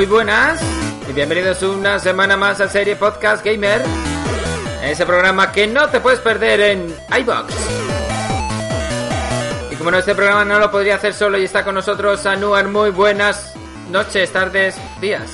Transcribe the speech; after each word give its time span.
Muy 0.00 0.06
buenas. 0.06 0.58
Y 1.10 1.12
bienvenidos 1.12 1.62
una 1.62 1.98
semana 1.98 2.34
más 2.34 2.58
a 2.62 2.68
Serie 2.68 2.96
Podcast 2.96 3.44
Gamer. 3.44 3.82
Ese 4.82 5.04
programa 5.04 5.52
que 5.52 5.66
no 5.66 5.90
te 5.90 6.00
puedes 6.00 6.20
perder 6.20 6.58
en 6.58 6.96
iBox. 7.18 7.52
Y 9.70 9.76
como 9.76 9.90
no, 9.90 9.98
este 9.98 10.14
programa 10.14 10.46
no 10.46 10.58
lo 10.58 10.70
podría 10.70 10.94
hacer 10.94 11.12
solo 11.12 11.36
y 11.36 11.44
está 11.44 11.64
con 11.66 11.74
nosotros 11.74 12.24
Anuar. 12.24 12.68
Muy 12.68 12.88
buenas 12.92 13.52
noches, 13.90 14.32
tardes, 14.32 14.74
días. 15.02 15.32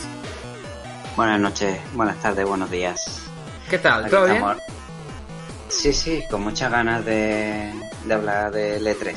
Buenas 1.14 1.38
noches, 1.38 1.78
buenas 1.92 2.20
tardes, 2.20 2.44
buenos 2.44 2.68
días. 2.68 3.22
¿Qué 3.70 3.78
tal? 3.78 4.06
Aquí 4.06 4.10
¿Todo 4.10 4.24
bien? 4.24 4.44
Sí, 5.68 5.92
sí, 5.92 6.24
con 6.28 6.42
muchas 6.42 6.72
ganas 6.72 7.04
de, 7.04 7.72
de 8.04 8.14
hablar 8.14 8.50
de 8.50 8.80
E3. 8.80 9.14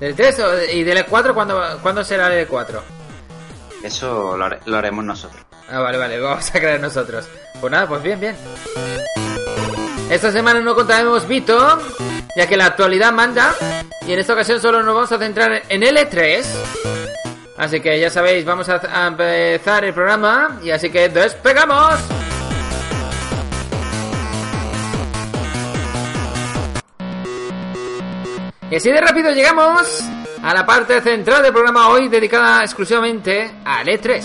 ¿Del 0.00 0.16
3 0.16 0.38
o- 0.40 0.62
y 0.72 0.82
del 0.82 1.06
4 1.06 1.32
¿cuándo, 1.32 1.78
¿cuándo 1.80 2.02
será 2.02 2.34
el 2.34 2.48
4? 2.48 2.97
Eso 3.82 4.36
lo, 4.36 4.44
hare- 4.44 4.60
lo 4.66 4.76
haremos 4.76 5.04
nosotros. 5.04 5.42
Ah, 5.70 5.80
vale, 5.80 5.98
vale, 5.98 6.18
vamos 6.18 6.48
a 6.48 6.52
creer 6.52 6.80
nosotros. 6.80 7.28
Pues 7.60 7.70
nada, 7.70 7.86
pues 7.86 8.02
bien, 8.02 8.18
bien. 8.20 8.36
Esta 10.10 10.32
semana 10.32 10.60
no 10.60 10.74
contaremos 10.74 11.28
Vito, 11.28 11.78
ya 12.36 12.46
que 12.46 12.56
la 12.56 12.66
actualidad 12.66 13.12
manda, 13.12 13.54
y 14.06 14.12
en 14.12 14.18
esta 14.18 14.32
ocasión 14.32 14.60
solo 14.60 14.82
nos 14.82 14.94
vamos 14.94 15.12
a 15.12 15.18
centrar 15.18 15.62
en 15.68 15.82
L3. 15.82 16.44
Así 17.58 17.80
que 17.80 17.98
ya 18.00 18.08
sabéis, 18.08 18.44
vamos 18.44 18.68
a 18.68 19.06
empezar 19.06 19.84
el 19.84 19.92
programa, 19.92 20.58
y 20.62 20.70
así 20.70 20.90
que 20.90 21.08
despegamos. 21.08 21.94
Y 28.70 28.76
así 28.76 28.90
de 28.90 29.00
rápido 29.00 29.30
llegamos 29.32 30.02
a 30.42 30.54
la 30.54 30.64
parte 30.64 31.00
central 31.00 31.42
del 31.42 31.52
programa 31.52 31.88
hoy 31.88 32.08
dedicada 32.08 32.62
exclusivamente 32.62 33.50
al 33.64 33.86
E3 33.86 34.24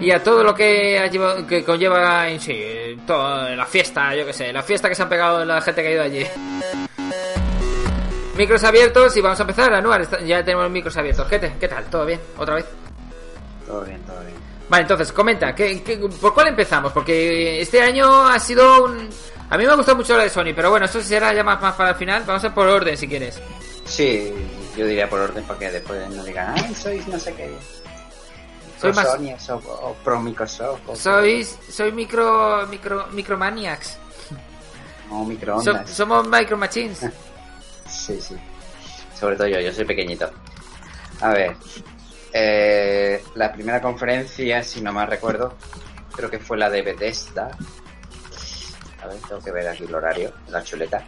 y 0.00 0.10
a 0.10 0.22
todo 0.22 0.42
lo 0.42 0.54
que, 0.54 0.98
ha 0.98 1.06
llevado- 1.06 1.46
que 1.46 1.64
conlleva 1.64 2.28
en 2.28 2.40
sí, 2.40 2.96
toda 3.06 3.50
la 3.56 3.64
fiesta, 3.66 4.14
yo 4.14 4.26
que 4.26 4.32
sé, 4.32 4.52
la 4.52 4.62
fiesta 4.62 4.88
que 4.88 4.94
se 4.94 5.02
han 5.02 5.08
pegado 5.08 5.44
la 5.44 5.60
gente 5.62 5.82
que 5.82 5.88
ha 5.88 5.92
ido 5.92 6.02
allí. 6.02 6.26
Micros 8.36 8.64
abiertos 8.64 9.16
y 9.16 9.20
vamos 9.20 9.38
a 9.38 9.42
empezar, 9.44 9.72
Anuar, 9.72 10.24
ya 10.26 10.44
tenemos 10.44 10.68
micros 10.68 10.96
abiertos. 10.96 11.26
¿Qué, 11.28 11.38
te- 11.38 11.54
¿Qué 11.58 11.68
tal? 11.68 11.84
¿Todo 11.84 12.04
bien? 12.04 12.20
¿Otra 12.36 12.56
vez? 12.56 12.64
Todo 13.64 13.82
bien, 13.82 14.00
todo 14.02 14.20
bien. 14.20 14.34
Vale, 14.68 14.82
entonces, 14.82 15.12
comenta, 15.12 15.54
¿qué, 15.54 15.82
qué- 15.84 15.96
por 16.20 16.34
cuál 16.34 16.48
empezamos? 16.48 16.90
Porque 16.92 17.60
este 17.60 17.80
año 17.80 18.26
ha 18.26 18.38
sido 18.40 18.84
un... 18.86 19.08
A 19.50 19.56
mí 19.56 19.64
me 19.64 19.70
ha 19.72 19.76
gustado 19.76 19.96
mucho 19.96 20.16
la 20.16 20.24
de 20.24 20.30
Sony, 20.30 20.52
pero 20.54 20.68
bueno, 20.70 20.86
eso 20.86 21.00
será 21.00 21.32
ya 21.32 21.44
más, 21.44 21.62
más 21.62 21.74
para 21.74 21.90
el 21.90 21.94
final. 21.96 22.24
Vamos 22.26 22.42
a 22.44 22.52
por 22.52 22.66
orden, 22.66 22.96
si 22.96 23.06
quieres. 23.06 23.40
Sí, 23.84 24.34
yo 24.76 24.86
diría 24.86 25.08
por 25.08 25.20
orden 25.20 25.44
para 25.44 25.58
que 25.58 25.70
después 25.70 26.08
no 26.10 26.24
digan, 26.24 26.54
ay, 26.58 26.74
sois 26.74 27.06
no 27.08 27.18
sé 27.18 27.34
qué. 27.34 27.50
Soy 28.80 28.92
Pro 28.92 29.02
más- 29.02 29.50
o 29.82 29.94
pro 30.04 30.20
Microsoft. 30.20 30.80
O 30.88 30.96
Sois, 30.96 31.58
soy 31.70 31.92
micro, 31.92 32.66
micro, 32.66 33.06
micromaniacs. 33.12 33.96
O 35.10 35.18
So- 35.20 35.24
microondas. 35.24 35.90
somos 35.90 36.26
micro 36.28 36.56
machines. 36.56 37.00
Sí, 37.88 38.18
sí. 38.20 38.34
Sobre 39.18 39.36
todo 39.36 39.46
yo, 39.46 39.60
yo 39.60 39.72
soy 39.72 39.84
pequeñito. 39.84 40.28
A 41.20 41.28
ver. 41.30 41.54
eh, 42.32 43.22
la 43.36 43.52
primera 43.52 43.80
conferencia, 43.80 44.64
si 44.64 44.80
no 44.80 44.92
mal 44.92 45.06
recuerdo, 45.06 45.54
creo 46.16 46.28
que 46.28 46.40
fue 46.40 46.58
la 46.58 46.68
de 46.68 46.82
Bethesda. 46.82 47.48
A 49.02 49.06
ver, 49.06 49.16
tengo 49.28 49.40
que 49.40 49.52
ver 49.52 49.68
aquí 49.68 49.84
el 49.84 49.94
horario, 49.94 50.32
la 50.48 50.62
chuleta. 50.64 51.04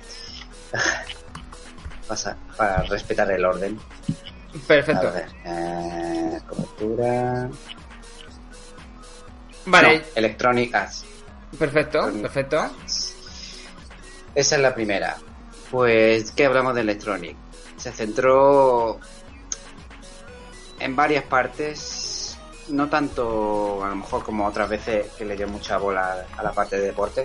Para 2.57 2.83
respetar 2.85 3.31
el 3.31 3.45
orden. 3.45 3.79
Perfecto. 4.67 5.09
A 5.09 5.11
ver, 5.11 5.29
eh, 5.45 6.41
cobertura. 6.49 7.49
Vale, 9.67 9.99
No, 9.99 10.05
Electronic 10.15 10.75
Arts. 10.75 11.05
perfecto, 11.59 12.13
perfecto. 12.23 12.71
Esa 14.35 14.57
es 14.57 14.63
la 14.63 14.75
primera. 14.75 15.17
Pues, 15.71 16.31
¿qué 16.31 16.47
hablamos 16.47 16.75
de 16.75 16.83
Electronic? 16.83 17.37
Se 17.77 17.91
centró 17.93 19.01
en 20.79 20.95
varias 20.95 21.25
partes, 21.25 22.37
no 22.69 22.89
tanto 22.89 23.83
a 23.85 23.89
lo 23.89 23.97
mejor 23.97 24.23
como 24.23 24.47
otras 24.47 24.69
veces 24.69 25.07
que 25.19 25.25
le 25.25 25.37
dio 25.37 25.49
mucha 25.49 25.79
bola 25.79 26.27
a 26.37 26.43
la 26.43 26.53
parte 26.53 26.77
de 26.77 26.87
deporte, 26.87 27.25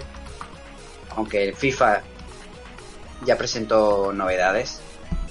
aunque 1.16 1.44
el 1.50 1.56
FIFA 1.56 2.02
ya 3.26 3.38
presentó 3.38 4.12
novedades, 4.14 4.82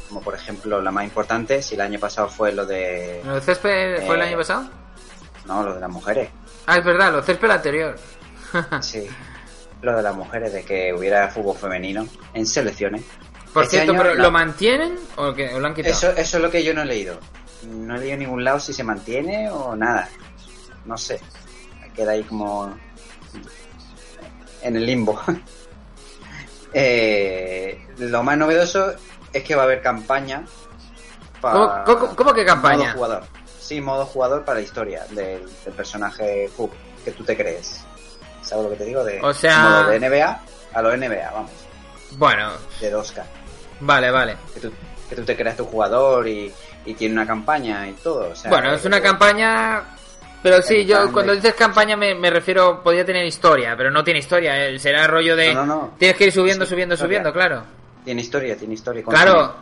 como 0.08 0.20
por 0.20 0.34
ejemplo 0.34 0.80
la 0.80 0.90
más 0.90 1.04
importante, 1.04 1.62
si 1.62 1.74
el 1.74 1.80
año 1.82 1.98
pasado 1.98 2.28
fue 2.28 2.52
lo 2.52 2.66
de... 2.66 3.20
¿Lo 3.24 3.34
de 3.36 3.40
césped 3.40 4.04
fue 4.06 4.16
el 4.16 4.22
Eh. 4.22 4.24
año 4.26 4.36
pasado? 4.38 4.68
No, 5.46 5.62
lo 5.62 5.74
de 5.74 5.80
las 5.80 5.90
mujeres. 5.90 6.28
Ah, 6.66 6.78
es 6.78 6.84
verdad, 6.84 7.10
lo 7.12 7.18
de 7.18 7.24
césped 7.24 7.50
anterior. 7.50 7.96
Sí. 8.80 9.06
Lo 9.82 9.96
de 9.96 10.02
las 10.02 10.14
mujeres, 10.14 10.52
de 10.52 10.62
que 10.64 10.92
hubiera 10.92 11.28
fútbol 11.28 11.56
femenino 11.56 12.06
en 12.34 12.44
selecciones. 12.46 13.02
Por 13.54 13.62
Este 13.64 13.76
cierto, 13.78 13.94
pero. 13.96 14.14
¿lo 14.14 14.30
mantienen 14.30 14.96
o, 15.16 15.32
qué? 15.32 15.54
¿O 15.54 15.58
lo 15.58 15.66
han 15.68 15.74
quitado? 15.74 15.94
Eso, 15.94 16.10
eso 16.10 16.36
es 16.36 16.42
lo 16.42 16.50
que 16.50 16.62
yo 16.62 16.74
no 16.74 16.82
he 16.82 16.84
leído. 16.84 17.18
No 17.66 17.96
he 17.96 17.98
leído 17.98 18.14
en 18.14 18.20
ningún 18.20 18.44
lado 18.44 18.60
si 18.60 18.72
se 18.74 18.84
mantiene 18.84 19.48
o 19.50 19.74
nada. 19.74 20.08
No 20.84 20.98
sé. 20.98 21.18
Queda 21.96 22.12
ahí 22.12 22.22
como 22.24 22.76
en 24.62 24.76
el 24.76 24.84
limbo. 24.86 25.20
Eh, 26.72 27.86
lo 27.98 28.22
más 28.22 28.36
novedoso 28.38 28.94
es 29.32 29.42
que 29.44 29.54
va 29.54 29.62
a 29.62 29.64
haber 29.64 29.82
campaña 29.82 30.44
para 31.40 31.54
¿Cómo, 31.84 32.00
cómo- 32.00 32.16
cómo 32.16 32.34
que 32.34 32.44
campaña? 32.44 32.84
modo 32.88 32.92
jugador. 32.94 33.22
Sí, 33.58 33.80
modo 33.80 34.04
jugador 34.06 34.44
para 34.44 34.58
la 34.58 34.64
historia 34.64 35.04
del, 35.10 35.48
del 35.64 35.74
personaje 35.74 36.50
Hook 36.56 36.72
que 37.04 37.12
tú 37.12 37.24
te 37.24 37.36
crees. 37.36 37.80
¿Sabes 38.42 38.64
lo 38.64 38.70
que 38.70 38.76
te 38.76 38.84
digo? 38.84 39.04
De 39.04 39.20
O 39.22 39.32
sea- 39.32 39.58
modo 39.60 39.86
de 39.90 40.00
NBA 40.00 40.40
a 40.74 40.82
lo 40.82 40.96
NBA, 40.96 41.30
vamos, 41.32 41.50
Bueno, 42.12 42.50
de 42.80 42.90
2K. 42.92 43.22
vale, 43.80 44.10
vale. 44.10 44.36
que 44.54 44.60
tú, 44.60 44.72
que 45.08 45.16
tú 45.16 45.24
te 45.24 45.36
creas 45.36 45.56
tu 45.56 45.64
jugador 45.66 46.26
y, 46.28 46.52
y 46.84 46.94
tiene 46.94 47.14
una 47.14 47.26
campaña 47.26 47.88
y 47.88 47.92
todo. 47.94 48.30
O 48.30 48.34
sea, 48.36 48.50
Bueno, 48.50 48.72
es 48.72 48.84
una 48.84 49.00
campaña... 49.00 49.82
Pero 50.42 50.62
sí, 50.62 50.86
yo 50.86 51.12
cuando 51.12 51.34
dices 51.34 51.54
campaña 51.54 51.96
me, 51.96 52.14
me 52.14 52.30
refiero, 52.30 52.82
podría 52.82 53.04
tener 53.04 53.24
historia, 53.26 53.74
pero 53.76 53.90
no 53.90 54.02
tiene 54.02 54.20
historia, 54.20 54.66
eh, 54.68 54.78
será 54.78 55.06
rollo 55.06 55.36
de... 55.36 55.52
No, 55.52 55.66
no, 55.66 55.74
no. 55.82 55.94
Tienes 55.98 56.16
que 56.16 56.24
ir 56.24 56.32
subiendo, 56.32 56.64
Sí, 56.64 56.70
subiendo, 56.70 56.94
historia. 56.94 57.18
subiendo, 57.18 57.32
claro. 57.32 57.62
Tiene 58.04 58.22
historia, 58.22 58.56
tiene 58.56 58.74
historia. 58.74 59.02
Claro. 59.04 59.54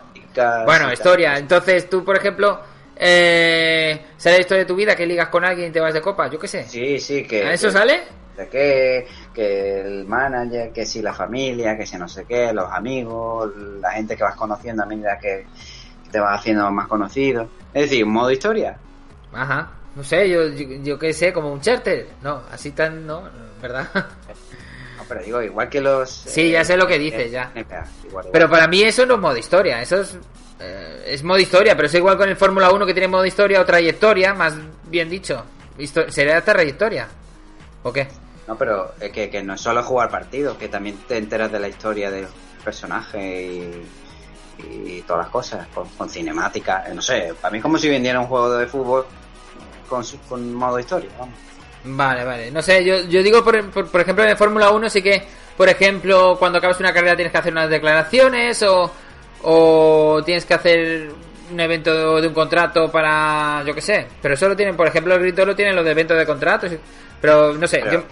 Bueno, 0.65 0.85
tal. 0.85 0.93
historia. 0.93 1.37
Entonces 1.37 1.91
tú, 1.91 2.05
por 2.05 2.17
ejemplo, 2.17 2.61
eh, 2.95 4.07
sale 4.17 4.37
la 4.37 4.41
historia 4.41 4.63
de 4.63 4.69
tu 4.69 4.77
vida 4.77 4.95
que 4.95 5.05
ligas 5.07 5.29
con 5.29 5.45
alguien 5.45 5.71
y 5.71 5.73
te 5.73 5.81
vas 5.81 5.93
de 5.95 6.01
copa, 6.01 6.29
yo 6.29 6.39
qué 6.39 6.47
sé. 6.47 6.65
Sí, 6.65 7.01
sí, 7.01 7.25
que... 7.25 7.45
¿A 7.45 7.53
eso 7.53 7.67
que- 7.69 7.73
sale? 7.73 8.03
De 8.37 8.49
que, 8.49 9.09
que 9.35 9.81
el 9.81 10.05
manager, 10.07 10.71
que 10.73 10.87
si 10.87 11.03
la 11.03 11.13
familia, 11.13 11.77
que 11.77 11.85
si 11.85 11.97
no 11.99 12.07
sé 12.07 12.25
qué, 12.25 12.53
los 12.53 12.71
amigos, 12.71 13.51
la 13.81 13.91
gente 13.91 14.17
que 14.17 14.23
vas 14.23 14.37
conociendo 14.37 14.85
a 14.85 14.87
medida 14.87 15.19
que 15.19 15.45
te 16.13 16.21
vas 16.21 16.39
haciendo 16.39 16.71
más 16.71 16.87
conocido. 16.87 17.49
Es 17.75 17.91
decir, 17.91 18.05
un 18.05 18.13
modo 18.13 18.31
historia. 18.31 18.79
Ajá. 19.33 19.73
No 19.97 20.05
sé, 20.05 20.29
yo, 20.29 20.47
yo, 20.49 20.69
yo 20.83 20.99
qué 20.99 21.13
sé, 21.13 21.33
como 21.33 21.53
un 21.53 21.61
charter. 21.61 22.07
No, 22.23 22.43
así 22.53 22.71
tan, 22.73 23.07
no, 23.07 23.29
¿verdad? 23.61 23.89
No, 23.95 25.05
pero 25.09 25.23
digo, 25.23 25.43
igual 25.43 25.69
que 25.69 25.81
los... 25.81 26.11
Sí, 26.11 26.51
ya 26.51 26.65
sé 26.65 26.77
lo 26.77 26.87
que 26.87 26.99
dices, 26.99 27.27
eh, 27.27 27.31
ya. 27.31 27.51
Igual, 27.55 27.85
igual. 28.05 28.27
Pero 28.33 28.49
para 28.51 28.67
mí 28.69 28.83
eso 28.83 29.07
no 29.07 29.15
es 29.15 29.21
modo 29.21 29.37
historia, 29.37 29.81
eso 29.83 30.01
es 30.01 30.17
eh, 30.61 31.05
es 31.07 31.23
modo 31.23 31.39
historia, 31.39 31.75
pero 31.77 31.87
es 31.87 31.95
igual 31.95 32.17
con 32.17 32.29
el 32.29 32.37
Fórmula 32.37 32.71
1 32.73 32.85
que 32.87 32.93
tiene 32.93 33.07
modo 33.09 33.25
historia 33.25 33.61
o 33.61 33.65
trayectoria, 33.65 34.35
más 34.35 34.55
bien 34.85 35.09
dicho. 35.09 35.45
Histo- 35.79 36.09
sería 36.11 36.41
trayectoria. 36.45 37.09
¿O 37.85 37.93
qué? 37.93 38.09
No, 38.49 38.57
pero 38.57 38.93
es 39.01 39.11
que, 39.13 39.31
que 39.31 39.43
no 39.43 39.55
es 39.55 39.61
solo 39.61 39.83
jugar 39.85 40.11
partidos, 40.11 40.57
que 40.59 40.69
también 40.69 40.97
te 41.07 41.17
enteras 41.17 41.51
de 41.53 41.61
la 41.61 41.69
historia 41.69 42.11
del 42.11 42.27
personaje 42.65 43.47
y, 43.47 43.87
y 44.97 45.03
todas 45.03 45.25
las 45.27 45.31
cosas, 45.33 45.67
con, 45.69 45.89
con 45.91 46.09
cinemática. 46.11 46.85
eh, 46.89 46.95
No 46.95 47.03
sé, 47.03 47.35
para 47.41 47.53
mí 47.53 47.59
es 47.59 47.63
como 47.63 47.79
si 47.79 47.89
vendiera 47.89 48.19
un 48.19 48.27
juego 48.27 48.57
de 48.57 48.67
fútbol 48.67 49.07
con, 49.89 50.05
su- 50.05 50.21
con 50.23 50.55
modo 50.55 50.79
historia, 50.79 51.11
vamos. 51.19 51.35
Vale, 51.85 52.25
vale. 52.25 52.51
No 52.51 52.61
sé, 52.61 52.85
yo, 52.85 53.01
yo 53.05 53.23
digo, 53.23 53.43
por, 53.43 53.71
por, 53.71 53.89
por 53.89 54.01
ejemplo, 54.01 54.25
en 54.25 54.37
Fórmula 54.37 54.71
1 54.71 54.91
sí 54.91 55.01
que, 55.03 55.23
por 55.57 55.69
ejemplo, 55.69 56.37
cuando 56.39 56.59
acabas 56.59 56.79
una 56.81 56.93
carrera 56.93 57.17
tienes 57.17 57.33
que 57.33 57.39
hacer 57.39 57.53
unas 57.53 57.71
declaraciones 57.71 58.63
o, 58.65 58.91
o 59.43 60.23
tienes 60.25 60.45
que 60.45 60.55
hacer 60.55 61.11
un 61.51 61.61
evento 61.61 62.21
de 62.21 62.29
un 62.29 62.35
contrato 62.35 62.91
para, 62.91 63.63
yo 63.67 63.75
qué 63.75 63.81
sé. 63.81 64.07
Pero 64.21 64.35
eso 64.35 64.49
lo 64.49 64.57
tienen, 64.57 64.77
por 64.77 64.87
ejemplo, 64.87 65.15
el 65.15 65.21
Grito 65.21 65.47
lo 65.47 65.55
tienen 65.57 65.75
los 65.77 65.85
de 65.85 65.91
eventos 65.93 66.19
de 66.19 66.27
contratos. 66.27 66.71
Pero 67.21 67.55
no 67.55 67.67
sé, 67.67 67.79
Pero- 67.81 67.93
yo- 67.93 68.05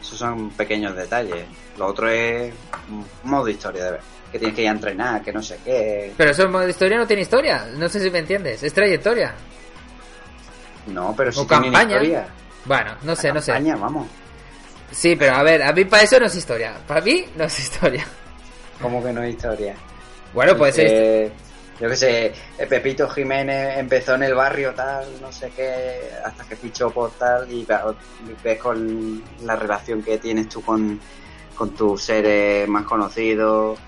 Esos 0.00 0.18
son 0.18 0.50
pequeños 0.50 0.94
detalles. 0.96 1.44
Lo 1.78 1.86
otro 1.86 2.08
es 2.08 2.52
modo 3.24 3.48
historia 3.48 3.84
de 3.86 3.90
ver. 3.92 4.00
Que 4.30 4.38
tienes 4.38 4.54
que 4.56 4.62
ir 4.62 4.68
a 4.68 4.72
entrenar, 4.72 5.22
que 5.22 5.32
no 5.32 5.40
sé 5.42 5.58
qué. 5.64 6.12
pero 6.16 6.30
eso 6.32 6.42
en 6.42 6.50
modo 6.52 6.68
historia 6.68 6.96
no 6.98 7.06
tiene 7.06 7.22
historia. 7.22 7.66
No 7.76 7.88
sé 7.88 8.00
si 8.00 8.10
me 8.10 8.18
entiendes. 8.18 8.62
Es 8.62 8.72
trayectoria. 8.74 9.32
No, 10.86 11.14
pero 11.16 11.32
sí 11.32 11.40
O 11.40 11.46
tienen 11.46 11.72
campaña. 11.72 11.96
historia. 11.96 12.26
Bueno, 12.64 12.94
no 13.02 13.16
sé, 13.16 13.32
no 13.32 13.40
sé. 13.40 13.52
Campaña, 13.52 13.76
vamos. 13.76 14.06
Sí, 14.90 15.16
pero 15.16 15.34
a 15.34 15.42
ver, 15.42 15.62
a 15.62 15.72
mí 15.72 15.84
para 15.84 16.02
eso 16.02 16.18
no 16.20 16.26
es 16.26 16.34
historia. 16.34 16.74
Para 16.86 17.00
mí 17.00 17.24
no 17.36 17.44
es 17.44 17.58
historia. 17.58 18.06
¿Cómo 18.80 19.02
que 19.02 19.12
no 19.12 19.20
hay 19.22 19.30
historia? 19.30 19.74
Bueno, 20.32 20.56
pues 20.56 20.78
es 20.78 20.90
Eh, 20.92 21.32
yo 21.80 21.88
que 21.88 21.96
sé, 21.96 22.26
eh, 22.58 22.66
Pepito 22.68 23.08
Jiménez 23.08 23.78
empezó 23.78 24.14
en 24.14 24.24
el 24.24 24.34
barrio 24.34 24.72
tal, 24.74 25.06
no 25.20 25.32
sé 25.32 25.50
qué, 25.56 26.00
hasta 26.24 26.44
que 26.44 26.56
fichó 26.56 26.90
por 26.90 27.10
tal 27.12 27.50
y 27.50 27.66
ves 28.42 28.58
con 28.60 29.22
la 29.42 29.56
relación 29.56 30.02
que 30.02 30.18
tienes 30.18 30.48
tú 30.48 30.62
con, 30.62 31.00
con 31.56 31.70
tus 31.70 32.02
seres 32.02 32.68
más 32.68 32.84
conocidos. 32.84 33.78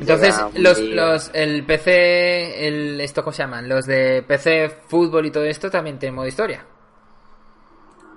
Entonces, 0.00 0.34
los, 0.56 0.78
los, 0.80 1.30
el 1.34 1.64
PC, 1.64 2.66
el, 2.68 3.00
esto, 3.00 3.22
¿cómo 3.24 3.32
se 3.32 3.42
llaman? 3.42 3.68
Los 3.68 3.86
de 3.86 4.22
PC, 4.26 4.68
fútbol 4.88 5.26
y 5.26 5.30
todo 5.30 5.44
esto 5.44 5.70
también 5.70 5.98
tienen 5.98 6.14
modo 6.16 6.26
historia. 6.26 6.64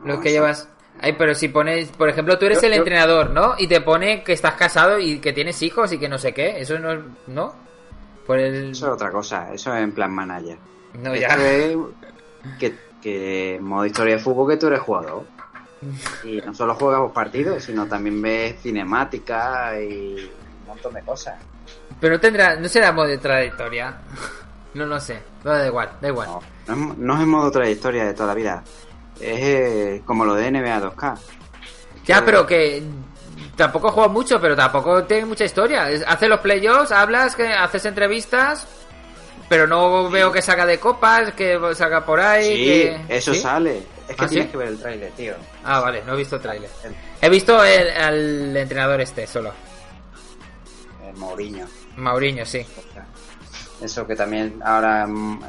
Los 0.04 0.18
No, 0.18 0.22
que 0.22 0.32
llevas... 0.32 0.70
Ay, 1.00 1.14
pero 1.18 1.36
si 1.36 1.50
pones, 1.50 1.90
por 1.90 2.10
ejemplo, 2.10 2.40
tú 2.40 2.46
eres 2.48 2.60
Yo- 2.62 2.68
el 2.68 2.74
yo- 2.74 2.80
entrenador, 2.80 3.30
¿no? 3.30 3.54
Y 3.58 3.68
te 3.68 3.82
pone 3.82 4.24
que 4.24 4.34
estás 4.34 4.56
casado 4.56 4.98
y 4.98 5.20
que 5.20 5.32
tienes 5.34 5.62
hijos 5.62 5.92
y 5.94 6.00
que 6.00 6.10
no 6.10 6.18
sé 6.18 6.34
qué. 6.34 6.60
Eso 6.60 6.80
no, 6.80 7.04
¿no? 7.28 7.54
Por 8.26 8.40
el... 8.40 8.72
Eso 8.72 8.88
es 8.88 8.94
otra 8.94 9.12
cosa, 9.12 9.54
eso 9.54 9.74
es 9.76 9.84
en 9.84 9.92
plan 9.92 10.12
manager. 10.12 10.58
No, 11.02 11.16
ya. 11.16 11.28
es 11.28 11.78
que, 12.60 12.74
que 13.02 13.60
modo 13.62 13.86
historia 13.86 14.16
de 14.16 14.22
fútbol 14.22 14.50
que 14.50 14.58
tú 14.58 14.68
eres 14.68 14.80
jugador. 14.80 15.24
Y 16.24 16.38
no 16.38 16.54
solo 16.56 16.74
juegas 16.74 17.02
los 17.02 17.12
partidos, 17.12 17.64
sino 17.64 17.86
también 17.86 18.20
ves 18.20 18.60
cinemática 18.64 19.80
y 19.80 20.16
un 20.62 20.68
montón 20.68 20.96
de 20.96 21.02
cosas. 21.04 21.36
Pero 22.00 22.20
tendrá, 22.20 22.56
no 22.56 22.68
será 22.70 22.92
modo 22.92 23.08
de 23.08 23.18
trayectoria. 23.18 23.96
No 24.74 24.86
lo 24.86 25.00
sé. 25.00 25.22
No, 25.44 25.52
da 25.52 25.66
igual, 25.66 25.90
da 26.02 26.08
igual. 26.10 26.28
No, 26.68 26.76
no 26.76 26.92
es, 26.92 26.98
no 26.98 27.22
es 27.22 27.28
modo 27.28 27.52
trayectoria 27.52 28.06
de 28.06 28.14
toda 28.14 28.28
la 28.28 28.34
vida. 28.36 28.64
Es 29.20 29.40
eh, 29.42 30.02
como 30.06 30.26
lo 30.26 30.36
de 30.36 30.52
NBA 30.52 30.82
2K. 30.82 31.18
Ya, 32.06 32.24
pero 32.24 32.46
que 32.46 32.84
tampoco 33.56 33.90
juego 33.92 34.10
mucho, 34.10 34.40
pero 34.40 34.56
tampoco 34.56 35.04
tiene 35.06 35.26
mucha 35.26 35.46
historia. 35.46 35.90
Hace 36.08 36.28
los 36.28 36.40
playoffs, 36.40 36.92
hablas, 36.92 37.36
que 37.36 37.48
haces 37.48 37.86
entrevistas, 37.86 38.68
pero 39.50 39.66
no 39.66 40.10
veo 40.10 40.32
que 40.32 40.42
salga 40.42 40.66
de 40.66 40.80
copas, 40.80 41.34
que 41.34 41.60
salga 41.74 42.06
por 42.06 42.20
ahí. 42.20 42.46
Sí, 42.56 42.64
que- 43.08 43.18
eso 43.18 43.34
¿Sí? 43.34 43.40
sale. 43.42 43.84
Es 44.08 44.16
que 44.16 44.24
¿Ah, 44.24 44.28
tienes 44.28 44.46
sí? 44.46 44.52
que 44.52 44.58
ver 44.58 44.68
el 44.70 44.80
tráiler, 44.80 45.12
tío. 45.14 45.34
Ah, 45.66 45.80
vale, 45.82 46.02
no 46.06 46.14
he 46.14 46.18
visto 46.18 46.36
el 46.38 46.42
tráiler. 46.42 46.70
He 47.22 47.30
visto 47.30 47.62
el, 47.64 47.90
al 47.90 48.56
entrenador 48.56 49.02
este, 49.02 49.26
solo. 49.28 49.52
Mourinho. 51.18 51.66
Mauriño, 51.98 52.46
sí. 52.46 52.66
Eso 53.82 54.06
que 54.08 54.16
también 54.16 54.60
ahora 54.64 55.06
mm, 55.08 55.42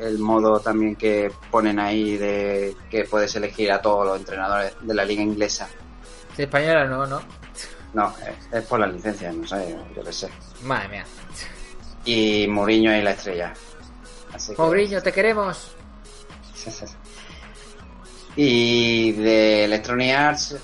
el 0.00 0.18
modo 0.18 0.60
también 0.60 0.94
que 0.96 1.30
ponen 1.50 1.78
ahí 1.80 2.16
de 2.16 2.76
que 2.90 3.04
puedes 3.04 3.34
elegir 3.36 3.72
a 3.72 3.80
todos 3.80 4.06
los 4.06 4.18
entrenadores 4.18 4.72
de 4.80 4.94
la 4.94 5.04
liga 5.04 5.22
inglesa. 5.22 5.68
Española 6.36 6.84
no, 6.86 7.06
no. 7.06 7.20
No, 7.94 8.14
es, 8.26 8.52
es 8.52 8.64
por 8.66 8.78
las 8.80 8.92
licencias, 8.92 9.34
no 9.34 9.46
sé, 9.46 9.74
yo 9.94 10.02
qué 10.04 10.12
sé. 10.12 10.28
Madre 10.62 10.88
mía. 10.88 11.04
Y 12.04 12.46
Mourinho 12.46 12.92
es 12.92 13.02
la 13.02 13.12
estrella. 13.12 13.52
Así 14.34 14.54
que- 14.54 14.60
Mauriño, 14.62 15.02
te 15.02 15.12
queremos. 15.12 15.72
Y 18.38 19.12
de 19.12 19.64
Electronic 19.64 20.14
Arts, 20.14 20.56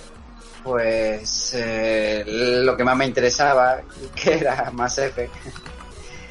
pues 0.62 1.54
eh, 1.54 2.24
lo 2.26 2.76
que 2.76 2.84
más 2.84 2.96
me 2.96 3.06
interesaba, 3.06 3.80
que 4.14 4.34
era 4.38 4.70
Mass 4.72 4.98
Effect, 4.98 5.34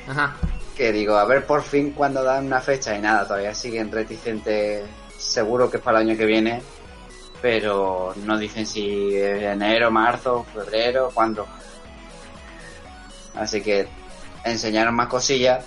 Ajá. 0.08 0.36
que 0.76 0.92
digo, 0.92 1.16
a 1.16 1.26
ver 1.26 1.46
por 1.46 1.64
fin 1.64 1.92
cuando 1.92 2.24
dan 2.24 2.46
una 2.46 2.62
fecha 2.62 2.96
y 2.96 3.02
nada, 3.02 3.28
todavía 3.28 3.54
siguen 3.54 3.92
reticentes, 3.92 4.84
seguro 5.18 5.70
que 5.70 5.78
es 5.78 5.84
para 5.84 6.00
el 6.00 6.10
año 6.10 6.18
que 6.18 6.26
viene, 6.26 6.62
pero 7.42 8.14
no 8.24 8.38
dicen 8.38 8.66
si 8.66 9.16
es 9.16 9.42
enero, 9.42 9.92
marzo, 9.92 10.46
febrero, 10.54 11.12
cuándo. 11.14 11.48
Así 13.36 13.62
que 13.62 13.88
enseñaron 14.44 14.94
más 14.96 15.08
cosillas 15.08 15.66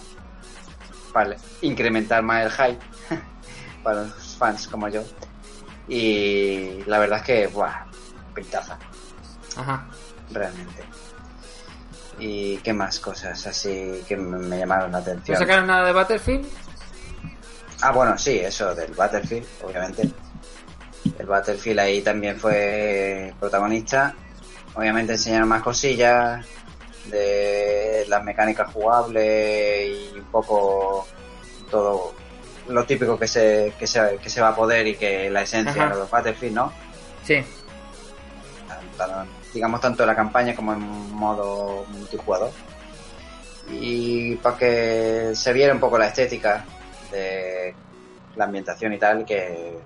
para 1.13 1.37
incrementar 1.63 2.23
más 2.23 2.45
el 2.45 2.51
hype 2.51 2.85
para 3.83 4.03
los 4.03 4.37
fans 4.37 4.69
como 4.69 4.89
yo. 4.89 5.03
Y 5.89 6.83
la 6.87 6.99
verdad 6.99 7.19
es 7.19 7.25
que, 7.25 7.47
¡buah! 7.49 7.87
Pintaza, 8.35 8.79
Ajá. 9.57 9.87
realmente. 10.31 10.83
¿Y 12.19 12.59
qué 12.59 12.73
más 12.73 13.01
cosas 13.01 13.45
así 13.47 14.05
que 14.07 14.17
me, 14.17 14.59
llamaron 14.59 14.93
la 14.93 14.99
¿No 14.99 15.03
atención? 15.03 15.37
sacaron 15.37 15.67
nada 15.67 15.87
de 15.87 15.93
Battlefield? 15.93 16.47
Ah, 17.81 17.91
bueno, 17.93 18.17
sí, 18.17 18.39
eso 18.39 18.75
del 18.75 18.93
Battlefield, 18.95 19.47
obviamente. 19.63 20.11
El 21.19 21.27
Battlefield 21.27 21.79
ahí 21.81 22.03
también 22.03 22.39
fue 22.39 23.35
protagonista. 23.39 24.15
Obviamente 24.75 25.13
enseñaron 25.13 25.49
más 25.49 25.63
cosillas 25.63 26.45
de 27.07 28.05
las 28.09 28.25
mecánicas 28.25 28.73
jugables 28.73 29.89
y 29.89 30.19
un 30.19 30.25
poco 30.27 31.07
todo 31.71 32.15
lo 32.69 32.85
típico 32.85 33.19
que 33.19 33.29
se, 33.29 33.75
que 33.79 33.87
se, 33.87 34.19
que 34.23 34.31
se 34.31 34.41
va 34.41 34.49
a 34.49 34.57
poder 34.57 34.87
y 34.87 34.97
que 34.97 35.29
la 35.31 35.43
esencia 35.43 35.85
Ajá. 35.85 35.95
de 35.95 36.01
los 36.01 36.11
Battlefield, 36.11 36.55
¿no? 36.55 36.73
Sí. 37.25 37.45
Digamos 39.53 39.81
tanto 39.81 40.03
en 40.03 40.09
la 40.09 40.17
campaña 40.17 40.55
como 40.55 40.73
en 40.73 40.81
modo 41.13 41.85
multijugador. 41.91 42.51
Y 43.71 44.37
para 44.37 44.57
que 44.57 45.31
se 45.35 45.53
viera 45.53 45.73
un 45.73 45.81
poco 45.81 45.99
la 45.99 46.09
estética 46.09 46.65
de 47.11 47.75
la 48.37 48.45
ambientación 48.45 48.93
y 48.93 48.99
tal, 48.99 49.25
que 49.25 49.79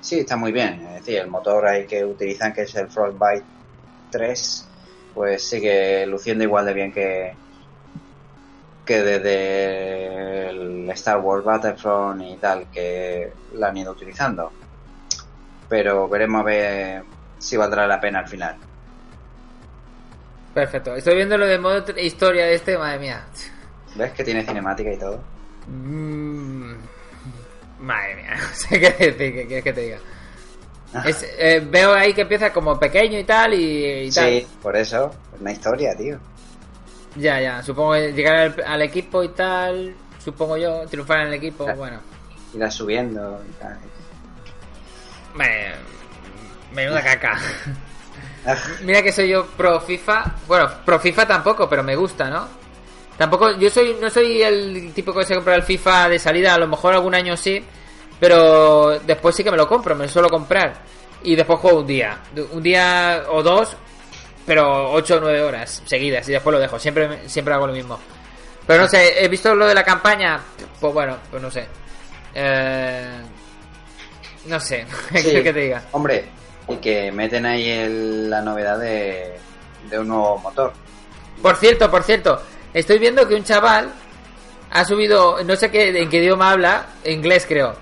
sí, 0.00 0.20
está 0.20 0.36
muy 0.36 0.52
bien. 0.52 0.86
Es 0.88 0.94
decir, 1.00 1.18
el 1.18 1.28
motor 1.28 1.66
ahí 1.66 1.86
que 1.86 2.04
utilizan, 2.04 2.52
que 2.52 2.62
es 2.62 2.74
el 2.74 2.88
Frostbite 2.88 3.44
3, 4.10 4.68
pues 5.14 5.48
sigue 5.48 6.06
luciendo 6.06 6.44
igual 6.44 6.66
de 6.66 6.72
bien 6.74 6.92
que 6.92 7.34
que 8.84 9.02
desde 9.02 10.48
el 10.48 10.88
Star 10.90 11.18
Wars 11.20 11.44
Battlefront 11.44 12.22
y 12.22 12.36
tal 12.36 12.70
que 12.70 13.30
la 13.52 13.68
han 13.68 13.76
ido 13.76 13.92
utilizando 13.92 14.50
pero 15.68 16.08
veremos 16.08 16.40
a 16.40 16.44
ver 16.44 17.04
si 17.38 17.56
valdrá 17.56 17.86
la 17.86 18.00
pena 18.00 18.20
al 18.20 18.28
final. 18.28 18.56
Perfecto. 20.54 20.94
Estoy 20.96 21.14
viendo 21.16 21.36
lo 21.38 21.46
de 21.46 21.58
modo 21.58 21.84
historia 21.98 22.46
de 22.46 22.54
este, 22.54 22.76
madre 22.78 22.98
mía. 22.98 23.24
¿Ves 23.94 24.12
que 24.12 24.24
tiene 24.24 24.44
cinemática 24.44 24.92
y 24.92 24.98
todo? 24.98 25.20
Mm, 25.66 26.72
Madre 27.80 28.16
mía, 28.16 28.36
no 28.40 28.54
sé 28.54 28.80
qué 28.80 28.90
decir, 28.90 29.16
qué 29.16 29.46
quieres 29.46 29.64
que 29.64 29.72
te 29.72 29.80
diga. 29.82 29.98
Es, 31.04 31.22
eh, 31.38 31.62
veo 31.70 31.92
ahí 31.94 32.14
que 32.14 32.22
empieza 32.22 32.50
como 32.52 32.78
pequeño 32.78 33.18
y 33.18 33.24
tal 33.24 33.52
y, 33.54 34.06
y 34.06 34.10
tal. 34.10 34.24
Sí, 34.30 34.46
por 34.62 34.74
eso, 34.76 35.14
una 35.38 35.52
historia, 35.52 35.94
tío. 35.96 36.18
Ya, 37.16 37.40
ya, 37.40 37.62
supongo 37.62 37.92
que 37.92 38.12
llegar 38.12 38.36
al, 38.36 38.64
al 38.66 38.82
equipo 38.82 39.22
y 39.22 39.28
tal, 39.28 39.94
supongo 40.18 40.56
yo, 40.56 40.86
triunfar 40.86 41.20
en 41.20 41.26
el 41.28 41.34
equipo, 41.34 41.64
Claro. 41.64 41.78
bueno. 41.78 42.00
Irá 42.54 42.70
subiendo 42.70 43.44
y 43.48 43.52
tal. 43.60 43.78
Menuda 46.72 47.02
caca. 47.02 47.38
Mira 48.82 49.02
que 49.02 49.12
soy 49.12 49.28
yo 49.28 49.46
pro 49.46 49.80
FIFA. 49.80 50.24
Bueno, 50.46 50.70
pro 50.84 50.98
FIFA 50.98 51.26
tampoco, 51.26 51.68
pero 51.68 51.82
me 51.82 51.96
gusta, 51.96 52.30
¿no? 52.30 52.48
Tampoco, 53.16 53.50
yo 53.58 53.68
soy, 53.68 53.96
no 54.00 54.08
soy 54.08 54.42
el 54.42 54.92
tipo 54.94 55.12
que 55.12 55.24
se 55.24 55.34
compra 55.34 55.54
el 55.56 55.64
FIFA 55.64 56.08
de 56.08 56.18
salida, 56.18 56.54
a 56.54 56.58
lo 56.58 56.68
mejor 56.68 56.94
algún 56.94 57.14
año 57.16 57.36
sí, 57.36 57.62
pero 58.20 58.98
después 59.00 59.34
sí 59.34 59.42
que 59.42 59.50
me 59.50 59.56
lo 59.56 59.68
compro, 59.68 59.94
me 59.96 60.04
lo 60.04 60.10
suelo 60.10 60.28
comprar. 60.28 60.74
Y 61.24 61.34
después 61.34 61.58
juego 61.58 61.80
un 61.80 61.86
día, 61.86 62.16
un 62.52 62.62
día 62.62 63.24
o 63.28 63.42
dos, 63.42 63.76
pero 64.46 64.92
8 64.92 65.16
o 65.16 65.20
9 65.20 65.42
horas 65.42 65.82
seguidas 65.84 66.28
y 66.28 66.32
después 66.32 66.54
lo 66.54 66.60
dejo, 66.60 66.78
siempre, 66.78 67.28
siempre 67.28 67.52
hago 67.54 67.66
lo 67.66 67.72
mismo. 67.72 67.98
Pero 68.66 68.82
no 68.82 68.88
sé, 68.88 69.24
he 69.24 69.26
visto 69.28 69.52
lo 69.54 69.66
de 69.66 69.74
la 69.74 69.82
campaña. 69.82 70.40
Pues 70.80 70.94
bueno, 70.94 71.16
pues 71.30 71.42
no 71.42 71.50
sé. 71.50 71.66
Eh, 72.34 73.20
no 74.46 74.60
sé, 74.60 74.86
¿qué 75.12 75.18
Sí. 75.18 75.24
quieres 75.24 75.42
que 75.42 75.52
te 75.52 75.60
diga? 75.60 75.82
Hombre, 75.90 76.26
y 76.68 76.76
que 76.76 77.10
meten 77.12 77.46
ahí 77.46 77.68
el- 77.68 78.28
la 78.30 78.40
novedad 78.42 78.78
de, 78.78 79.36
de 79.90 79.98
un 79.98 80.08
nuevo 80.08 80.38
motor. 80.38 80.72
Por 81.42 81.56
cierto, 81.56 81.90
por 81.90 82.02
cierto, 82.02 82.40
estoy 82.74 82.98
viendo 82.98 83.26
que 83.28 83.34
un 83.34 83.44
chaval 83.44 83.90
ha 84.70 84.84
subido, 84.84 85.42
no 85.44 85.56
sé 85.56 85.70
qué, 85.70 85.88
en 86.02 86.08
qué 86.10 86.18
idioma 86.18 86.50
habla, 86.52 86.86
inglés 87.04 87.46
creo. 87.48 87.74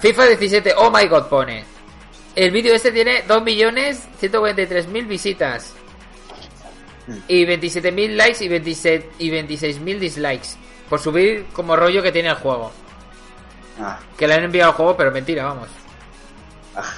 FIFA 0.00 0.24
17, 0.26 0.74
oh 0.76 0.90
my 0.90 1.06
god, 1.06 1.24
pone. 1.28 1.64
El 2.34 2.50
vídeo 2.50 2.74
este 2.74 2.90
tiene 2.90 3.22
2.143.000 3.26 5.06
visitas. 5.06 5.72
Y 7.28 7.44
27.000 7.44 8.16
likes 8.16 8.44
y, 8.44 8.48
27, 8.48 9.10
y 9.18 9.30
26.000 9.30 9.98
dislikes. 9.98 10.48
Por 10.88 11.00
subir 11.00 11.46
como 11.52 11.76
rollo 11.76 12.02
que 12.02 12.10
tiene 12.12 12.28
el 12.30 12.34
juego. 12.36 12.72
Ah, 13.80 13.98
Que 14.16 14.26
le 14.26 14.34
han 14.34 14.44
enviado 14.44 14.70
el 14.70 14.76
juego, 14.76 14.96
pero 14.96 15.10
mentira, 15.10 15.44
vamos. 15.44 15.68
ah, 16.76 16.92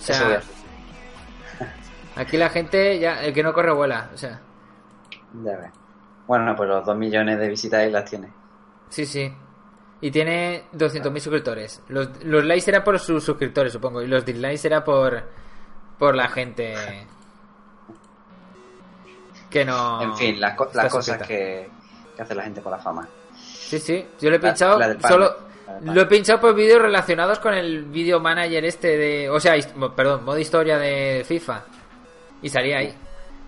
O 0.00 0.04
sea, 0.04 0.42
aquí 2.16 2.36
la 2.36 2.48
gente 2.50 2.98
ya, 2.98 3.22
el 3.22 3.32
que 3.32 3.42
no 3.42 3.52
corre 3.52 3.72
vuela. 3.72 4.10
O 4.14 4.16
sea, 4.16 4.40
ya 5.42 5.56
ves. 5.56 5.70
Bueno, 6.26 6.54
pues 6.56 6.68
los 6.68 6.84
2 6.86 6.96
millones 6.96 7.38
de 7.38 7.48
visitas 7.48 7.80
ahí 7.80 7.90
las 7.90 8.08
tiene. 8.08 8.32
sí, 8.88 9.04
sí. 9.06 9.32
Y 10.00 10.10
tiene 10.10 10.64
200.000 10.72 11.18
suscriptores. 11.20 11.80
Los, 11.88 12.24
los 12.24 12.44
likes 12.44 12.68
era 12.68 12.82
por 12.82 12.98
sus 12.98 13.22
suscriptores, 13.22 13.72
supongo. 13.72 14.02
Y 14.02 14.08
los 14.08 14.24
dislikes 14.24 14.66
era 14.66 14.82
por, 14.82 15.22
por 15.96 16.16
la 16.16 16.26
gente 16.28 16.74
que 19.50 19.64
no. 19.64 20.02
en 20.02 20.16
fin, 20.16 20.40
las, 20.40 20.54
co- 20.54 20.64
está 20.66 20.84
las 20.84 20.92
cosas 20.92 21.18
que, 21.26 21.68
que 22.16 22.22
hace 22.22 22.34
la 22.34 22.42
gente 22.42 22.60
por 22.60 22.72
la 22.72 22.78
fama. 22.78 23.06
Sí, 23.36 23.78
sí. 23.78 24.04
Yo 24.20 24.30
lo 24.30 24.36
he 24.36 24.40
pinchado 24.40 24.78
la 24.78 24.98
solo. 25.00 25.36
la. 25.84 25.92
Lo 25.94 26.00
he 26.02 26.06
pinchado 26.06 26.40
por 26.40 26.54
vídeos 26.54 26.82
relacionados 26.82 27.38
con 27.38 27.54
el 27.54 27.84
video 27.84 28.18
manager 28.20 28.64
este 28.64 28.96
de. 28.96 29.30
O 29.30 29.38
sea, 29.40 29.54
perdón, 29.94 30.24
modo 30.24 30.38
historia 30.38 30.78
de 30.78 31.24
FIFA. 31.26 31.62
Y 32.42 32.48
salía 32.48 32.78
ahí. 32.78 32.94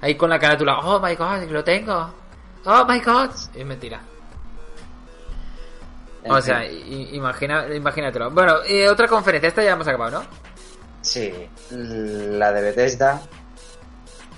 Ahí 0.01 0.15
con 0.17 0.31
la 0.31 0.39
carátula. 0.39 0.79
Oh 0.81 1.01
my 1.01 1.15
god, 1.15 1.43
lo 1.51 1.65
tengo. 1.65 2.15
Oh 2.65 2.85
my 2.87 3.01
god. 3.01 3.31
Es 3.55 3.67
mentira. 3.67 4.01
En 6.23 6.33
O 6.33 6.37
fin, 6.37 6.43
sea, 6.43 6.67
imagina, 6.67 7.67
imagínatelo. 7.75 8.31
Bueno, 8.31 8.57
eh, 8.67 8.89
otra 8.89 9.07
conferencia. 9.09 9.49
Esta 9.49 9.63
ya 9.63 9.73
hemos 9.73 9.87
acabado, 9.87 10.21
¿no? 10.21 10.27
Sí, 11.03 11.31
la 11.71 12.51
de 12.53 12.63
Bethesda, 12.63 13.21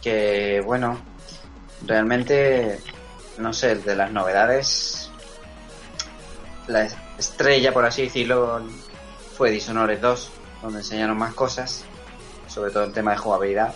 que 0.03 0.61
bueno, 0.65 0.99
realmente, 1.87 2.81
no 3.39 3.53
sé, 3.53 3.77
de 3.77 3.95
las 3.95 4.11
novedades, 4.11 5.09
la 6.67 6.89
estrella, 7.17 7.73
por 7.73 7.85
así 7.85 8.03
decirlo, 8.03 8.61
fue 9.37 9.53
Dishonored 9.53 10.01
2, 10.01 10.31
donde 10.63 10.79
enseñaron 10.81 11.17
más 11.17 11.35
cosas, 11.35 11.85
sobre 12.49 12.73
todo 12.73 12.83
el 12.83 12.93
tema 12.93 13.13
de 13.13 13.19
jugabilidad. 13.19 13.73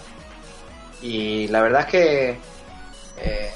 Y 1.03 1.49
la 1.49 1.63
verdad 1.63 1.81
es 1.83 1.87
que 1.87 2.31
eh, 3.19 3.51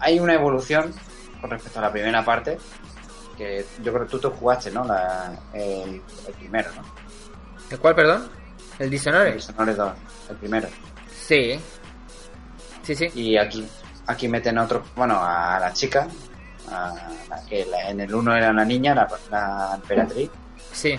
hay 0.00 0.18
una 0.20 0.34
evolución 0.34 0.92
con 1.40 1.50
respecto 1.50 1.78
a 1.78 1.82
la 1.82 1.92
primera 1.92 2.24
parte, 2.24 2.58
que 3.36 3.64
yo 3.82 3.92
creo 3.92 4.04
que 4.06 4.10
tú 4.10 4.18
te 4.18 4.28
jugaste, 4.28 4.70
¿no? 4.70 4.84
La, 4.84 5.32
el, 5.52 6.02
el 6.26 6.34
primero, 6.38 6.70
¿no? 6.74 6.82
¿El 7.70 7.78
cuál, 7.78 7.94
perdón? 7.94 8.28
¿El 8.78 8.90
Dishonored? 8.90 9.34
Dishonored 9.34 9.76
2, 9.76 9.92
el 10.30 10.36
primero. 10.36 10.68
Sí. 11.10 11.58
Sí, 12.82 12.94
sí. 12.94 13.06
Y 13.14 13.36
aquí 13.36 13.66
aquí 14.06 14.28
meten 14.28 14.56
otro, 14.58 14.84
bueno, 14.94 15.18
a 15.20 15.58
la 15.58 15.72
chica, 15.72 16.06
a 16.70 16.94
la 17.28 17.44
que 17.44 17.64
la- 17.66 17.90
en 17.90 18.00
el 18.00 18.14
uno 18.14 18.36
era 18.36 18.50
una 18.50 18.64
niña, 18.64 18.94
la, 18.94 19.08
la 19.30 19.72
emperatriz, 19.74 20.30
Sí. 20.72 20.96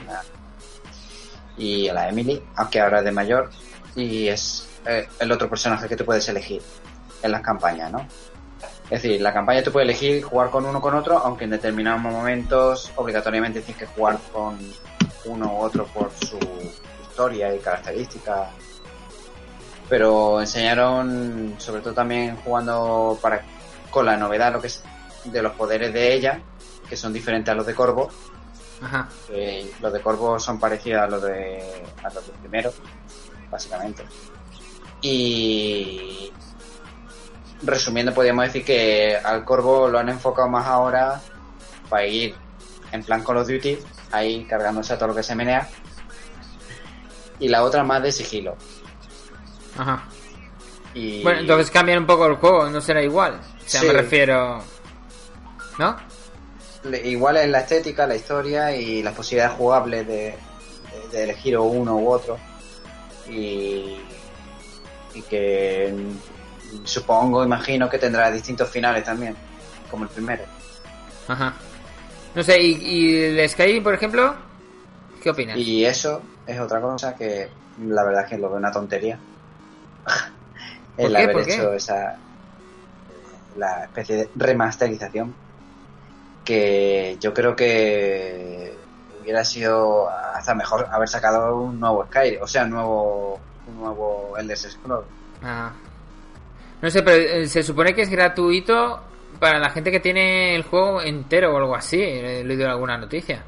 y 1.57 1.87
a 1.87 1.93
la 1.93 2.09
Emily, 2.09 2.43
aunque 2.55 2.81
ahora 2.81 2.99
es 2.99 3.05
de 3.05 3.11
mayor, 3.11 3.49
y 3.97 4.27
es 4.29 4.67
eh, 4.85 5.07
el 5.19 5.31
otro 5.31 5.49
personaje 5.49 5.89
que 5.89 5.95
tú 5.97 6.05
puedes 6.05 6.29
elegir 6.29 6.61
en 7.21 7.31
las 7.31 7.41
campañas, 7.41 7.91
¿no? 7.91 8.07
Es 8.89 9.01
decir, 9.01 9.19
la 9.19 9.33
campaña 9.33 9.63
tú 9.63 9.71
puedes 9.71 9.89
elegir 9.89 10.23
jugar 10.23 10.49
con 10.49 10.65
uno 10.65 10.77
o 10.77 10.81
con 10.81 10.95
otro, 10.95 11.17
aunque 11.17 11.43
en 11.43 11.49
determinados 11.49 11.99
momentos 11.99 12.91
obligatoriamente 12.95 13.61
tienes 13.61 13.77
que 13.77 13.85
jugar 13.87 14.17
con 14.31 14.57
uno 15.25 15.53
u 15.53 15.57
otro 15.57 15.85
por 15.87 16.11
su 16.13 16.39
historia 17.01 17.53
y 17.53 17.59
características. 17.59 18.49
Pero 19.89 20.39
enseñaron, 20.39 21.55
sobre 21.57 21.81
todo 21.81 21.93
también 21.93 22.37
jugando 22.37 23.17
para 23.21 23.41
con 23.89 24.05
la 24.05 24.15
novedad 24.15 24.53
lo 24.53 24.61
que 24.61 24.67
es 24.67 24.83
de 25.25 25.41
los 25.41 25.53
poderes 25.53 25.91
de 25.91 26.13
ella, 26.13 26.39
que 26.87 26.95
son 26.95 27.11
diferentes 27.11 27.51
a 27.51 27.55
los 27.55 27.65
de 27.65 27.73
Corvo. 27.73 28.09
Ajá. 28.81 29.09
Eh, 29.29 29.69
los 29.81 29.91
de 29.91 30.01
Corvo 30.01 30.39
son 30.39 30.59
parecidos 30.59 31.01
a 31.01 31.07
los 31.07 31.23
de 31.23 31.83
a 32.03 32.13
los 32.13 32.27
del 32.27 32.35
primero, 32.37 32.71
básicamente. 33.51 34.03
Y 35.01 36.31
resumiendo, 37.63 38.13
podríamos 38.13 38.45
decir 38.45 38.63
que 38.65 39.15
al 39.17 39.43
Corvo 39.45 39.87
lo 39.87 39.99
han 39.99 40.09
enfocado 40.09 40.47
más 40.49 40.65
ahora 40.67 41.21
para 41.89 42.05
ir 42.05 42.35
en 42.91 43.03
plan 43.03 43.23
Call 43.23 43.37
of 43.37 43.47
Duty, 43.47 43.77
ahí 44.11 44.45
cargándose 44.45 44.93
a 44.93 44.97
todo 44.97 45.09
lo 45.09 45.15
que 45.15 45.23
se 45.23 45.35
menea. 45.35 45.67
Y 47.39 47.47
la 47.49 47.63
otra 47.63 47.83
más 47.83 48.01
de 48.01 48.11
sigilo. 48.11 48.55
Ajá. 49.77 50.03
Y 50.93 51.21
Bueno, 51.21 51.41
entonces 51.41 51.69
cambian 51.69 51.99
un 51.99 52.07
poco 52.07 52.25
el 52.25 52.35
juego, 52.37 52.69
no 52.69 52.81
será 52.81 53.03
igual. 53.03 53.39
O 53.65 53.69
sea, 53.69 53.81
Sí. 53.81 53.87
me 53.87 53.93
refiero. 53.93 54.59
¿No? 55.77 55.95
igual 57.03 57.35
es 57.37 57.49
la 57.49 57.59
estética, 57.59 58.07
la 58.07 58.15
historia 58.15 58.73
y 58.75 59.03
las 59.03 59.13
posibilidades 59.13 59.57
jugables 59.57 60.07
de, 60.07 60.13
de- 60.13 60.37
de 61.11 61.23
elegir 61.23 61.57
uno 61.57 61.97
u 61.97 62.09
otro. 62.09 62.37
Y, 63.29 63.97
y 65.13 65.21
que 65.23 65.93
supongo, 66.83 67.43
imagino 67.43 67.89
que 67.89 67.97
tendrá 67.97 68.31
distintos 68.31 68.69
finales 68.69 69.03
también, 69.03 69.35
como 69.89 70.03
el 70.03 70.09
primero. 70.09 70.43
Ajá. 71.27 71.53
No 72.35 72.43
sé, 72.43 72.61
¿y, 72.61 72.73
y 72.81 73.15
el 73.15 73.49
Skyrim, 73.49 73.83
por 73.83 73.93
ejemplo? 73.93 74.35
¿Qué 75.21 75.29
opinas? 75.29 75.57
Y 75.57 75.83
eso 75.85 76.21
es 76.45 76.59
otra 76.59 76.79
cosa 76.81 77.15
que 77.15 77.49
la 77.81 78.03
verdad 78.03 78.23
es 78.23 78.29
que 78.29 78.37
lo 78.37 78.49
veo 78.49 78.57
una 78.57 78.71
tontería. 78.71 79.19
el 80.97 81.11
qué? 81.11 81.17
haber 81.17 81.49
hecho 81.49 81.73
esa 81.73 82.19
la 83.57 83.85
especie 83.85 84.15
de 84.15 84.29
remasterización 84.35 85.33
que 86.45 87.17
yo 87.19 87.33
creo 87.33 87.55
que 87.55 88.77
hubiera 89.27 89.43
sido 89.43 90.09
hasta 90.09 90.55
mejor 90.55 90.87
haber 90.89 91.09
sacado 91.09 91.57
un 91.57 91.81
nuevo 91.81 92.05
Skyrim, 92.05 92.41
o 92.41 92.47
sea, 92.47 92.63
un 92.63 92.69
nuevo 92.69 93.39
un 93.67 93.77
nuevo 93.77 94.37
Elder 94.37 94.57
Scrolls. 94.57 95.05
Ah. 95.43 95.69
No 96.81 96.89
sé, 96.89 97.03
pero 97.03 97.17
eh, 97.17 97.45
se 97.47 97.61
supone 97.61 97.93
que 97.93 98.03
es 98.03 98.09
gratuito 98.09 99.01
para 99.37 99.59
la 99.59 99.69
gente 99.69 99.91
que 99.91 99.99
tiene 99.99 100.55
el 100.55 100.63
juego 100.63 101.01
entero 101.01 101.53
o 101.53 101.57
algo 101.57 101.75
así. 101.75 102.01
He 102.01 102.45
leído 102.45 102.69
alguna 102.69 102.97
noticia. 102.97 103.43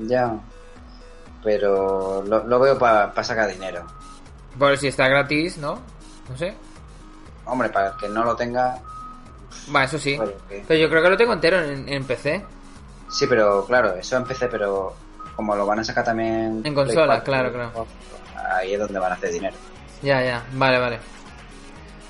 Ya. 0.00 0.36
Pero 1.42 2.22
lo, 2.26 2.44
lo 2.44 2.60
veo 2.60 2.78
para 2.78 3.24
sacar 3.24 3.48
dinero. 3.48 3.86
Por 4.58 4.76
si 4.76 4.88
está 4.88 5.08
gratis, 5.08 5.56
¿no? 5.56 5.80
No 6.28 6.36
sé. 6.36 6.54
Hombre, 7.46 7.70
para 7.70 7.88
el 7.88 7.96
que 7.96 8.08
no 8.10 8.22
lo 8.22 8.36
tenga, 8.36 8.78
Va, 9.74 9.84
eso 9.84 9.98
sí. 9.98 10.18
¿qué? 10.48 10.64
Pero 10.66 10.80
yo 10.80 10.88
creo 10.90 11.02
que 11.02 11.10
lo 11.10 11.16
tengo 11.16 11.32
entero 11.32 11.62
en, 11.62 11.88
en 11.88 12.04
PC. 12.04 12.44
Sí, 13.08 13.26
pero 13.26 13.64
claro, 13.66 13.94
eso 13.96 14.16
empecé, 14.16 14.48
pero 14.48 14.94
como 15.36 15.54
lo 15.56 15.64
van 15.66 15.80
a 15.80 15.84
sacar 15.84 16.04
también 16.04 16.60
En 16.64 16.74
Play 16.74 16.74
consola, 16.74 17.06
4, 17.22 17.24
claro, 17.24 17.52
claro. 17.52 17.86
Ahí 18.54 18.74
es 18.74 18.80
donde 18.80 18.98
van 18.98 19.12
a 19.12 19.14
hacer 19.14 19.32
dinero. 19.32 19.56
Ya, 20.02 20.22
ya. 20.22 20.44
Vale, 20.52 20.78
vale. 20.78 20.98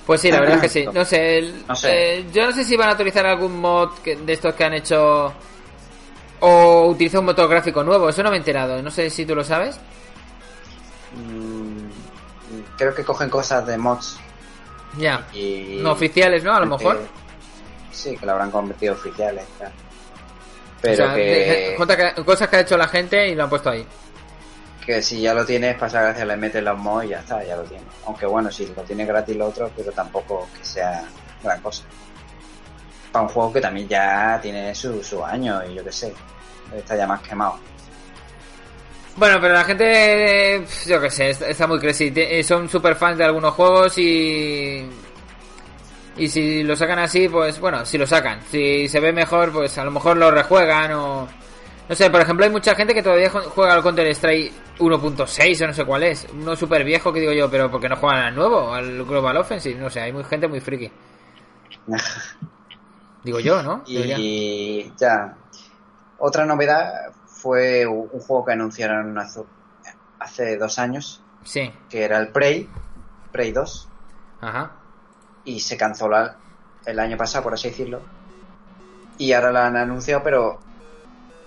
Pues 0.07 0.21
sí, 0.23 0.31
la 0.31 0.41
verdad 0.41 0.57
es 0.57 0.63
que 0.63 0.69
sí. 0.69 0.87
No 0.93 1.05
sé, 1.05 1.39
el- 1.39 1.67
No 1.67 1.75
sé. 1.77 2.19
eh, 2.21 2.27
yo 2.33 2.47
no 2.47 2.53
sé 2.53 2.65
si 2.65 2.77
van 2.77 2.89
a 2.91 2.93
utilizar 2.95 3.27
algún 3.27 3.61
mod 3.61 3.91
que- 4.03 4.17
de 4.17 4.33
estos 4.33 4.55
que 4.55 4.65
han 4.65 4.73
hecho 4.75 5.33
o 6.41 6.87
utiliza 6.87 7.19
un 7.21 7.27
motor 7.27 7.49
gráfico 7.49 7.83
nuevo. 7.85 8.09
Eso 8.09 8.23
no 8.23 8.31
me 8.31 8.37
he 8.37 8.39
enterado. 8.39 8.81
No 8.83 8.91
sé 8.91 9.11
si 9.11 9.27
tú 9.27 9.35
lo 9.35 9.45
sabes. 9.45 9.79
Mm, 11.15 11.89
creo 12.77 12.95
que 12.95 13.05
cogen 13.05 13.29
cosas 13.29 13.67
de 13.67 13.77
mods 13.77 14.19
Ya. 14.97 15.27
y 15.33 15.79
No 15.83 15.93
oficiales, 15.93 16.43
¿no? 16.45 16.55
A 16.55 16.61
lo 16.61 16.67
mejor. 16.67 16.97
Eh, 16.97 17.07
sí, 17.93 18.17
que 18.17 18.25
lo 18.27 18.33
habrán 18.33 18.51
convertido 18.51 18.95
oficiales. 18.95 19.45
claro. 19.59 19.73
O 20.79 20.81
Pero 20.81 20.97
sea, 21.07 21.15
que, 21.15 21.75
cosas 21.77 21.97
que- 22.15 22.25
cosas 22.25 22.49
que 22.49 22.57
ha 22.57 22.61
hecho 22.61 22.77
la 22.77 22.89
gente 22.89 23.29
y 23.29 23.35
lo 23.35 23.45
han 23.45 23.51
puesto 23.51 23.71
ahí. 23.71 23.85
que 24.87 25.03
si 25.03 25.21
ya 25.21 25.35
lo 25.35 25.45
tienes, 25.45 25.77
pasa 25.77 26.01
gracia, 26.01 26.25
le 26.25 26.37
metes 26.37 26.63
los 26.63 26.79
mods 26.79 27.05
y 27.07 27.09
ya 27.09 27.19
está, 27.19 27.45
ya 27.45 27.57
lo 27.57 27.63
tienes. 27.65 27.87
Aunque 28.07 28.25
bueno, 28.27 28.51
si 28.51 28.67
lo 28.67 28.83
tienes 28.83 29.07
gratis 29.07 29.37
lo 29.37 29.47
otro, 29.49 29.71
pero 29.77 29.93
tampoco 29.93 30.49
que 30.59 30.65
sea 30.65 31.05
gran 31.43 31.61
cosa. 31.61 31.83
Para 33.13 33.25
un 33.25 33.29
juego 33.29 33.53
que 33.53 33.61
también 33.61 33.87
ya 33.89 34.39
tiene 34.41 34.75
su, 34.75 35.03
su 35.03 35.23
año 35.25 35.61
y 35.69 35.75
yo 35.75 35.85
qué 35.85 35.93
sé, 35.93 36.15
está 36.77 36.97
ya 36.97 37.07
más 37.07 37.21
quemado. 37.23 37.59
Bueno, 39.17 39.39
pero 39.41 39.53
la 39.55 39.65
gente, 39.65 40.65
yo 40.87 41.01
qué 41.01 41.11
sé, 41.11 41.31
está, 41.31 41.67
muy 41.67 41.81
crazy. 41.81 42.13
Son 42.45 42.69
super 42.69 42.95
fans 42.95 43.19
de 43.19 43.25
algunos 43.25 43.53
juegos 43.55 43.99
y. 43.99 44.89
Y 46.19 46.29
si 46.29 46.63
lo 46.65 46.75
sacan 46.75 46.99
así, 46.99 47.29
pues 47.29 47.61
bueno, 47.61 47.87
si 47.87 47.97
lo 47.97 48.07
sacan. 48.07 48.41
Si 48.51 48.89
se 48.89 49.01
ve 49.01 49.13
mejor, 49.13 49.53
pues 49.53 49.79
a 49.79 49.85
lo 49.85 49.91
mejor 49.91 50.17
lo 50.17 50.31
rejuegan 50.31 50.93
o... 50.93 51.29
No 51.89 51.95
sé, 51.95 52.11
por 52.11 52.21
ejemplo, 52.21 52.45
hay 52.45 52.51
mucha 52.51 52.75
gente 52.75 52.93
que 52.93 53.03
todavía 53.03 53.31
juega 53.31 53.73
al 53.73 53.83
Counter 53.83 54.07
Strike 54.09 54.53
1.6 54.79 55.63
o 55.63 55.67
no 55.67 55.73
sé 55.73 55.85
cuál 55.85 56.03
es. 56.03 56.27
Uno 56.35 56.55
súper 56.55 56.85
viejo 56.85 57.13
que 57.13 57.21
digo 57.21 57.33
yo, 57.33 57.51
pero 57.51 57.71
porque 57.71 57.89
no 57.89 57.97
juegan 57.97 58.25
al 58.25 58.35
nuevo, 58.35 58.75
al 58.75 59.05
Global 59.05 59.39
Offensive. 59.39 59.81
No 59.81 59.89
sé, 59.89 60.01
hay 60.01 60.13
muy 60.13 60.25
gente 60.25 60.49
muy 60.49 60.61
friki. 60.61 60.91
digo 63.25 63.41
yo, 63.41 63.63
¿no? 63.63 63.85
Y 63.87 64.93
ya. 64.99 65.35
Otra 66.19 66.45
novedad 66.45 67.13
fue 67.27 67.87
un 67.87 68.09
juego 68.09 68.45
que 68.45 68.53
anunciaron 68.53 69.17
hace 70.19 70.57
dos 70.59 70.79
años. 70.79 71.23
Sí. 71.45 71.73
Que 71.89 72.03
era 72.03 72.19
el 72.19 72.29
Prey. 72.29 72.69
Prey 73.33 73.53
2. 73.53 73.89
Ajá. 74.41 74.73
Y 75.49 75.61
se 75.61 75.79
canceló 75.79 76.31
el 76.85 76.99
año 76.99 77.17
pasado, 77.17 77.45
por 77.45 77.55
así 77.55 77.71
decirlo. 77.71 78.03
Y 79.17 79.33
ahora 79.33 79.51
la 79.51 79.67
han 79.67 79.79
anunciado, 79.79 80.23
pero 80.23 80.59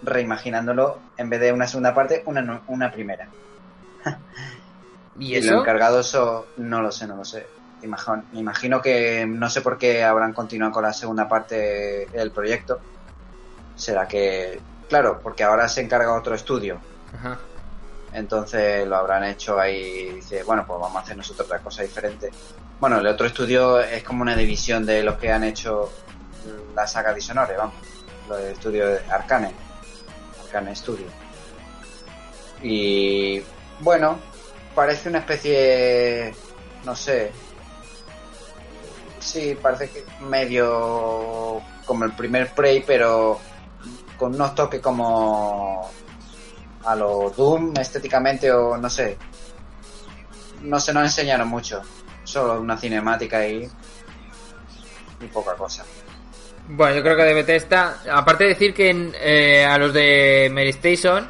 reimaginándolo, 0.01 0.97
en 1.17 1.29
vez 1.29 1.39
de 1.39 1.51
una 1.51 1.67
segunda 1.67 1.93
parte, 1.93 2.23
una, 2.25 2.63
una 2.65 2.91
primera. 2.91 3.29
¿Y, 5.19 5.35
eso? 5.35 5.51
lo 5.51 5.59
encargado 5.59 5.99
eso, 5.99 6.47
no 6.57 6.81
lo 6.81 6.91
sé, 6.91 7.05
no 7.05 7.15
lo 7.15 7.23
sé. 7.23 7.45
Imagino, 7.83 8.23
me 8.33 8.39
imagino 8.39 8.81
que 8.81 9.27
no 9.27 9.51
sé 9.51 9.61
por 9.61 9.77
qué 9.77 10.03
habrán 10.03 10.33
continuado 10.33 10.71
con 10.71 10.81
la 10.81 10.93
segunda 10.93 11.29
parte 11.29 12.07
del 12.11 12.31
proyecto. 12.31 12.79
Será 13.75 14.07
que, 14.07 14.59
claro, 14.89 15.19
porque 15.21 15.43
ahora 15.43 15.67
se 15.67 15.81
encarga 15.81 16.17
otro 16.17 16.33
estudio. 16.33 16.79
Ajá. 17.13 17.37
Entonces 18.13 18.87
lo 18.87 18.97
habrán 18.97 19.23
hecho 19.23 19.59
ahí. 19.59 20.11
Dice, 20.15 20.43
bueno, 20.43 20.65
pues 20.65 20.79
vamos 20.79 20.97
a 20.97 20.99
hacer 21.01 21.17
nosotros 21.17 21.47
otra 21.47 21.59
cosa 21.59 21.83
diferente. 21.83 22.29
Bueno, 22.79 22.99
el 22.99 23.07
otro 23.07 23.27
estudio 23.27 23.79
es 23.79 24.03
como 24.03 24.21
una 24.21 24.35
división 24.35 24.85
de 24.85 25.03
los 25.03 25.15
que 25.15 25.31
han 25.31 25.43
hecho 25.43 25.91
la 26.75 26.87
saga 26.87 27.13
Dishonored, 27.13 27.57
vamos. 27.57 27.75
Los 28.27 28.39
estudios 28.41 28.89
de 28.89 29.11
Arcane. 29.11 29.51
Arcane 30.45 30.75
Studio. 30.75 31.07
Y 32.63 33.41
bueno, 33.79 34.19
parece 34.75 35.09
una 35.09 35.19
especie, 35.19 36.33
no 36.85 36.95
sé, 36.95 37.31
sí, 39.21 39.57
parece 39.61 39.89
que 39.89 40.03
medio 40.21 41.61
como 41.85 42.05
el 42.05 42.11
primer 42.13 42.53
Prey, 42.53 42.83
pero 42.85 43.39
con 44.17 44.35
unos 44.35 44.53
toques 44.55 44.81
como 44.81 45.89
a 46.85 46.95
lo 46.95 47.29
Doom 47.35 47.73
estéticamente 47.79 48.51
o 48.51 48.77
no 48.77 48.89
sé. 48.89 49.17
No 50.61 50.79
se 50.79 50.93
nos 50.93 51.03
enseñaron 51.03 51.47
mucho, 51.47 51.81
solo 52.23 52.61
una 52.61 52.77
cinemática 52.77 53.45
y, 53.47 53.69
y 55.19 55.25
poca 55.27 55.55
cosa. 55.55 55.83
Bueno, 56.67 56.95
yo 56.95 57.01
creo 57.01 57.17
que 57.17 57.23
de 57.23 57.33
Bethesda, 57.33 57.97
aparte 58.11 58.43
de 58.43 58.49
decir 58.51 58.73
que 58.73 59.11
eh, 59.19 59.65
a 59.65 59.77
los 59.77 59.91
de 59.93 60.49
Mary 60.53 60.69
Station, 60.69 61.27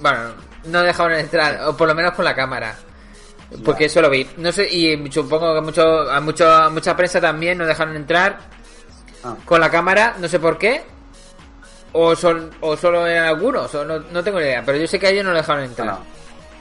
bueno, 0.00 0.32
no 0.64 0.82
dejaron 0.82 1.18
entrar, 1.18 1.62
o 1.68 1.76
por 1.76 1.86
lo 1.88 1.94
menos 1.94 2.12
con 2.14 2.24
la 2.24 2.34
cámara. 2.34 2.74
Porque 3.62 3.84
eso 3.84 4.00
lo 4.00 4.08
vi. 4.08 4.26
No 4.38 4.50
sé, 4.50 4.66
y 4.66 5.12
supongo 5.12 5.54
que 5.54 5.60
mucho, 5.60 6.10
a, 6.10 6.20
mucho, 6.20 6.50
a 6.50 6.70
mucha 6.70 6.96
prensa 6.96 7.20
también 7.20 7.58
no 7.58 7.66
dejaron 7.66 7.94
entrar 7.96 8.38
Ah. 9.24 9.36
con 9.44 9.60
la 9.60 9.70
cámara, 9.70 10.16
no 10.18 10.28
sé 10.28 10.40
por 10.40 10.58
qué. 10.58 10.82
O, 11.94 12.16
son, 12.16 12.50
o 12.60 12.76
solo 12.76 13.06
eran 13.06 13.26
algunos, 13.28 13.74
o 13.74 13.84
no, 13.84 13.98
no 13.98 14.24
tengo 14.24 14.38
ni 14.38 14.46
idea. 14.46 14.62
Pero 14.64 14.78
yo 14.78 14.86
sé 14.86 14.98
que 14.98 15.08
a 15.08 15.10
ellos 15.10 15.24
no 15.24 15.30
lo 15.32 15.36
dejaron 15.36 15.64
entrar. 15.64 15.86
No, 15.88 15.98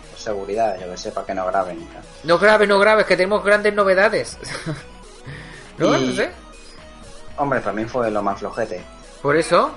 por 0.09 0.19
seguridad, 0.19 0.77
yo 0.79 0.91
que 0.91 0.97
sé, 0.97 1.11
para 1.11 1.25
que 1.25 1.33
no 1.33 1.45
graben. 1.45 1.88
No 2.23 2.38
grabes, 2.38 2.67
no 2.67 2.79
grabes, 2.79 3.05
que 3.05 3.15
tenemos 3.15 3.43
grandes 3.43 3.73
novedades. 3.73 4.38
¿No? 5.77 5.97
Y- 5.97 6.07
No 6.07 6.13
sé. 6.15 6.31
Hombre, 7.38 7.59
para 7.61 7.73
mí 7.73 7.85
fue 7.85 8.11
lo 8.11 8.21
más 8.21 8.39
flojete. 8.39 8.83
Por 9.21 9.35
eso, 9.38 9.71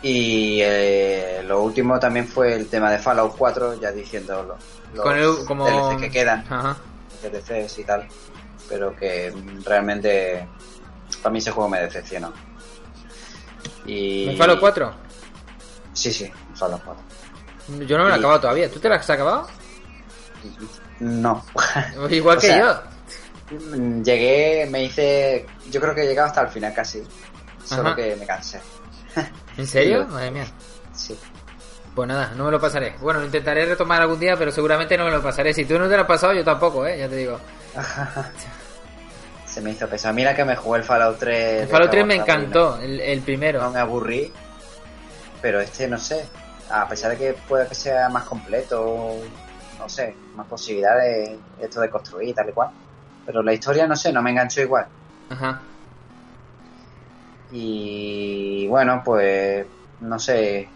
Y 0.00 0.60
eh, 0.62 1.42
lo 1.44 1.60
último 1.62 1.98
también 1.98 2.26
fue 2.26 2.54
el 2.54 2.68
tema 2.68 2.90
de 2.90 2.98
Fallout 2.98 3.34
4, 3.36 3.80
ya 3.80 3.90
diciendo 3.92 4.42
lo- 4.42 4.56
los 4.94 5.02
con 5.04 5.16
el, 5.18 5.44
como... 5.46 5.66
DLC 5.66 6.00
que 6.00 6.10
quedan, 6.10 6.44
Ajá. 6.48 6.76
DLCs 7.22 7.78
y 7.80 7.84
tal, 7.84 8.06
pero 8.68 8.94
que 8.96 9.34
realmente 9.64 10.46
para 11.22 11.32
mí 11.32 11.40
ese 11.40 11.50
juego 11.50 11.68
me 11.68 11.80
decepcionó. 11.80 12.32
Y... 13.88 14.28
¿Un 14.28 14.36
Fallout 14.36 14.60
4? 14.60 14.92
Sí, 15.94 16.12
sí, 16.12 16.30
Fallout 16.54 16.82
4. 16.84 17.04
Yo 17.86 17.98
no 17.98 18.04
me 18.04 18.10
lo 18.10 18.14
he 18.14 18.18
Y- 18.18 18.20
acabado 18.20 18.40
todavía. 18.40 18.70
¿Tú 18.70 18.78
te 18.78 18.88
lo 18.88 18.94
has 18.94 19.10
acabado? 19.10 19.46
No. 21.00 21.44
Igual 22.10 22.38
O 22.38 22.40
que 22.40 22.46
sea, 22.46 22.82
yo. 23.50 23.58
Llegué, 24.02 24.66
me 24.70 24.84
hice... 24.84 25.46
Yo 25.70 25.80
creo 25.80 25.94
que 25.94 26.02
he 26.02 26.06
llegado 26.06 26.28
hasta 26.28 26.42
el 26.42 26.48
final 26.48 26.72
casi. 26.74 27.02
Solo 27.64 27.88
Ajá. 27.88 27.96
que 27.96 28.16
me 28.16 28.26
cansé. 28.26 28.60
¿En 29.56 29.66
serio? 29.66 30.06
Madre 30.08 30.30
mía. 30.30 30.46
Sí. 30.94 31.18
Pues 31.94 32.06
nada, 32.08 32.32
no 32.36 32.44
me 32.44 32.50
lo 32.52 32.60
pasaré. 32.60 32.94
Bueno, 33.00 33.20
lo 33.20 33.26
intentaré 33.26 33.66
retomar 33.66 34.00
algún 34.02 34.20
día, 34.20 34.36
pero 34.36 34.52
seguramente 34.52 34.96
no 34.96 35.04
me 35.04 35.10
lo 35.10 35.22
pasaré. 35.22 35.52
Si 35.52 35.64
tú 35.64 35.78
no 35.78 35.88
te 35.88 35.94
lo 35.96 36.02
has 36.02 36.08
pasado, 36.08 36.32
yo 36.34 36.44
tampoco, 36.44 36.86
¿eh? 36.86 36.98
Ya 36.98 37.08
te 37.08 37.16
digo. 37.16 37.38
Se 39.58 39.64
me 39.64 39.72
hizo 39.72 39.88
pesado. 39.88 40.14
Mira 40.14 40.36
que 40.36 40.44
me 40.44 40.54
jugué 40.54 40.78
el 40.78 40.84
Fallout 40.84 41.18
3. 41.18 41.62
El 41.62 41.66
Fallout 41.66 41.90
3 41.90 42.00
cabo 42.02 42.06
me 42.06 42.14
encantó, 42.14 42.78
el, 42.80 43.20
primero. 43.22 43.60
no 43.60 43.72
me 43.72 43.80
aburrí. 43.80 44.32
Pero 45.42 45.60
este, 45.60 45.88
no 45.88 45.98
sé. 45.98 46.24
A 46.70 46.86
pesar 46.86 47.10
de 47.10 47.16
que 47.16 47.32
puede 47.48 47.66
que 47.66 47.74
sea 47.74 48.08
más 48.08 48.22
completo, 48.22 49.16
no 49.76 49.88
sé, 49.88 50.14
más 50.36 50.46
posibilidades, 50.46 51.30
esto 51.60 51.80
de 51.80 51.90
construir 51.90 52.28
y 52.28 52.32
tal 52.34 52.48
y 52.48 52.52
cual. 52.52 52.68
Pero 53.26 53.42
la 53.42 53.52
historia, 53.52 53.88
no 53.88 53.96
sé, 53.96 54.12
no 54.12 54.22
me 54.22 54.30
enganchó 54.30 54.60
igual. 54.60 54.86
Ajá. 55.28 55.60
Y 57.50 58.68
bueno, 58.68 59.02
pues, 59.04 59.66
no 60.02 60.20
sé. 60.20 60.68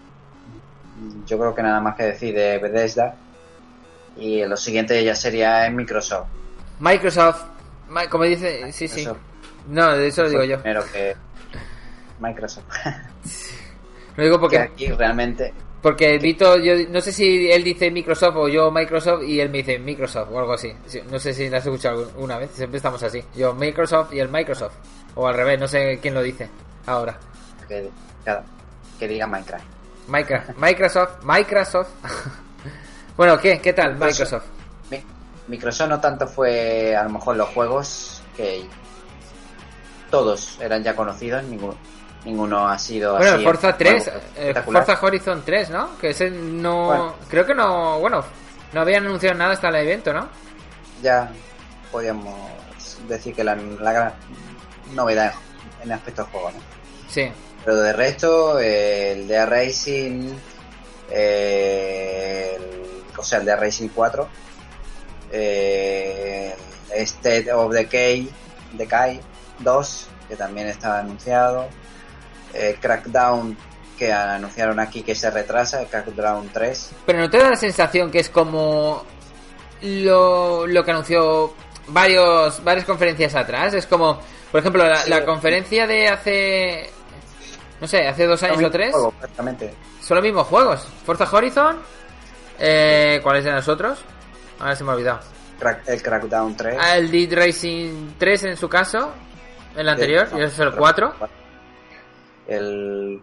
Yo 1.25 1.39
creo 1.39 1.55
que 1.55 1.63
nada 1.63 1.81
más 1.81 1.95
que 1.95 2.03
decir 2.03 2.35
de 2.35 2.59
Bethesda. 2.59 3.15
Y 4.17 4.45
lo 4.45 4.57
siguiente 4.57 5.05
ya 5.05 5.15
sería 5.15 5.67
en 5.67 5.77
Microsoft. 5.77 6.27
Microsoft, 6.81 7.45
Mi- 7.45 7.52
como 8.11 8.25
dice, 8.25 8.73
sí, 8.73 8.89
sí. 8.89 9.01
Microsoft 9.01 9.23
No, 9.69 9.93
de 9.97 10.07
eso 10.09 10.23
lo 10.23 10.31
digo 10.31 10.45
yo. 10.45 10.61
Primero 10.61 10.85
que 10.93 11.17
Microsoft. 12.21 12.65
Lo 14.17 14.25
digo 14.25 14.37
que 14.37 14.41
porque, 14.41 14.59
aquí 14.59 14.89
realmente 14.89 15.55
porque 15.83 16.17
Vito, 16.19 16.57
yo 16.59 16.75
no 16.91 17.01
sé 17.01 17.11
si 17.11 17.51
él 17.51 17.65
dice 17.65 17.91
Microsoft 17.91 18.37
o 18.37 18.49
yo 18.49 18.71
Microsoft 18.71 19.25
y 19.25 19.41
él 19.41 19.51
me 19.51 19.59
dice 19.59 19.81
Microsoft 19.81 20.29
o 20.31 20.39
algo 20.39 20.53
así. 20.53 20.73
Sí, 20.87 21.03
No 21.11 21.19
sé 21.19 21.35
si 21.35 21.51
lo 21.51 21.57
has 21.57 21.67
escuchado 21.67 22.05
alguna 22.05 22.39
vez, 22.39 22.53
siempre 22.53 22.77
estamos 22.77 23.03
así. 23.03 23.21
Yo 23.35 23.53
Microsoft 23.53 24.13
y 24.13 24.21
el 24.21 24.29
Microsoft. 24.29 24.75
O 25.17 25.27
al 25.27 25.35
revés, 25.35 25.59
no 25.59 25.67
sé 25.67 25.99
quién 26.01 26.15
lo 26.15 26.23
dice 26.23 26.49
ahora. 26.87 27.19
que 27.69 29.09
diga 29.09 29.27
Minecraft. 29.27 29.65
Minecraft, 30.07 30.51
Microsoft, 30.57 31.25
Microsoft. 31.25 31.89
bueno, 33.17 33.37
¿qué? 33.41 33.61
¿Qué 33.61 33.73
tal 33.73 33.97
Microsoft? 33.97 34.45
Mi- 35.49 35.57
Microsoft 35.57 35.89
no 35.89 36.01
tanto 36.01 36.27
fue 36.27 36.95
a 36.97 37.03
lo 37.05 37.11
mejor 37.11 37.37
los 37.37 37.49
juegos 37.51 38.23
que 38.37 38.65
todos 40.11 40.59
eran 40.61 40.83
ya 40.83 40.95
conocidos, 40.95 41.43
ninguno, 41.45 41.75
ninguno 42.25 42.69
ha 42.69 42.79
sido 42.79 43.17
Bueno, 43.17 43.35
así. 43.37 43.45
Forza 43.45 43.77
3, 43.77 44.07
nuevo, 44.07 44.21
eh. 44.37 44.55
Forza 44.65 44.99
Horizon 45.01 45.43
3, 45.45 45.71
¿no? 45.71 45.99
Que 45.99 46.11
ese 46.11 46.31
no... 46.31 46.87
Bueno. 46.87 47.15
Creo 47.29 47.47
que 47.47 47.55
no... 47.55 47.99
Bueno, 47.99 48.23
no 48.73 48.81
habían 48.81 49.07
anunciado 49.07 49.37
nada 49.39 49.53
hasta 49.53 49.69
el 49.69 49.77
evento, 49.77 50.13
¿no? 50.13 50.29
Ya 51.03 51.31
podíamos 51.91 52.35
decir 53.09 53.35
que 53.35 53.43
la, 53.43 53.57
la 53.57 53.93
gran 53.93 54.13
novedad 54.95 55.33
en 55.83 55.89
el 55.91 55.93
aspecto 55.93 56.27
juego, 56.31 56.51
¿no? 56.51 56.59
Sí. 57.09 57.31
Pero 57.65 57.77
de 57.77 57.93
resto, 57.93 58.59
eh, 58.61 59.13
el 59.13 59.29
de 59.29 59.47
Racing, 59.47 60.31
eh, 61.11 62.57
el- 62.57 63.19
o 63.19 63.23
sea, 63.23 63.39
el 63.39 63.45
de 63.47 63.57
Racing 63.57 63.89
4, 63.95 64.29
eh, 65.33 66.55
State 66.95 67.51
of 67.53 67.73
Decay, 67.73 68.31
Decay 68.75 69.21
2, 69.61 70.07
que 70.29 70.37
también 70.37 70.69
estaba 70.69 70.99
anunciado, 71.01 71.67
eh, 72.55 72.77
Crackdown, 72.81 73.57
que 73.99 74.13
anunciaron 74.13 74.79
aquí 74.81 75.03
que 75.03 75.15
se 75.15 75.31
retrasa, 75.31 75.85
Crackdown 75.87 76.51
3, 76.53 76.91
Pero 77.07 77.19
¿no 77.21 77.31
te 77.31 77.39
da 77.39 77.51
la 77.51 77.57
sensación 77.57 78.11
que 78.11 78.21
es 78.21 78.29
como 78.29 79.05
lo, 79.83 80.67
lo 80.67 80.85
que 80.85 80.91
anunció 80.91 81.55
varios 81.89 82.63
varias 82.63 82.85
conferencias 82.87 83.35
atrás? 83.35 83.75
Es 83.75 83.87
como, 83.87 84.21
por 84.51 84.61
ejemplo, 84.61 84.85
la, 84.87 84.97
Sí. 84.97 85.11
la 85.11 85.25
conferencia 85.25 85.87
de 85.87 86.09
hace... 86.09 86.91
No 87.81 87.89
sé, 87.89 88.07
hace 88.07 88.27
dos 88.27 88.41
años 88.45 88.63
o 88.63 88.71
tres. 88.71 88.93
Juego, 88.93 89.11
prácticamente. 89.11 89.75
Son 90.01 90.15
los 90.17 90.23
mismos 90.23 90.47
juegos. 90.47 90.87
Forza 91.05 91.29
Horizon. 91.31 91.79
Eh, 92.61 93.19
¿Cuáles 93.25 93.43
de 93.45 93.51
nosotros? 93.51 93.99
Ahora 94.63 94.75
se 94.77 94.85
me 94.85 94.91
ha 94.91 94.95
olvidado. 94.95 95.21
Crack- 95.61 95.83
el 95.89 96.03
Crackdown 96.03 96.57
3. 96.57 96.77
Ah, 96.81 96.97
el 96.97 97.11
Dead 97.11 97.33
Racing 97.37 98.13
3 98.19 98.45
en 98.45 98.57
su 98.57 98.69
caso. 98.69 99.13
El 99.77 99.89
anterior. 99.89 100.29
Y 100.33 100.37
ese 100.37 100.47
es 100.47 100.59
el 100.61 100.73
4. 100.73 101.13
El, 102.47 103.23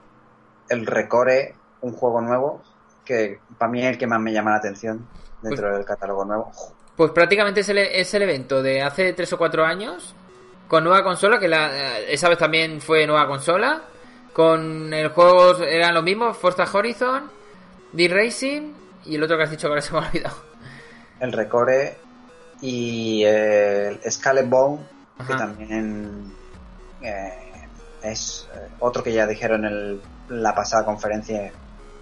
el 0.69 0.85
Recore, 0.85 1.55
un 1.81 1.93
juego 1.93 2.21
nuevo, 2.21 2.61
que 3.05 3.39
para 3.57 3.71
mí 3.71 3.81
es 3.81 3.87
el 3.91 3.97
que 3.97 4.07
más 4.07 4.19
me 4.19 4.31
llama 4.31 4.51
la 4.51 4.57
atención 4.57 5.07
dentro 5.41 5.67
Pues 5.67 5.77
del 5.77 5.85
catálogo 5.85 6.25
nuevo. 6.25 6.51
Pues 6.95 7.11
prácticamente 7.11 7.61
es 7.61 7.69
el, 7.69 7.77
es 7.79 8.13
el 8.13 8.21
evento 8.23 8.61
de 8.61 8.81
hace 8.81 9.13
3 9.13 9.33
o 9.33 9.37
4 9.37 9.65
años. 9.65 10.15
con 10.67 10.83
nueva 10.83 11.03
consola, 11.03 11.39
que 11.39 11.47
la, 11.47 11.99
eh, 11.99 12.13
esa 12.13 12.29
vez 12.29 12.37
también 12.37 12.79
fue 12.81 13.07
nueva 13.07 13.25
consola. 13.27 13.81
Con 14.33 14.93
el 14.93 15.09
juego 15.09 15.63
eran 15.63 15.93
los 15.95 16.03
mismos, 16.03 16.37
Forza 16.37 16.65
Horizon, 16.71 17.29
D-Racing 17.91 18.73
y 19.05 19.15
el 19.15 19.23
otro 19.23 19.35
que 19.37 19.43
has 19.43 19.51
dicho 19.51 19.67
que 19.67 19.71
ahora 19.71 19.81
se 19.81 19.91
me 19.93 19.99
ha 19.99 20.07
olvidado. 20.07 20.35
El 21.19 21.31
Recore 21.31 21.97
y 22.61 23.23
el 23.23 23.99
Scarlet 24.09 24.47
Bone, 24.49 24.79
que 25.27 25.33
también 25.35 26.33
eh, 27.01 27.33
es 28.03 28.47
eh, 28.55 28.67
otro 28.79 29.03
que 29.03 29.11
ya 29.13 29.25
dijeron 29.27 29.65
en 29.65 29.71
el- 29.73 30.01
la 30.29 30.53
pasada 30.53 30.85
conferencia 30.85 31.51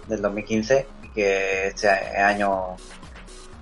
del 0.06 0.20
2015 0.22 0.86
y 1.02 1.08
que 1.10 1.68
este 1.68 1.88
año 1.88 2.76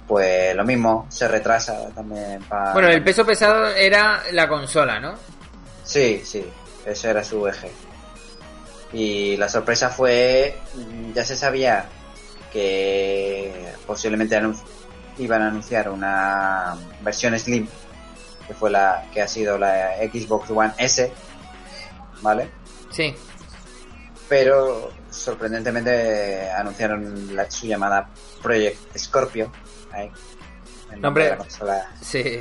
pues 0.06 0.54
lo 0.54 0.64
mismo 0.64 1.06
se 1.08 1.26
retrasa 1.28 1.88
también 1.94 2.40
para 2.44 2.72
Bueno, 2.72 2.88
el 2.88 3.02
peso 3.02 3.24
pesado 3.26 3.66
era 3.68 4.22
la 4.32 4.48
consola, 4.48 5.00
¿no? 5.00 5.14
sí 5.84 6.20
sí 6.24 6.44
ese 6.84 7.10
era 7.10 7.22
su 7.24 7.46
eje. 7.48 7.70
Y 8.92 9.36
la 9.36 9.48
sorpresa 9.48 9.88
fue 9.90 10.56
ya 11.14 11.24
se 11.24 11.34
sabía 11.36 11.86
que 12.52 13.72
posiblemente 13.86 14.36
iban 15.18 15.42
a 15.42 15.48
anunciar 15.48 15.88
una 15.90 16.76
versión 17.00 17.38
slim 17.38 17.66
que 18.46 18.54
fue 18.54 18.70
la 18.70 19.04
que 19.12 19.22
ha 19.22 19.28
sido 19.28 19.58
la 19.58 19.96
Xbox 20.12 20.50
One 20.50 20.72
S 20.78 21.12
vale 22.22 22.50
Sí. 22.90 23.14
pero 24.28 24.90
sorprendentemente 25.10 26.50
anunciaron 26.50 27.34
la, 27.34 27.50
su 27.50 27.66
llamada 27.66 28.08
Project 28.42 28.96
Scorpio. 28.96 29.50
ahí, 29.92 30.10
el 30.92 31.00
nombre 31.00 31.24
de 31.24 31.30
la 31.30 31.36
consola 31.38 31.90
Sí. 32.00 32.40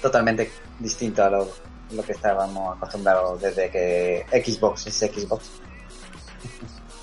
totalmente 0.00 0.50
distinto 0.78 1.22
a 1.24 1.30
lo, 1.30 1.50
lo 1.92 2.02
que 2.02 2.12
estábamos 2.12 2.76
acostumbrados 2.76 3.40
desde 3.40 3.70
que 3.70 4.24
Xbox 4.44 4.86
es 4.86 4.98
Xbox. 4.98 5.50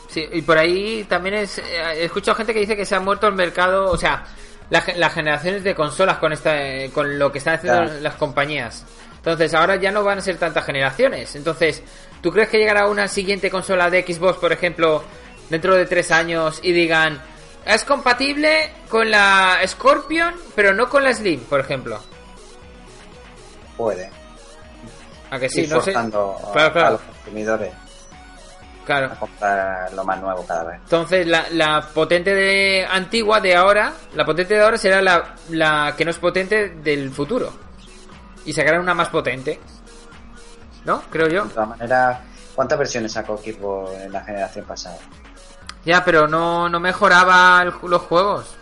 Sí, 0.10 0.26
y 0.32 0.42
por 0.42 0.58
ahí 0.58 1.04
también 1.04 1.36
es, 1.36 1.60
eh, 1.60 1.64
he 1.98 2.06
escuchado 2.06 2.36
gente 2.38 2.54
que 2.54 2.62
dice 2.62 2.76
que 2.76 2.86
se 2.86 2.96
ha 2.96 3.00
muerto 3.00 3.28
el 3.28 3.34
mercado, 3.36 3.92
o 3.92 3.98
sea, 3.98 4.26
la 4.70 4.84
las 4.98 5.14
generaciones 5.14 5.64
de 5.64 5.74
consolas 5.76 6.18
con 6.18 6.34
esta, 6.34 6.56
eh, 6.62 6.90
con 6.94 7.18
lo 7.18 7.32
que 7.32 7.38
están 7.40 7.56
haciendo 7.56 7.84
Claro. 7.84 8.00
las 8.02 8.16
compañías. 8.16 8.86
Entonces 9.18 9.54
ahora 9.54 9.76
ya 9.78 9.92
no 9.92 10.04
van 10.04 10.20
a 10.20 10.22
ser 10.22 10.38
tantas 10.38 10.66
generaciones. 10.66 11.36
Entonces, 11.36 11.84
¿tú 12.22 12.32
crees 12.32 12.50
que 12.50 12.58
llegará 12.58 12.88
una 12.88 13.08
siguiente 13.08 13.50
consola 13.50 13.90
de 13.90 14.04
Xbox, 14.04 14.38
por 14.40 14.52
ejemplo, 14.54 15.04
dentro 15.50 15.76
de 15.76 15.86
tres 15.86 16.12
años 16.12 16.60
y 16.64 16.72
digan 16.72 17.22
es 17.66 17.84
compatible 17.84 18.70
con 18.88 19.12
la 19.12 19.60
Scorpion, 19.66 20.34
pero 20.56 20.74
no 20.74 20.88
con 20.88 21.04
la 21.04 21.14
Slim, 21.14 21.42
por 21.42 21.60
ejemplo? 21.60 22.00
Puede. 23.76 24.10
A 25.30 25.40
que 25.40 25.50
sí, 25.50 25.68
no 25.68 25.82
sé. 25.82 25.92
a- 25.92 26.10
Claro, 26.10 26.38
a, 26.54 26.72
claro. 26.72 26.92
los 26.92 27.02
consumidores 27.02 27.74
Claro. 28.88 29.08
a 29.08 29.16
comprar 29.20 29.94
lo 29.94 30.04
más 30.06 30.20
nuevo 30.22 30.46
cada 30.48 30.64
vez. 30.64 30.80
Entonces, 30.84 31.28
la, 31.28 31.46
la 31.52 31.82
potente 31.94 32.34
de 32.34 32.88
antigua 32.90 33.40
de 33.42 33.54
ahora, 33.56 33.92
la 34.16 34.24
potente 34.26 34.54
de 34.56 34.64
ahora 34.64 34.78
será 34.78 35.02
la, 35.02 35.36
la 35.50 35.94
que 35.98 36.06
no 36.06 36.12
es 36.12 36.18
potente 36.18 36.70
del 36.70 37.12
futuro. 37.12 37.52
Y 38.46 38.54
sacarán 38.54 38.80
una 38.80 38.94
más 38.94 39.10
potente. 39.10 39.60
¿No? 40.86 41.02
Creo 41.12 41.28
yo. 41.28 41.44
De 41.44 41.50
todas 41.54 41.68
maneras, 41.68 42.20
¿cuántas 42.56 42.80
versiones 42.80 43.12
sacó 43.12 43.38
Xbox 43.38 43.92
en 44.04 44.12
la 44.14 44.24
generación 44.24 44.64
pasada? 44.66 44.98
Ya, 45.84 46.04
pero 46.06 46.28
no, 46.30 46.70
no 46.70 46.80
mejoraba 46.80 47.62
el 47.64 47.74
los 47.90 48.02
juegos. 48.04 48.56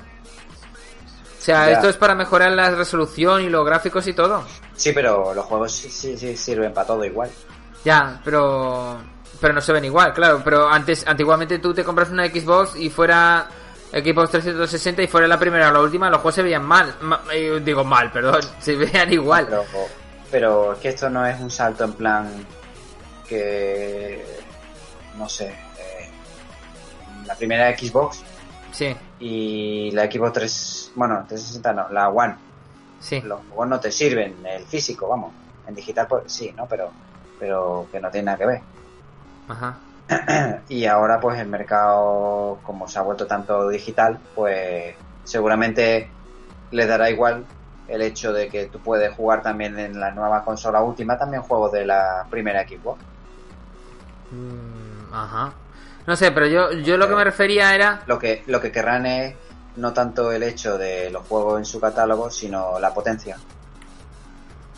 O 1.38 1.42
sea, 1.46 1.68
Ya. 1.68 1.74
esto 1.74 1.90
es 1.90 1.98
para 1.98 2.16
mejorar 2.16 2.52
la 2.54 2.72
resolución 2.72 3.42
y 3.44 3.50
los 3.50 3.64
gráficos 3.64 4.08
y 4.08 4.14
todo. 4.14 4.44
Sí, 4.76 4.92
pero 4.92 5.36
los 5.36 5.46
juegos 5.46 5.72
sí, 5.72 5.88
sí, 5.92 6.18
sí 6.18 6.36
sirven 6.36 6.74
para 6.74 6.88
todo 6.88 7.06
igual. 7.06 7.30
Ya, 7.84 8.20
pero 8.26 8.98
pero 9.39 9.54
no 9.54 9.62
se 9.62 9.74
ven 9.74 9.86
igual, 9.86 10.13
claro. 10.13 10.41
Pero 10.43 10.67
antes, 10.67 11.06
antiguamente 11.08 11.60
tú 11.60 11.74
te 11.74 11.84
compras 11.84 12.10
una 12.10 12.26
Xbox 12.28 12.76
y 12.76 12.89
fuera 12.89 13.48
Xbox 13.91 14.32
360 14.32 15.04
y 15.04 15.08
fuera 15.08 15.28
la 15.28 15.39
primera 15.39 15.69
o 15.69 15.74
la 15.74 15.82
última, 15.82 16.10
los 16.10 16.19
juegos 16.21 16.36
se 16.36 16.43
veían 16.43 16.63
mal. 16.65 16.95
Ma- 17.02 17.21
eh, 17.34 17.62
digo 17.63 17.84
mal, 17.84 18.12
perdón, 18.13 18.41
se 18.60 18.76
veían 18.76 19.12
igual. 19.13 19.45
Pero, 19.48 19.63
pero 20.32 20.74
es 20.74 20.80
que 20.80 20.89
esto 20.89 21.10
no 21.10 21.26
es 21.26 21.39
un 21.39 21.50
salto 21.52 21.84
en 21.84 21.93
plan 21.93 22.45
que, 23.28 24.24
no 25.17 25.28
sé, 25.30 25.48
eh, 25.48 26.10
la 27.26 27.36
primera 27.36 27.76
Xbox 27.78 28.21
Sí, 28.71 28.93
y 29.19 29.91
la 29.91 30.12
Xbox 30.12 30.34
3, 30.34 30.91
bueno, 30.95 31.15
360 31.28 31.74
no, 31.74 31.89
la 31.93 32.10
One. 32.10 32.36
sí. 33.00 33.21
Los 33.21 33.39
juegos 33.48 33.67
no 33.69 33.80
te 33.80 33.89
sirven, 33.91 34.36
el 34.45 34.65
físico, 34.65 35.08
vamos. 35.08 35.32
En 35.65 35.74
digital 35.74 36.06
pues 36.08 36.24
sí, 36.32 36.54
¿no? 36.58 36.67
Pero, 36.67 36.91
pero 37.39 37.88
que 37.91 38.00
no 38.02 38.12
tiene 38.12 38.26
nada 38.26 38.38
que 38.38 38.45
ver. 38.45 38.62
Ajá. 39.47 39.77
Y 40.69 40.86
ahora 40.86 41.19
pues 41.19 41.39
el 41.39 41.47
mercado, 41.47 42.60
como 42.63 42.88
se 42.88 42.99
ha 42.99 43.01
vuelto 43.01 43.27
tanto 43.27 43.69
digital, 43.69 44.19
pues 44.34 44.95
seguramente 45.23 46.10
les 46.71 46.88
dará 46.88 47.10
igual 47.10 47.45
el 47.88 48.01
hecho 48.01 48.34
de 48.34 48.47
que 48.47 48.65
tú 48.65 48.79
puedes 48.79 49.13
jugar 49.13 49.41
también 49.41 49.77
en 49.77 49.99
la 49.99 50.12
nueva 50.12 50.43
consola 50.43 50.81
última 50.81 51.17
también 51.17 51.43
juegos 51.43 51.71
de 51.71 51.86
la 51.86 52.25
primera 52.29 52.67
Xbox. 52.67 52.99
Mm, 54.31 55.13
ajá. 55.13 55.53
No 56.08 56.15
sé, 56.15 56.31
pero 56.31 56.47
yo, 56.47 56.71
yo 56.71 56.97
lo 56.97 57.08
que 57.08 57.15
me 57.15 57.23
refería 57.23 57.73
era... 57.73 58.03
Lo 58.05 58.19
que, 58.19 58.43
lo 58.47 58.62
que 58.62 58.71
querrán 58.71 59.05
es 59.05 59.36
no 59.75 59.91
tanto 59.93 60.31
el 60.31 60.43
hecho 60.43 60.77
de 60.77 61.10
los 61.10 61.25
juegos 61.27 61.60
en 61.60 61.65
su 61.65 61.79
catálogo, 61.79 62.29
sino 62.29 62.79
la 62.79 62.93
potencia. 62.93 63.38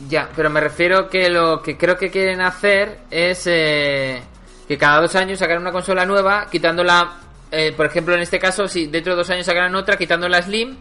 Ya, 0.08 0.30
pero 0.36 0.49
me 0.49 0.60
refiero 0.60 1.10
que 1.10 1.30
lo 1.30 1.62
que 1.62 1.77
creo 1.77 1.97
que 1.97 2.12
quieren 2.12 2.41
hacer 2.41 2.99
es 3.10 3.47
eh, 3.47 4.21
que 4.67 4.77
cada 4.77 5.01
dos 5.01 5.15
años 5.15 5.39
sacar 5.39 5.58
una 5.58 5.71
consola 5.71 6.06
nueva, 6.06 6.47
quitándola, 6.51 7.13
eh, 7.51 7.73
por 7.75 7.86
ejemplo, 7.86 8.13
en 8.15 8.21
este 8.21 8.39
caso, 8.39 8.67
si 8.67 8.88
dentro 8.88 9.13
de 9.13 9.17
dos 9.17 9.30
años 9.30 9.45
sacarán 9.45 9.75
otra, 9.75 9.97
quitando 9.97 10.27
la 10.27 10.41
Slim, 10.41 10.77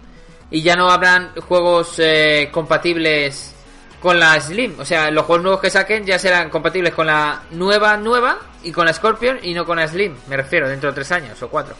y 0.51 0.63
ya 0.63 0.77
no 0.77 0.91
habrán 0.91 1.33
juegos 1.49 1.95
eh, 1.99 2.49
compatibles 2.53 3.55
con 4.01 4.19
la 4.19 4.41
Slim. 4.41 4.79
O 4.79 4.85
sea, 4.85 5.11
los 5.11 5.25
juegos 5.25 5.43
nuevos 5.43 5.61
que 5.61 5.71
saquen 5.71 6.05
ya 6.05 6.19
serán 6.19 6.51
compatibles 6.51 6.95
con 6.95 7.07
la 7.07 7.43
nueva, 7.53 7.97
nueva, 7.97 8.39
y 8.63 8.73
con 8.73 8.87
la 8.87 8.93
Scorpion, 8.93 9.39
y 9.43 9.55
no 9.55 9.65
con 9.65 9.79
la 9.79 9.87
Slim, 9.87 10.17
me 10.29 10.37
refiero, 10.37 10.69
dentro 10.69 10.91
de 10.91 10.95
tres 10.95 11.13
años 11.13 11.41
o 11.43 11.49
cuatro. 11.49 11.77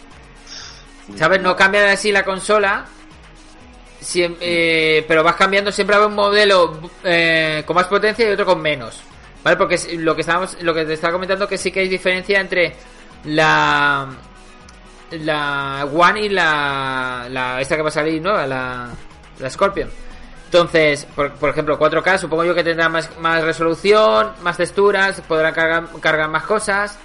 ¿Sabes? 1.17 1.41
No 1.41 1.55
cambian 1.55 1.89
así 1.89 2.11
la 2.13 2.25
consola, 2.25 2.87
Siem- 4.01 4.37
eh, 4.41 5.05
pero 5.09 5.25
vas 5.25 5.35
cambiando 5.35 5.73
siempre 5.73 5.97
a 5.97 6.07
un 6.07 6.15
modelo 6.15 6.79
eh, 7.03 7.65
con 7.67 7.75
más 7.75 7.87
potencia 7.87 8.29
y 8.29 8.33
otro 8.33 8.45
con 8.47 8.61
menos 8.61 9.03
vale 9.47 9.57
porque 9.57 9.79
lo 9.99 10.15
que 10.17 10.23
estábamos 10.23 10.61
lo 10.61 10.75
que 10.75 10.85
te 10.85 10.95
estaba 10.95 11.13
comentando 11.13 11.47
que 11.47 11.57
sí 11.57 11.71
que 11.71 11.81
hay 11.81 11.89
diferencia 11.89 12.41
entre 12.41 12.75
la 13.25 14.09
la 15.13 15.87
One 15.95 16.23
y 16.23 16.29
la, 16.31 17.29
la 17.31 17.61
esta 17.61 17.77
que 17.77 17.83
va 17.83 17.89
a 17.89 17.93
salir 17.93 18.21
nueva 18.21 18.45
la, 18.45 18.89
la 19.39 19.51
Scorpion 19.51 19.89
entonces 20.47 21.07
por, 21.15 21.33
por 21.35 21.51
ejemplo 21.51 21.79
4K 21.79 22.19
supongo 22.19 22.45
yo 22.45 22.57
que 22.57 22.65
tendrá 22.65 22.89
más, 22.89 23.17
más 23.21 23.45
resolución 23.45 24.33
más 24.43 24.57
texturas 24.57 25.21
podrá 25.21 25.53
cargar, 25.53 25.85
cargar 26.01 26.29
más 26.29 26.43
cosas 26.43 26.99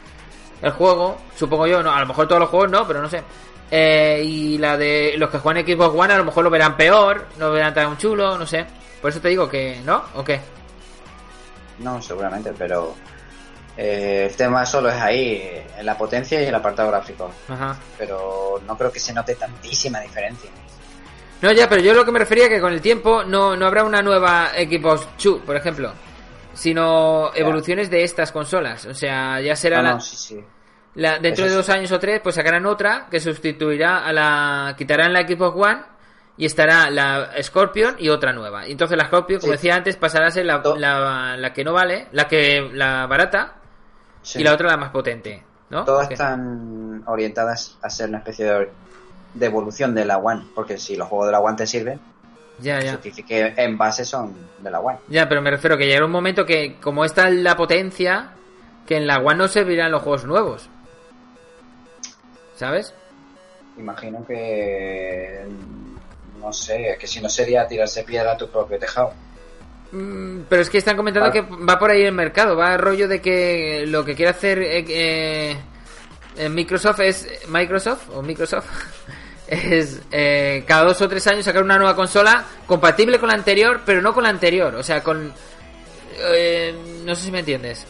el 0.64 0.72
juego, 0.72 1.18
supongo 1.36 1.68
yo, 1.68 1.82
no, 1.82 1.92
a 1.92 2.00
lo 2.00 2.06
mejor 2.08 2.28
todos 2.28 2.40
los 2.40 2.50
juegos 2.50 2.70
no, 2.70 2.88
pero 2.88 3.02
no 3.02 3.10
sé. 3.10 3.24
Eh, 3.72 4.22
y 4.24 4.58
la 4.58 4.78
de 4.78 5.16
los 5.18 5.30
que 5.30 5.40
juegan 5.40 5.66
Xbox 5.66 5.96
One 5.98 6.14
a 6.14 6.18
lo 6.18 6.26
mejor 6.26 6.44
lo 6.44 6.50
verán 6.50 6.76
peor, 6.76 7.26
no 7.38 7.48
lo 7.48 7.54
verán 7.54 7.74
tan 7.74 7.98
chulo, 7.98 8.38
no 8.38 8.46
sé. 8.46 8.66
Por 9.02 9.10
eso 9.10 9.20
te 9.20 9.30
digo 9.30 9.50
que, 9.50 9.82
¿no? 9.84 10.04
¿O 10.14 10.24
qué? 10.24 10.40
No, 11.84 12.02
seguramente, 12.02 12.54
pero 12.58 12.96
eh, 13.78 14.28
el 14.30 14.36
tema 14.36 14.66
solo 14.66 14.90
es 14.90 14.96
ahí, 14.96 15.64
en 15.78 15.86
la 15.86 15.98
potencia 15.98 16.42
y 16.42 16.46
el 16.46 16.56
apartado 16.56 16.90
gráfico. 16.90 17.32
Ajá. 17.50 17.78
Pero 17.98 18.62
no 18.66 18.78
creo 18.78 18.92
que 18.92 19.00
se 19.00 19.14
note 19.14 19.36
tantísima 19.36 20.00
diferencia. 20.02 20.50
No, 21.42 21.52
ya, 21.52 21.68
pero 21.68 21.82
yo 21.82 21.94
lo 21.94 22.06
que 22.06 22.12
me 22.12 22.20
refería 22.20 22.48
que 22.48 22.62
con 22.62 22.72
el 22.72 22.82
tiempo 22.82 23.24
no, 23.24 23.56
no 23.56 23.66
habrá 23.66 23.84
una 23.84 24.02
nueva 24.04 24.50
Xbox 24.50 25.08
2, 25.24 25.42
por 25.42 25.56
ejemplo, 25.56 25.92
sino 26.54 27.32
evoluciones 27.34 27.90
de 27.90 28.04
estas 28.04 28.32
consolas. 28.32 28.86
O 28.86 28.94
sea, 28.94 29.40
ya 29.42 29.56
será 29.56 29.78
No, 29.78 29.84
la, 29.84 29.94
no, 29.96 30.00
sí, 30.02 30.16
sí. 30.18 30.44
la- 30.96 31.18
dentro 31.18 31.46
Eso 31.46 31.56
de 31.56 31.60
es- 31.62 31.68
dos 31.68 31.70
años 31.76 31.92
o 31.92 32.00
tres, 32.00 32.20
pues 32.22 32.36
sacarán 32.36 32.66
otra 32.68 33.08
que 33.10 33.20
sustituirá 33.20 34.06
a 34.06 34.14
la. 34.14 34.76
quitarán 34.78 35.14
la 35.14 35.22
Xbox 35.28 35.58
One 35.58 35.82
y 36.38 36.46
estará 36.46 36.90
la 36.90 37.30
Scorpion 37.42 37.96
y 38.00 38.10
otra 38.10 38.34
nueva. 38.34 38.68
Y 38.68 38.72
entonces 38.72 38.98
la 38.98 39.06
Scorpion, 39.06 39.40
como 39.40 39.52
Sí. 39.54 39.58
decía 39.58 39.76
antes, 39.76 39.96
pasará 39.98 40.28
a 40.28 40.32
ser 40.32 40.46
la, 40.46 40.62
la, 40.78 41.38
la 41.38 41.54
que 41.54 41.64
no 41.64 41.74
vale, 41.74 42.08
la 42.12 42.28
que 42.28 42.70
la 42.74 43.06
barata 43.08 43.56
Sí. 44.22 44.40
y 44.40 44.44
la 44.44 44.54
otra 44.54 44.70
la 44.70 44.78
más 44.78 44.90
potente, 44.92 45.44
¿no? 45.70 45.84
Todas 45.84 46.10
están 46.12 47.04
orientadas 47.08 47.78
a 47.82 47.90
ser 47.90 48.10
una 48.10 48.20
especie 48.20 48.46
de, 48.46 48.70
de 49.34 49.46
evolución 49.46 49.94
de 49.96 50.06
la 50.06 50.18
One, 50.18 50.46
porque 50.56 50.78
si 50.78 50.96
los 50.96 51.08
juegos 51.08 51.28
de 51.28 51.32
la 51.34 51.40
One 51.40 51.58
te 51.58 51.66
sirven, 51.68 52.00
Ya, 52.60 52.80
ya. 52.80 53.00
que 53.00 53.54
en 53.58 53.78
base 53.78 54.06
son 54.06 54.34
de 54.60 54.70
la 54.72 54.80
One. 54.80 55.00
Ya, 55.10 55.28
pero 55.28 55.42
me 55.42 55.50
refiero 55.52 55.78
que 55.78 55.86
llegará 55.88 56.06
un 56.06 56.12
momento 56.12 56.46
que, 56.46 56.78
como 56.80 57.04
esta 57.06 57.28
es 57.30 57.36
la 57.36 57.56
potencia, 57.56 58.32
que 58.86 58.98
en 58.98 59.08
la 59.08 59.18
One 59.20 59.36
no 59.36 59.48
servirán 59.48 59.92
los 59.92 60.02
juegos 60.04 60.26
nuevos. 60.26 60.70
¿Sabes? 62.56 62.94
Imagino 63.78 64.26
que. 64.28 65.46
No 66.42 66.52
sé, 66.52 66.98
que 67.00 67.08
si 67.08 67.22
no 67.22 67.30
sería 67.30 67.68
tirarse 67.68 68.04
piedra 68.04 68.32
a 68.34 68.38
tu 68.38 68.50
propio 68.50 68.78
tejado. 68.80 69.14
Mm, 69.92 70.42
Pero 70.50 70.62
es 70.62 70.70
que 70.70 70.78
están 70.80 70.98
comentando 70.98 71.30
Ah. 71.30 71.32
que 71.32 71.42
va 71.42 71.78
por 71.78 71.92
ahí 71.92 72.02
el 72.04 72.14
mercado, 72.14 72.56
va 72.56 72.76
rollo 72.78 73.08
de 73.08 73.22
que 73.22 73.86
lo 73.88 74.04
que 74.04 74.16
quiere 74.16 74.32
hacer 74.32 74.60
eh, 74.60 74.86
eh, 74.88 75.58
eh, 76.38 76.50
Microsoft 76.50 77.02
es 77.02 77.28
Microsoft 77.50 78.10
o 78.14 78.22
Microsoft 78.22 78.66
es 79.48 80.02
eh, 80.12 80.64
cada 80.66 80.86
dos 80.86 81.02
o 81.02 81.10
tres 81.10 81.28
años 81.28 81.44
sacar 81.46 81.62
una 81.62 81.78
nueva 81.78 81.96
consola 81.96 82.46
compatible 82.66 83.20
con 83.20 83.28
la 83.30 83.36
anterior, 83.36 83.82
pero 83.86 84.02
no 84.02 84.14
con 84.14 84.24
la 84.24 84.30
anterior, 84.30 84.74
o 84.76 84.84
sea, 84.84 85.04
con 85.04 85.32
eh, 86.34 86.74
no 87.06 87.14
sé 87.16 87.26
si 87.26 87.32
me 87.32 87.40
entiendes. 87.40 87.86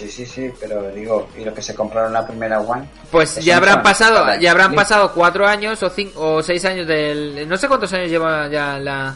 Sí, 0.00 0.10
sí, 0.10 0.24
sí, 0.24 0.50
pero 0.58 0.90
digo, 0.92 1.28
¿y 1.36 1.44
los 1.44 1.52
que 1.54 1.60
se 1.60 1.74
compraron 1.74 2.12
la 2.14 2.26
primera 2.26 2.58
One? 2.60 2.88
Pues 3.10 3.36
ya 3.44 3.58
habrán 3.58 3.82
pasado, 3.82 4.20
para 4.24 4.36
ya 4.40 4.50
habrán 4.52 4.74
pasado 4.74 5.12
cuatro 5.12 5.46
años 5.46 5.82
o 5.82 5.90
cinco 5.90 6.36
o 6.36 6.42
seis 6.42 6.64
años 6.64 6.86
del, 6.86 7.46
no 7.46 7.56
sé 7.58 7.68
cuántos 7.68 7.92
años 7.92 8.08
lleva 8.08 8.48
ya 8.48 8.78
la 8.78 9.14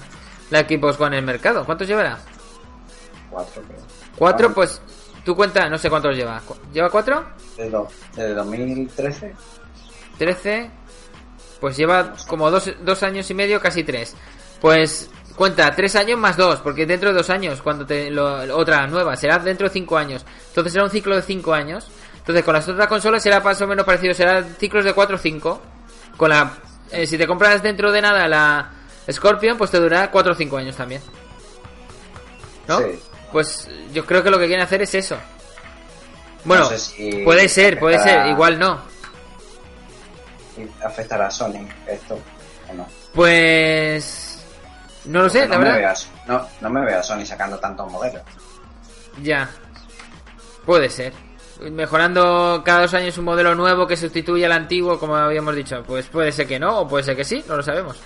la 0.50 0.60
Xbox 0.60 1.00
One 1.00 1.16
en 1.16 1.20
el 1.20 1.24
mercado. 1.26 1.64
¿Cuántos 1.64 1.88
llevará? 1.88 2.18
Cuatro, 3.30 3.62
creo. 3.62 3.78
Cuatro, 4.16 4.48
Ah, 4.50 4.52
pues 4.54 4.82
tú 5.24 5.34
cuenta, 5.34 5.68
no 5.70 5.78
sé 5.78 5.88
cuántos 5.88 6.14
lleva. 6.14 6.38
¿Cu- 6.40 6.56
¿Lleva 6.70 6.90
cuatro? 6.90 7.24
Desde, 7.56 7.78
desde 8.14 8.34
2013. 8.34 9.34
13, 10.18 10.70
pues 11.60 11.76
lleva 11.78 12.12
como 12.28 12.50
dos, 12.50 12.70
dos 12.82 13.02
años 13.02 13.30
y 13.30 13.34
medio, 13.34 13.58
casi 13.58 13.84
tres. 13.84 14.14
Pues 14.60 15.08
cuenta, 15.36 15.74
tres 15.74 15.96
años 15.96 16.18
más 16.18 16.36
dos, 16.36 16.60
porque 16.60 16.86
dentro 16.86 17.10
de 17.10 17.16
dos 17.16 17.30
años, 17.30 17.60
cuando 17.62 17.84
te 17.86 18.10
lo- 18.10 18.56
otra 18.56 18.86
nueva, 18.86 19.16
será 19.16 19.38
dentro 19.38 19.68
de 19.68 19.72
cinco 19.72 19.96
años. 19.98 20.24
Entonces 20.48 20.72
será 20.72 20.84
un 20.84 20.90
ciclo 20.90 21.16
de 21.16 21.22
cinco 21.22 21.52
años. 21.54 21.88
Entonces 22.16 22.44
con 22.44 22.54
las 22.54 22.66
otras 22.68 22.86
consolas 22.88 23.22
será 23.22 23.40
más 23.40 23.60
o 23.60 23.66
menos 23.66 23.84
parecido, 23.84 24.14
será 24.14 24.42
ciclos 24.58 24.84
de 24.84 24.92
cuatro 24.94 25.16
o 25.16 25.18
cinco. 25.18 25.60
Con 26.16 26.30
la, 26.30 26.52
eh, 26.90 27.06
si 27.06 27.18
te 27.18 27.26
compras 27.26 27.62
dentro 27.62 27.90
de 27.92 28.00
nada 28.00 28.26
la 28.28 28.70
Scorpion, 29.10 29.58
pues 29.58 29.70
te 29.70 29.78
durará 29.78 30.10
cuatro 30.10 30.32
o 30.32 30.34
cinco 30.36 30.56
años 30.56 30.76
también. 30.76 31.02
¿No? 32.66 32.78
Sí. 32.78 32.98
Pues 33.32 33.68
yo 33.92 34.06
creo 34.06 34.22
que 34.22 34.30
lo 34.30 34.38
que 34.38 34.46
quieren 34.46 34.64
hacer 34.64 34.80
es 34.82 34.94
eso. 34.94 35.16
Bueno, 36.44 36.64
No 36.64 36.70
sé 36.70 36.78
si 36.78 37.10
puede 37.24 37.48
ser, 37.48 37.78
puede 37.78 37.98
ser, 37.98 38.26
igual 38.28 38.58
no. 38.58 38.80
afectará 40.84 41.26
a 41.26 41.30
Sony 41.30 41.66
esto 41.86 42.18
o 42.70 42.74
no. 42.74 42.86
Pues. 43.12 44.23
No 45.06 45.22
lo 45.22 45.28
sé, 45.28 45.40
Porque 45.40 45.48
la 45.50 45.54
no 45.56 45.60
me 45.60 45.64
verdad. 45.72 45.80
veas- 45.80 46.08
no, 46.26 46.46
no 46.60 46.70
me 46.70 46.84
veo 46.84 46.98
a 46.98 47.02
Sony 47.02 47.24
sacando 47.26 47.58
tantos 47.58 47.90
modelos. 47.90 48.22
Ya. 49.22 49.48
Puede 50.64 50.88
ser. 50.88 51.12
Mejorando 51.70 52.62
cada 52.64 52.82
dos 52.82 52.94
años 52.94 53.16
un 53.18 53.26
modelo 53.26 53.54
nuevo 53.54 53.86
que 53.86 53.96
sustituya 53.96 54.46
al 54.46 54.52
antiguo, 54.52 54.98
como 54.98 55.16
habíamos 55.16 55.54
dicho. 55.54 55.82
Pues 55.86 56.06
puede 56.06 56.32
ser 56.32 56.46
que 56.46 56.58
no, 56.58 56.80
o 56.80 56.88
puede 56.88 57.04
ser 57.04 57.16
que 57.16 57.24
sí, 57.24 57.44
no 57.48 57.56
lo 57.56 57.62
sabemos. 57.62 58.00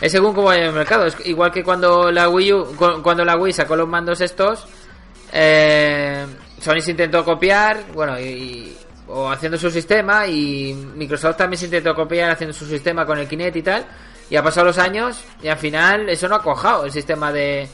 Es 0.00 0.12
según 0.12 0.32
cómo 0.34 0.46
vaya 0.48 0.66
el 0.66 0.72
mercado. 0.72 1.04
Es 1.06 1.16
igual 1.26 1.52
que 1.52 1.62
cuando 1.62 2.10
la 2.10 2.28
Wii 2.28 2.52
U, 2.52 2.76
cu- 2.76 3.02
cuando 3.02 3.24
la 3.24 3.36
Wii 3.36 3.52
sacó 3.52 3.76
los 3.76 3.86
mandos 3.88 4.20
estos, 4.20 4.66
eh, 5.32 6.26
Sony 6.60 6.80
se 6.80 6.92
intentó 6.92 7.24
copiar, 7.24 7.84
bueno, 7.92 8.18
y, 8.18 8.22
y- 8.24 8.78
o 9.08 9.28
haciendo 9.30 9.58
su 9.58 9.70
sistema, 9.70 10.26
y 10.26 10.72
Microsoft 10.94 11.36
también 11.36 11.58
se 11.58 11.64
intentó 11.66 11.94
copiar 11.94 12.30
haciendo 12.30 12.54
su 12.54 12.64
sistema 12.66 13.04
con 13.04 13.18
el 13.18 13.28
Kinect 13.28 13.56
y 13.56 13.62
tal. 13.62 13.84
Y 14.30 14.36
ha 14.36 14.42
pasado 14.42 14.66
los 14.66 14.78
años, 14.78 15.22
y 15.42 15.48
al 15.48 15.58
final 15.58 16.08
eso 16.08 16.28
no 16.28 16.36
ha 16.36 16.42
cojado 16.42 16.84
el 16.84 16.92
sistema 16.92 17.32
de, 17.32 17.68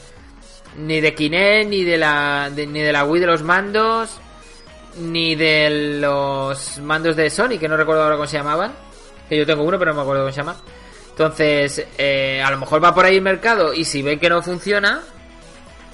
ni 0.77 0.99
de 0.99 1.13
Kinect, 1.13 1.69
ni 1.69 1.83
de 1.83 1.97
la 1.97 2.49
ni 2.49 2.81
de 2.81 2.91
la 2.91 3.05
Wii 3.05 3.21
de 3.21 3.27
los 3.27 3.43
mandos, 3.43 4.19
ni 4.99 5.35
de 5.35 5.99
los 5.99 6.79
mandos 6.79 7.15
de 7.15 7.29
Sony, 7.29 7.59
que 7.59 7.67
no 7.67 7.77
recuerdo 7.77 8.03
ahora 8.03 8.15
cómo 8.15 8.27
se 8.27 8.37
llamaban. 8.37 8.73
Que 9.29 9.37
yo 9.37 9.45
tengo 9.45 9.63
uno, 9.63 9.77
pero 9.77 9.91
no 9.91 9.97
me 9.97 10.01
acuerdo 10.01 10.23
cómo 10.23 10.31
se 10.31 10.37
llama. 10.37 10.55
Entonces, 11.09 11.85
eh, 11.97 12.41
a 12.43 12.49
lo 12.51 12.57
mejor 12.57 12.83
va 12.83 12.93
por 12.93 13.05
ahí 13.05 13.17
el 13.17 13.21
mercado 13.21 13.73
y 13.73 13.83
si 13.83 14.01
ven 14.01 14.19
que 14.19 14.29
no 14.29 14.41
funciona, 14.41 15.01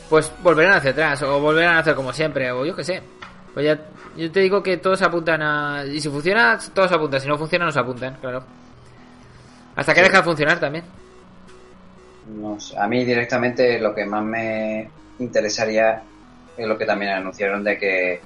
pues 0.09 0.31
volverán 0.41 0.73
hacia 0.73 0.91
atrás 0.91 1.21
o 1.23 1.39
volverán 1.39 1.75
a 1.75 1.79
hacer 1.79 1.95
como 1.95 2.13
siempre, 2.13 2.51
o 2.51 2.65
yo 2.65 2.75
qué 2.75 2.83
sé. 2.83 3.01
Pues 3.53 3.65
ya, 3.65 3.79
yo 4.15 4.31
te 4.31 4.39
digo 4.41 4.61
que 4.61 4.77
todos 4.77 5.01
apuntan 5.01 5.41
a... 5.41 5.85
Y 5.85 5.99
si 5.99 6.09
funciona, 6.09 6.59
todos 6.73 6.91
apuntan. 6.91 7.21
Si 7.21 7.27
no 7.27 7.37
funciona, 7.37 7.65
no 7.65 7.71
se 7.71 7.79
apuntan, 7.79 8.17
claro. 8.19 8.43
Hasta 9.75 9.93
que 9.93 9.99
Sí. 10.01 10.05
deja 10.05 10.17
de 10.17 10.23
funcionar 10.23 10.59
también. 10.59 10.85
No 12.27 12.59
sé, 12.59 12.77
A 12.77 12.87
mí 12.87 13.03
directamente 13.03 13.79
lo 13.79 13.93
que 13.93 14.05
más 14.05 14.23
me 14.23 14.89
interesaría 15.19 16.01
es 16.55 16.67
lo 16.67 16.77
que 16.77 16.85
también 16.85 17.11
anunciaron 17.11 17.63
de 17.63 17.77
que 17.77 18.21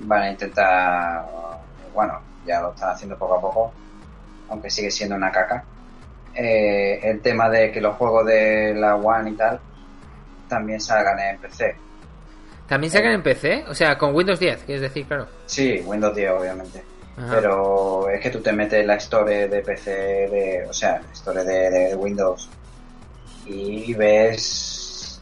van 0.00 0.22
a 0.22 0.30
intentar, 0.30 1.24
bueno, 1.94 2.18
ya 2.46 2.60
lo 2.60 2.72
están 2.72 2.90
haciendo 2.90 3.16
poco 3.18 3.34
a 3.34 3.40
poco, 3.40 3.72
aunque 4.48 4.70
sigue 4.70 4.90
siendo 4.90 5.16
una 5.16 5.30
caca. 5.30 5.64
eh, 6.34 6.98
el 7.02 7.20
tema 7.20 7.50
de 7.50 7.70
que 7.70 7.78
los 7.82 7.94
juegos 7.96 8.24
de 8.24 8.72
la 8.74 8.96
One 8.96 9.30
y 9.30 9.34
tal 9.34 9.60
también 10.48 10.80
salgan 10.80 11.18
en 11.20 11.36
PC. 11.38 11.76
También 12.66 12.90
sacan 12.90 13.12
en 13.12 13.22
PC, 13.22 13.64
o 13.68 13.74
sea, 13.74 13.98
con 13.98 14.14
Windows 14.14 14.40
10, 14.40 14.62
quieres 14.64 14.80
decir, 14.80 15.04
claro. 15.06 15.26
Sí, 15.44 15.82
Windows 15.84 16.16
10 16.16 16.30
obviamente. 16.30 16.82
Ajá. 17.16 17.26
Pero 17.30 18.08
es 18.08 18.20
que 18.20 18.30
tú 18.30 18.40
te 18.40 18.52
metes 18.52 18.80
en 18.80 18.86
la 18.86 18.94
store 18.94 19.48
de 19.48 19.60
PC, 19.62 19.90
de, 19.90 20.66
o 20.68 20.72
sea, 20.72 21.00
la 21.06 21.12
store 21.12 21.44
de, 21.44 21.70
de 21.70 21.94
Windows 21.94 22.48
y 23.46 23.92
ves 23.94 25.20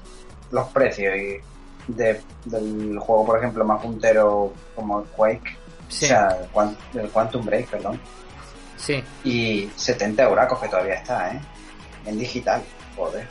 los 0.53 0.69
precios 0.69 1.15
y 1.17 1.93
de- 1.93 2.21
del 2.45 2.99
juego, 2.99 3.27
por 3.27 3.39
ejemplo, 3.39 3.65
más 3.65 3.83
puntero 3.83 4.53
como 4.75 5.03
Quake, 5.05 5.57
Sí. 5.89 6.05
o 6.05 6.09
sea, 6.09 6.37
el, 6.41 6.49
Quan- 6.53 6.77
el 6.95 7.09
Quantum 7.11 7.45
Break, 7.45 7.69
perdón, 7.69 8.01
Sí, 8.77 9.03
y 9.25 9.71
70 9.77 10.23
euracos 10.23 10.59
que 10.61 10.69
todavía 10.69 10.95
está, 10.95 11.33
¿eh? 11.35 11.41
En 12.07 12.19
digital, 12.19 12.63
joder. 12.97 13.27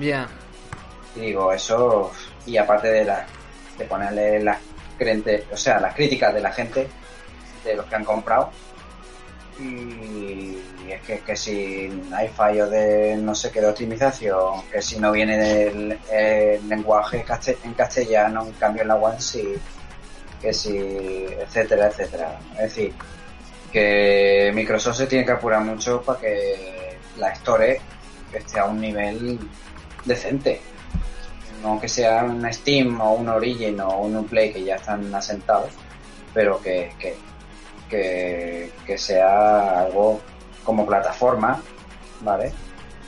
ya. 0.00 0.28
Digo, 1.16 1.52
eso, 1.52 2.12
y 2.46 2.56
aparte 2.58 2.88
de 2.88 3.04
la, 3.04 3.26
de 3.76 3.84
ponerle 3.86 4.40
las 4.40 4.58
o 5.52 5.56
sea, 5.56 5.80
las 5.80 5.94
críticas 5.94 6.34
de 6.34 6.40
la 6.40 6.50
gente, 6.52 6.88
de 7.70 7.76
los 7.76 7.86
que 7.86 7.96
han 7.96 8.04
comprado, 8.04 8.50
y 9.60 10.56
es 10.88 11.02
que, 11.02 11.20
que 11.20 11.36
si 11.36 11.90
hay 12.14 12.28
fallos 12.28 12.70
de 12.70 13.16
no 13.16 13.34
sé 13.34 13.50
qué 13.50 13.60
de 13.60 13.68
optimización, 13.68 14.62
que 14.70 14.80
si 14.80 14.98
no 14.98 15.12
viene 15.12 15.36
del 15.36 15.98
el 16.10 16.68
lenguaje 16.68 17.24
en 17.64 17.74
castellano, 17.74 18.46
en 18.46 18.52
cambio 18.52 18.82
en 18.82 18.88
la 18.88 18.96
One 18.96 19.20
sí, 19.20 19.54
que 20.40 20.52
si, 20.52 20.76
etcétera, 20.76 21.88
etcétera. 21.88 22.38
Es 22.52 22.74
decir, 22.74 22.94
que 23.72 24.52
Microsoft 24.54 24.96
se 24.96 25.06
tiene 25.06 25.24
que 25.24 25.32
apurar 25.32 25.62
mucho 25.62 26.02
para 26.02 26.20
que 26.20 26.96
la 27.18 27.30
Store 27.32 27.80
esté 28.32 28.60
a 28.60 28.64
un 28.66 28.80
nivel 28.80 29.38
decente 30.04 30.60
no 31.62 31.80
que 31.80 31.88
sea 31.88 32.24
un 32.24 32.50
Steam 32.52 33.00
o 33.00 33.14
un 33.14 33.28
Origin 33.28 33.80
o 33.80 33.98
un 34.00 34.24
Play 34.26 34.52
que 34.52 34.64
ya 34.64 34.76
están 34.76 35.14
asentados, 35.14 35.70
pero 36.32 36.60
que, 36.60 36.92
que, 37.88 38.70
que 38.86 38.98
sea 38.98 39.80
algo 39.80 40.20
como 40.64 40.86
plataforma, 40.86 41.60
¿vale? 42.20 42.52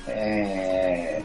Eh, 0.09 1.23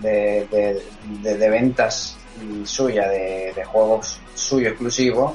de, 0.00 0.46
de, 0.50 0.82
de, 1.22 1.36
de 1.38 1.50
ventas 1.50 2.16
suya, 2.64 3.08
de, 3.08 3.52
de 3.54 3.64
juegos 3.64 4.20
suyo 4.34 4.68
exclusivos. 4.68 5.32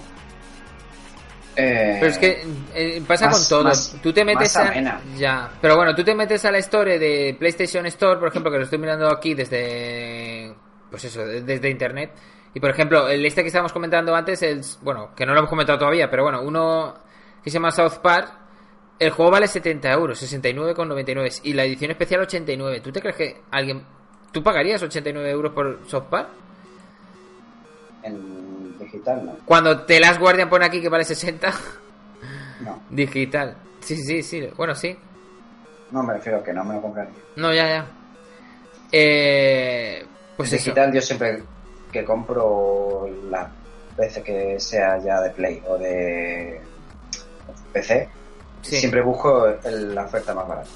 Eh, 1.55 1.97
Pero 1.99 2.11
es 2.11 2.17
que 2.19 2.45
eh, 2.75 3.01
pasa 3.07 3.25
más- 3.27 3.39
con 3.39 3.47
todo. 3.49 3.63
más- 3.63 3.95
tú 4.01 4.13
te 4.13 4.23
metes 4.23 4.55
a. 4.57 4.99
Ya. 5.17 5.49
Pero 5.59 5.75
bueno, 5.75 5.95
tú 5.95 6.03
te 6.03 6.13
metes 6.13 6.45
a 6.45 6.51
la 6.51 6.59
store 6.59 6.99
de 6.99 7.35
PlayStation 7.37 7.85
Store, 7.87 8.19
por 8.19 8.29
ejemplo, 8.29 8.51
que 8.51 8.57
lo 8.57 8.63
estoy 8.63 8.77
mirando 8.79 9.09
aquí 9.09 9.33
desde. 9.33 10.53
Pues 10.91 11.03
eso, 11.05 11.25
desde 11.25 11.69
internet. 11.69 12.11
Y 12.53 12.59
por 12.59 12.69
ejemplo, 12.69 13.07
el 13.09 13.25
este 13.25 13.41
que 13.41 13.47
estábamos 13.47 13.73
comentando 13.73 14.15
antes, 14.15 14.41
el, 14.43 14.61
bueno, 14.81 15.13
que 15.15 15.25
no 15.25 15.33
lo 15.33 15.39
hemos 15.39 15.49
comentado 15.49 15.77
todavía, 15.79 16.09
pero 16.09 16.23
bueno, 16.23 16.41
uno 16.41 16.93
que 17.47 17.51
se 17.51 17.55
llama 17.60 17.71
South 17.71 17.99
Park. 18.01 18.29
El 18.99 19.12
juego 19.12 19.31
vale 19.31 19.47
70 19.47 19.89
euros, 19.93 20.21
69,99. 20.21 21.41
Y 21.43 21.53
la 21.53 21.63
edición 21.63 21.91
especial 21.91 22.21
89. 22.21 22.81
¿Tú 22.81 22.91
te 22.91 22.99
crees 22.99 23.15
que 23.15 23.41
alguien. 23.51 23.86
¿Tú 24.33 24.43
pagarías 24.43 24.83
89 24.83 25.31
euros 25.31 25.53
por 25.53 25.79
South 25.88 26.07
Park? 26.10 26.27
En 28.03 28.77
digital 28.77 29.25
no. 29.25 29.38
Cuando 29.45 29.86
The 29.86 29.99
Last 30.01 30.19
Guardian 30.19 30.49
pone 30.49 30.65
aquí 30.65 30.81
que 30.81 30.89
vale 30.89 31.05
60. 31.05 31.53
No, 32.60 32.81
Digital. 32.89 33.55
Sí, 33.81 33.95
sí, 33.97 34.23
sí. 34.23 34.49
Bueno, 34.57 34.73
sí. 34.73 34.97
no 35.91 36.01
me 36.01 36.15
refiero 36.15 36.39
a 36.39 36.43
que 36.43 36.51
no 36.51 36.65
me 36.65 36.73
lo 36.73 36.81
compraría. 36.81 37.13
No, 37.36 37.53
ya, 37.53 37.67
ya. 37.67 37.88
Eh, 38.91 40.03
pues 40.36 40.51
eso. 40.51 40.63
digital 40.63 40.91
yo 40.91 40.99
siempre 40.99 41.43
que 41.91 42.03
compro 42.03 43.07
las 43.29 43.47
veces 43.95 44.23
que 44.23 44.60
sea 44.60 44.97
ya 44.97 45.21
de 45.21 45.29
Play 45.29 45.62
o 45.67 45.77
de 45.77 46.60
PC, 47.73 48.10
Sí. 48.62 48.77
siempre 48.77 49.01
busco 49.01 49.47
el- 49.63 49.93
la 49.95 50.05
oferta 50.05 50.33
más 50.33 50.47
barata. 50.47 50.69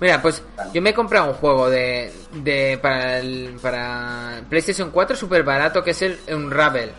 Mira, 0.00 0.22
pues 0.22 0.42
Claro. 0.54 0.70
yo 0.72 0.80
me 0.82 0.90
he 0.90 0.94
comprado 0.94 1.26
un 1.28 1.34
juego 1.34 1.68
de, 1.68 2.12
de 2.32 2.78
para, 2.80 3.18
el, 3.18 3.58
para 3.60 4.40
PlayStation 4.48 4.90
4 4.90 5.14
súper 5.16 5.42
barato 5.42 5.82
que 5.84 5.90
es 5.90 6.00
el 6.02 6.18
Unravel. 6.32 6.90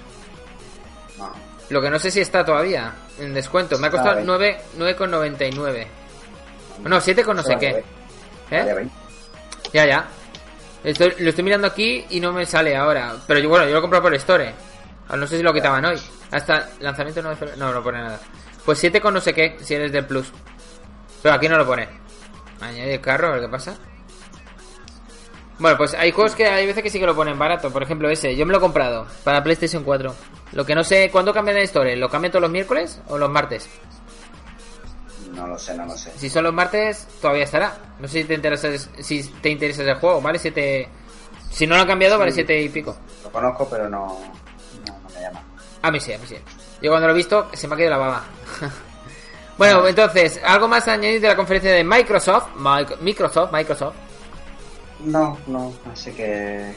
No, 1.17 1.31
Lo 1.69 1.81
que 1.81 1.89
no 1.89 1.97
sé 1.99 2.11
si 2.11 2.19
está 2.21 2.43
todavía 2.45 2.93
en 3.19 3.33
descuento. 3.33 3.77
Me 3.79 3.87
ha 3.87 3.91
costado 3.91 4.15
bien. 4.15 4.27
9 4.27 4.61
9,99. 4.77 5.87
No, 6.83 6.99
7 7.01 7.23
con 7.23 7.37
no 7.37 7.43
sé 7.43 7.55
qué. 7.57 7.83
¿Eh? 8.51 8.87
Ya, 9.73 9.85
ya. 9.85 10.07
Estoy- 10.83 11.15
lo 11.19 11.29
estoy 11.29 11.43
mirando 11.43 11.67
aquí 11.67 12.05
y 12.09 12.19
no 12.19 12.33
me 12.33 12.45
sale 12.45 12.75
ahora. 12.75 13.15
Pero 13.25 13.39
yo, 13.39 13.49
bueno, 13.49 13.65
yo 13.65 13.71
lo 13.71 13.77
he 13.77 13.81
comprado 13.81 14.03
por 14.03 14.15
Store. 14.15 14.53
Ah, 15.07 15.15
No 15.15 15.25
sé 15.27 15.37
si 15.37 15.43
lo 15.43 15.53
quitaban 15.53 15.85
hoy. 15.85 15.97
Hasta 16.31 16.69
lanzamiento 16.79 17.21
no 17.21 17.33
No, 17.57 17.71
no 17.73 17.81
pone 17.83 17.99
nada. 18.01 18.19
Pues 18.65 18.79
7 18.79 19.01
con 19.01 19.13
no 19.13 19.21
sé 19.21 19.33
qué, 19.33 19.57
si 19.61 19.73
eres 19.73 19.91
del 19.91 20.05
Plus. 20.05 20.31
Pero 21.21 21.35
aquí 21.35 21.47
no 21.47 21.57
lo 21.57 21.65
pone. 21.65 21.87
Añadir 22.59 23.01
carro, 23.01 23.29
a 23.29 23.31
ver 23.31 23.41
qué 23.41 23.49
pasa. 23.49 23.75
Bueno, 25.59 25.77
pues 25.77 25.93
hay 25.93 26.11
juegos 26.11 26.35
que 26.35 26.47
hay 26.47 26.65
veces 26.65 26.81
que 26.81 26.89
sí 26.89 26.99
que 26.99 27.05
lo 27.05 27.15
ponen 27.15 27.37
barato. 27.37 27.71
Por 27.71 27.83
ejemplo, 27.83 28.09
ese. 28.09 28.35
Yo 28.35 28.45
me 28.45 28.51
lo 28.51 28.57
he 28.57 28.61
comprado 28.61 29.05
para 29.23 29.43
PlayStation 29.43 29.83
4. 29.83 30.15
Lo 30.53 30.65
que 30.65 30.75
no 30.75 30.83
sé, 30.83 31.09
¿cuándo 31.11 31.33
cambian 31.33 31.57
de 31.57 31.63
Store? 31.63 31.95
¿Lo 31.95 32.09
cambian 32.09 32.31
todos 32.31 32.41
los 32.41 32.51
miércoles 32.51 33.01
o 33.07 33.17
los 33.17 33.29
martes? 33.29 33.69
No 35.35 35.47
lo 35.47 35.57
sé, 35.57 35.75
no 35.75 35.85
lo 35.85 35.95
sé. 35.95 36.11
Si 36.17 36.29
son 36.29 36.43
los 36.43 36.53
martes, 36.53 37.07
todavía 37.21 37.43
estará. 37.43 37.77
No 37.99 38.07
sé 38.07 38.21
si 38.21 38.27
te 38.27 38.33
interesa, 38.33 38.69
si 38.77 39.23
te 39.23 39.49
interesa 39.49 39.83
el 39.83 39.95
juego, 39.95 40.21
¿vale? 40.21 40.39
Siete... 40.39 40.89
Si 41.49 41.67
no 41.67 41.75
lo 41.75 41.81
han 41.81 41.87
cambiado, 41.87 42.17
vale 42.17 42.31
siete 42.31 42.59
y 42.61 42.69
pico. 42.69 42.97
Lo 43.23 43.31
conozco, 43.31 43.67
pero 43.69 43.89
no 43.89 44.19
me 45.21 45.27
llama. 45.27 45.43
A 45.81 45.91
mí 45.91 45.99
sí, 45.99 46.13
a 46.13 46.17
mí 46.17 46.25
sí. 46.27 46.35
Yo 46.81 46.89
cuando 46.91 47.07
lo 47.07 47.13
he 47.13 47.17
visto, 47.17 47.49
se 47.53 47.67
me 47.67 47.73
ha 47.75 47.77
caído 47.77 47.91
la 47.91 47.97
baba. 47.97 48.23
bueno, 49.57 49.87
entonces, 49.87 50.39
¿algo 50.43 50.67
más 50.67 50.87
a 50.87 50.93
añadir 50.93 51.21
de 51.21 51.27
la 51.27 51.35
conferencia 51.35 51.71
de 51.71 51.83
Microsoft? 51.83 52.47
Mic- 52.57 52.97
Microsoft, 52.99 53.51
Microsoft. 53.51 53.95
No, 55.05 55.37
no, 55.47 55.73
así 55.91 56.11
que 56.11 56.73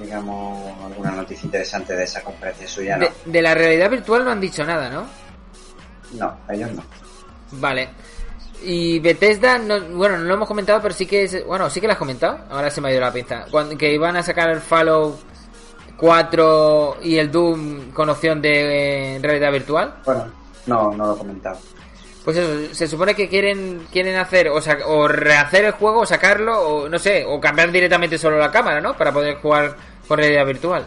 digamos 0.00 0.72
alguna 0.84 1.10
noticia 1.12 1.44
interesante 1.46 1.94
de 1.94 2.04
esa 2.04 2.22
conferencia 2.22 2.66
suya, 2.66 2.96
no. 2.96 3.06
De, 3.06 3.12
de 3.26 3.42
la 3.42 3.54
realidad 3.54 3.90
virtual 3.90 4.24
no 4.24 4.30
han 4.32 4.40
dicho 4.40 4.64
nada, 4.64 4.88
¿no? 4.90 5.06
No, 6.12 6.36
ellos 6.48 6.70
no. 6.72 6.82
Vale. 7.52 7.88
Y 8.62 8.98
Bethesda, 9.00 9.58
no, 9.58 9.78
bueno, 9.96 10.16
no 10.18 10.24
lo 10.24 10.34
hemos 10.34 10.48
comentado, 10.48 10.80
pero 10.80 10.94
sí 10.94 11.06
que 11.06 11.24
es, 11.24 11.44
bueno, 11.46 11.68
sí 11.68 11.80
que 11.80 11.86
lo 11.86 11.92
has 11.92 11.98
comentado. 11.98 12.38
Ahora 12.50 12.70
se 12.70 12.80
me 12.80 12.88
ha 12.88 12.92
ido 12.92 13.00
la 13.00 13.12
pinza. 13.12 13.44
Cuando, 13.50 13.76
que 13.76 13.92
iban 13.92 14.16
a 14.16 14.22
sacar 14.22 14.48
el 14.50 14.60
Fallout 14.60 15.20
4 15.96 16.96
y 17.02 17.18
el 17.18 17.30
Doom 17.30 17.90
con 17.92 18.08
opción 18.10 18.40
de 18.42 19.16
eh, 19.16 19.18
realidad 19.20 19.52
virtual. 19.52 19.94
Bueno, 20.04 20.26
no, 20.66 20.90
no 20.92 21.06
lo 21.06 21.14
he 21.14 21.18
comentado. 21.18 21.58
Pues 22.24 22.36
eso, 22.38 22.74
se 22.74 22.88
supone 22.88 23.14
que 23.14 23.28
quieren 23.28 23.86
quieren 23.92 24.16
hacer 24.16 24.48
o, 24.48 24.60
sa- 24.60 24.78
o 24.86 25.06
rehacer 25.06 25.64
el 25.66 25.72
juego 25.72 26.00
o 26.00 26.06
sacarlo 26.06 26.58
o 26.60 26.88
no 26.88 26.98
sé, 26.98 27.24
o 27.26 27.40
cambiar 27.40 27.70
directamente 27.70 28.18
solo 28.18 28.36
la 28.38 28.50
cámara, 28.50 28.80
¿no? 28.80 28.94
Para 28.96 29.12
poder 29.12 29.36
jugar 29.36 29.76
con 30.08 30.18
realidad 30.18 30.44
virtual. 30.46 30.86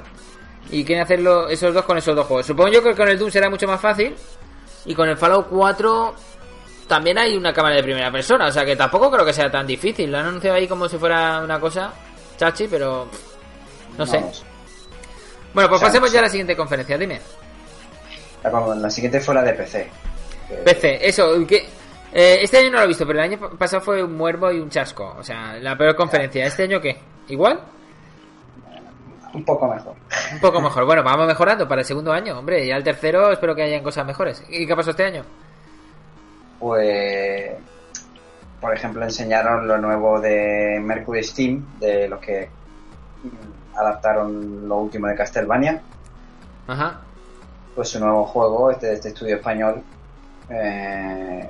Y 0.72 0.84
quieren 0.84 1.04
hacerlo 1.04 1.48
esos 1.48 1.74
dos 1.74 1.86
con 1.86 1.98
esos 1.98 2.16
dos 2.16 2.26
juegos. 2.28 2.46
Supongo 2.46 2.70
yo 2.70 2.84
que 2.84 2.94
con 2.94 3.08
el 3.08 3.18
Doom 3.18 3.32
será 3.32 3.50
mucho 3.50 3.68
más 3.68 3.80
fácil 3.80 4.16
y 4.86 4.94
con 4.94 5.08
el 5.08 5.16
Fallout 5.18 5.48
4 5.50 6.14
también 6.88 7.18
hay 7.18 7.38
una 7.38 7.54
cámara 7.54 7.76
de 7.76 7.84
primera 7.84 8.12
persona, 8.12 8.48
o 8.48 8.52
sea 8.52 8.66
que 8.66 8.76
tampoco 8.76 9.10
creo 9.10 9.24
que 9.26 9.32
sea 9.34 9.50
tan 9.50 9.66
difícil. 9.66 10.12
Lo 10.12 10.18
han 10.18 10.26
anunciado 10.26 10.58
ahí 10.58 10.68
como 10.68 10.90
si 10.90 10.98
fuera 10.98 11.40
una 11.42 11.60
cosa 11.60 11.94
chachi, 12.38 12.68
pero 12.68 13.08
no 13.98 14.06
sé. 14.06 14.18
Bueno, 15.54 15.70
pues 15.70 15.78
O 15.78 15.80
sea, 15.80 15.88
pasemos 15.90 16.12
ya 16.12 16.20
a 16.20 16.24
la 16.24 16.30
siguiente 16.30 16.56
conferencia, 16.56 16.98
dime. 16.98 17.20
La, 18.44 18.76
la 18.76 18.90
siguiente 18.90 19.20
fue 19.20 19.36
la 19.36 19.42
de 19.44 19.54
PC. 19.54 19.90
que- 20.48 20.56
PC, 20.56 21.08
eso, 21.08 21.46
que 21.48 21.58
eh, 22.14 22.40
este 22.42 22.58
año 22.60 22.72
no 22.72 22.78
lo 22.78 22.84
he 22.84 22.88
visto, 22.88 23.06
pero 23.06 23.20
el 23.20 23.26
año 23.26 23.40
pa- 23.40 23.50
pasado 23.58 23.82
fue 23.82 24.04
un 24.04 24.16
muervo 24.16 24.52
y 24.52 24.60
un 24.60 24.70
chasco. 24.70 25.16
O 25.18 25.24
sea, 25.24 25.54
la 25.60 25.78
peor 25.78 25.96
conferencia. 25.96 26.46
¿Este 26.46 26.64
año 26.64 26.80
qué? 26.80 26.98
¿Igual? 27.28 27.60
Un 29.34 29.44
poco 29.46 29.68
mejor. 29.68 29.94
Un 30.34 30.40
poco 30.40 30.60
mejor. 30.62 30.86
Bueno, 30.86 31.04
vamos 31.04 31.28
mejorando 31.28 31.68
para 31.68 31.82
el 31.82 31.86
segundo 31.86 32.12
año, 32.12 32.40
hombre. 32.40 32.66
Ya 32.66 32.76
el 32.76 32.84
tercero 32.84 33.32
espero 33.32 33.54
que 33.56 33.62
hayan 33.64 33.84
cosas 33.84 34.06
mejores. 34.06 34.44
¿Y 34.50 34.66
qué 34.66 34.76
pasó 34.76 34.90
este 34.92 35.04
año? 35.06 35.24
Pues, 36.60 37.52
por 38.60 38.74
ejemplo, 38.74 39.04
enseñaron 39.04 39.68
lo 39.68 39.78
nuevo 39.78 40.20
de 40.20 40.80
Mercury 40.82 41.24
Steam, 41.24 41.64
de 41.80 42.08
los 42.10 42.20
que 42.20 42.50
adaptaron 43.80 44.68
lo 44.68 44.78
último 44.78 45.08
de 45.08 45.16
Castlevania. 45.16 45.82
Ajá. 46.68 47.02
Pues 47.76 47.90
su 47.90 48.00
nuevo 48.00 48.26
juego, 48.26 48.72
este 48.72 48.88
de 48.88 48.94
este 48.96 49.10
estudio 49.10 49.36
español, 49.38 49.82
eh, 50.50 51.48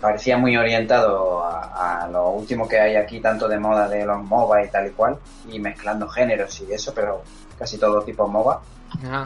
parecía 0.00 0.38
muy 0.38 0.56
orientado 0.56 1.44
a, 1.44 2.04
a 2.04 2.08
lo 2.08 2.30
último 2.30 2.68
que 2.68 2.80
hay 2.80 2.96
aquí, 2.96 3.20
tanto 3.20 3.48
de 3.48 3.58
moda 3.58 3.88
de 3.88 4.04
los 4.04 4.22
MOBA 4.22 4.64
y 4.64 4.68
tal 4.68 4.86
y 4.86 4.90
cual, 4.90 5.18
y 5.48 5.58
mezclando 5.58 6.08
géneros 6.08 6.60
y 6.60 6.72
eso, 6.72 6.92
pero 6.94 7.22
casi 7.58 7.78
todo 7.78 8.02
tipo 8.02 8.26
MOBA. 8.26 8.60
Ajá. 9.04 9.24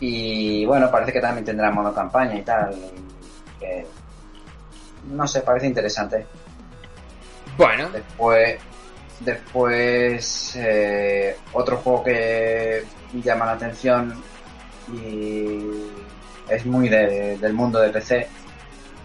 Y 0.00 0.66
bueno, 0.66 0.90
parece 0.90 1.12
que 1.12 1.20
también 1.20 1.44
tendrá 1.44 1.70
modo 1.70 1.94
campaña 1.94 2.34
y 2.34 2.42
tal. 2.42 2.74
que, 3.58 3.86
no 5.10 5.26
sé, 5.26 5.40
parece 5.40 5.66
interesante. 5.66 6.26
Bueno, 7.56 7.88
Después, 7.90 8.58
después 9.24 10.54
eh, 10.56 11.36
otro 11.52 11.78
juego 11.78 12.04
que 12.04 12.84
llama 13.22 13.46
la 13.46 13.52
atención 13.52 14.22
y 14.92 15.60
es 16.48 16.66
muy 16.66 16.88
de- 16.88 17.38
del 17.38 17.52
mundo 17.54 17.80
de 17.80 17.90
PC 17.90 18.28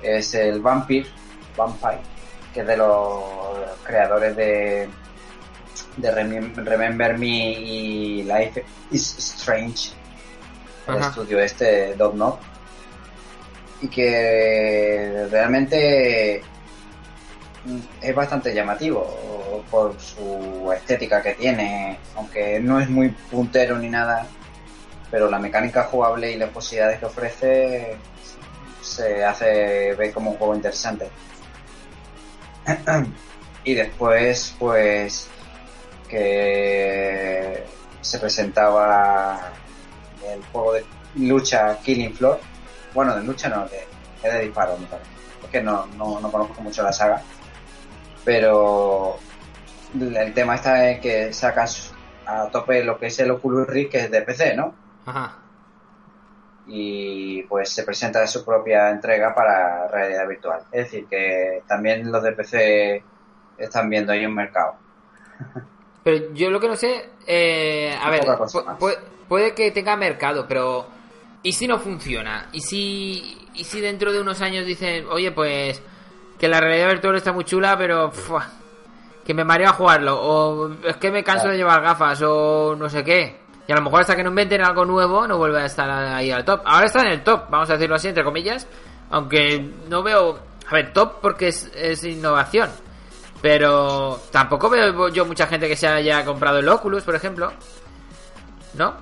es 0.01 0.33
el 0.35 0.61
Vampire, 0.61 1.07
Vampire, 1.55 1.99
que 2.53 2.61
es 2.61 2.67
de 2.67 2.77
los 2.77 3.23
creadores 3.83 4.35
de, 4.35 4.89
de 5.97 6.11
Remem- 6.13 6.55
Remember 6.55 7.17
Me 7.17 7.27
y 7.51 8.23
Life 8.23 8.63
is 8.91 9.17
Strange, 9.17 9.91
el 10.87 10.95
estudio 11.09 11.39
este 11.39 11.95
Dognot, 11.95 12.39
y 13.81 13.87
que 13.87 15.27
realmente 15.31 16.41
es 18.01 18.15
bastante 18.15 18.53
llamativo 18.53 19.63
por 19.69 19.99
su 19.99 20.71
estética 20.73 21.21
que 21.21 21.33
tiene, 21.33 21.99
aunque 22.15 22.59
no 22.59 22.79
es 22.79 22.89
muy 22.89 23.09
puntero 23.09 23.77
ni 23.77 23.89
nada, 23.89 24.25
pero 25.11 25.29
la 25.29 25.39
mecánica 25.39 25.83
jugable 25.83 26.31
y 26.31 26.37
las 26.37 26.49
posibilidades 26.49 26.99
que 26.99 27.05
ofrece 27.05 27.97
se 28.81 29.23
hace 29.23 29.93
ver 29.95 30.13
como 30.13 30.31
un 30.31 30.37
juego 30.37 30.55
interesante. 30.55 31.09
y 33.63 33.73
después, 33.73 34.55
pues, 34.57 35.27
que 36.07 37.63
se 38.01 38.19
presentaba 38.19 39.51
el 40.27 40.43
juego 40.45 40.73
de 40.73 40.85
lucha 41.15 41.77
Killing 41.83 42.13
Floor. 42.13 42.39
Bueno, 42.93 43.15
de 43.15 43.23
lucha 43.23 43.49
no, 43.49 43.67
de, 43.67 44.29
de 44.29 44.45
disparo, 44.45 44.77
me 44.77 44.87
parece. 44.87 45.09
Es 45.43 45.49
que 45.49 45.61
no, 45.61 45.85
no, 45.97 46.19
no 46.19 46.31
conozco 46.31 46.61
mucho 46.61 46.83
la 46.83 46.91
saga. 46.91 47.21
Pero 48.25 49.17
el 49.99 50.33
tema 50.33 50.55
está 50.55 50.91
en 50.91 51.01
que 51.01 51.33
sacas 51.33 51.93
a 52.25 52.49
tope 52.51 52.83
lo 52.83 52.99
que 52.99 53.07
es 53.07 53.19
el 53.19 53.31
Oculus 53.31 53.67
Rift, 53.67 53.91
que 53.91 53.97
es 53.99 54.11
de 54.11 54.21
PC, 54.21 54.55
¿no? 54.55 54.73
ajá. 55.05 55.35
y 56.67 57.41
pues 57.43 57.69
se 57.71 57.83
presenta 57.83 58.25
su 58.27 58.45
propia 58.45 58.91
entrega 58.91 59.33
para 59.33 59.87
realidad 59.87 60.27
virtual. 60.27 60.61
Es 60.71 60.83
decir, 60.85 61.07
que 61.09 61.63
también 61.67 62.11
los 62.11 62.21
de 62.21 62.31
PC 62.33 63.03
están 63.57 63.89
viendo 63.89 64.11
ahí 64.11 64.25
un 64.25 64.35
mercado. 64.35 64.75
Pero 66.03 66.31
yo 66.33 66.49
lo 66.51 66.59
que 66.59 66.67
no 66.67 66.75
sé, 66.75 67.09
eh, 67.25 67.97
a 67.99 68.09
ver, 68.11 68.21
poca 68.21 68.37
cosa 68.37 68.59
pu- 68.59 68.65
más. 68.65 68.79
pu- 68.79 68.97
puede 69.27 69.53
que 69.55 69.71
tenga 69.71 69.95
mercado, 69.97 70.45
pero 70.47 70.87
¿y 71.43 71.51
si 71.51 71.67
no 71.67 71.77
funciona? 71.79 72.47
¿Y 72.53 72.61
si, 72.61 73.47
y 73.53 73.63
si 73.65 73.81
dentro 73.81 74.11
de 74.13 74.21
unos 74.21 74.41
años 74.41 74.65
dicen, 74.65 75.05
oye, 75.07 75.31
pues 75.31 75.81
que 76.39 76.47
la 76.47 76.59
realidad 76.61 76.87
virtual 76.87 77.15
está 77.15 77.31
muy 77.33 77.43
chula, 77.43 77.77
pero 77.77 78.11
que 79.25 79.33
me 79.33 79.43
mareo 79.43 79.69
a 79.69 79.73
jugarlo, 79.73 80.19
o 80.19 80.71
es 80.83 80.97
que 80.97 81.11
me 81.11 81.23
canso 81.23 81.41
Claro. 81.43 81.51
de 81.51 81.57
llevar 81.57 81.81
gafas, 81.81 82.21
o 82.23 82.75
no 82.75 82.89
sé 82.89 83.03
qué? 83.03 83.39
Y 83.67 83.71
a 83.71 83.75
lo 83.75 83.81
mejor 83.83 84.01
hasta 84.01 84.15
que 84.15 84.23
no 84.23 84.29
inventen 84.29 84.61
algo 84.63 84.85
nuevo, 84.85 85.27
no 85.27 85.37
vuelve 85.37 85.61
a 85.61 85.65
estar 85.65 85.87
ahí 85.87 86.31
al 86.31 86.43
top. 86.43 86.61
Ahora 86.65 86.87
está 86.87 87.01
en 87.01 87.09
el 87.09 87.23
top, 87.23 87.43
vamos 87.49 87.69
a 87.69 87.73
decirlo 87.73 87.95
así, 87.95 88.07
entre 88.07 88.23
comillas, 88.23 88.65
aunque 89.11 89.59
no 89.87 90.01
veo, 90.01 90.39
a 90.67 90.73
ver, 90.73 90.91
top 90.93 91.19
porque 91.21 91.49
es, 91.49 91.69
es 91.75 92.03
innovación. 92.03 92.69
Pero 93.41 94.19
tampoco 94.31 94.69
veo 94.69 95.09
yo 95.09 95.25
mucha 95.25 95.45
gente 95.47 95.67
que 95.67 95.75
se 95.75 95.87
haya 95.87 96.25
comprado 96.25 96.59
el 96.59 96.67
Oculus, 96.67 97.03
por 97.03 97.15
ejemplo. 97.15 97.51
¿No? 98.73 98.95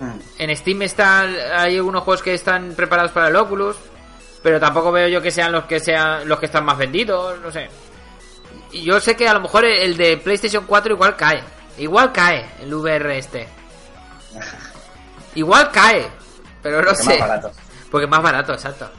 Hmm. 0.00 0.18
En 0.38 0.56
Steam 0.56 0.82
está, 0.82 1.20
hay 1.60 1.76
algunos 1.76 2.02
juegos 2.02 2.22
que 2.22 2.34
están 2.34 2.74
preparados 2.74 3.12
para 3.12 3.28
el 3.28 3.36
Oculus, 3.36 3.76
pero 4.42 4.60
tampoco 4.60 4.92
veo 4.92 5.08
yo 5.08 5.20
que 5.22 5.30
sean 5.30 5.52
los 5.52 5.64
que 5.64 5.80
sean 5.80 6.28
los 6.28 6.38
que 6.38 6.46
están 6.46 6.64
más 6.64 6.78
vendidos, 6.78 7.38
no 7.40 7.50
sé. 7.50 7.68
Y 8.72 8.84
yo 8.84 9.00
sé 9.00 9.16
que 9.16 9.28
a 9.28 9.34
lo 9.34 9.40
mejor 9.40 9.64
el 9.64 9.96
de 9.96 10.16
PlayStation 10.18 10.64
4 10.66 10.92
igual 10.94 11.16
cae. 11.16 11.42
Igual 11.78 12.12
cae 12.12 12.46
el 12.60 12.74
VR 12.74 13.18
este. 13.18 13.48
Igual 15.34 15.70
cae, 15.70 16.08
pero 16.62 16.78
no 16.82 16.86
Porque 16.88 17.02
sé. 17.02 17.10
más 17.18 17.28
barato. 17.28 17.52
Porque 17.90 18.04
es 18.04 18.10
más 18.10 18.22
barato, 18.22 18.52
exacto. 18.52 18.90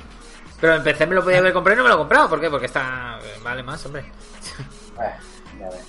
Pero 0.60 0.76
en 0.76 0.84
PC 0.84 1.06
me 1.08 1.16
lo 1.16 1.24
podía 1.24 1.40
haber 1.40 1.54
comprado 1.54 1.76
y 1.76 1.78
no 1.78 1.84
me 1.84 1.90
lo 1.90 1.96
he 1.96 1.98
comprado. 2.00 2.30
¿Por 2.30 2.42
qué? 2.42 2.50
Porque 2.50 2.66
está. 2.66 3.18
Vale 3.44 3.64
más, 3.64 3.86
hombre. 3.86 4.02
Eh, 4.02 5.16
ya 5.60 5.70
ves. 5.70 5.88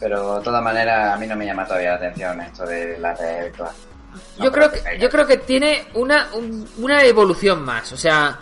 Pero 0.00 0.38
de 0.38 0.44
todas 0.44 0.62
maneras 0.62 1.14
a 1.14 1.16
mí 1.16 1.26
no 1.26 1.36
me 1.36 1.46
llama 1.46 1.64
todavía 1.64 1.90
la 1.90 1.96
atención 1.96 2.40
esto 2.40 2.66
de 2.66 2.98
la 2.98 3.14
realidad 3.14 3.44
virtual. 3.44 3.70
Yo 4.38 4.50
creo 4.52 4.70
que 4.70 4.80
yo 4.98 5.08
creo 5.10 5.26
que 5.26 5.36
tiene 5.38 5.86
una 5.94 6.28
un- 6.34 6.68
una 6.78 7.02
evolución 7.04 7.64
más. 7.64 7.92
O 7.92 7.96
sea 7.96 8.38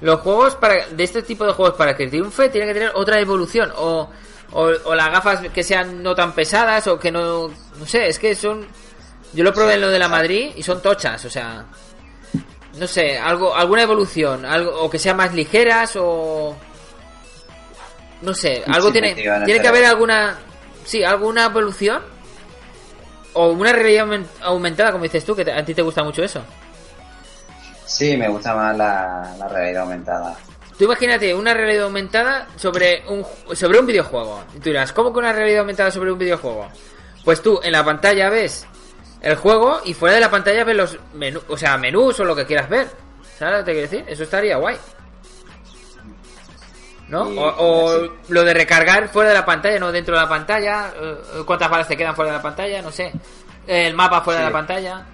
los 0.00 0.20
juegos 0.20 0.56
para 0.56 0.86
de 0.88 1.04
este 1.04 1.22
tipo 1.22 1.44
de 1.46 1.52
juegos 1.52 1.76
para 1.76 1.96
que 1.96 2.08
triunfe 2.08 2.48
tiene 2.48 2.66
que 2.66 2.74
tener 2.74 2.92
otra 2.94 3.18
evolución. 3.20 3.72
O 3.76 4.10
O, 4.54 4.70
o 4.84 4.94
las 4.94 5.10
gafas 5.10 5.40
que 5.48 5.62
sean 5.62 6.02
no 6.02 6.14
tan 6.14 6.32
pesadas 6.34 6.86
o 6.86 6.98
que 6.98 7.10
no... 7.10 7.48
No 7.78 7.86
sé, 7.86 8.08
es 8.08 8.18
que 8.18 8.34
son... 8.34 8.66
Yo 9.32 9.44
lo 9.44 9.54
probé 9.54 9.74
en 9.76 9.80
lo 9.80 9.88
de 9.88 9.98
la 9.98 10.08
Madrid 10.08 10.52
y 10.54 10.62
son 10.62 10.82
tochas, 10.82 11.24
o 11.24 11.30
sea... 11.30 11.64
No 12.78 12.86
sé, 12.86 13.16
algo, 13.16 13.56
alguna 13.56 13.82
evolución, 13.84 14.44
algo, 14.44 14.78
o 14.82 14.90
que 14.90 14.98
sean 14.98 15.16
más 15.16 15.32
ligeras 15.32 15.96
o... 15.98 16.54
No 18.20 18.34
sé, 18.34 18.62
algo 18.66 18.88
Sí, 18.88 18.92
tiene... 18.92 19.14
Tiene 19.46 19.60
que 19.62 19.68
haber 19.68 19.86
alguna... 19.86 20.36
Sí, 20.84 21.02
alguna 21.02 21.46
evolución. 21.46 22.02
O 23.34 23.48
una 23.48 23.72
realidad 23.72 24.06
aumen- 24.06 24.26
aumentada, 24.42 24.92
como 24.92 25.04
dices 25.04 25.24
tú, 25.24 25.34
que 25.34 25.50
a 25.50 25.64
ti 25.64 25.74
te 25.74 25.82
gusta 25.82 26.02
mucho 26.02 26.22
eso. 26.22 26.42
Sí, 27.86 28.16
me 28.16 28.28
gusta 28.28 28.54
más 28.54 28.76
la, 28.76 29.34
la 29.38 29.48
realidad 29.48 29.82
aumentada. 29.82 30.34
Tú 30.78 30.84
imagínate 30.84 31.34
una 31.34 31.52
realidad 31.54 31.84
aumentada 31.84 32.46
sobre 32.56 33.04
un, 33.08 33.24
sobre 33.54 33.78
un 33.78 33.86
videojuego. 33.86 34.42
Y 34.54 34.58
tú 34.58 34.70
dirás, 34.70 34.92
¿cómo 34.92 35.12
que 35.12 35.18
una 35.18 35.32
realidad 35.32 35.60
aumentada 35.60 35.90
sobre 35.90 36.10
un 36.12 36.18
videojuego? 36.18 36.68
Pues 37.24 37.42
tú 37.42 37.60
en 37.62 37.72
la 37.72 37.84
pantalla 37.84 38.30
ves 38.30 38.66
el 39.20 39.36
juego 39.36 39.80
y 39.84 39.94
fuera 39.94 40.14
de 40.16 40.20
la 40.20 40.30
pantalla 40.30 40.64
ves 40.64 40.76
los 40.76 40.98
menús, 41.14 41.42
o 41.48 41.56
sea, 41.56 41.76
menús 41.76 42.18
o 42.20 42.24
lo 42.24 42.34
que 42.34 42.46
quieras 42.46 42.68
ver. 42.68 42.88
¿Sabes 43.38 43.54
lo 43.54 43.58
que 43.60 43.64
te 43.64 43.72
quiero 43.72 43.90
decir? 43.90 44.04
Eso 44.08 44.22
estaría 44.24 44.56
guay. 44.56 44.76
¿No? 47.12 47.24
O, 47.24 48.08
lo 48.28 48.42
de 48.42 48.54
recargar 48.54 49.06
fuera 49.10 49.28
de 49.28 49.34
la 49.34 49.44
pantalla, 49.44 49.78
no 49.78 49.92
dentro 49.92 50.14
de 50.16 50.22
la 50.22 50.28
pantalla. 50.30 50.94
eh, 50.98 51.42
¿Cuántas 51.44 51.68
balas 51.68 51.86
te 51.86 51.94
quedan 51.94 52.16
fuera 52.16 52.30
de 52.30 52.38
la 52.38 52.42
pantalla? 52.42 52.80
No 52.80 52.90
sé. 52.90 53.12
El 53.66 53.92
mapa 53.92 54.22
fuera 54.22 54.40
de 54.40 54.46
la 54.46 54.52
pantalla. 54.52 55.04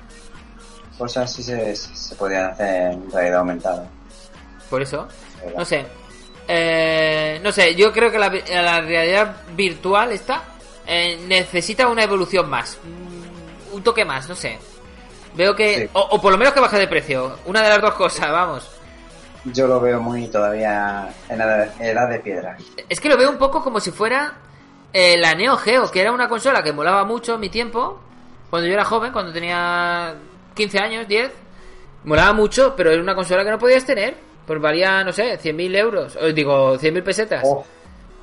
Cosas 0.97 1.25
así 1.29 1.43
se, 1.43 1.75
se 1.75 2.15
podían 2.15 2.53
hacer 2.53 2.93
en 2.93 3.11
realidad 3.11 3.41
aumentada. 3.41 3.91
Por 4.71 4.81
eso. 4.81 5.09
No 5.57 5.65
sé. 5.65 5.87
Eh, 6.47 7.41
no 7.43 7.51
sé, 7.51 7.75
yo 7.75 7.93
creo 7.93 8.13
que 8.13 8.19
la, 8.21 8.29
realidad 8.29 9.35
virtual 9.57 10.13
esta 10.13 10.45
eh, 10.87 11.19
necesita 11.27 11.89
una 11.89 12.05
evolución 12.05 12.49
más. 12.49 12.79
Mm, 12.85 13.75
Un 13.75 13.83
toque 13.83 14.05
más, 14.05 14.29
no 14.29 14.37
sé. 14.37 14.57
Veo 15.35 15.57
que... 15.57 15.81
Sí. 15.81 15.91
O, 15.95 16.01
o 16.13 16.23
por 16.23 16.31
lo 16.31 16.39
menos 16.39 16.55
que 16.55 16.61
baje 16.61 16.79
de 16.79 16.87
precio. 16.87 17.41
Una 17.47 17.61
de 17.61 17.71
las 17.71 17.81
dos 17.81 17.95
cosas, 17.95 18.31
vamos. 18.31 18.78
Yo 19.45 19.67
lo 19.67 19.81
veo 19.81 20.01
muy 20.01 20.29
todavía 20.29 21.09
en 21.29 21.41
edad, 21.41 21.69
edad 21.81 22.09
de 22.09 22.21
piedra. 22.21 22.57
Es 22.89 23.01
que 23.01 23.09
lo 23.09 23.17
veo 23.17 23.31
un 23.31 23.39
poco 23.39 23.63
como 23.63 23.81
si 23.81 23.91
fuera 23.91 24.35
eh, 24.93 25.17
la 25.19 25.35
Neo 25.35 25.57
Geo, 25.57 25.91
que 25.91 26.01
era 26.01 26.13
una 26.13 26.29
consola 26.29 26.63
que 26.63 26.73
molaba 26.73 27.05
mucho 27.05 27.35
en 27.35 27.41
mi 27.41 27.49
tiempo. 27.49 28.01
Cuando 28.51 28.67
yo 28.67 28.75
era 28.75 28.85
joven, 28.85 29.13
cuando 29.13 29.33
tenía 29.33 30.15
15 30.55 30.79
años, 30.79 31.09
10. 31.09 31.33
Molaba 32.05 32.33
mucho, 32.33 32.75
pero 32.77 32.91
era 32.91 33.03
una 33.03 33.15
consola 33.15 33.45
que 33.45 33.51
no 33.51 33.59
podías 33.59 33.85
tener. 33.85 34.17
Pues 34.47 34.61
valía, 34.61 35.05
no 35.05 35.13
sé, 35.13 35.39
100.000 35.39 35.77
euros. 35.77 36.17
O 36.17 36.27
digo, 36.33 36.77
100.000 36.79 37.03
pesetas. 37.03 37.43
Oh, 37.45 37.65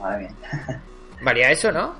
madre 0.01 0.29
mía. 0.29 0.81
Valía 1.21 1.51
eso, 1.51 1.71
¿no? 1.71 1.93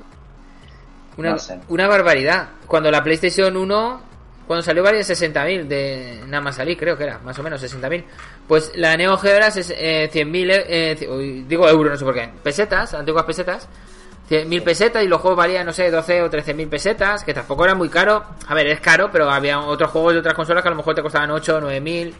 Una, 1.17 1.31
No 1.31 1.37
sé. 1.39 1.59
una 1.69 1.87
barbaridad. 1.87 2.49
Cuando 2.67 2.89
la 2.91 3.03
PlayStation 3.03 3.55
1, 3.55 4.01
cuando 4.47 4.61
salió 4.63 4.83
valía 4.83 5.01
60.000 5.01 5.67
de 5.67 6.21
nada 6.27 6.41
más 6.41 6.55
salir, 6.55 6.77
creo 6.77 6.95
que 6.97 7.03
era, 7.05 7.19
más 7.19 7.37
o 7.39 7.43
menos 7.43 7.61
60.000. 7.61 8.03
Pues 8.47 8.71
la 8.75 8.95
Neo 8.97 9.17
Geo 9.17 9.39
ses- 9.39 9.73
eh, 9.77 10.09
100.000, 10.11 10.51
eh, 10.67 11.07
uy, 11.09 11.45
digo 11.47 11.67
euros, 11.67 11.91
no 11.93 11.97
sé 11.97 12.05
por 12.05 12.13
qué, 12.13 12.29
pesetas, 12.43 12.93
antiguas 12.93 13.25
pesetas. 13.25 13.67
100.000 14.29 14.63
pesetas 14.63 15.03
y 15.03 15.07
los 15.07 15.21
juegos 15.21 15.37
valían, 15.37 15.67
no 15.67 15.71
sé, 15.73 15.91
12 15.91 16.23
o 16.23 16.29
13.000 16.31 16.67
pesetas, 16.67 17.23
que 17.23 17.31
tampoco 17.33 17.63
era 17.63 17.75
muy 17.75 17.89
caro. 17.89 18.23
A 18.47 18.55
ver, 18.55 18.65
es 18.67 18.79
caro, 18.79 19.09
pero 19.11 19.29
había 19.29 19.59
otros 19.59 19.91
juegos 19.91 20.13
de 20.13 20.19
otras 20.19 20.33
consolas 20.33 20.63
que 20.63 20.67
a 20.69 20.71
lo 20.71 20.77
mejor 20.77 20.95
te 20.95 21.03
costaban 21.03 21.29
8, 21.29 21.59
9.000, 21.61 22.11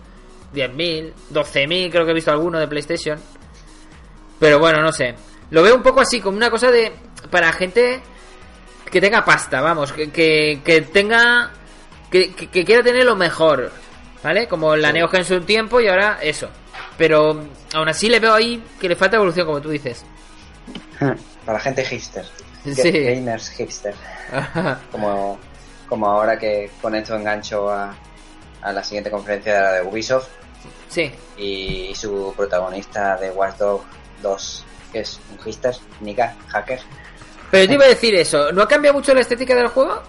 10.000, 0.54 1.14
12.000, 1.32 1.90
creo 1.92 2.06
que 2.06 2.12
he 2.12 2.14
visto 2.14 2.32
alguno 2.32 2.60
de 2.60 2.68
PlayStation. 2.68 3.20
Pero 4.40 4.60
bueno, 4.60 4.82
no 4.82 4.92
sé. 4.92 5.16
Lo 5.50 5.64
veo 5.64 5.76
un 5.76 5.82
poco 5.82 6.02
así, 6.02 6.20
como 6.22 6.38
una 6.38 6.50
cosa 6.52 6.70
de. 6.72 6.92
Para 7.32 7.52
gente 7.54 8.02
que 8.92 9.02
tenga 9.02 9.26
pasta, 9.26 9.62
vamos. 9.62 9.92
Que, 9.92 10.62
que 10.64 10.82
tenga. 10.94 11.52
Que, 12.16 12.34
que- 12.34 12.48
que 12.48 12.64
quiera 12.64 12.82
tener 12.84 13.04
lo 13.06 13.16
mejor. 13.16 13.72
¿Vale? 14.24 14.48
Como 14.48 14.76
la 14.76 14.88
Sí. 14.88 14.94
Neo 14.94 15.08
Geo 15.10 15.20
en 15.20 15.26
su 15.26 15.42
tiempo 15.42 15.82
y 15.82 15.88
ahora 15.88 16.18
eso. 16.22 16.50
Pero 16.98 17.44
aún 17.74 17.90
así 17.90 18.08
le 18.10 18.20
veo 18.20 18.34
ahí 18.34 18.64
que 18.80 18.88
le 18.88 18.96
falta 18.96 19.18
evolución, 19.18 19.46
como 19.46 19.62
tú 19.62 19.70
dices. 19.70 20.06
Para 21.46 21.60
gente 21.60 21.84
hipster. 21.84 22.26
Sí. 22.74 22.92
Gamers 23.04 23.50
hipster. 23.50 23.94
Como, 24.92 25.38
como 25.88 26.08
ahora 26.08 26.40
que 26.40 26.72
con 26.82 26.96
esto 26.96 27.16
engancho 27.16 27.70
a, 27.70 27.94
a 28.62 28.72
la 28.72 28.84
siguiente 28.84 29.12
conferencia 29.12 29.54
de, 29.54 29.62
la 29.62 29.72
de 29.74 29.82
Ubisoft 29.84 30.28
sí. 30.90 31.12
y 31.38 31.94
su 31.96 32.34
protagonista 32.36 33.18
de 33.18 33.30
Watch 33.30 33.58
Dogs 33.58 33.84
2, 34.24 34.66
que 34.94 35.00
es 35.02 35.20
un 35.32 35.44
hipster, 35.44 35.76
Nika, 36.00 36.34
hacker, 36.48 36.80
Pero 37.52 37.68
te 37.68 37.74
iba 37.74 37.86
a 37.86 37.90
decir 37.90 38.16
eso. 38.16 38.52
¿No 38.52 38.64
ha 38.64 38.68
cambiado 38.68 38.98
mucho 38.98 39.14
la 39.14 39.22
estética 39.22 39.54
del 39.54 39.68
juego? 39.68 40.02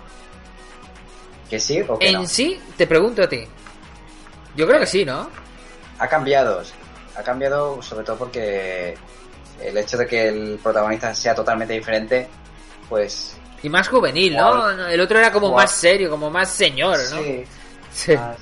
Que 1.48 1.60
sí 1.60 1.80
o 1.86 1.98
que 1.98 2.08
En 2.08 2.14
no. 2.14 2.26
sí, 2.26 2.60
te 2.76 2.86
pregunto 2.86 3.22
a 3.22 3.28
ti. 3.28 3.44
Yo 4.56 4.66
creo 4.66 4.80
que 4.80 4.86
sí, 4.86 5.04
¿no? 5.04 5.28
Ha 5.98 6.08
cambiado, 6.08 6.62
ha 7.16 7.22
cambiado 7.22 7.80
sobre 7.82 8.04
todo 8.04 8.16
porque 8.16 8.94
el 9.62 9.76
hecho 9.78 9.96
de 9.96 10.06
que 10.06 10.28
el 10.28 10.58
protagonista 10.62 11.14
sea 11.14 11.34
totalmente 11.34 11.74
diferente, 11.74 12.28
pues 12.88 13.36
Y 13.62 13.68
más 13.68 13.88
juvenil, 13.88 14.36
¿no? 14.36 14.70
El 14.88 15.00
otro 15.00 15.18
era 15.18 15.32
como 15.32 15.52
más 15.52 15.70
serio, 15.70 16.10
como 16.10 16.30
más 16.30 16.50
señor, 16.50 16.98
¿no? 17.10 17.22
sí, 17.22 17.44
Sí. 17.92 18.14
más, 18.16 18.36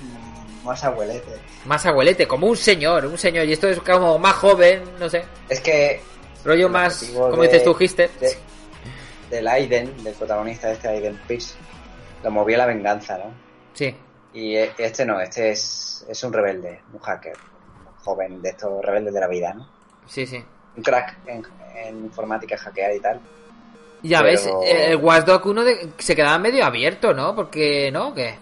mm, 0.00 0.64
más 0.66 0.84
abuelete. 0.84 1.32
Más 1.64 1.84
abuelete, 1.86 2.28
como 2.28 2.46
un 2.46 2.56
señor, 2.56 3.06
un 3.06 3.18
señor. 3.18 3.44
Y 3.46 3.52
esto 3.52 3.66
es 3.68 3.80
como 3.80 4.16
más 4.20 4.34
joven, 4.36 4.84
no 5.00 5.08
sé. 5.10 5.24
Es 5.48 5.60
que 5.60 6.00
Rollo 6.44 6.68
más, 6.68 7.02
como 7.12 7.42
dices 7.42 7.64
tú, 7.64 7.76
Hister. 7.78 8.08
de- 8.20 8.38
del 9.30 9.48
Aiden, 9.48 10.04
del 10.04 10.14
protagonista 10.14 10.68
de 10.68 10.74
este 10.74 10.86
Aiden 10.86 11.20
Pierce, 11.26 11.54
lo 12.22 12.30
movía 12.30 12.58
la 12.58 12.66
venganza, 12.66 13.18
¿no? 13.18 13.32
Sí. 13.74 13.94
Y 14.34 14.54
e- 14.56 14.72
este 14.78 15.04
no, 15.06 15.20
este 15.20 15.50
es, 15.50 16.04
es 16.08 16.22
un 16.24 16.32
rebelde, 16.32 16.80
un 16.92 16.98
hacker, 17.00 17.34
un 17.86 18.04
joven 18.04 18.42
de 18.42 18.50
estos 18.50 18.84
rebeldes 18.84 19.14
de 19.14 19.20
la 19.20 19.28
vida, 19.28 19.54
¿no? 19.54 19.68
Sí, 20.06 20.26
sí. 20.26 20.42
Un 20.76 20.82
crack 20.82 21.16
en, 21.26 21.42
en 21.76 22.04
informática, 22.04 22.56
hackear 22.56 22.94
y 22.94 23.00
tal. 23.00 23.20
Ya 24.02 24.18
Pero- 24.22 24.30
ves, 24.30 24.48
el 24.66 24.96
Watch 24.96 25.24
Dogs 25.24 25.46
1 25.46 25.64
de- 25.64 25.90
se 25.98 26.14
quedaba 26.14 26.38
medio 26.38 26.64
abierto, 26.64 27.14
¿no? 27.14 27.34
Porque, 27.34 27.90
¿no? 27.90 28.12
¿Qué? 28.14 28.34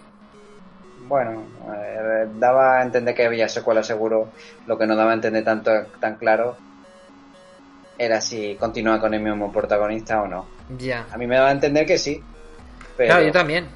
Bueno, 1.07 1.43
eh, 1.75 2.25
daba 2.35 2.79
a 2.79 2.81
entender 2.83 3.13
que 3.15 3.25
había 3.25 3.47
secuela 3.47 3.83
seguro, 3.83 4.29
lo 4.65 4.77
que 4.77 4.85
no 4.87 4.95
daba 4.95 5.11
a 5.11 5.13
entender 5.13 5.43
tanto 5.43 5.71
tan 5.99 6.15
claro 6.17 6.57
era 7.97 8.19
si 8.21 8.55
continúa 8.55 8.99
con 8.99 9.13
el 9.13 9.21
mismo 9.21 9.51
protagonista 9.51 10.21
o 10.21 10.27
no. 10.27 10.45
Ya. 10.77 11.05
A 11.11 11.17
mí 11.17 11.27
me 11.27 11.35
daba 11.35 11.49
a 11.49 11.51
entender 11.51 11.85
que 11.85 11.97
sí, 11.97 12.21
pero 12.97 13.09
Claro, 13.09 13.25
yo 13.25 13.31
también. 13.31 13.67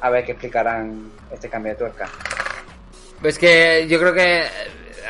a 0.00 0.10
ver 0.10 0.24
qué 0.24 0.32
explicarán 0.32 1.10
este 1.32 1.48
cambio 1.48 1.72
de 1.72 1.78
tuerca. 1.78 2.08
Pues 3.20 3.38
que 3.38 3.86
yo 3.88 3.98
creo 3.98 4.12
que 4.12 4.44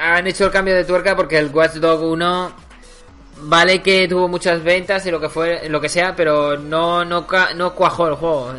han 0.01 0.27
hecho 0.27 0.47
el 0.47 0.51
cambio 0.51 0.75
de 0.75 0.85
tuerca 0.85 1.17
porque 1.17 1.39
el 1.39 1.49
Watch 1.55 1.75
Dogs 1.75 2.03
1 2.03 2.53
vale 3.43 3.83
que 3.83 4.07
tuvo 4.09 4.29
muchas 4.29 4.63
ventas 4.63 5.05
y 5.07 5.11
lo 5.11 5.21
que 5.21 5.29
fue 5.29 5.69
lo 5.69 5.81
que 5.81 5.89
sea, 5.89 6.15
pero 6.15 6.57
no 6.57 7.05
no 7.05 7.27
no 7.57 7.75
cuajó 7.75 8.09
el 8.09 8.15
juego 8.15 8.53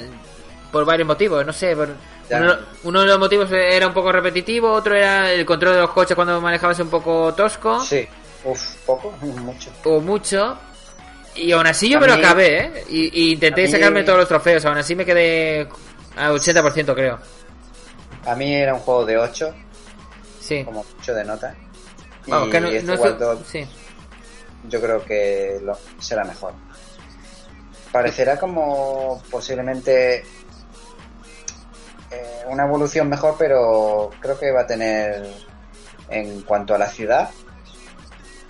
por 0.71 0.83
varios 0.86 1.07
motivos, 1.07 1.45
no 1.45 1.53
sé, 1.53 1.75
por- 1.75 1.89
uno, 2.29 2.55
uno 2.83 3.01
de 3.01 3.05
los 3.07 3.19
motivos 3.19 3.51
era 3.51 3.86
un 3.88 3.93
poco 3.93 4.11
repetitivo, 4.11 4.71
otro 4.71 4.95
era 4.95 5.31
el 5.31 5.45
control 5.45 5.75
de 5.75 5.81
los 5.81 5.91
coches 5.91 6.15
cuando 6.15 6.41
manejabas 6.41 6.79
un 6.79 6.89
poco 6.89 7.33
tosco 7.36 7.79
Sí, 7.79 8.05
uff, 8.43 8.75
poco, 8.86 9.11
mucho. 9.21 9.69
o 9.86 10.01
mucho. 10.01 10.57
Y 11.36 11.51
aún 11.51 11.67
así 11.67 11.89
yo 11.89 11.99
me 11.99 12.07
lo 12.07 12.13
acabé, 12.13 12.59
¿eh? 12.65 12.83
Y, 12.89 13.21
y 13.29 13.33
intenté 13.33 13.67
sacarme 13.67 14.03
todos 14.03 14.19
los 14.19 14.27
trofeos, 14.27 14.63
aún 14.65 14.77
así 14.77 14.95
me 14.95 15.05
quedé 15.05 15.67
al 16.15 16.31
80% 16.33 16.93
creo. 16.95 17.19
A 18.25 18.36
mí 18.36 18.53
era 18.55 18.73
un 18.73 18.79
juego 18.79 19.05
de 19.05 19.17
8, 19.17 19.53
Sí. 20.39 20.63
como 20.63 20.83
mucho 20.95 21.13
de 21.13 21.23
nota. 21.25 21.55
Vamos, 22.27 22.47
y 22.47 22.51
que 22.51 22.61
no, 22.61 22.67
este 22.69 22.83
no 22.88 22.93
es- 22.93 22.99
Watch 22.99 23.17
Dogs 23.17 23.47
sí. 23.47 23.67
yo 24.69 24.81
creo 24.81 25.03
que 25.03 25.59
lo, 25.63 25.77
será 25.99 26.23
mejor. 26.23 26.53
Parecerá 27.91 28.38
como 28.39 29.21
posiblemente 29.29 30.23
eh, 32.11 32.43
una 32.47 32.63
evolución 32.65 33.09
mejor, 33.09 33.36
pero 33.38 34.09
creo 34.19 34.39
que 34.39 34.51
va 34.51 34.61
a 34.61 34.67
tener 34.67 35.25
en 36.09 36.41
cuanto 36.43 36.73
a 36.75 36.77
la 36.77 36.88
ciudad 36.88 37.29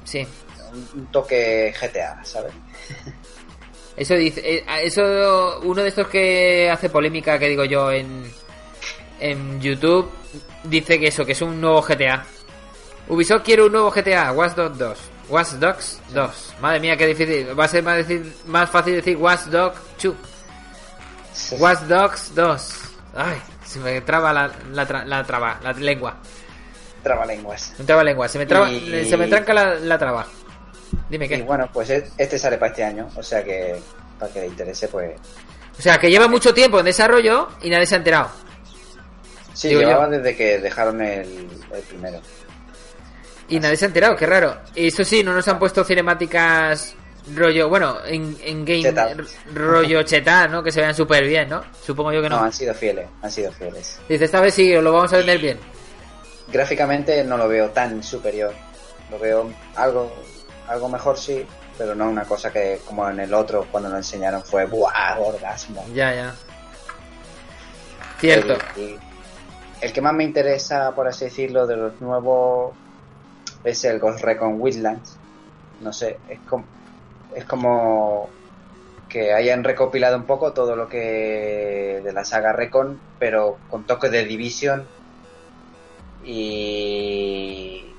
Sí. 0.03 0.27
un, 0.71 0.99
un 1.01 1.05
toque 1.11 1.73
GTA, 1.79 2.23
¿sabes? 2.23 2.53
Eso 3.97 4.13
dice, 4.15 4.41
eh, 4.43 4.65
eso 4.83 5.59
uno 5.63 5.81
de 5.81 5.87
estos 5.87 6.07
que 6.09 6.69
hace 6.69 6.89
polémica 6.89 7.39
que 7.39 7.47
digo 7.47 7.63
yo 7.63 7.91
en 7.93 8.29
en 9.21 9.61
YouTube 9.61 10.11
dice 10.65 10.99
que 10.99 11.07
eso, 11.07 11.25
que 11.25 11.31
es 11.31 11.41
un 11.41 11.61
nuevo 11.61 11.81
GTA. 11.81 12.25
Ubisoft 13.07 13.43
quiere 13.43 13.63
un 13.63 13.71
nuevo 13.71 13.89
GTA, 13.91 14.33
Watch 14.33 14.55
Dogs 14.55 14.77
2. 14.77 14.99
Watch 15.29 15.47
Dogs 15.51 16.01
2. 16.13 16.55
Madre 16.59 16.79
mía, 16.81 16.97
qué 16.97 17.07
difícil. 17.07 17.57
Va 17.57 17.63
a 17.65 17.67
ser 17.69 17.83
más, 17.83 17.95
decir, 17.97 18.33
más 18.47 18.69
fácil 18.69 18.95
decir 18.95 19.15
Watch 19.15 19.43
Dogs 19.45 19.77
2. 20.03 20.15
Watch 21.59 21.79
Dogs 21.87 22.35
2. 22.35 22.75
Ay, 23.15 23.41
se 23.65 23.79
me 23.79 24.01
traba 24.01 24.33
la, 24.33 24.51
la, 24.73 24.85
tra- 24.87 25.05
la 25.05 25.23
traba, 25.23 25.59
la 25.63 25.71
lengua. 25.71 26.17
Trabalenguas. 27.01 27.73
Me 27.79 27.85
traba 27.85 28.03
la 28.03 28.09
lengua, 28.09 28.27
se 28.27 28.39
me 28.39 28.45
traba, 28.45 28.69
Y- 28.71 29.05
se 29.07 29.15
me 29.15 29.27
tranca 29.27 29.53
la, 29.53 29.75
la 29.75 29.97
traba. 29.97 30.25
Dime 31.09 31.25
Y 31.25 31.29
qué. 31.29 31.41
bueno, 31.43 31.69
pues 31.71 31.89
e- 31.89 32.07
este 32.17 32.39
sale 32.39 32.57
para 32.57 32.71
este 32.71 32.83
año, 32.83 33.09
o 33.15 33.21
sea 33.23 33.43
que 33.43 33.75
para 34.19 34.31
que 34.31 34.39
le 34.41 34.47
interese, 34.47 34.87
pues... 34.87 35.11
O 35.77 35.81
sea, 35.81 35.97
que 35.97 36.09
lleva 36.09 36.27
mucho 36.27 36.53
tiempo 36.53 36.79
en 36.79 36.85
desarrollo 36.85 37.49
y 37.61 37.69
nadie 37.69 37.85
se 37.85 37.95
ha 37.95 37.97
enterado. 37.97 38.29
Sí, 39.53 39.69
Digo 39.69 39.81
llevaba 39.81 40.05
yo. 40.05 40.11
desde 40.17 40.35
que 40.35 40.59
dejaron 40.59 41.01
el, 41.01 41.47
el 41.73 41.81
primero. 41.87 42.19
Y 43.49 43.59
nadie 43.59 43.75
se 43.77 43.85
ha 43.85 43.87
enterado, 43.89 44.15
qué 44.15 44.25
raro. 44.25 44.57
Y 44.73 44.87
eso 44.87 45.03
sí, 45.03 45.21
no 45.23 45.33
nos 45.33 45.47
han 45.47 45.59
puesto 45.59 45.83
cinemáticas 45.83 46.95
rollo, 47.33 47.67
bueno, 47.69 47.97
en, 48.05 48.37
en 48.43 48.63
game 48.65 48.83
Cheta. 48.83 49.09
rollo 49.53 50.03
chetar, 50.03 50.49
¿no? 50.49 50.63
Que 50.63 50.71
se 50.71 50.79
vean 50.79 50.93
súper 50.95 51.25
bien, 51.25 51.49
¿no? 51.49 51.63
Supongo 51.85 52.13
yo 52.13 52.21
que 52.21 52.29
No, 52.29 52.37
no. 52.37 52.43
han 52.45 52.53
sido 52.53 52.73
fieles, 52.73 53.07
han 53.21 53.31
sido 53.31 53.51
fieles. 53.51 53.99
Dice, 54.07 54.25
esta 54.25 54.39
vez 54.41 54.53
sí, 54.53 54.73
os 54.75 54.83
lo 54.83 54.91
vamos 54.93 55.11
a 55.13 55.17
vender 55.17 55.39
bien. 55.39 55.59
Gráficamente 56.51 57.23
no 57.23 57.37
lo 57.37 57.47
veo 57.47 57.69
tan 57.71 58.01
superior. 58.03 58.53
Lo 59.11 59.19
veo 59.19 59.51
algo, 59.75 60.11
algo 60.67 60.89
mejor 60.89 61.17
sí, 61.17 61.45
pero 61.77 61.93
no 61.95 62.09
una 62.09 62.25
cosa 62.25 62.51
que 62.51 62.79
como 62.85 63.09
en 63.09 63.19
el 63.19 63.33
otro 63.33 63.67
cuando 63.71 63.89
lo 63.89 63.97
enseñaron 63.97 64.43
fue 64.43 64.65
¡buah! 64.65 65.17
orgasmo. 65.19 65.85
Ya, 65.93 66.13
ya. 66.13 66.35
Cierto. 68.19 68.57
El, 68.75 68.81
el- 68.83 68.99
el 69.81 69.93
que 69.93 70.01
más 70.01 70.13
me 70.13 70.23
interesa, 70.23 70.95
por 70.95 71.07
así 71.07 71.25
decirlo, 71.25 71.67
de 71.67 71.75
los 71.75 71.99
nuevos 72.01 72.73
es 73.63 73.83
el 73.83 73.99
Ghost 73.99 74.21
Recon 74.23 74.59
Wildlands. 74.59 75.17
No 75.81 75.91
sé, 75.93 76.17
es 76.29 76.39
como, 76.47 76.63
es 77.35 77.43
como 77.45 78.29
que 79.09 79.33
hayan 79.33 79.63
recopilado 79.63 80.15
un 80.15 80.23
poco 80.23 80.53
todo 80.53 80.75
lo 80.75 80.87
que 80.87 82.01
de 82.03 82.13
la 82.13 82.23
saga 82.25 82.53
Recon, 82.53 82.99
pero 83.19 83.57
con 83.69 83.83
toque 83.83 84.09
de 84.09 84.23
Division 84.25 84.87
y 86.25 87.94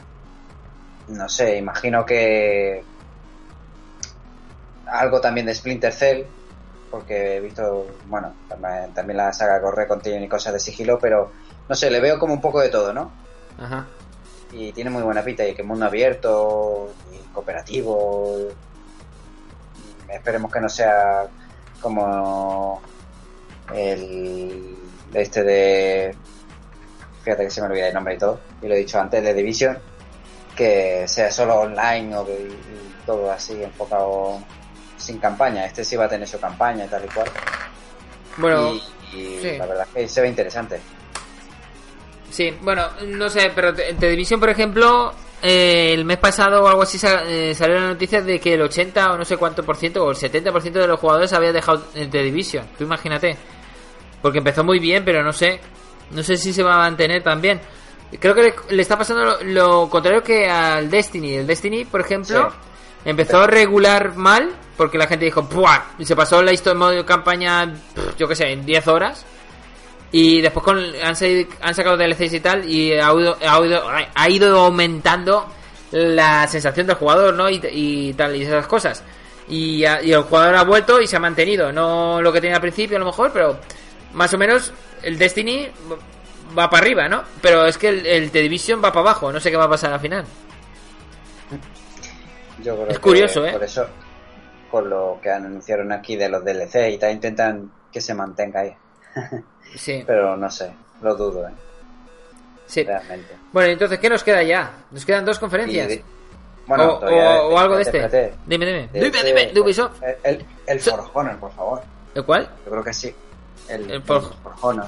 no 1.09 1.28
sé, 1.28 1.57
imagino 1.57 2.04
que 2.04 2.82
algo 4.86 5.20
también 5.20 5.46
de 5.46 5.54
Splinter 5.54 5.92
Cell, 5.92 6.24
porque 6.90 7.36
he 7.36 7.40
visto, 7.40 7.86
bueno, 8.07 8.34
también, 8.48 8.92
también 8.94 9.16
la 9.18 9.32
saga 9.32 9.59
Ghost 9.59 9.76
Recon 9.76 10.00
tiene 10.00 10.28
cosas 10.28 10.52
de 10.52 10.61
sigilo, 10.61 10.98
pero 10.98 11.32
no 11.68 11.74
sé, 11.74 11.90
le 11.90 12.00
veo 12.00 12.18
como 12.18 12.34
un 12.34 12.40
poco 12.40 12.61
de 12.61 12.68
todo, 12.68 12.92
¿no? 12.92 13.11
Ajá. 13.59 13.86
Y 14.52 14.72
tiene 14.72 14.90
muy 14.90 15.02
buena 15.02 15.22
pinta, 15.22 15.46
y 15.46 15.54
que 15.54 15.62
mundo 15.62 15.86
abierto, 15.86 16.94
y 17.12 17.32
cooperativo. 17.32 18.38
y 20.09 20.12
esperemos 20.12 20.52
que 20.52 20.61
no 20.61 20.68
sea 20.68 21.26
como 21.80 22.80
el 23.74 24.76
este 25.12 25.42
de. 25.42 26.14
Fíjate 27.22 27.44
que 27.44 27.50
se 27.50 27.61
me 27.61 27.66
olvida 27.66 27.88
el 27.88 27.94
nombre 27.94 28.14
y 28.14 28.18
todo, 28.18 28.40
y 28.62 28.68
lo 28.68 28.74
he 28.74 28.78
dicho 28.78 29.00
antes, 29.00 29.22
de 29.22 29.34
Division, 29.34 29.76
que 30.57 31.07
sea 31.07 31.30
solo 31.30 31.57
online 31.61 32.16
o 32.16 32.26
que- 32.26 32.32
y 32.32 33.07
todo 33.07 33.30
así 33.30 33.62
enfocado 33.62 34.40
sin 34.96 35.18
campaña. 35.18 35.66
Este 35.66 35.84
sí 35.84 35.94
va 35.96 36.07
a 36.07 36.09
tener 36.09 36.26
su 36.26 36.40
campaña 36.40 36.84
y 36.86 36.88
tal 36.88 37.04
y 37.04 37.09
cual. 37.09 37.30
Bueno, 38.38 38.74
y, 39.12 39.16
y 39.16 39.38
sí. 39.40 39.57
la 39.59 39.66
verdad 39.66 39.86
es 39.94 39.94
que 40.02 40.09
se 40.09 40.20
ve 40.22 40.28
interesante. 40.28 40.80
sí, 42.30 42.54
bueno, 42.61 42.88
no 43.07 43.30
sé, 43.30 43.52
pero 43.54 43.68
en 43.78 43.96
Televisión, 43.96 44.40
por 44.40 44.50
ejemplo, 44.50 45.12
eh, 45.42 45.92
el 45.94 46.04
mes 46.04 46.18
pasado 46.18 46.62
o 46.64 46.68
algo 46.68 46.82
así 46.82 46.98
eh, 47.26 47.54
salió 47.54 47.78
la 47.78 47.88
noticia 47.88 48.20
de 48.22 48.38
que 48.40 48.54
el 48.54 48.62
80 48.62 49.12
o 49.12 49.16
no 49.18 49.24
sé 49.24 49.36
cuánto 49.36 49.62
por 49.64 49.76
ciento 49.76 50.04
o 50.04 50.11
el 50.11 50.16
70% 50.16 50.72
de 50.72 50.86
los 50.86 50.98
jugadores 51.00 51.32
había 51.32 51.52
dejado 51.52 51.84
en 51.94 52.11
Division. 52.11 52.66
Tú 52.76 52.84
imagínate. 52.84 53.36
Porque 54.20 54.38
empezó 54.38 54.64
muy 54.64 54.78
bien, 54.78 55.04
pero 55.04 55.22
no 55.22 55.32
sé. 55.32 55.61
No 56.11 56.22
sé 56.22 56.36
si 56.36 56.52
se 56.52 56.62
va 56.62 56.74
a 56.74 56.78
mantener 56.78 57.22
también. 57.22 57.61
Creo 58.20 58.34
que 58.34 58.42
le, 58.42 58.54
le 58.70 58.82
está 58.82 58.96
pasando 58.96 59.24
lo, 59.24 59.42
lo 59.42 59.88
contrario 59.90 60.22
que 60.22 60.48
al 60.48 60.88
Destiny. 60.90 61.34
El 61.36 61.46
Destiny, 61.46 61.84
por 61.84 62.00
ejemplo, 62.00 62.50
Sí. 62.50 62.57
empezó 63.11 63.40
a 63.40 63.46
regular 63.46 64.14
mal 64.16 64.50
porque 64.76 64.98
la 64.98 65.07
gente 65.07 65.24
dijo 65.24 65.48
¡Puah! 65.48 65.82
Y 65.98 66.04
se 66.04 66.14
pasó 66.14 66.42
la 66.42 66.52
historia 66.52 66.72
en 66.72 66.78
modo 66.78 67.07
campaña, 67.07 67.74
pff, 67.94 68.16
yo 68.16 68.28
qué 68.28 68.36
sé, 68.36 68.52
en 68.52 68.64
10 68.64 68.86
horas. 68.88 69.24
Y 70.12 70.40
después 70.40 70.64
con, 70.64 70.78
han, 71.02 71.16
salido- 71.16 71.48
han 71.61 71.74
sacado 71.74 71.96
DLCs 71.96 72.32
y 72.34 72.40
tal 72.40 72.64
y 72.70 72.92
ha 72.92 73.12
ido, 73.12 73.36
ha, 73.46 73.66
ido, 73.66 73.82
ha 74.14 74.30
ido 74.30 74.61
aumentando 74.61 75.46
la 75.90 76.46
sensación 76.46 76.86
del 76.86 76.96
jugador, 76.96 77.34
¿no? 77.34 77.50
Y, 77.50 77.61
y 77.72 78.12
tal, 78.14 78.36
y 78.36 78.42
esas 78.42 78.66
cosas. 78.66 79.02
Y, 79.48 79.84
ha- 79.84 80.02
y 80.02 80.12
el 80.12 80.22
jugador 80.22 80.54
ha 80.57 80.62
vuelto 80.64 81.00
y 81.00 81.07
se 81.09 81.16
ha 81.16 81.20
mantenido. 81.20 81.72
No 81.72 82.22
lo 82.22 82.32
que 82.32 82.40
tenía 82.40 82.57
al 82.57 82.62
principio 82.62 82.96
a 82.96 83.00
lo 83.00 83.07
mejor, 83.07 83.30
pero 83.32 83.59
más 84.14 84.32
o 84.32 84.38
menos 84.38 84.72
el 85.02 85.18
Destiny 85.18 85.68
va 86.57 86.68
para 86.70 86.82
arriba, 86.82 87.09
¿no? 87.09 87.22
Pero 87.42 87.64
es 87.66 87.78
que 87.78 87.88
el, 87.88 88.07
el 88.07 88.30
The 88.30 88.40
Division 88.42 88.78
va 88.82 88.88
para 88.92 89.01
abajo. 89.01 89.32
No 89.32 89.40
sé 89.40 89.51
qué 89.51 89.57
va 89.57 89.64
a 89.64 89.70
pasar 89.70 89.92
al 89.92 90.01
final. 90.01 90.24
Yo 92.62 92.74
creo 92.74 92.88
Es 92.88 92.94
que 92.97 93.03
curioso, 93.03 93.44
¿eh? 93.47 93.53
Por 93.53 93.64
eso, 93.64 93.86
con 94.70 94.88
lo 94.90 95.18
que 95.22 95.30
anunciaron 95.30 95.92
aquí 95.92 96.16
de 96.16 96.28
los 96.28 96.44
DLC 96.44 96.90
y 96.92 96.99
tal, 96.99 97.12
intentan 97.12 97.70
que 97.92 98.01
se 98.01 98.14
mantenga 98.14 98.61
ahí. 98.61 98.74
Sí, 99.74 100.05
Pero 100.07 100.36
no 100.36 100.49
sé, 100.49 100.72
lo 101.03 101.14
dudo, 101.16 101.47
¿eh? 101.49 101.53
sí. 102.66 102.82
realmente. 102.84 103.34
Bueno, 103.53 103.72
entonces, 103.72 103.99
¿qué 103.99 104.09
nos 104.09 104.22
queda 104.24 104.42
ya? 104.42 104.70
Nos 104.92 105.05
quedan 105.05 105.24
dos 105.24 105.38
conferencias. 105.40 105.92
Y 105.92 106.03
bueno, 106.66 106.92
o, 106.94 107.05
o- 107.05 107.49
o 107.55 107.59
algo 107.59 107.74
de 107.76 107.82
este. 107.82 107.99
espérate, 107.99 108.34
Dime, 108.47 108.64
dime. 108.64 108.88
de 108.92 109.01
Dime, 109.01 109.22
dime, 109.24 109.53
de 109.53 109.61
Ubisoft. 109.61 110.01
El, 110.22 110.47
el. 110.66 110.80
For 110.80 111.11
Honor, 111.12 111.36
por 111.38 111.53
favor. 111.53 111.82
¿El 112.14 112.24
cuál? 112.24 112.49
Yo 112.64 112.70
creo 112.70 112.84
que 112.84 112.92
sí. 112.94 113.14
El, 113.68 113.90
El 113.90 114.03
For- 114.03 114.22
For 114.42 114.55
Honor. 114.62 114.86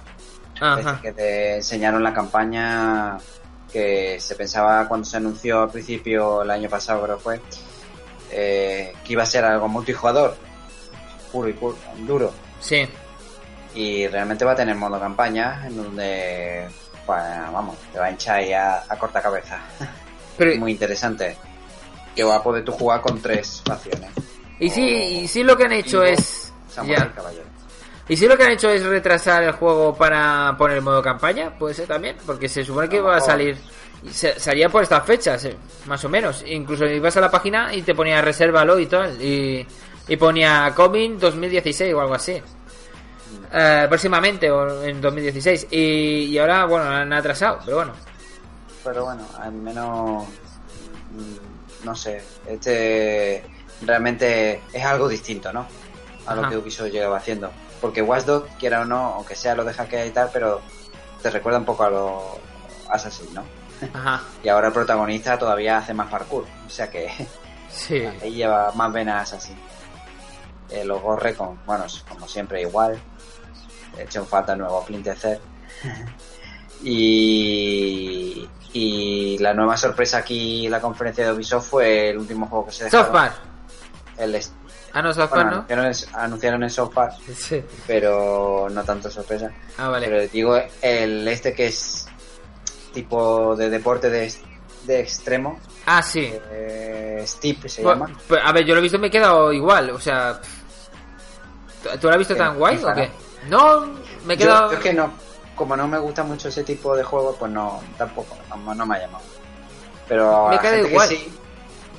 Ajá. 0.60 1.00
Que 1.00 1.12
te 1.12 1.56
enseñaron 1.56 2.02
la 2.02 2.12
campaña 2.12 3.18
que 3.72 4.18
se 4.20 4.34
pensaba 4.34 4.88
cuando 4.88 5.04
se 5.04 5.18
anunció 5.18 5.62
al 5.62 5.70
principio 5.70 6.42
el 6.42 6.50
año 6.50 6.68
pasado, 6.68 7.02
creo 7.02 7.16
que 7.18 7.22
fue, 7.22 7.40
eh, 8.30 8.92
que 9.04 9.12
iba 9.12 9.22
a 9.22 9.26
ser 9.26 9.44
algo 9.44 9.68
multijugador, 9.68 10.36
puro 11.30 11.48
y 11.48 11.52
puro, 11.52 11.76
duro. 11.98 12.32
Sí. 12.60 12.88
Y 13.74 14.06
realmente 14.08 14.44
va 14.44 14.52
a 14.52 14.56
tener 14.56 14.74
modo 14.74 14.98
campaña 14.98 15.64
en 15.66 15.76
donde, 15.76 16.66
pues, 17.06 17.22
vamos, 17.52 17.76
te 17.92 17.98
va 17.98 18.06
a 18.06 18.10
hinchar 18.10 18.36
ahí 18.36 18.52
a, 18.52 18.82
a 18.88 18.98
corta 18.98 19.20
cabeza. 19.20 19.58
Pero, 20.38 20.56
Muy 20.58 20.72
interesante. 20.72 21.36
Que 22.14 22.24
va 22.24 22.36
a 22.36 22.42
poder 22.42 22.64
tú 22.64 22.72
jugar 22.72 23.00
con 23.00 23.20
tres 23.20 23.62
facciones. 23.64 24.10
y 24.58 24.70
sí, 24.70 24.82
y 24.82 25.28
sí 25.28 25.42
lo 25.44 25.56
que 25.56 25.64
han 25.64 25.72
hecho 25.72 26.00
Vivo, 26.00 26.12
es. 26.14 26.52
Ya. 26.76 26.82
y 26.82 27.14
caballero. 27.14 27.44
Y 28.08 28.16
si 28.16 28.26
lo 28.26 28.36
que 28.36 28.44
han 28.44 28.52
hecho 28.52 28.70
es 28.70 28.82
retrasar 28.84 29.42
el 29.42 29.52
juego 29.52 29.94
para 29.94 30.54
poner 30.56 30.80
modo 30.80 31.02
campaña, 31.02 31.56
puede 31.58 31.74
ser 31.74 31.86
también, 31.86 32.16
porque 32.24 32.48
se 32.48 32.64
supone 32.64 32.88
que 32.88 32.96
iba 32.96 33.14
a 33.14 33.20
salir, 33.20 33.56
salía 34.12 34.68
por 34.70 34.82
estas 34.82 35.04
fechas, 35.04 35.44
eh, 35.44 35.56
más 35.86 36.02
o 36.04 36.08
menos. 36.08 36.42
Incluso 36.46 36.86
ibas 36.86 37.16
a 37.18 37.20
la 37.20 37.30
página 37.30 37.74
y 37.74 37.82
te 37.82 37.94
ponía 37.94 38.22
resérvalo 38.22 38.78
y 38.78 38.86
tal, 38.86 39.20
y, 39.22 39.66
y 40.08 40.16
ponía 40.16 40.72
Coming 40.74 41.18
2016 41.18 41.92
o 41.94 42.00
algo 42.00 42.14
así. 42.14 42.40
Eh, 43.52 43.86
próximamente 43.88 44.50
o 44.50 44.82
en 44.84 45.00
2016 45.00 45.68
y, 45.70 46.24
y 46.24 46.38
ahora 46.38 46.66
bueno 46.66 46.84
han 46.90 47.10
atrasado 47.14 47.58
pero 47.64 47.78
bueno 47.78 47.92
Pero 48.84 49.04
bueno, 49.04 49.26
al 49.38 49.52
menos, 49.52 50.24
mm, 50.24 51.84
no 51.84 51.94
sé, 51.94 52.22
este 52.46 53.42
realmente 53.82 54.62
es 54.72 54.84
algo 54.84 55.08
distinto, 55.08 55.50
¿no? 55.52 55.60
A 56.26 56.32
Ajá. 56.32 56.42
lo 56.42 56.48
que 56.50 56.56
Ubisoft 56.58 56.90
lleva 56.90 57.16
haciendo. 57.16 57.50
Porque 57.80 58.02
Watch 58.02 58.24
Dogs, 58.24 58.50
quiera 58.58 58.80
o 58.82 58.84
no, 58.84 59.14
aunque 59.14 59.34
sea 59.34 59.54
lo 59.54 59.64
de 59.64 59.72
hackea 59.72 60.06
y 60.06 60.10
tal, 60.10 60.30
pero 60.32 60.60
te 61.22 61.30
recuerda 61.30 61.58
un 61.58 61.64
poco 61.64 61.84
a 61.84 61.90
los 61.90 62.22
Assassin, 62.90 63.32
¿no? 63.34 63.44
ajá 63.92 64.22
Y 64.42 64.48
ahora 64.48 64.68
el 64.68 64.72
protagonista 64.72 65.38
todavía 65.38 65.78
hace 65.78 65.94
más 65.94 66.10
parkour, 66.10 66.44
o 66.66 66.70
sea 66.70 66.90
que 66.90 67.08
sí 67.70 68.04
ahí 68.22 68.32
lleva 68.32 68.72
más 68.72 68.92
venas 68.92 69.32
así. 69.32 69.54
Eh, 70.70 70.84
los 70.84 71.00
Ghost 71.00 71.22
Recon, 71.22 71.58
bueno, 71.64 71.84
como 72.08 72.28
siempre 72.28 72.60
igual. 72.60 73.00
He 73.96 74.02
hecho 74.02 74.24
falta 74.24 74.52
el 74.52 74.58
nuevo 74.58 74.82
Splinter 74.82 75.16
y, 76.82 78.48
y 78.72 79.38
la 79.38 79.54
nueva 79.54 79.76
sorpresa 79.76 80.18
aquí 80.18 80.66
en 80.66 80.72
la 80.72 80.80
conferencia 80.80 81.24
de 81.24 81.32
Ubisoft 81.32 81.68
fue 81.68 82.10
el 82.10 82.18
último 82.18 82.46
juego 82.46 82.66
que 82.66 82.72
se 82.72 82.84
dejó. 82.84 82.98
South 82.98 83.12
Park 83.12 83.34
El 84.18 84.32
ah 84.92 85.02
no 85.02 85.12
South 85.12 85.30
bueno, 85.30 85.44
Park 85.50 85.70
no 85.70 85.82
anunciaron, 85.82 85.86
el, 85.86 85.96
anunciaron 86.24 86.70
South 86.70 86.92
Park, 86.94 87.14
sí. 87.34 87.62
pero 87.86 88.68
no 88.70 88.82
tanto 88.84 89.10
sorpresa. 89.10 89.50
ah 89.78 89.88
vale 89.88 90.06
Pero 90.08 90.28
digo, 90.28 90.58
el 90.82 91.26
este 91.28 91.54
que 91.54 91.66
es 91.66 92.06
tipo 92.92 93.54
de 93.56 93.70
deporte 93.70 94.08
de, 94.10 94.32
de 94.84 95.00
extremo, 95.00 95.60
ah 95.86 96.02
sí 96.02 96.32
eh, 96.50 97.22
Steep 97.26 97.68
se 97.68 97.82
Pues- 97.82 97.96
llama. 97.98 98.10
pues, 98.26 98.40
a 98.44 98.52
ver, 98.52 98.64
yo 98.64 98.74
lo 98.74 98.80
he 98.80 98.82
visto 98.82 98.96
y 98.96 99.00
me 99.00 99.06
he 99.08 99.10
quedado 99.10 99.52
igual, 99.52 99.90
o 99.90 100.00
sea... 100.00 100.40
¿Tú 102.00 102.06
lo 102.08 102.12
has 102.12 102.18
visto 102.18 102.34
tan 102.36 102.58
guay 102.58 102.76
o 102.84 102.92
qué? 102.94 103.08
No, 103.48 103.86
me 104.24 104.34
he 104.34 104.36
quedado... 104.36 104.70
yo 104.72 104.76
es 104.78 104.82
que 104.82 104.92
no, 104.92 105.12
como 105.54 105.76
no 105.76 105.86
me 105.86 105.98
gusta 105.98 106.22
mucho 106.24 106.48
ese 106.48 106.64
tipo 106.64 106.96
de 106.96 107.02
juegos, 107.04 107.36
pues 107.38 107.50
no, 107.52 107.80
tampoco, 107.96 108.36
no, 108.64 108.74
no 108.74 108.86
me 108.86 108.96
ha 108.96 109.00
llamado. 109.00 109.24
Pero 110.08 110.46
a 110.46 110.50
Me 110.50 110.56
la 110.56 110.62
queda 110.62 110.72
gente 110.74 110.90
igual. 110.90 111.08
que 111.08 111.16
sí, 111.16 111.38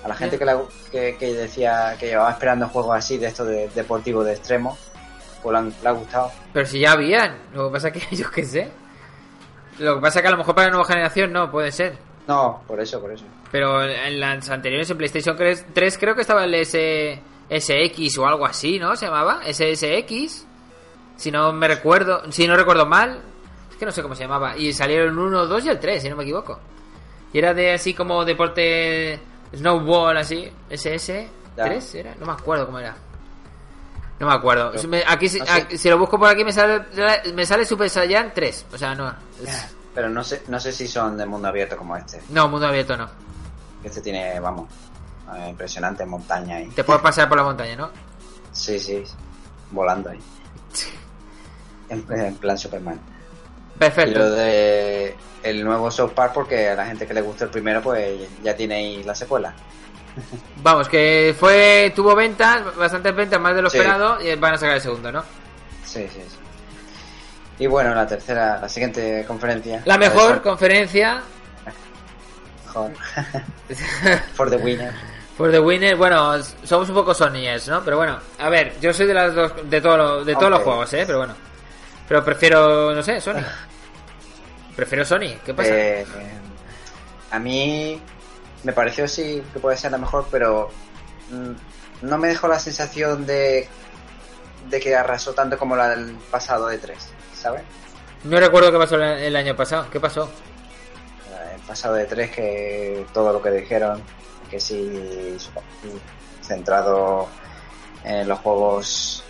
a 0.03 0.07
la 0.07 0.15
gente 0.15 0.37
que, 0.39 0.45
la- 0.45 0.61
que, 0.91 1.15
que 1.19 1.33
decía 1.33 1.95
que 1.99 2.07
llevaba 2.07 2.31
esperando 2.31 2.67
juegos 2.69 2.95
así, 2.97 3.17
de 3.17 3.27
estos 3.27 3.47
de, 3.47 3.67
deportivos 3.69 4.25
de 4.25 4.33
extremo, 4.33 4.77
pues 5.43 5.53
le, 5.53 5.59
han- 5.59 5.73
le 5.81 5.89
ha 5.89 5.91
gustado. 5.91 6.31
Pero 6.53 6.65
si 6.65 6.79
ya 6.79 6.93
habían, 6.93 7.37
lo 7.53 7.67
que 7.67 7.73
pasa 7.73 7.91
que 7.91 8.01
yo 8.15 8.29
qué 8.31 8.43
sé. 8.45 8.71
Lo 9.79 9.95
que 9.95 10.01
pasa 10.01 10.21
que 10.21 10.27
a 10.27 10.31
lo 10.31 10.37
mejor 10.37 10.55
para 10.55 10.67
la 10.67 10.71
nueva 10.73 10.87
generación 10.87 11.31
no, 11.31 11.49
puede 11.49 11.71
ser. 11.71 11.97
No, 12.27 12.61
por 12.67 12.79
eso, 12.81 12.99
por 13.01 13.11
eso. 13.11 13.25
Pero 13.51 13.81
en 13.83 14.19
las 14.19 14.49
anteriores, 14.49 14.89
en 14.89 14.97
PlayStation 14.97 15.35
3, 15.37 15.97
creo 15.97 16.13
que 16.15 16.21
estaba 16.21 16.43
el 16.43 16.53
S, 16.53 17.19
SX 17.49 18.17
o 18.19 18.27
algo 18.27 18.45
así, 18.45 18.77
¿no? 18.77 18.95
Se 18.95 19.05
llamaba 19.07 19.41
SSX. 19.51 20.45
Si 21.15 21.31
no 21.31 21.51
me 21.53 21.67
recuerdo, 21.67 22.31
si 22.31 22.45
no 22.47 22.55
recuerdo 22.55 22.85
mal, 22.85 23.21
es 23.71 23.77
que 23.77 23.85
no 23.85 23.91
sé 23.91 24.01
cómo 24.03 24.15
se 24.15 24.23
llamaba. 24.23 24.55
Y 24.57 24.73
salieron 24.73 25.09
el 25.13 25.17
1, 25.17 25.47
2 25.47 25.65
y 25.65 25.69
el 25.69 25.79
3, 25.79 26.01
si 26.03 26.09
no 26.09 26.15
me 26.17 26.23
equivoco. 26.23 26.59
Y 27.33 27.39
era 27.39 27.53
de 27.53 27.73
así 27.73 27.93
como 27.93 28.23
deporte 28.25 29.19
snowball, 29.53 30.17
así. 30.17 30.51
SS3 30.69 31.95
era, 31.95 32.15
no 32.15 32.25
me 32.25 32.33
acuerdo 32.33 32.65
cómo 32.65 32.79
era. 32.79 32.95
No 34.19 34.27
me 34.27 34.33
acuerdo. 34.33 34.71
Pero, 34.73 34.87
Me- 34.89 35.03
aquí, 35.07 35.29
si- 35.29 35.39
no 35.39 35.45
sé. 35.45 35.51
aquí- 35.53 35.77
si 35.77 35.89
lo 35.89 35.97
busco 35.97 36.19
por 36.19 36.27
aquí 36.27 36.43
me 36.43 36.51
sale 36.51 36.83
me 37.33 37.45
sale 37.45 37.65
Super 37.65 37.89
Saiyan 37.89 38.33
3. 38.33 38.65
O 38.73 38.77
sea, 38.77 38.93
no. 38.95 39.09
es- 39.43 39.75
Pero 39.95 40.09
no 40.09 40.23
sé, 40.23 40.43
no 40.49 40.59
sé 40.59 40.71
si 40.71 40.87
son 40.87 41.17
de 41.17 41.25
mundo 41.25 41.47
abierto 41.47 41.75
como 41.77 41.95
este. 41.95 42.21
No, 42.29 42.47
mundo 42.49 42.67
abierto 42.67 42.95
no. 42.97 43.09
Este 43.83 44.01
tiene, 44.01 44.39
vamos, 44.39 44.69
eh, 45.37 45.49
impresionante 45.49 46.05
montaña 46.05 46.57
ahí. 46.57 46.67
Te 46.69 46.83
puedes 46.83 47.01
pasar 47.01 47.27
por 47.29 47.37
la 47.37 47.43
montaña, 47.45 47.75
¿no? 47.77 47.89
Sí, 48.51 48.77
sí, 48.79 49.03
volando 49.71 50.09
ahí. 50.09 50.19
En, 51.89 52.05
en 52.11 52.35
plan 52.35 52.55
Superman. 52.57 52.99
Y 53.79 53.83
Perfecto. 53.83 54.19
lo 54.19 54.31
de 54.31 55.15
el 55.43 55.63
nuevo 55.63 55.89
South 55.89 56.11
Park, 56.11 56.33
porque 56.33 56.67
a 56.69 56.75
la 56.75 56.85
gente 56.85 57.07
que 57.07 57.13
le 57.13 57.21
gustó 57.21 57.45
el 57.45 57.49
primero, 57.49 57.81
pues 57.81 58.19
ya 58.43 58.53
tiene 58.55 58.75
ahí 58.75 59.03
la 59.03 59.15
secuela. 59.15 59.53
Vamos, 60.61 60.89
que 60.89 61.33
fue 61.39 61.93
tuvo 61.95 62.13
ventas, 62.15 62.75
bastantes 62.75 63.15
ventas, 63.15 63.39
más 63.39 63.55
de 63.55 63.61
lo 63.61 63.69
Sí. 63.69 63.77
esperado, 63.77 64.19
y 64.21 64.35
van 64.35 64.55
a 64.55 64.57
sacar 64.57 64.75
el 64.75 64.81
segundo, 64.81 65.11
¿no? 65.11 65.23
Sí, 65.85 66.05
sí, 66.13 66.19
sí. 66.27 66.37
Y 67.59 67.67
bueno, 67.67 67.95
la 67.95 68.05
tercera, 68.05 68.59
la 68.61 68.67
siguiente 68.69 69.23
conferencia. 69.27 69.81
La 69.85 69.97
mejor 69.97 70.41
conferencia. 70.41 71.21
For 74.33 74.49
the 74.49 74.57
winner. 74.57 74.93
por 75.37 75.51
The 75.51 75.59
Winner. 75.59 75.95
Bueno, 75.95 76.33
somos 76.63 76.89
un 76.89 76.95
poco 76.95 77.13
Sonyers, 77.13 77.67
¿no? 77.69 77.81
Pero 77.83 77.97
bueno, 77.97 78.19
a 78.39 78.49
ver, 78.49 78.73
yo 78.81 78.93
soy 78.93 79.07
de 79.07 79.13
las 79.13 79.33
dos, 79.33 79.53
de, 79.69 79.81
todo 79.81 79.97
lo- 79.97 80.25
de 80.25 80.35
todos 80.35 80.49
los 80.51 80.61
juegos, 80.61 80.93
¿eh? 80.93 81.03
Pero 81.05 81.19
bueno. 81.19 81.35
Pero 82.09 82.25
prefiero, 82.25 82.93
no 82.93 83.03
sé, 83.03 83.21
Sony. 83.21 83.35
Prefiero 84.75 85.05
Sony, 85.05 85.37
¿qué 85.45 85.53
pasa? 85.53 85.69
Eh, 85.71 86.05
a 87.29 87.37
mí 87.37 88.01
me 88.63 88.73
pareció 88.73 89.07
sí 89.07 89.43
que 89.53 89.59
puede 89.59 89.77
ser 89.77 89.91
la 89.91 89.99
mejor, 89.99 90.27
pero 90.31 90.69
mm, 91.29 92.07
no 92.07 92.17
me 92.17 92.29
dejó 92.29 92.47
la 92.47 92.57
sensación 92.57 93.27
de, 93.27 93.69
de 94.69 94.79
que 94.79 94.95
arrasó 94.95 95.33
tanto 95.33 95.59
como 95.59 95.75
la 95.75 95.89
del 95.89 96.15
pasado 96.31 96.65
de 96.67 96.79
3, 96.79 96.97
¿sabes? 97.35 97.61
No 98.23 98.39
recuerdo 98.39 98.71
qué 98.71 98.77
pasó 98.79 98.95
el, 98.95 99.03
el 99.03 99.35
año 99.35 99.55
pasado. 99.55 99.87
¿Qué 99.91 99.99
pasó? 99.99 100.31
El 101.53 101.61
pasado 101.61 101.93
de 101.93 102.05
3 102.05 102.31
que 102.31 103.05
todo 103.13 103.33
lo 103.33 103.41
que 103.41 103.51
dijeron, 103.51 104.01
que 104.49 104.59
sí 104.59 105.37
centrado 106.41 107.27
en 108.03 108.27
los 108.27 108.39
juegos 108.39 109.23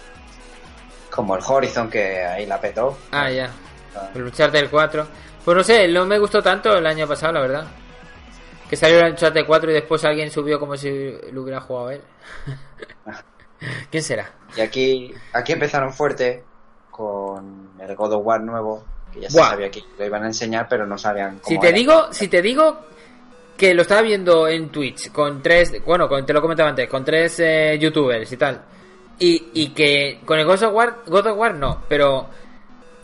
como 1.10 1.36
el 1.36 1.42
Horizon, 1.46 1.90
que 1.90 2.24
ahí 2.24 2.46
la 2.46 2.60
petó. 2.60 2.98
Ah, 3.12 3.30
ya. 3.30 3.50
El 4.14 4.24
Uncharted 4.24 4.70
4. 4.70 5.08
Pues 5.44 5.58
no 5.58 5.64
sé, 5.64 5.88
no 5.88 6.06
me 6.06 6.20
gustó 6.20 6.42
tanto 6.42 6.78
el 6.78 6.86
año 6.86 7.08
pasado, 7.08 7.34
la 7.34 7.42
verdad. 7.42 7.66
Que 8.70 8.76
salió 8.76 9.00
el 9.00 9.12
Uncharted 9.12 9.46
4 9.48 9.72
y 9.72 9.74
después 9.74 10.04
alguien 10.06 10.30
subió 10.30 10.60
como 10.60 10.78
si 10.78 10.90
lo 11.32 11.42
hubiera 11.44 11.60
jugado 11.62 11.92
él. 11.92 12.02
¿Quién 13.92 14.04
será? 14.04 14.32
Y 14.56 14.62
aquí, 14.62 15.14
aquí 15.34 15.54
empezaron 15.54 15.92
fuerte 15.94 16.44
con 16.92 17.72
el 17.80 17.96
God 17.96 18.14
of 18.14 18.26
War 18.26 18.42
nuevo, 18.42 18.84
que 19.14 19.22
ya 19.22 19.30
se 19.30 19.38
Buah. 19.38 19.50
sabía 19.50 19.72
que 19.72 19.84
lo 19.98 20.06
iban 20.06 20.24
a 20.24 20.28
enseñar, 20.28 20.68
pero 20.70 20.86
no 20.86 20.98
sabían 20.98 21.40
cómo 21.40 21.48
Si 21.48 21.60
te 21.60 21.68
era. 21.70 21.78
digo, 21.78 22.08
si 22.14 22.28
te 22.28 22.42
digo 22.42 22.80
que 23.58 23.74
lo 23.74 23.82
estaba 23.82 24.02
viendo 24.02 24.48
en 24.48 24.70
Twitch 24.70 25.12
con 25.12 25.42
tres, 25.42 25.84
bueno, 25.86 26.08
con, 26.08 26.26
te 26.26 26.32
lo 26.34 26.42
comentaba 26.42 26.70
antes, 26.70 26.88
con 26.90 27.04
tres 27.04 27.40
eh, 27.40 27.78
youtubers 27.80 28.32
y 28.32 28.38
tal. 28.38 28.62
Y, 29.20 29.50
y 29.54 29.70
que 29.70 30.20
con 30.24 30.40
el 30.40 30.46
God 30.46 30.64
of 30.64 30.74
War, 30.74 31.00
God 31.06 31.28
of 31.28 31.38
War 31.38 31.54
no, 31.54 31.84
pero 31.90 32.30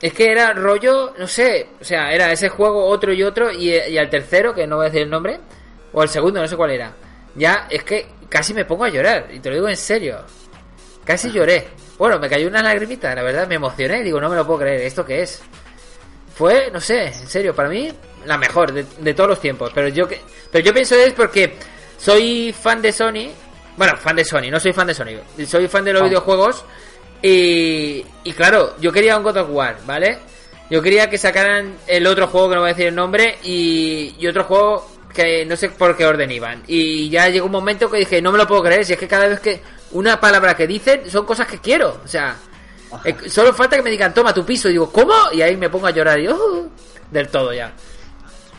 es 0.02 0.14
que 0.14 0.32
era 0.32 0.54
rollo, 0.54 1.14
no 1.18 1.28
sé, 1.28 1.70
o 1.82 1.84
sea, 1.84 2.14
era 2.14 2.32
ese 2.32 2.48
juego 2.48 2.86
otro 2.86 3.12
y 3.12 3.22
otro 3.22 3.52
y, 3.52 3.72
y 3.72 3.98
al 3.98 4.10
tercero, 4.10 4.54
que 4.54 4.66
no 4.66 4.78
voy 4.78 4.86
a 4.86 4.90
decir 4.90 5.04
el 5.04 5.10
nombre, 5.10 5.40
o 5.92 6.02
al 6.02 6.10
segundo, 6.10 6.40
no 6.40 6.48
sé 6.48 6.56
cuál 6.56 6.72
era. 6.72 6.94
Ya 7.36 7.68
es 7.70 7.84
que 7.84 8.08
casi 8.30 8.54
me 8.54 8.66
pongo 8.66 8.86
a 8.86 8.90
llorar, 8.90 9.28
y 9.34 9.40
te 9.40 9.50
lo 9.50 9.56
digo 9.56 9.68
en 9.68 9.78
serio. 9.78 10.20
Casi 11.04 11.32
lloré. 11.32 11.68
Bueno, 11.98 12.18
me 12.20 12.30
cayó 12.30 12.48
una 12.48 12.64
lagrimita, 12.64 13.14
la 13.14 13.24
verdad, 13.24 13.48
me 13.48 13.56
emocioné, 13.56 14.04
digo, 14.04 14.20
no 14.22 14.30
me 14.30 14.36
lo 14.36 14.46
puedo 14.46 14.60
creer, 14.60 14.82
¿esto 14.82 15.06
qué 15.06 15.22
es? 15.22 15.42
Fue, 16.34 16.70
no 16.72 16.82
sé, 16.82 17.08
en 17.08 17.28
serio, 17.28 17.56
para 17.56 17.70
mí 17.70 17.92
la 18.26 18.38
mejor 18.38 18.74
de, 18.74 18.86
de 19.00 19.14
todos 19.14 19.30
los 19.30 19.40
tiempos. 19.40 19.72
Pero 19.74 19.88
yo 19.88 20.08
que, 20.08 20.20
pero 20.52 20.66
yo 20.66 20.74
pienso 20.74 20.96
es 20.96 21.14
porque 21.14 21.54
soy 21.98 22.54
fan 22.54 22.82
de 22.82 22.92
Sony. 22.92 23.32
Bueno, 23.78 23.98
fan 23.98 24.16
de 24.16 24.24
Sony, 24.26 24.50
no 24.52 24.60
soy 24.60 24.74
fan 24.74 24.88
de 24.88 24.94
Sony. 24.94 25.46
Soy 25.48 25.68
fan 25.68 25.84
de 25.84 25.94
los 25.94 26.02
videojuegos. 26.10 26.64
Y, 27.22 28.06
y 28.24 28.34
claro, 28.34 28.76
yo 28.80 28.92
quería 28.92 29.18
un 29.18 29.24
God 29.24 29.38
of 29.38 29.50
War, 29.50 29.78
¿vale? 29.86 30.20
Yo 30.70 30.82
quería 30.82 31.10
que 31.10 31.18
sacaran 31.18 31.76
el 31.88 32.06
otro 32.08 32.28
juego 32.28 32.50
que 32.50 32.56
no 32.56 32.62
voy 32.62 32.70
a 32.70 32.74
decir 32.74 32.88
el 32.88 32.96
nombre 32.96 33.38
y, 33.44 34.16
y 34.20 34.28
otro 34.28 34.44
juego 34.44 34.90
que 35.14 35.46
no 35.46 35.56
sé 35.56 35.70
por 35.70 35.96
qué 35.96 36.06
orden 36.06 36.30
iban. 36.32 36.64
Y 36.68 37.10
ya 37.10 37.30
llegó 37.30 37.46
un 37.46 37.52
momento 37.52 37.90
que 37.90 37.98
dije, 38.00 38.22
no 38.22 38.32
me 38.32 38.38
lo 38.38 38.48
puedo 38.48 38.64
creer, 38.64 38.86
si 38.86 38.94
es 38.94 39.00
que 39.00 39.08
cada 39.08 39.28
vez 39.28 39.40
que 39.40 39.62
una 39.92 40.20
palabra 40.20 40.56
que 40.56 40.68
dicen 40.68 41.10
son 41.10 41.26
cosas 41.26 41.48
que 41.48 41.60
quiero. 41.60 42.02
O 42.04 42.08
sea, 42.08 42.36
eh, 43.04 43.16
solo 43.30 43.54
falta 43.54 43.76
que 43.78 43.82
me 43.84 43.92
digan, 43.92 44.14
toma 44.14 44.34
tu 44.34 44.46
piso. 44.46 44.68
Y 44.70 44.74
digo, 44.74 44.92
¿cómo? 44.92 45.14
Y 45.32 45.42
ahí 45.42 45.56
me 45.56 45.70
pongo 45.70 45.88
a 45.88 45.92
llorar. 45.92 46.20
Y 46.20 46.26
yo, 46.26 46.36
"Oh", 46.36 46.68
del 47.12 47.28
todo 47.30 47.54
ya. 47.54 47.72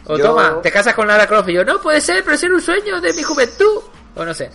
O 0.06 0.16
Yo- 0.16 0.26
toma, 0.26 0.60
te 0.62 0.70
casas 0.70 0.94
con 0.94 1.06
Lara 1.06 1.26
Croft. 1.26 1.48
Y 1.50 1.54
yo, 1.54 1.64
no 1.64 1.80
puede 1.80 2.00
ser, 2.00 2.22
pero 2.24 2.36
es 2.36 2.42
un 2.44 2.60
sueño 2.62 3.00
de 3.00 3.12
mi 3.12 3.22
juventud. 3.22 3.82
O 4.14 4.24
no 4.24 4.32
sé. 4.32 4.50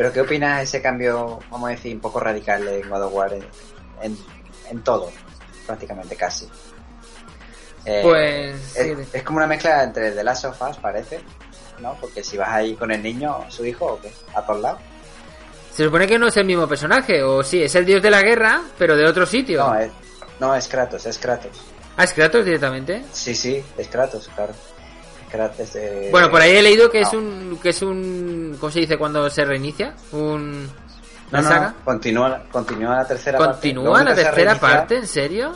Pero 0.00 0.14
¿qué 0.14 0.22
opinas 0.22 0.56
de 0.56 0.64
ese 0.64 0.80
cambio, 0.80 1.40
vamos 1.50 1.68
a 1.68 1.72
decir, 1.72 1.94
un 1.94 2.00
poco 2.00 2.20
radical 2.20 2.64
de 2.64 2.80
God 2.80 3.02
of 3.02 3.12
War 3.12 3.34
en, 3.34 3.44
en, 4.00 4.16
en 4.70 4.82
todo? 4.82 5.10
Prácticamente 5.66 6.16
casi. 6.16 6.48
Eh, 7.84 8.00
Pues, 8.02 8.56
sí. 8.62 8.94
es 9.12 9.22
como 9.22 9.36
una 9.36 9.46
mezcla 9.46 9.82
entre 9.84 10.12
The 10.12 10.24
Last 10.24 10.46
of 10.46 10.62
Us, 10.62 10.78
parece, 10.78 11.20
¿no? 11.80 11.98
Porque 12.00 12.24
si 12.24 12.38
vas 12.38 12.48
ahí 12.48 12.76
con 12.76 12.90
el 12.90 13.02
niño, 13.02 13.44
su 13.50 13.66
hijo, 13.66 13.84
¿o 13.84 14.00
qué? 14.00 14.10
A 14.34 14.40
todos 14.40 14.62
lados. 14.62 14.80
Se 15.70 15.84
supone 15.84 16.06
que 16.06 16.18
no 16.18 16.28
es 16.28 16.36
el 16.38 16.46
mismo 16.46 16.66
personaje. 16.66 17.22
O 17.22 17.42
sí, 17.42 17.62
es 17.62 17.74
el 17.74 17.84
dios 17.84 18.00
de 18.02 18.10
la 18.10 18.22
guerra, 18.22 18.62
pero 18.78 18.96
de 18.96 19.04
otro 19.04 19.26
sitio. 19.26 19.66
No, 19.66 19.78
es, 19.78 19.92
no, 20.38 20.54
es 20.54 20.66
Kratos, 20.66 21.04
es 21.04 21.18
Kratos. 21.18 21.60
Ah, 21.98 22.04
es 22.04 22.14
Kratos 22.14 22.42
directamente. 22.46 23.04
Sí, 23.12 23.34
sí, 23.34 23.62
es 23.76 23.88
Kratos, 23.88 24.30
claro. 24.34 24.54
De... 25.30 26.08
Bueno, 26.10 26.30
por 26.30 26.40
ahí 26.42 26.56
he 26.56 26.62
leído 26.62 26.90
que 26.90 27.00
es 27.02 27.12
no. 27.12 27.18
un. 27.20 27.58
que 27.62 27.68
es 27.70 27.82
un. 27.82 28.56
¿Cómo 28.58 28.70
se 28.72 28.80
dice 28.80 28.98
cuando 28.98 29.28
se 29.30 29.44
reinicia? 29.44 29.94
Un. 30.12 30.64
No, 30.64 30.70
¿La 31.30 31.42
no, 31.42 31.48
saga? 31.48 31.74
continúa, 31.84 32.42
continúa 32.50 32.96
la 32.96 33.06
tercera 33.06 33.38
parte. 33.38 33.52
¿Continúa 33.52 34.02
la 34.02 34.14
tercera 34.14 34.54
parte? 34.56 34.96
¿En 34.96 35.06
serio? 35.06 35.52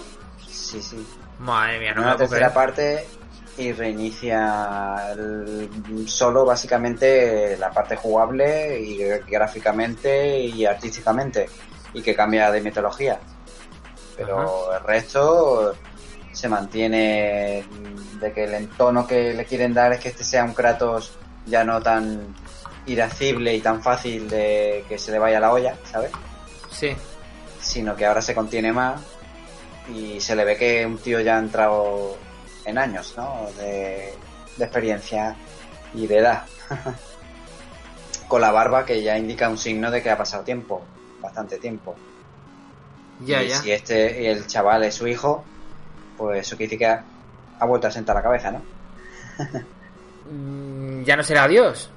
Sí, 0.48 0.80
sí. 0.80 1.04
Madre 1.40 1.80
mía, 1.80 1.92
no 1.94 2.02
me 2.02 2.06
la 2.06 2.16
tercera 2.16 2.52
creer. 2.52 2.52
parte 2.54 3.06
y 3.58 3.72
reinicia 3.72 5.12
el- 5.12 5.68
solo 6.08 6.44
básicamente 6.44 7.56
la 7.58 7.70
parte 7.72 7.96
jugable 7.96 8.80
y 8.80 8.98
gráficamente 9.28 10.38
y 10.40 10.64
artísticamente 10.64 11.48
y 11.92 12.02
que 12.02 12.14
cambia 12.14 12.50
de 12.52 12.60
mitología. 12.60 13.18
Pero 14.16 14.72
el 14.76 14.82
resto 14.84 15.74
se 16.34 16.48
mantiene 16.48 17.64
de 18.20 18.32
que 18.32 18.44
el 18.44 18.54
entono 18.54 19.06
que 19.06 19.34
le 19.34 19.44
quieren 19.44 19.72
dar 19.72 19.92
es 19.92 20.00
que 20.00 20.08
este 20.08 20.24
sea 20.24 20.44
un 20.44 20.54
Kratos 20.54 21.16
ya 21.46 21.64
no 21.64 21.80
tan 21.80 22.34
irascible 22.86 23.54
y 23.54 23.60
tan 23.60 23.82
fácil 23.82 24.28
de 24.28 24.84
que 24.88 24.98
se 24.98 25.12
le 25.12 25.18
vaya 25.18 25.40
la 25.40 25.52
olla, 25.52 25.76
¿sabes? 25.84 26.10
Sí. 26.70 26.94
sino 27.60 27.94
que 27.94 28.04
ahora 28.04 28.20
se 28.20 28.34
contiene 28.34 28.72
más 28.72 29.00
y 29.94 30.20
se 30.20 30.34
le 30.34 30.44
ve 30.44 30.56
que 30.56 30.84
un 30.84 30.98
tío 30.98 31.20
ya 31.20 31.36
ha 31.36 31.38
entrado 31.38 32.16
en 32.64 32.78
años, 32.78 33.14
¿no? 33.16 33.46
De, 33.58 34.12
de 34.56 34.64
experiencia 34.64 35.36
y 35.94 36.06
de 36.06 36.18
edad. 36.18 36.44
Con 38.28 38.40
la 38.40 38.50
barba 38.50 38.84
que 38.84 39.02
ya 39.02 39.16
indica 39.16 39.48
un 39.48 39.58
signo 39.58 39.90
de 39.90 40.02
que 40.02 40.10
ha 40.10 40.16
pasado 40.16 40.42
tiempo, 40.42 40.82
bastante 41.20 41.58
tiempo. 41.58 41.94
Ya, 43.20 43.42
y 43.42 43.48
ya. 43.48 43.60
si 43.60 43.70
este 43.70 44.30
el 44.30 44.46
chaval 44.46 44.82
es 44.84 44.94
su 44.94 45.06
hijo, 45.06 45.44
pues 46.16 46.40
eso 46.46 46.56
quiere 46.56 46.68
decir 46.70 46.78
que 46.78 46.86
ha, 46.86 47.64
vuelto 47.66 47.86
a 47.86 47.90
sentar 47.90 48.14
la 48.16 48.22
cabeza, 48.22 48.50
¿no? 48.50 48.62
Mm, 50.30 51.02
Ya 51.04 51.16
no 51.16 51.22
será 51.22 51.46
Dios. 51.48 51.90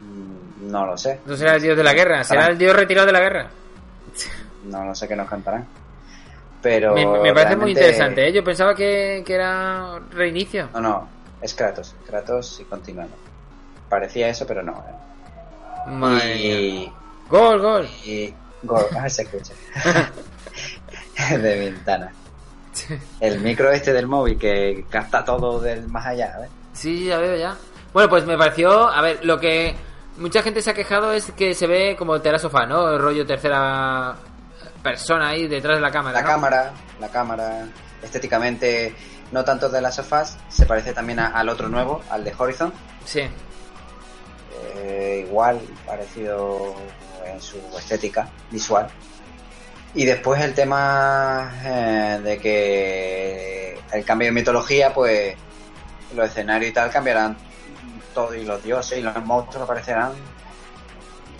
Mm, 0.00 0.70
No 0.70 0.86
lo 0.86 0.96
sé. 0.96 1.20
No 1.26 1.36
será 1.36 1.56
el 1.56 1.62
Dios 1.62 1.76
de 1.76 1.84
la 1.84 1.92
guerra. 1.94 2.24
Será 2.24 2.46
el 2.46 2.58
Dios 2.58 2.74
retirado 2.74 3.06
de 3.06 3.12
la 3.12 3.20
guerra. 3.20 3.48
No 4.64 4.84
lo 4.84 4.94
sé 4.94 5.06
qué 5.08 5.16
nos 5.16 5.28
cantarán. 5.28 5.66
Pero 6.60 6.92
Me, 6.94 7.06
me 7.06 7.32
parece 7.32 7.56
muy 7.56 7.70
interesante, 7.70 8.26
¿eh? 8.28 8.32
Yo 8.32 8.42
pensaba 8.42 8.74
que, 8.74 9.22
que 9.24 9.34
era 9.34 9.98
reinicio. 10.10 10.68
No, 10.74 10.80
no, 10.80 11.08
es 11.40 11.54
Kratos. 11.54 11.94
Kratos 12.06 12.58
y 12.60 12.64
continuando. 12.64 13.14
Parecía 13.88 14.28
eso, 14.28 14.44
pero 14.46 14.62
no. 14.62 14.82
¿eh? 14.88 16.36
Y, 16.36 16.92
Gol, 17.30 17.60
gol. 17.60 17.88
y 18.04 18.34
gol, 18.62 18.84
ah, 18.98 19.08
se 19.08 19.22
escucha. 19.22 19.52
de 21.30 21.58
ventana. 21.58 22.12
El 23.20 23.40
micro 23.40 23.70
este 23.70 23.92
del 23.92 24.06
móvil 24.06 24.38
que 24.38 24.84
capta 24.90 25.24
todo 25.24 25.60
del 25.60 25.88
más 25.88 26.06
allá, 26.06 26.36
¿ves? 26.40 26.50
Sí, 26.72 27.06
ya 27.06 27.18
veo 27.18 27.36
ya. 27.36 27.56
Bueno, 27.92 28.08
pues 28.08 28.24
me 28.26 28.36
pareció, 28.38 28.88
a 28.88 29.00
ver, 29.02 29.24
lo 29.24 29.38
que 29.40 29.74
mucha 30.18 30.42
gente 30.42 30.60
se 30.62 30.70
ha 30.70 30.74
quejado 30.74 31.12
es 31.12 31.30
que 31.32 31.54
se 31.54 31.66
ve 31.66 31.96
como 31.98 32.20
Tera 32.20 32.38
Sofá, 32.38 32.66
¿no? 32.66 32.90
El 32.92 32.98
rollo 33.00 33.26
tercera 33.26 34.14
persona 34.82 35.28
ahí 35.30 35.48
detrás 35.48 35.76
de 35.76 35.80
la 35.82 35.90
cámara. 35.90 36.14
La 36.14 36.22
¿no? 36.22 36.26
cámara, 36.28 36.72
la 37.00 37.08
cámara, 37.08 37.66
estéticamente, 38.02 38.94
no 39.32 39.44
tanto 39.44 39.68
de 39.68 39.80
las 39.80 39.96
sofás, 39.96 40.38
se 40.48 40.66
parece 40.66 40.92
también 40.92 41.18
a- 41.18 41.28
al 41.28 41.48
otro 41.48 41.68
nuevo, 41.68 42.02
al 42.10 42.22
de 42.24 42.32
Horizon. 42.36 42.72
Sí. 43.04 43.22
eh, 44.76 45.24
igual, 45.26 45.60
parecido 45.86 46.74
en 47.26 47.40
su 47.40 47.58
estética 47.78 48.28
visual. 48.50 48.88
Y 49.98 50.04
después 50.06 50.40
el 50.40 50.54
tema 50.54 51.52
eh, 51.64 52.20
de 52.22 52.38
que 52.38 53.76
el 53.92 54.04
cambio 54.04 54.26
de 54.28 54.32
mitología, 54.32 54.94
pues 54.94 55.34
los 56.14 56.28
escenarios 56.28 56.70
y 56.70 56.72
tal 56.74 56.88
cambiarán 56.88 57.36
todo 58.14 58.32
y 58.32 58.44
los 58.44 58.62
dioses 58.62 58.98
y 58.98 59.02
los 59.02 59.16
monstruos 59.24 59.64
aparecerán. 59.64 60.12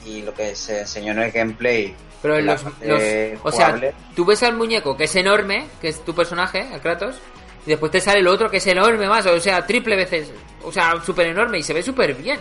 Y 0.05 0.23
lo 0.23 0.35
que 0.35 0.57
se 0.57 0.81
enseñó 0.81 1.13
en 1.13 1.21
el 1.21 1.31
gameplay. 1.31 1.95
Pero 2.21 2.37
en 2.39 2.47
los, 2.47 2.65
los- 2.65 3.41
o 3.45 3.53
sea, 3.53 3.79
tú 4.17 4.25
ves 4.25 4.43
al 4.43 4.57
muñeco 4.57 4.97
que 4.97 5.05
es 5.05 5.15
enorme, 5.15 5.69
que 5.81 5.87
es 5.91 6.05
tu 6.05 6.13
personaje, 6.13 6.67
el 6.75 6.81
Kratos, 6.81 7.21
y 7.65 7.71
después 7.71 7.93
te 7.93 8.01
sale 8.01 8.19
el 8.19 8.27
otro 8.27 8.51
que 8.51 8.57
es 8.57 8.67
enorme 8.67 9.07
más, 9.09 9.25
o 9.27 9.39
sea, 9.41 9.65
triple 9.65 9.95
veces, 9.95 10.33
o 10.65 10.73
sea, 10.73 11.01
súper 11.07 11.29
enorme 11.29 11.59
y 11.59 11.63
se 11.63 11.75
ve 11.75 11.81
súper 11.85 12.13
bien. 12.15 12.41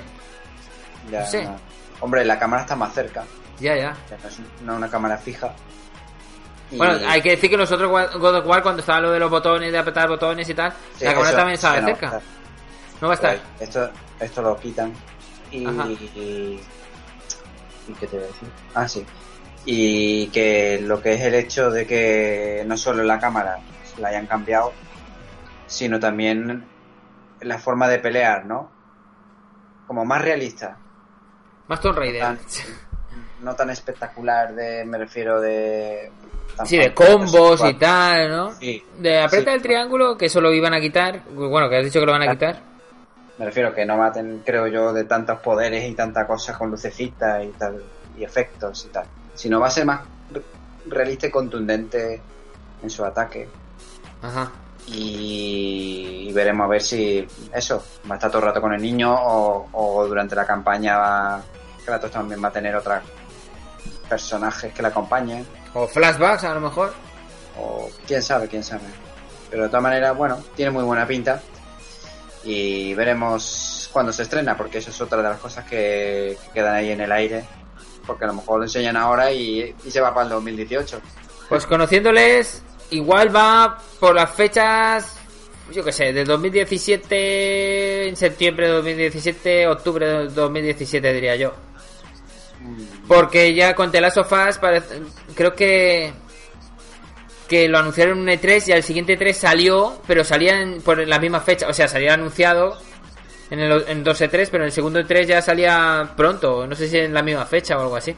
ya 1.11 1.19
no 1.19 1.25
sé. 1.27 1.43
no. 1.43 1.55
Hombre, 1.99 2.25
la 2.25 2.39
cámara 2.39 2.63
está 2.63 2.75
más 2.75 2.91
cerca, 2.95 3.23
Ya, 3.59 3.75
ya. 3.75 3.95
no 4.63 4.71
es 4.73 4.77
una 4.79 4.89
cámara 4.89 5.15
fija. 5.17 5.53
Y- 6.71 6.77
Bueno, 6.77 6.99
hay 7.07 7.21
que 7.21 7.29
decir 7.31 7.49
que 7.49 7.57
los 7.57 7.71
otros 7.71 7.89
Wa- 7.91 8.07
God 8.17 8.35
of 8.39 8.45
War, 8.45 8.61
cuando 8.61 8.81
estaba 8.81 8.99
lo 9.01 9.11
de 9.11 9.19
los 9.19 9.29
botones, 9.29 9.71
de 9.71 9.77
apretar 9.77 10.09
botones 10.09 10.47
y 10.49 10.53
tal, 10.53 10.73
Sí, 10.97 11.05
la 11.05 11.11
cámara 11.11 11.29
eso 11.29 11.37
también 11.37 11.53
estaba 11.55 11.75
de 11.75 11.81
no 11.81 11.87
cerca. 11.87 12.09
va. 12.11 12.21
No 13.01 13.07
va 13.07 13.13
a 13.13 13.15
estar. 13.15 13.39
Esto, 13.59 13.89
esto 14.19 14.41
lo 14.41 14.57
quitan. 14.57 14.93
Y, 15.51 15.65
Ajá. 15.65 15.87
y, 15.87 16.59
¿y 17.87 17.93
qué 17.99 18.07
te 18.07 18.17
voy 18.17 18.25
a 18.25 18.27
decir? 18.27 18.49
Ah, 18.75 18.87
sí. 18.87 19.05
Y 19.65 20.27
que 20.27 20.79
lo 20.81 21.01
que 21.01 21.13
es 21.13 21.21
el 21.21 21.35
hecho 21.35 21.69
de 21.71 21.85
que 21.87 22.63
no 22.65 22.75
solo 22.77 23.03
la 23.03 23.19
cámara 23.19 23.59
la 23.97 24.09
hayan 24.09 24.27
cambiado, 24.27 24.73
sino 25.67 25.99
también 25.99 26.65
la 27.41 27.57
forma 27.59 27.87
de 27.87 27.99
pelear, 27.99 28.45
¿no? 28.45 28.71
Como 29.87 30.03
más 30.05 30.21
realista. 30.21 30.77
Más 31.67 31.79
Tomb 31.79 31.97
Raider. 31.97 32.21
Tan- 32.21 32.39
no 33.41 33.55
tan 33.55 33.69
espectacular 33.69 34.53
de, 34.55 34.83
me 34.85 34.97
refiero 34.97 35.39
de... 35.39 36.11
tan 36.57 36.65
Sí, 36.67 36.77
de 36.77 36.93
combos 36.93 37.63
y 37.63 37.73
tal, 37.75 38.29
¿no? 38.29 38.51
Sí. 38.55 38.83
De 38.97 39.19
aprieta 39.21 39.51
Sí. 39.51 39.55
el 39.57 39.61
triángulo, 39.61 40.17
que 40.17 40.25
eso 40.25 40.41
lo 40.41 40.51
iban 40.53 40.73
a 40.73 40.81
quitar. 40.81 41.21
Bueno, 41.33 41.69
que 41.69 41.77
has 41.77 41.85
dicho 41.85 41.99
que 41.99 42.05
lo 42.05 42.11
van 42.11 42.23
a 42.27 42.31
quitar. 42.31 42.59
Me 43.37 43.45
refiero 43.45 43.73
que 43.73 43.85
no 43.85 43.97
va 43.99 44.07
a 44.07 44.11
tener, 44.11 44.37
creo 44.43 44.65
yo, 44.67 44.91
de 44.91 45.03
tantos 45.03 45.39
poderes 45.39 45.87
y 45.87 45.93
tantas 45.93 46.25
cosas 46.25 46.57
con 46.57 46.71
lucecitas 46.71 47.43
y 47.43 47.49
tal, 47.49 47.83
y 48.17 48.23
efectos 48.23 48.85
y 48.85 48.87
tal. 48.89 49.05
Sino 49.35 49.59
va 49.59 49.67
a 49.67 49.71
ser 49.71 49.85
más 49.85 50.01
re- 50.31 50.41
realista 50.87 51.27
y 51.27 51.29
contundente 51.31 52.19
en 52.81 52.89
su 52.89 53.05
ataque. 53.05 53.47
Ajá. 54.23 54.51
Y, 54.87 56.27
y 56.29 56.33
veremos 56.33 56.65
a 56.65 56.67
ver 56.69 56.81
si 56.81 57.27
eso, 57.53 57.83
va 58.09 58.15
a 58.15 58.17
estar 58.17 58.31
todo 58.31 58.39
el 58.41 58.47
rato 58.47 58.61
con 58.61 58.73
el 58.73 58.81
niño 58.81 59.13
o, 59.13 59.67
o 59.73 60.07
durante 60.07 60.33
la 60.35 60.45
campaña 60.45 60.97
va, 60.97 61.41
Kratos 61.85 62.09
también 62.09 62.43
va 62.43 62.47
a 62.47 62.51
tener 62.51 62.75
otros 62.75 62.99
personajes 64.09 64.73
que 64.73 64.81
le 64.81 64.87
acompañen. 64.87 65.45
O 65.79 65.87
flashbacks, 65.87 66.43
a 66.43 66.55
lo 66.55 66.61
mejor. 66.61 66.91
O 67.59 67.87
quién 68.07 68.23
sabe, 68.23 68.47
quién 68.47 68.63
sabe. 68.63 68.85
Pero 69.51 69.63
de 69.63 69.69
todas 69.69 69.83
maneras, 69.83 70.17
bueno, 70.17 70.43
tiene 70.55 70.71
muy 70.71 70.83
buena 70.83 71.05
pinta. 71.05 71.39
Y 72.43 72.95
veremos 72.95 73.87
cuándo 73.93 74.11
se 74.11 74.23
estrena, 74.23 74.57
porque 74.57 74.79
eso 74.79 74.89
es 74.89 74.99
otra 74.99 75.19
de 75.19 75.29
las 75.29 75.39
cosas 75.39 75.65
que, 75.65 76.35
que 76.43 76.51
quedan 76.51 76.73
ahí 76.73 76.89
en 76.89 77.01
el 77.01 77.11
aire. 77.11 77.45
Porque 78.07 78.23
a 78.23 78.27
lo 78.27 78.33
mejor 78.33 78.57
lo 78.57 78.65
enseñan 78.65 78.97
ahora 78.97 79.31
y, 79.31 79.75
y 79.85 79.91
se 79.91 80.01
va 80.01 80.11
para 80.15 80.23
el 80.23 80.29
2018. 80.31 80.99
Pues 81.47 81.67
conociéndoles, 81.67 82.63
igual 82.89 83.35
va 83.35 83.77
por 83.99 84.15
las 84.15 84.31
fechas, 84.31 85.15
yo 85.71 85.83
qué 85.83 85.91
sé, 85.91 86.11
de 86.11 86.23
2017, 86.23 88.09
en 88.09 88.15
septiembre 88.15 88.65
de 88.65 88.73
2017, 88.73 89.67
octubre 89.67 90.07
de 90.07 90.29
2017 90.29 91.13
diría 91.13 91.35
yo. 91.35 91.66
Porque 93.07 93.53
ya 93.53 93.73
con 93.75 93.91
The 93.91 94.01
Last 94.01 94.17
of 94.17 94.31
Us 94.31 94.57
parece- 94.57 95.01
creo 95.35 95.53
que 95.55 96.13
que 97.47 97.69
lo 97.69 97.77
anunciaron 97.77 98.17
en 98.17 98.23
un 98.23 98.29
E3 98.29 98.67
y 98.67 98.71
al 98.73 98.83
siguiente 98.83 99.17
E3 99.17 99.31
salió, 99.33 100.01
pero 100.05 100.25
salía 100.25 100.59
en- 100.61 100.81
por 100.81 100.97
la 101.07 101.17
misma 101.17 101.39
fecha, 101.39 101.65
o 101.69 101.73
sea, 101.73 101.87
salía 101.87 102.13
anunciado 102.13 102.77
en, 103.49 103.59
el, 103.61 103.85
en 103.87 104.03
2 104.03 104.19
E3, 104.19 104.49
pero 104.51 104.63
en 104.63 104.67
el 104.67 104.71
segundo 104.73 104.99
E3 104.99 105.25
ya 105.25 105.41
salía 105.41 106.11
pronto, 106.17 106.67
no 106.67 106.75
sé 106.75 106.89
si 106.89 106.97
en 106.97 107.13
la 107.13 107.21
misma 107.23 107.45
fecha 107.45 107.77
o 107.77 107.81
algo 107.83 107.95
así. 107.95 108.13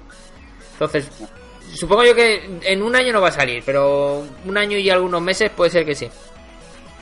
Entonces, 0.73 1.05
supongo 1.75 2.05
yo 2.05 2.15
que 2.15 2.59
en 2.63 2.81
un 2.81 2.95
año 2.95 3.13
no 3.13 3.21
va 3.21 3.27
a 3.27 3.31
salir, 3.31 3.61
pero 3.63 4.25
un 4.45 4.57
año 4.57 4.79
y 4.79 4.89
algunos 4.89 5.21
meses 5.21 5.51
puede 5.51 5.69
ser 5.69 5.85
que 5.85 5.93
sí. 5.93 6.09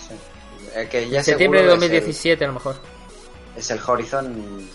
Sí. 0.06 0.16
El 0.76 0.90
que 0.90 1.08
ya 1.10 1.24
Septiembre 1.24 1.62
de 1.62 1.68
seguro 1.68 1.78
es 1.78 1.84
el- 1.84 1.92
2017 1.96 2.44
a 2.44 2.48
lo 2.50 2.54
mejor. 2.56 2.76
Es 3.56 3.72
el, 3.72 3.80
Horizon 3.88 4.70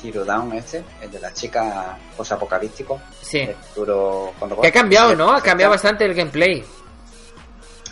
Zero 0.00 0.24
Dawn 0.24 0.52
este, 0.54 0.82
el 1.02 1.10
de 1.10 1.20
la 1.20 1.32
chica 1.32 1.96
posapocalíptico. 2.16 3.00
Sí. 3.20 3.48
futuro 3.74 4.32
Que 4.62 4.68
ha 4.68 4.72
cambiado, 4.72 5.14
¿no? 5.14 5.32
Ha 5.32 5.42
cambiado 5.42 5.72
bastante 5.72 6.04
el 6.04 6.14
gameplay. 6.14 6.64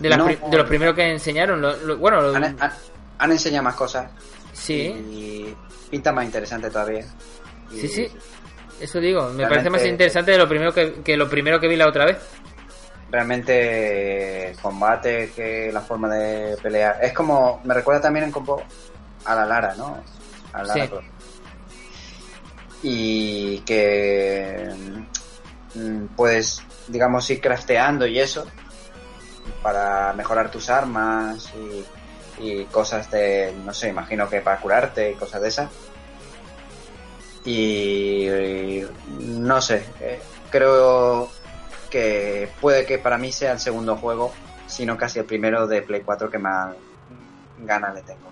De, 0.00 0.09
las 0.09 0.18
No. 0.18 0.26
de 0.26 0.56
los 0.56 0.66
primeros 0.68 0.94
que 0.94 1.11
enseñaron. 1.11 1.61
lo- 1.61 1.76
lo- 1.78 1.96
bueno, 1.98 2.20
lo- 2.20 2.34
Han, 2.36 2.44
han- 2.44 2.72
han 3.18 3.30
enseñado 3.32 3.64
más 3.64 3.74
cosas. 3.74 4.11
sí, 4.52 4.74
Y 5.11 5.54
pinta 5.90 6.12
más 6.12 6.24
interesante 6.24 6.70
todavía. 6.70 7.04
Y- 7.72 7.80
sí, 7.80 7.88
sí. 7.88 8.09
Eso 8.80 9.00
digo, 9.00 9.22
me 9.22 9.26
Realmente- 9.38 9.48
parece 9.48 9.70
más 9.70 9.84
interesante 9.84 10.30
de 10.30 10.38
lo 10.38 10.48
primero 10.48 10.72
que, 10.72 11.02
que 11.02 11.16
lo 11.16 11.28
primero 11.28 11.59
que 11.59 11.66
vi 11.66 11.74
la 11.76 11.88
otra 11.88 12.04
vez. 12.04 12.16
Realmente 13.11 14.50
el 14.50 14.59
combate, 14.59 15.32
que 15.34 15.70
la 15.72 15.80
forma 15.80 16.09
de 16.14 16.56
pelear. 16.62 16.98
Es 17.02 17.12
como, 17.12 17.61
me 17.64 17.74
recuerda 17.74 18.00
también 18.02 18.26
en 18.26 18.30
combo 18.32 18.62
a 19.24 19.34
la 19.34 19.44
Lara, 19.46 19.74
¿no? 19.76 19.98
A 20.52 20.59
la 20.62 20.74
Lara 20.74 20.86
Sí. 20.86 20.90
Y 22.83 23.61
que 23.61 24.68
mm, 25.74 26.07
puedes, 26.16 26.62
digamos, 26.87 27.29
ir 27.31 27.41
crafteando 27.41 28.07
y 28.07 28.18
eso 28.18 28.47
para 29.62 30.12
mejorar 30.12 30.51
tus 30.51 30.70
armas 30.70 31.53
y, 32.41 32.64
cosas 32.66 33.11
de, 33.11 33.53
no 33.64 33.74
sé, 33.74 33.89
imagino 33.89 34.29
que 34.29 34.41
para 34.41 34.61
curarte 34.61 35.11
y 35.11 35.14
cosas 35.14 35.43
de 35.43 35.49
esas. 35.49 35.70
Y, 37.45 38.29
y 38.29 38.87
no 39.09 39.61
sé, 39.61 39.85
eh, 40.01 40.20
creo 40.51 41.31
que 41.91 42.49
puede 42.61 42.87
que 42.87 42.99
para 42.99 43.18
mí 43.18 43.33
sea 43.33 43.53
el 43.53 43.59
segundo 43.59 43.97
juego, 43.97 44.33
sino 44.66 44.97
casi 44.97 45.18
el 45.18 45.24
primero 45.24 45.66
de 45.66 45.83
Play 45.83 46.03
4 46.03 46.31
que 46.31 46.39
más 46.39 46.76
ganas 47.59 47.95
le 47.95 48.03
tengo. 48.03 48.31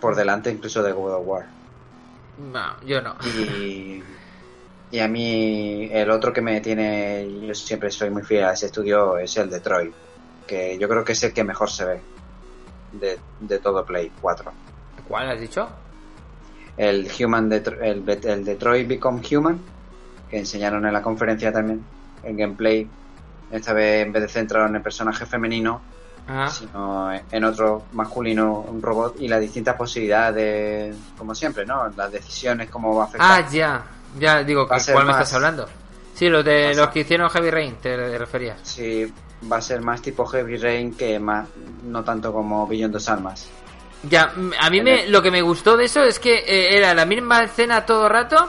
Por 0.00 0.14
delante 0.14 0.50
incluso 0.50 0.82
de 0.82 0.92
God 0.92 1.14
of 1.14 1.26
War. 1.26 1.59
No, 2.40 2.80
yo 2.84 3.02
no. 3.02 3.16
Y, 3.24 4.02
y 4.90 4.98
a 4.98 5.08
mí 5.08 5.88
el 5.92 6.10
otro 6.10 6.32
que 6.32 6.40
me 6.40 6.60
tiene, 6.60 7.46
yo 7.46 7.54
siempre 7.54 7.90
soy 7.90 8.10
muy 8.10 8.22
fiel 8.22 8.44
a 8.44 8.52
ese 8.52 8.66
estudio, 8.66 9.18
es 9.18 9.36
el 9.36 9.50
Detroit, 9.50 9.92
que 10.46 10.78
yo 10.78 10.88
creo 10.88 11.04
que 11.04 11.12
es 11.12 11.22
el 11.22 11.32
que 11.32 11.44
mejor 11.44 11.70
se 11.70 11.84
ve 11.84 12.00
de, 12.92 13.18
de 13.40 13.58
todo 13.58 13.84
Play 13.84 14.10
4. 14.20 14.52
¿Cuál 15.06 15.30
has 15.30 15.40
dicho? 15.40 15.68
El 16.76 17.08
Human 17.18 17.52
el, 17.52 18.04
Detroit 18.44 18.88
Become 18.88 19.22
Human, 19.30 19.60
que 20.28 20.38
enseñaron 20.38 20.86
en 20.86 20.92
la 20.92 21.02
conferencia 21.02 21.52
también, 21.52 21.84
el 22.22 22.36
gameplay, 22.36 22.88
esta 23.50 23.72
vez 23.72 24.06
en 24.06 24.12
vez 24.12 24.22
de 24.22 24.28
centrado 24.28 24.66
en 24.66 24.76
el 24.76 24.82
personaje 24.82 25.26
femenino, 25.26 25.82
Ah, 26.32 26.48
sino 26.48 27.10
en 27.12 27.44
otro 27.44 27.86
masculino, 27.92 28.60
un 28.68 28.80
robot, 28.80 29.16
y 29.20 29.26
las 29.26 29.40
distintas 29.40 29.74
posibilidades, 29.76 30.94
como 31.18 31.34
siempre, 31.34 31.66
¿no? 31.66 31.88
Las 31.96 32.12
decisiones, 32.12 32.70
cómo 32.70 32.94
va 32.94 33.02
a 33.02 33.06
afectar. 33.06 33.44
ah 33.44 33.50
ya. 33.50 33.82
Ya 34.18 34.42
digo, 34.44 34.66
¿cuál 34.68 34.80
me 34.88 35.04
más- 35.04 35.22
estás 35.22 35.34
hablando? 35.34 35.68
Sí, 36.14 36.28
los 36.28 36.44
de 36.44 36.74
los 36.74 36.88
que 36.90 37.00
hicieron 37.00 37.30
Heavy 37.30 37.50
Rain, 37.50 37.76
te 37.80 38.16
referías. 38.18 38.58
Sí, 38.62 39.12
va 39.50 39.56
a 39.56 39.60
ser 39.60 39.80
más 39.80 40.02
tipo 40.02 40.24
Heavy 40.26 40.56
Rain 40.58 40.94
que 40.94 41.18
más, 41.18 41.48
no 41.84 42.04
tanto 42.04 42.32
como 42.32 42.66
Beyond 42.66 42.92
Dos 42.92 43.08
Almas. 43.08 43.48
Ya, 44.02 44.32
a 44.60 44.70
mí 44.70 44.80
me, 44.82 45.06
lo 45.08 45.22
que 45.22 45.30
me 45.30 45.42
gustó 45.42 45.76
de 45.76 45.84
eso 45.86 46.02
es 46.04 46.18
que 46.18 46.34
eh, 46.38 46.76
era 46.76 46.94
la 46.94 47.04
misma 47.06 47.42
escena 47.44 47.84
todo 47.86 48.08
rato 48.08 48.48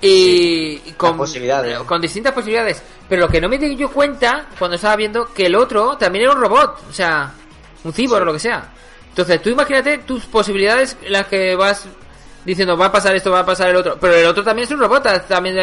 y, 0.00 0.78
con, 0.96 1.16
posibilidades. 1.16 1.78
con 1.80 2.00
distintas 2.00 2.32
posibilidades. 2.32 2.82
Pero 3.08 3.22
lo 3.22 3.28
que 3.28 3.40
no 3.40 3.48
me 3.48 3.58
di 3.58 3.76
yo 3.76 3.90
cuenta 3.90 4.46
cuando 4.58 4.76
estaba 4.76 4.96
viendo 4.96 5.26
que 5.32 5.46
el 5.46 5.54
otro 5.54 5.96
también 5.96 6.24
era 6.24 6.34
un 6.34 6.40
robot, 6.40 6.82
o 6.88 6.92
sea, 6.92 7.32
un 7.84 7.92
cyborg 7.92 8.22
o 8.22 8.24
lo 8.26 8.32
que 8.32 8.38
sea. 8.38 8.68
Entonces 9.08 9.40
tú 9.42 9.50
imagínate 9.50 9.98
tus 9.98 10.26
posibilidades, 10.26 10.96
las 11.08 11.26
que 11.26 11.54
vas 11.54 11.86
diciendo 12.44 12.76
va 12.76 12.86
a 12.86 12.92
pasar 12.92 13.14
esto, 13.14 13.30
va 13.30 13.40
a 13.40 13.46
pasar 13.46 13.70
el 13.70 13.76
otro. 13.76 13.96
Pero 14.00 14.14
el 14.14 14.26
otro 14.26 14.42
también 14.42 14.66
es 14.66 14.72
un 14.72 14.80
robot, 14.80 15.26
también 15.28 15.56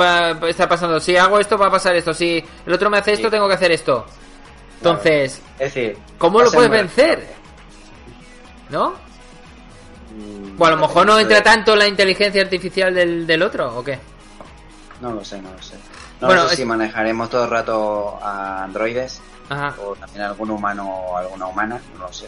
va 0.00 0.26
a 0.28 0.48
estar 0.48 0.68
pasando. 0.68 1.00
Si 1.00 1.16
hago 1.16 1.38
esto, 1.40 1.56
va 1.58 1.66
a 1.66 1.70
pasar 1.70 1.96
esto. 1.96 2.12
Si 2.14 2.42
el 2.66 2.72
otro 2.72 2.90
me 2.90 2.98
hace 2.98 3.12
esto, 3.12 3.28
Sí. 3.28 3.30
tengo 3.30 3.48
que 3.48 3.54
hacer 3.54 3.72
esto. 3.72 4.04
Entonces, 4.76 5.40
Es 5.58 5.74
decir, 5.74 5.96
¿cómo 6.18 6.40
lo 6.40 6.52
puedes 6.52 6.70
vencer? 6.70 7.26
¿no? 8.70 8.94
Mm, 10.18 10.60
O 10.60 10.66
a 10.66 10.70
lo 10.70 10.76
mejor 10.76 11.06
no 11.06 11.18
entra 11.18 11.42
tanto 11.42 11.76
la 11.76 11.86
inteligencia 11.86 12.42
artificial 12.42 12.92
del, 12.94 13.26
del 13.26 13.42
otro, 13.42 13.76
¿o 13.76 13.84
qué? 13.84 13.98
No 15.00 15.12
lo 15.12 15.24
sé, 15.24 15.40
no 15.40 15.52
lo 15.52 15.62
sé. 15.62 15.76
No 16.20 16.26
Bueno, 16.26 16.44
sé 16.46 16.54
es- 16.54 16.56
si 16.56 16.64
manejaremos 16.64 17.30
todo 17.30 17.44
el 17.44 17.50
rato 17.50 18.18
a 18.20 18.64
androides 18.64 19.20
Ajá. 19.48 19.74
o 19.80 19.94
también 19.94 20.22
algún 20.22 20.50
humano 20.50 20.88
o 20.88 21.16
alguna 21.16 21.46
humana, 21.46 21.80
no 21.96 22.06
lo 22.06 22.12
sé. 22.12 22.26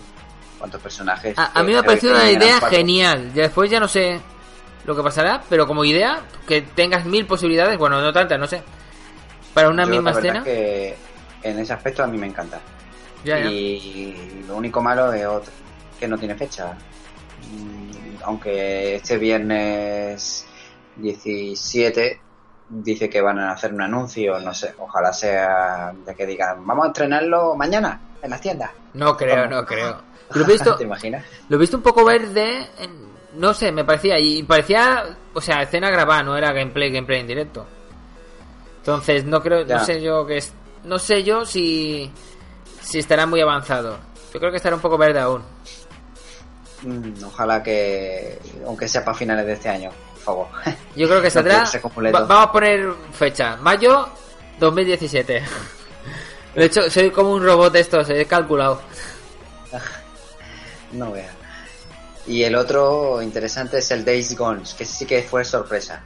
¿Cuántos 0.59 0.81
personajes? 0.81 1.37
A, 1.39 1.59
a 1.59 1.63
mí 1.63 1.73
me 1.73 1.79
ha 1.79 1.83
parecido 1.83 2.15
una 2.15 2.31
idea 2.31 2.61
genial. 2.61 3.33
Ya 3.35 3.43
después 3.45 3.71
ya 3.71 3.81
no 3.81 3.89
sé 3.89 4.21
lo 4.85 4.95
que 4.95 5.03
pasará, 5.03 5.43
pero 5.49 5.67
como 5.67 5.85
idea, 5.85 6.21
que 6.47 6.63
tengas 6.63 7.05
mil 7.07 7.27
posibilidades, 7.27 7.77
bueno, 7.79 8.01
no 8.01 8.13
tantas, 8.13 8.39
no 8.39 8.47
sé. 8.47 8.63
Para 9.55 9.69
una 9.71 9.85
Yo, 9.85 9.91
misma 9.91 10.13
la 10.13 10.19
escena. 10.19 10.45
que 10.45 10.97
en 11.43 11.59
ese 11.59 11.73
aspecto 11.73 12.05
a 12.05 12.07
mí 12.07 12.17
me 12.19 12.27
encanta. 12.29 12.61
Ya, 13.25 13.39
ya. 13.39 13.51
Y 13.51 14.45
lo 14.47 14.57
único 14.57 14.81
malo 14.81 15.13
es 15.13 15.27
otro, 15.27 15.51
que 15.99 16.07
no 16.07 16.17
tiene 16.17 16.35
fecha. 16.37 16.73
Mm, 17.49 18.17
Aunque 18.25 18.97
este 18.97 19.17
viernes 19.19 20.45
17 20.97 22.21
dice 22.69 23.09
que 23.11 23.21
van 23.21 23.39
a 23.39 23.53
hacer 23.53 23.73
un 23.73 23.83
anuncio, 23.83 24.39
no 24.41 24.55
sé, 24.55 24.75
ojalá 24.79 25.13
sea 25.13 25.93
de 25.95 26.15
que 26.15 26.27
digan, 26.27 26.65
vamos 26.67 26.85
a 26.85 26.89
estrenarlo 26.89 27.55
mañana 27.57 28.01
en 28.23 28.31
las 28.31 28.41
tiendas. 28.41 28.71
No 28.95 29.17
creo, 29.17 29.45
¿Cómo? 29.45 29.57
no 29.57 29.67
creo. 29.67 30.03
Lo 30.35 30.45
he 30.45 30.47
visto, 30.47 30.77
¿Te 30.77 30.85
imaginas? 30.85 31.25
lo 31.49 31.57
he 31.57 31.61
visto 31.61 31.77
un 31.77 31.83
poco 31.83 32.05
verde, 32.05 32.69
en- 32.79 33.11
no 33.35 33.53
sé, 33.55 33.73
me 33.73 33.85
parecía, 33.85 34.19
y 34.21 34.43
parecía, 34.45 35.17
o 35.35 35.41
sea, 35.41 35.63
escena 35.63 35.91
grabada, 35.91 36.23
no 36.23 36.37
era 36.37 36.53
gameplay, 36.53 36.93
gameplay 36.93 37.21
en 37.21 37.27
directo. 37.27 37.67
Entonces, 38.79 39.25
no 39.25 39.43
creo, 39.43 39.65
no 39.65 39.85
sé 39.85 40.01
yo 40.01 40.25
que 40.27 40.37
es, 40.39 40.53
no 40.85 40.99
sé 41.01 41.23
yo 41.25 41.45
si, 41.45 42.11
si 42.81 42.99
estará 43.01 43.27
muy 43.27 43.41
avanzado. 43.41 43.99
Yo 44.33 44.39
creo 44.39 44.51
que 44.53 44.57
estará 44.59 44.77
un 44.77 44.83
poco 44.83 44.97
verde 44.99 45.19
aún. 45.21 45.43
Mm, 46.83 47.25
Ojalá 47.25 47.63
que, 47.63 48.39
aunque 48.67 48.89
sea 48.89 49.05
para 49.05 49.17
finales 49.17 49.47
de 49.47 49.53
este 49.53 49.69
año, 49.69 49.91
por 50.15 50.23
favor. 50.23 50.47
Yo 50.97 51.09
creo 51.09 51.21
que 51.23 51.31
saldrá. 51.31 51.65
va- 51.65 52.21
vamos 52.27 52.47
a 52.47 52.53
poner 52.53 52.93
fecha. 53.13 53.57
Mayo 53.57 54.09
2017. 54.59 55.43
De 56.55 56.65
hecho, 56.65 56.91
soy 56.91 57.11
como 57.11 57.31
un 57.33 57.45
robot 57.45 57.73
de 57.73 57.81
estos, 57.81 58.09
he 58.11 58.25
calculado. 58.27 58.81
no 60.93 61.13
vea. 61.13 61.31
Y 62.27 62.43
el 62.43 62.55
otro 62.55 63.23
interesante 63.23 63.79
es 63.79 63.91
el 63.93 64.05
Days 64.05 64.37
Gone, 64.37 64.63
que 64.77 64.85
sí 64.85 65.07
que 65.07 65.23
fue 65.23 65.45
sorpresa. 65.45 66.03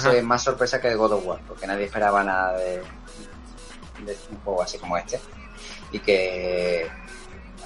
Fue 0.00 0.22
más 0.22 0.42
sorpresa 0.42 0.80
que 0.80 0.94
God 0.94 1.12
of 1.12 1.26
War, 1.26 1.40
porque 1.46 1.66
nadie 1.66 1.84
esperaba 1.84 2.24
nada 2.24 2.56
de, 2.56 2.76
de 4.06 4.16
un 4.30 4.38
juego 4.42 4.62
así 4.62 4.78
como 4.78 4.96
este. 4.96 5.20
Y 5.90 5.98
que 5.98 6.88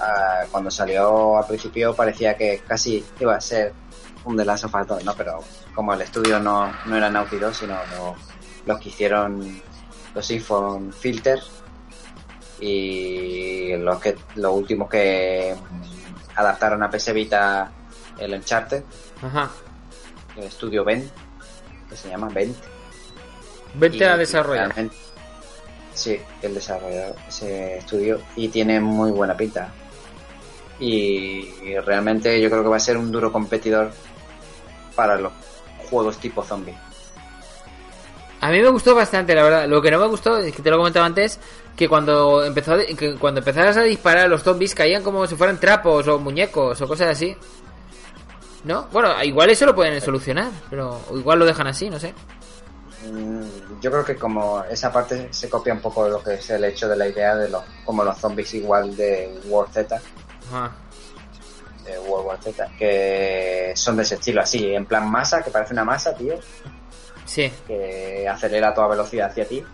ah, 0.00 0.44
cuando 0.50 0.70
salió 0.70 1.38
al 1.38 1.46
principio 1.46 1.94
parecía 1.94 2.36
que 2.36 2.62
casi 2.66 3.04
iba 3.20 3.34
a 3.36 3.40
ser 3.40 3.72
un 4.24 4.36
The 4.36 4.44
Last 4.44 4.64
of 4.64 4.74
Us 4.74 4.86
2, 4.86 5.04
¿no? 5.04 5.14
Pero 5.14 5.38
como 5.74 5.94
el 5.94 6.02
estudio 6.02 6.40
no, 6.40 6.72
no 6.86 6.96
era 6.96 7.08
Naughty 7.10 7.36
Dog, 7.38 7.54
sino 7.54 7.74
lo- 7.96 8.16
los 8.66 8.80
que 8.80 8.88
hicieron 8.88 9.62
los 10.14 10.30
iPhone 10.30 10.92
Filter 10.92 11.38
y 12.60 13.76
los 13.76 14.00
que 14.00 14.16
los 14.36 14.52
últimos 14.54 14.88
que 14.88 15.54
adaptaron 16.34 16.82
a 16.82 16.90
PS 16.90 17.12
Vita 17.12 17.70
el 18.18 18.32
Uncharted, 18.34 18.82
Ajá. 19.22 19.50
el 20.36 20.44
estudio 20.44 20.84
Bent, 20.84 21.10
que 21.88 21.96
se 21.96 22.08
llama 22.08 22.28
Bent. 22.30 22.56
Vente 23.74 24.06
a 24.06 24.16
desarrollar. 24.16 24.74
Sí, 25.92 26.20
el 26.42 26.54
desarrollador, 26.54 27.14
ese 27.28 27.78
estudio, 27.78 28.20
y 28.36 28.48
tiene 28.48 28.80
muy 28.80 29.10
buena 29.10 29.36
pinta. 29.36 29.72
Y, 30.78 31.54
y 31.64 31.78
realmente 31.78 32.40
yo 32.40 32.50
creo 32.50 32.62
que 32.62 32.68
va 32.68 32.76
a 32.76 32.80
ser 32.80 32.96
un 32.96 33.10
duro 33.10 33.32
competidor 33.32 33.90
para 34.94 35.16
los 35.18 35.32
juegos 35.90 36.18
tipo 36.18 36.42
zombie. 36.42 36.76
A 38.40 38.50
mí 38.50 38.60
me 38.60 38.68
gustó 38.68 38.94
bastante, 38.94 39.34
la 39.34 39.42
verdad. 39.42 39.66
Lo 39.66 39.80
que 39.80 39.90
no 39.90 39.98
me 39.98 40.06
gustó, 40.06 40.36
es 40.38 40.54
que 40.54 40.62
te 40.62 40.70
lo 40.70 40.76
comentaba 40.76 41.06
antes, 41.06 41.38
que 41.74 41.88
cuando 41.88 42.44
empezó 42.44 42.74
a- 42.74 42.84
que 42.84 43.14
cuando 43.16 43.40
empezabas 43.40 43.76
a 43.78 43.82
disparar 43.82 44.28
los 44.28 44.42
zombies 44.42 44.74
caían 44.74 45.02
como 45.02 45.26
si 45.26 45.34
fueran 45.36 45.58
trapos 45.58 46.06
o 46.08 46.18
muñecos 46.18 46.80
o 46.80 46.86
cosas 46.88 47.08
así. 47.08 47.34
¿No? 48.64 48.88
Bueno, 48.92 49.22
igual 49.24 49.48
eso 49.50 49.64
lo 49.64 49.74
pueden 49.74 50.00
solucionar, 50.00 50.50
pero 50.68 51.00
igual 51.14 51.38
lo 51.38 51.46
dejan 51.46 51.68
así, 51.68 51.88
no 51.88 51.98
sé. 51.98 52.12
Mm, 53.10 53.42
Yo 53.80 53.90
creo 53.90 54.04
que 54.04 54.16
como 54.16 54.64
esa 54.64 54.92
parte 54.92 55.28
se 55.30 55.48
copia 55.48 55.72
un 55.72 55.80
poco 55.80 56.04
de 56.04 56.10
lo 56.10 56.22
que 56.22 56.34
es 56.34 56.50
el 56.50 56.64
hecho 56.64 56.88
de 56.88 56.96
la 56.96 57.06
idea 57.08 57.36
de 57.36 57.48
los 57.48 57.62
como 57.84 58.02
los 58.02 58.18
zombies 58.18 58.52
igual 58.54 58.96
de 58.96 59.38
War 59.46 59.66
Z, 59.72 60.00
Ajá. 60.48 60.72
de 61.84 61.98
World 62.00 62.26
War 62.26 62.42
Z, 62.42 62.68
que 62.78 63.72
son 63.76 63.96
de 63.96 64.02
ese 64.02 64.16
estilo 64.16 64.42
así, 64.42 64.74
en 64.74 64.86
plan 64.86 65.08
masa, 65.08 65.42
que 65.42 65.50
parece 65.50 65.72
una 65.72 65.84
masa, 65.84 66.14
tío, 66.14 66.34
Sí, 67.24 67.50
que 67.66 68.26
acelera 68.28 68.68
a 68.68 68.74
toda 68.74 68.88
velocidad 68.88 69.30
hacia 69.30 69.46
ti 69.46 69.64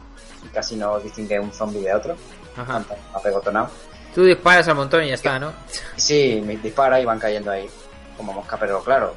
y 0.42 0.46
casi 0.48 0.76
no 0.76 0.98
distingue 1.00 1.38
un 1.38 1.52
zombie 1.52 1.82
de 1.82 1.94
otro, 1.94 2.16
ajá. 2.56 2.82
apegotonado. 3.14 3.70
Tú 4.14 4.24
disparas 4.24 4.68
al 4.68 4.76
montón 4.76 5.04
y 5.04 5.08
ya 5.08 5.14
está, 5.14 5.38
¿no? 5.38 5.52
Sí, 5.96 6.42
me 6.44 6.56
dispara 6.56 7.00
y 7.00 7.04
van 7.04 7.18
cayendo 7.18 7.50
ahí 7.50 7.68
como 8.16 8.32
mosca, 8.32 8.56
pero 8.58 8.82
claro, 8.82 9.14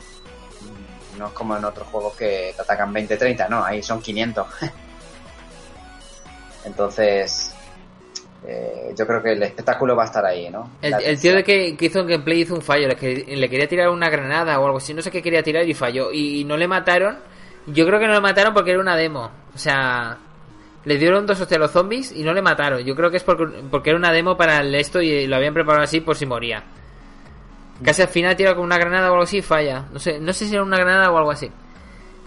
no 1.18 1.28
es 1.28 1.34
como 1.34 1.56
en 1.58 1.66
otros 1.66 1.88
juegos 1.88 2.16
que 2.16 2.54
te 2.56 2.62
atacan 2.62 2.94
20-30, 2.94 3.50
no, 3.50 3.64
ahí 3.64 3.82
son 3.84 4.02
500. 4.02 4.48
Entonces, 6.66 7.52
eh, 8.48 8.94
yo 8.98 9.08
creo 9.08 9.22
que 9.24 9.32
el 9.34 9.44
espectáculo 9.44 9.96
va 9.96 10.04
a 10.04 10.06
estar 10.06 10.26
ahí, 10.26 10.50
¿no? 10.50 10.72
El, 10.82 11.20
tío 11.20 11.34
de 11.34 11.44
que, 11.44 11.76
que 11.76 11.86
hizo 11.86 12.02
un 12.02 12.08
gameplay 12.08 12.42
hizo 12.42 12.54
un 12.54 12.62
fallo, 12.62 12.88
le, 12.88 12.96
que- 12.96 13.26
le 13.36 13.50
quería 13.50 13.68
tirar 13.68 13.90
una 13.90 14.10
granada 14.10 14.60
o 14.60 14.66
algo 14.66 14.78
así, 14.78 14.94
no 14.94 15.02
sé 15.02 15.12
qué 15.12 15.22
quería 15.22 15.42
tirar 15.44 15.68
y 15.68 15.74
falló. 15.74 16.12
Y, 16.12 16.44
no 16.44 16.56
le 16.58 16.68
mataron. 16.68 17.18
Yo 17.68 17.86
creo 17.88 18.00
que 18.00 18.08
no 18.08 18.14
le 18.14 18.22
mataron 18.22 18.54
porque 18.54 18.72
era 18.72 18.80
una 18.80 18.96
demo. 18.96 19.32
O 19.54 19.58
sea, 19.58 20.18
le 20.84 20.98
dieron 20.98 21.26
dos 21.26 21.42
hostias 21.42 21.58
a 21.58 21.62
los 21.62 21.72
zombies 21.72 22.12
y 22.12 22.24
no 22.24 22.34
le 22.34 22.42
mataron. 22.42 22.82
Yo 22.84 22.96
creo 22.96 23.10
que 23.10 23.18
es 23.18 23.24
porque, 23.24 23.46
porque 23.72 23.90
era 23.90 23.98
una 23.98 24.12
demo 24.12 24.38
para 24.38 24.60
el 24.60 24.76
esto 24.76 25.02
y 25.02 25.26
lo 25.26 25.36
habían 25.36 25.54
preparado 25.54 25.84
así 25.84 26.02
por 26.02 26.16
si 26.16 26.26
moría. 26.26 26.64
Casi 27.84 28.02
al 28.04 28.08
final 28.08 28.36
tira 28.36 28.56
con 28.56 28.64
una 28.64 28.78
granada 28.78 29.10
o 29.10 29.14
algo 29.14 29.24
así 29.24 29.38
y 29.38 29.42
falla. 29.42 29.86
No 29.92 30.00
sé, 30.00 30.20
no 30.20 30.32
sé 30.34 30.46
si 30.46 30.54
era 30.54 30.64
una 30.64 30.78
granada 30.78 31.12
o 31.12 31.18
algo 31.18 31.32
así. 31.32 31.50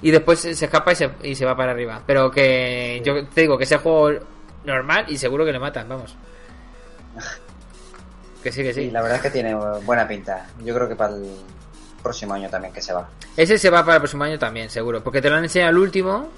Y 0.03 0.11
después 0.11 0.39
se 0.41 0.55
se 0.55 0.65
escapa 0.67 0.93
y 0.93 0.97
se, 0.97 1.11
y 1.23 1.35
se 1.35 1.45
va 1.47 1.57
para 1.57 1.73
arriba. 1.73 2.03
Pero 2.07 2.31
que 2.31 3.01
yo 3.05 3.27
te 3.29 3.41
digo 3.43 3.57
que 3.57 3.65
ese 3.65 3.79
juego 3.79 4.11
normal 4.65 5.05
y 5.09 5.17
seguro 5.19 5.45
que 5.45 5.53
le 5.53 5.59
matan, 5.59 5.89
vamos. 5.89 6.15
Que 8.43 8.53
sí, 8.53 8.63
que 8.63 8.73
sí. 8.73 8.85
Sí, 8.85 8.91
la 8.93 9.03
verdad 9.03 9.17
es 9.17 9.23
que 9.23 9.31
tiene 9.31 9.53
buena 9.83 10.07
pinta. 10.07 10.47
Yo 10.65 10.73
creo 10.73 10.89
que 10.89 10.95
para 10.95 11.13
el 11.13 11.29
próximo 12.03 12.35
año 12.35 12.49
también 12.49 12.73
que 12.73 12.81
se 12.81 12.93
va. 12.93 13.09
Ese 13.37 13.59
se 13.59 13.69
va 13.69 13.83
para 13.85 13.97
el 13.97 14.01
próximo 14.03 14.23
año 14.23 14.39
también, 14.39 14.71
seguro. 14.71 15.03
Porque 15.03 15.21
te 15.21 15.29
lo 15.29 15.37
han 15.37 15.43
enseñado 15.43 15.71
el 15.73 15.79
último. 15.79 16.29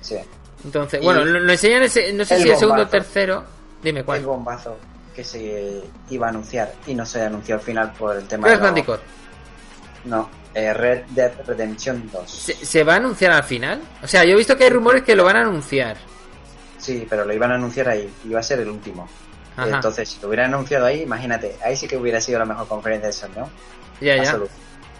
Sí. 0.00 0.16
Entonces, 0.64 1.00
Y- 1.00 1.04
bueno, 1.04 1.24
lo, 1.24 1.38
lo 1.38 1.52
enseñan, 1.52 1.84
ese, 1.84 2.12
no 2.12 2.24
sé 2.24 2.36
El 2.36 2.42
si 2.42 2.50
el 2.50 2.56
segundo 2.56 2.82
o 2.82 2.88
tercero. 2.88 3.44
Dime 3.82 4.00
El 4.00 4.04
cuál. 4.06 4.22
bombazo 4.24 4.76
que 5.14 5.22
se 5.22 5.80
iba 6.10 6.26
a 6.26 6.30
anunciar 6.30 6.72
y 6.88 6.94
no 6.96 7.06
se 7.06 7.22
anunció 7.22 7.54
al 7.54 7.60
final 7.60 7.92
por 7.92 8.16
el 8.16 8.26
tema 8.26 8.48
de 8.48 8.54
los- 8.54 8.62
Bandicoot. 8.62 9.00
No, 10.06 10.28
eh, 10.54 10.74
Red 10.74 11.04
Dead 11.10 11.32
Redemption 11.46 12.10
2. 12.12 12.28
¿Se, 12.28 12.54
se 12.66 12.82
va 12.82 12.94
a 12.94 12.96
anunciar 12.96 13.30
al 13.30 13.44
final? 13.44 13.80
O 14.02 14.08
sea, 14.08 14.24
yo 14.24 14.32
he 14.32 14.36
visto 14.36 14.56
que 14.56 14.64
hay 14.64 14.70
rumores 14.70 15.04
que 15.04 15.14
lo 15.14 15.22
van 15.24 15.36
a 15.36 15.42
anunciar. 15.42 15.96
Sí, 16.82 17.06
pero 17.08 17.24
lo 17.24 17.32
iban 17.32 17.52
a 17.52 17.54
anunciar 17.54 17.88
ahí, 17.88 18.12
iba 18.28 18.40
a 18.40 18.42
ser 18.42 18.58
el 18.58 18.68
último. 18.68 19.08
Ajá. 19.56 19.76
Entonces, 19.76 20.08
si 20.08 20.20
lo 20.20 20.26
hubieran 20.28 20.52
anunciado 20.52 20.84
ahí, 20.84 21.02
imagínate, 21.02 21.56
ahí 21.64 21.76
sí 21.76 21.86
que 21.86 21.96
hubiera 21.96 22.20
sido 22.20 22.40
la 22.40 22.44
mejor 22.44 22.66
conferencia 22.66 23.06
de 23.06 23.12
Sony, 23.12 23.28
¿no? 23.36 23.50
Ya, 24.00 24.16
ya. 24.16 24.22
Absoluto. 24.22 24.50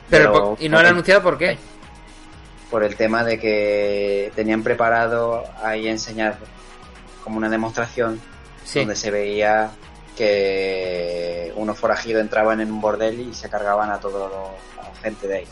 Pero, 0.08 0.56
¿y 0.60 0.68
no 0.68 0.76
lo 0.76 0.86
han 0.86 0.92
anunciado 0.92 1.22
por 1.22 1.36
qué? 1.36 1.58
Por 2.70 2.84
el 2.84 2.94
tema 2.94 3.24
de 3.24 3.40
que 3.40 4.30
tenían 4.36 4.62
preparado 4.62 5.42
ahí 5.62 5.88
enseñar 5.88 6.36
como 7.24 7.36
una 7.38 7.48
demostración 7.48 8.20
Sí. 8.64 8.78
donde 8.78 8.94
se 8.94 9.10
veía 9.10 9.72
que 10.16 11.52
unos 11.56 11.76
forajidos 11.78 12.20
entraban 12.20 12.60
en 12.60 12.70
un 12.70 12.80
bordel 12.80 13.18
y 13.20 13.34
se 13.34 13.48
cargaban 13.50 13.90
a 13.90 13.98
toda 13.98 14.28
la 14.28 14.94
gente 15.02 15.26
de 15.26 15.38
ahí. 15.38 15.46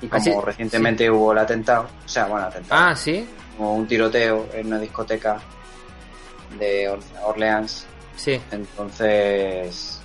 Y 0.00 0.06
como 0.08 0.20
Ah, 0.20 0.24
sí, 0.24 0.32
recientemente 0.44 1.10
hubo 1.10 1.32
el 1.32 1.38
atentado, 1.38 1.88
o 2.04 2.08
sea, 2.08 2.26
bueno, 2.26 2.46
atentado, 2.46 2.84
Ah, 2.90 2.94
sí. 2.94 3.28
hubo 3.58 3.74
un 3.74 3.86
tiroteo 3.86 4.48
en 4.54 4.66
una 4.68 4.78
discoteca 4.78 5.40
de 6.58 6.88
Or- 6.88 7.00
Orleans, 7.24 7.86
Sí. 8.16 8.40
entonces 8.50 10.00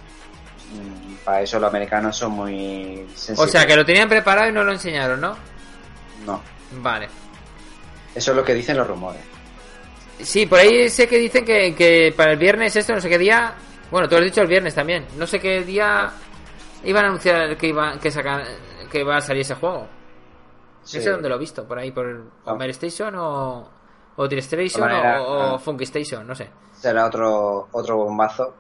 mm, 0.74 1.14
para 1.24 1.41
eso 1.41 1.60
los 1.60 1.70
americanos 1.70 2.18
son 2.18 2.32
muy 2.32 3.06
sensibles. 3.16 3.39
O 3.39 3.48
sea, 3.48 3.66
que 3.68 3.76
lo 3.76 3.86
tenían 3.86 4.10
preparado 4.10 4.50
y 4.50 4.52
no 4.52 4.64
lo 4.64 4.72
enseñaron, 4.72 5.22
¿no? 5.22 5.36
No, 6.26 6.41
Vale. 6.82 7.08
eso 8.16 8.32
es 8.32 8.38
lo 8.38 8.44
que 8.44 8.54
dicen 8.56 8.78
los 8.78 8.88
rumores. 8.88 9.22
Sí, 10.22 10.46
por 10.46 10.60
ahí 10.60 10.89
sé 10.89 11.08
que 11.08 11.18
dicen 11.18 11.44
que, 11.46 11.76
que 11.76 12.14
para 12.16 12.32
el 12.32 12.38
viernes 12.39 12.76
esto, 12.76 12.94
no 12.94 13.02
sé 13.02 13.10
qué 13.10 13.18
día... 13.18 13.54
Bueno, 13.91 14.08
tú 14.10 14.16
has 14.16 14.24
dicho 14.24 14.41
el 14.41 14.48
viernes 14.48 14.74
también. 14.74 15.06
No 15.18 15.28
sé 15.28 15.39
qué 15.39 15.64
día 15.64 16.12
iban 16.84 17.06
a 17.06 17.08
anunciar 17.10 17.56
que 17.58 17.68
iba, 17.68 18.00
que 18.00 18.10
sacan, 18.10 18.44
que 18.94 19.04
va 19.04 19.18
a 19.18 19.22
salir 19.22 19.41
ese 19.41 19.56
juego. 19.56 19.88
Sí. 20.84 20.98
No 20.98 21.04
sé 21.04 21.10
dónde 21.10 21.30
lo 21.30 21.36
he 21.36 21.39
visto, 21.39 21.68
por 21.68 21.80
ahí, 21.80 21.91
por 21.91 22.06
Ah. 22.46 22.52
Homer 22.54 22.70
Station 22.70 23.16
o, 23.16 23.70
o 24.16 24.26
Station 24.26 24.82
manera- 24.82 25.22
o, 25.22 25.26
o 25.26 25.56
ah. 25.56 25.60
Funky 25.60 25.84
Station, 25.86 26.26
no 26.28 26.36
sé. 26.36 26.50
Será 26.74 27.06
otro, 27.06 27.68
otro 27.72 27.98
bombazo 27.98 28.54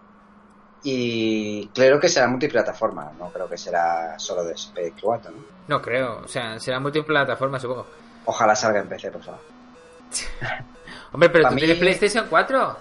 Y 0.83 1.67
creo 1.67 1.99
que 1.99 2.09
será 2.09 2.27
multiplataforma, 2.27 3.11
no 3.17 3.29
creo 3.31 3.47
que 3.47 3.57
será 3.57 4.17
solo 4.19 4.43
de 4.43 4.53
PS4, 4.53 5.25
¿no? 5.31 5.43
No 5.67 5.81
creo, 5.81 6.21
o 6.23 6.27
sea, 6.27 6.59
será 6.59 6.79
multiplataforma, 6.79 7.57
supongo. 7.59 7.85
Ojalá 8.25 8.55
salga 8.55 8.79
en 8.79 8.87
PC, 8.89 9.11
por 9.11 9.23
favor. 9.23 9.39
Hombre, 11.13 11.29
pero 11.29 11.47
tú 11.49 11.55
mí- 11.55 11.61
tienes 11.61 11.77
PlayStation 11.77 12.25
4. 12.29 12.77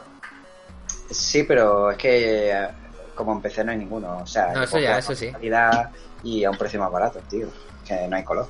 Sí, 1.10 1.42
pero 1.44 1.90
es 1.90 1.96
que 1.98 2.50
eh, 2.50 2.68
como 3.14 3.32
en 3.32 3.40
PC 3.42 3.62
no 3.64 3.72
hay 3.72 3.78
ninguno. 3.78 4.18
O 4.18 4.26
sea, 4.26 4.52
No, 4.52 4.62
eso 4.62 4.78
ya, 4.78 4.98
eso 4.98 5.14
sí. 5.14 5.30
calidad 5.30 5.90
y 6.22 6.44
a 6.44 6.50
un 6.50 6.56
precio 6.58 6.80
más 6.80 6.90
barato, 6.90 7.20
tío. 7.28 7.46
Que 7.86 8.06
no 8.08 8.16
hay 8.16 8.24
color. 8.24 8.48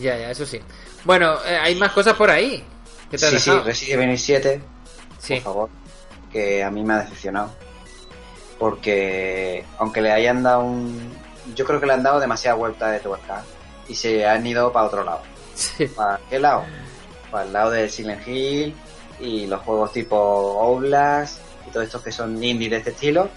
Ya, 0.00 0.16
ya, 0.18 0.30
eso 0.30 0.44
sí. 0.46 0.60
Bueno, 1.04 1.34
eh, 1.46 1.56
hay 1.56 1.74
más 1.76 1.92
cosas 1.92 2.14
por 2.14 2.30
ahí. 2.30 2.64
¿Qué 3.10 3.18
te 3.18 3.30
Sí, 3.30 3.38
sí? 3.38 3.50
Resident 3.64 4.02
Evil 4.02 4.18
7, 4.18 4.60
Sí. 5.18 5.34
por 5.36 5.42
favor, 5.42 5.68
que 6.32 6.62
a 6.64 6.70
mí 6.70 6.82
me 6.82 6.94
ha 6.94 6.98
decepcionado. 6.98 7.50
Porque 8.58 9.64
aunque 9.78 10.00
le 10.00 10.12
hayan 10.12 10.42
dado 10.42 10.60
un... 10.64 11.12
Yo 11.54 11.64
creo 11.64 11.80
que 11.80 11.86
le 11.86 11.92
han 11.92 12.02
dado 12.02 12.20
demasiada 12.20 12.56
vuelta 12.56 12.90
de 12.90 13.00
tuerca 13.00 13.42
y 13.88 13.94
se 13.94 14.26
han 14.26 14.46
ido 14.46 14.72
para 14.72 14.86
otro 14.86 15.04
lado. 15.04 15.20
Sí. 15.54 15.86
¿Para 15.86 16.18
qué 16.30 16.38
lado? 16.38 16.64
Para 17.30 17.44
el 17.44 17.52
lado 17.52 17.70
de 17.70 17.88
Silent 17.88 18.26
Hill 18.26 18.74
y 19.20 19.46
los 19.46 19.60
juegos 19.62 19.92
tipo 19.92 20.16
Outlast 20.62 21.38
y 21.66 21.70
todos 21.70 21.86
estos 21.86 22.02
que 22.02 22.10
son 22.10 22.42
indie 22.42 22.68
de 22.68 22.78
este 22.78 22.90
estilo 22.90 23.28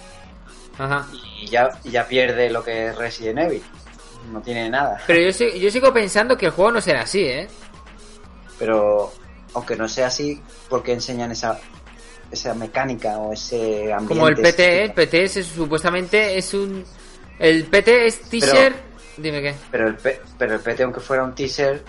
Ajá. 0.79 1.05
Y 1.39 1.47
ya, 1.47 1.69
y 1.83 1.91
ya 1.91 2.07
pierde 2.07 2.49
lo 2.49 2.63
que 2.63 2.87
es 2.87 2.95
Resident 2.97 3.39
Evil. 3.39 3.63
No 4.31 4.41
tiene 4.41 4.69
nada. 4.69 5.01
Pero 5.07 5.29
yo, 5.31 5.47
yo 5.57 5.71
sigo 5.71 5.93
pensando 5.93 6.35
que 6.37 6.47
el 6.47 6.51
juego 6.51 6.71
no 6.71 6.81
será 6.81 7.01
así, 7.03 7.21
¿eh? 7.21 7.47
Pero 8.59 9.11
aunque 9.53 9.75
no 9.75 9.87
sea 9.87 10.07
así, 10.07 10.41
¿por 10.69 10.83
qué 10.83 10.93
enseñan 10.93 11.31
esa, 11.31 11.59
esa 12.31 12.53
mecánica 12.53 13.17
o 13.19 13.33
ese 13.33 13.91
ambiente? 13.93 14.07
Como 14.07 14.27
el 14.27 14.35
PT, 14.35 14.63
¿eh? 14.79 14.83
el 14.83 14.93
PT 14.93 15.23
es, 15.23 15.45
supuestamente 15.45 16.37
es 16.37 16.53
un... 16.53 16.83
El 17.39 17.65
PT 17.65 18.05
es 18.07 18.21
teaser... 18.21 18.75
Dime 19.17 19.41
qué. 19.41 19.55
Pero 19.71 19.87
el, 19.87 19.95
P- 19.95 20.21
pero 20.37 20.55
el 20.55 20.59
PT, 20.59 20.83
aunque 20.83 20.99
fuera 20.99 21.23
un 21.23 21.33
teaser, 21.33 21.83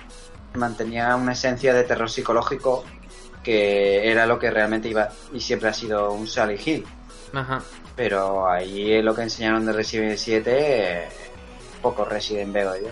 mantenía 0.55 1.15
una 1.17 1.33
esencia 1.33 1.75
de 1.75 1.85
terror 1.85 2.09
psicológico 2.09 2.85
que 3.43 4.11
era 4.11 4.27
lo 4.27 4.39
que 4.39 4.51
realmente 4.51 4.89
iba 4.89 5.09
y 5.33 5.41
siempre 5.41 5.69
ha 5.69 5.75
sido 5.75 6.13
un 6.13 6.27
Sally 6.27 6.59
Hill. 6.65 6.87
Ajá. 7.33 7.63
Pero 7.97 8.49
ahí 8.51 9.03
lo 9.03 9.15
que 9.15 9.23
enseñaron 9.23 9.67
de 9.67 9.73
Resident 9.73 10.07
Evil 10.09 10.19
7, 10.19 10.51
eh, 10.55 11.09
poco 11.83 12.05
Resident 12.05 12.53
veo 12.53 12.75
yo. 12.77 12.89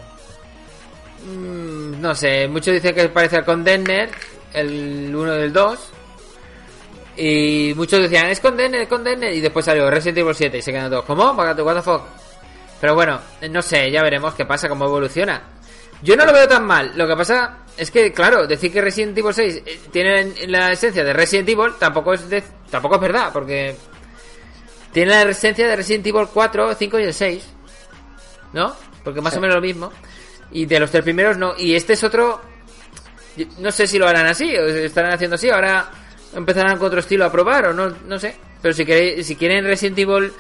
Mm, 1.27 2.01
no 2.01 2.15
sé, 2.15 2.47
muchos 2.49 2.75
dicen 2.75 2.95
que 2.95 3.09
parece 3.09 3.37
al 3.37 3.45
Condenner, 3.45 4.11
el 4.53 5.15
1 5.15 5.33
del 5.33 5.53
2. 5.53 5.79
Y 7.19 7.73
muchos 7.77 8.01
decían, 8.03 8.27
es 8.27 8.41
Condenner, 8.41 8.83
es 8.83 8.89
Condenner. 8.89 9.33
Y 9.33 9.41
después 9.41 9.65
salió 9.65 9.91
Resident 9.91 10.19
Evil 10.19 10.35
7 10.35 10.59
y 10.59 10.63
se 10.63 10.73
quedan 10.73 10.91
todos, 10.91 11.05
¿cómo? 11.05 11.33
What 11.33 11.57
the 11.57 11.83
fuck? 11.83 12.03
Pero 12.81 12.95
bueno, 12.95 13.19
no 13.51 13.63
sé, 13.63 13.91
ya 13.91 14.03
veremos 14.03 14.35
qué 14.35 14.45
pasa, 14.45 14.69
cómo 14.69 14.85
evoluciona. 14.85 15.41
Yo 16.03 16.15
no 16.15 16.27
lo 16.27 16.33
veo 16.33 16.47
tan 16.47 16.67
mal. 16.67 16.93
Lo 16.95 17.07
que 17.09 17.17
pasa 17.17 17.61
es 17.77 17.91
que, 17.91 18.13
claro, 18.13 18.47
decir 18.47 18.71
que 18.71 18.83
Resident 18.83 19.17
Evil 19.17 19.33
6 19.33 19.63
eh, 19.65 19.81
tiene 19.91 20.35
la 20.47 20.73
esencia 20.73 21.03
de 21.03 21.15
Resident 21.15 21.49
Evil 21.49 21.73
tampoco 21.79 22.13
es, 22.13 22.29
de- 22.29 22.45
tampoco 22.71 22.97
es 22.97 23.01
verdad, 23.01 23.31
porque 23.33 23.75
tiene 24.97 25.11
la 25.11 25.31
esencia 25.31 25.69
de 25.69 25.77
Resident 25.77 26.07
Evil 26.07 26.27
4, 26.33 26.75
5 26.75 26.99
y 27.01 27.03
el 27.03 27.13
6. 27.13 27.45
¿No? 28.55 28.75
Porque 29.05 29.21
más 29.21 29.35
Sí. 29.35 29.39
o 29.39 29.43
menos 29.43 29.57
lo 29.57 29.61
mismo. 29.61 29.93
Y 30.51 30.65
de 30.65 30.81
los 30.81 30.91
tres 30.91 31.03
primeros 31.05 31.37
no. 31.37 31.53
Y 31.59 31.75
este 31.75 31.93
es 31.93 32.03
otro. 32.03 32.41
No 33.59 33.71
sé 33.71 33.87
si 33.87 33.99
lo 33.99 34.09
harán 34.09 34.27
así, 34.27 34.57
o 34.57 34.65
estarán 34.67 35.13
haciendo 35.13 35.35
así. 35.35 35.51
Ahora 35.51 35.91
empezarán 36.35 36.79
con 36.79 36.87
otro 36.87 37.01
estilo 37.01 37.27
a 37.27 37.31
probar, 37.31 37.67
o 37.67 37.75
no, 37.75 37.91
no 38.07 38.19
sé. 38.19 38.37
Pero 38.63 38.73
si, 38.73 38.87
queréis, 38.87 39.27
si 39.27 39.37
quieren 39.37 39.67
Resident 39.67 39.99
Evil 39.99 40.33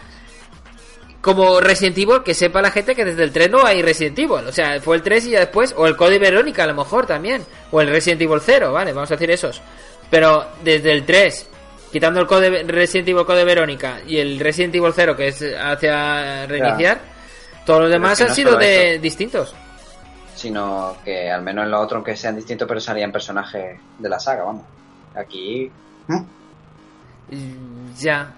como 1.20 1.60
Resident 1.60 1.98
Evil, 1.98 2.22
que 2.24 2.32
sepa 2.32 2.62
la 2.62 2.70
gente 2.70 2.94
que 2.94 3.04
desde 3.04 3.24
el 3.24 3.32
3 3.32 3.50
no 3.50 3.62
hay 3.62 3.82
Resident 3.82 4.18
Evil. 4.18 4.46
O 4.48 4.52
sea, 4.52 4.80
fue 4.80 4.96
el 4.96 5.02
3 5.02 5.26
y 5.26 5.30
ya 5.32 5.40
después, 5.40 5.74
o 5.76 5.86
el 5.86 5.96
Code 5.96 6.18
Verónica 6.18 6.64
a 6.64 6.66
lo 6.66 6.74
mejor 6.74 7.04
también, 7.04 7.44
o 7.72 7.82
el 7.82 7.88
Resident 7.90 8.22
Evil 8.22 8.40
0, 8.42 8.72
¿vale? 8.72 8.94
Vamos 8.94 9.10
a 9.10 9.16
decir 9.16 9.30
esos. 9.30 9.60
Pero 10.08 10.46
desde 10.64 10.92
el 10.92 11.04
3, 11.04 11.46
quitando 11.96 12.20
el 12.20 12.26
Code 12.26 12.62
Resident 12.64 13.08
Evil 13.08 13.24
Code 13.24 13.42
Verónica 13.44 14.00
y 14.06 14.18
el 14.18 14.38
Resident 14.38 14.74
Evil 14.74 14.92
0, 14.94 15.16
que 15.16 15.28
es 15.28 15.42
hacia 15.58 16.46
reiniciar, 16.46 17.00
todos 17.64 17.80
los 17.82 17.90
demás 17.90 18.18
que 18.18 18.24
han 18.24 18.28
no 18.28 18.34
sido 18.34 18.56
de 18.58 18.92
eso. 18.94 19.02
distintos. 19.02 19.54
Sino 20.34 20.98
que 21.02 21.30
al 21.30 21.40
menos 21.42 21.64
en 21.64 21.70
los 21.70 21.80
otros, 21.80 21.96
aunque 21.96 22.14
sean 22.14 22.36
distintos, 22.36 22.68
pero 22.68 22.78
salían 22.80 23.10
personajes 23.10 23.80
de 23.98 24.08
la 24.10 24.20
saga, 24.20 24.44
vamos. 24.44 24.64
Aquí. 25.14 25.70
¿Mm? 26.08 26.14
Mm, 27.30 27.94
Ya. 27.98 28.30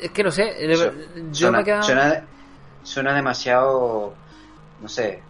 Es 0.00 0.10
que 0.10 0.24
no 0.24 0.30
sé, 0.32 0.74
Su- 0.74 0.92
yo 1.30 1.50
suena, 1.50 1.58
me 1.58 1.62
he 1.62 1.64
quedado... 1.64 1.82
suena, 1.84 2.24
suena 2.82 3.14
demasiado. 3.14 4.12
No 4.82 4.88
sé. 4.88 5.22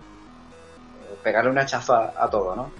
Pegarle 1.23 1.51
un 1.51 1.59
hachazo 1.59 1.93
a, 1.95 2.15
a 2.19 2.31
todo, 2.31 2.57
¿no? 2.57 2.71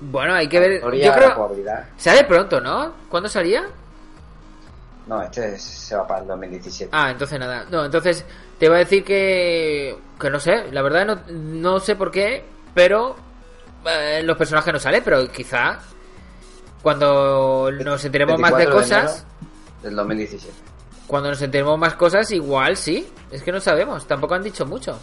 Bueno, 0.00 0.34
hay 0.34 0.48
que 0.48 0.58
ver... 0.58 0.80
Yo 0.80 1.12
creo... 1.12 1.52
Sale 1.96 2.24
pronto, 2.24 2.60
¿no? 2.60 2.92
¿Cuándo 3.08 3.28
salía? 3.28 3.66
No, 5.06 5.22
este 5.22 5.58
se 5.58 5.96
va 5.96 6.06
para 6.06 6.20
el 6.20 6.28
2017. 6.28 6.90
Ah, 6.94 7.10
entonces 7.10 7.38
nada. 7.38 7.66
No, 7.68 7.84
entonces 7.84 8.24
te 8.58 8.66
iba 8.66 8.76
a 8.76 8.78
decir 8.78 9.02
que. 9.02 9.98
Que 10.20 10.30
no 10.30 10.38
sé, 10.38 10.70
la 10.70 10.82
verdad 10.82 11.04
no, 11.04 11.20
no 11.32 11.80
sé 11.80 11.96
por 11.96 12.12
qué, 12.12 12.44
pero. 12.74 13.16
eh, 13.86 14.22
los 14.22 14.36
personajes 14.36 14.72
no 14.72 14.78
salen, 14.78 15.02
pero 15.02 15.26
quizá. 15.32 15.80
Cuando 16.80 17.70
nos 17.72 18.04
enteremos 18.04 18.38
más 18.38 18.52
de 18.52 18.56
24 18.58 18.86
enero 18.86 19.06
cosas. 19.08 19.26
Del 19.82 19.96
2017. 19.96 20.54
Cuando 21.08 21.30
nos 21.30 21.42
enteremos 21.42 21.76
más 21.76 21.94
cosas, 21.94 22.30
igual 22.30 22.76
sí. 22.76 23.12
Es 23.32 23.42
que 23.42 23.50
no 23.50 23.60
sabemos, 23.60 24.06
tampoco 24.06 24.34
han 24.34 24.44
dicho 24.44 24.64
mucho. 24.64 24.96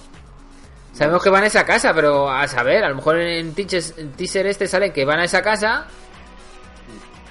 Sabemos 0.98 1.22
que 1.22 1.30
van 1.30 1.44
a 1.44 1.48
esa 1.48 1.64
casa, 1.64 1.94
pero 1.94 2.28
a 2.28 2.48
saber, 2.48 2.84
a 2.84 2.90
lo 2.90 2.96
mejor 2.96 3.20
en 3.20 3.54
teaser 3.54 4.48
este 4.48 4.68
salen 4.68 4.92
que 4.92 5.06
van 5.06 5.20
a 5.20 5.26
esa 5.26 5.44
casa. 5.44 5.86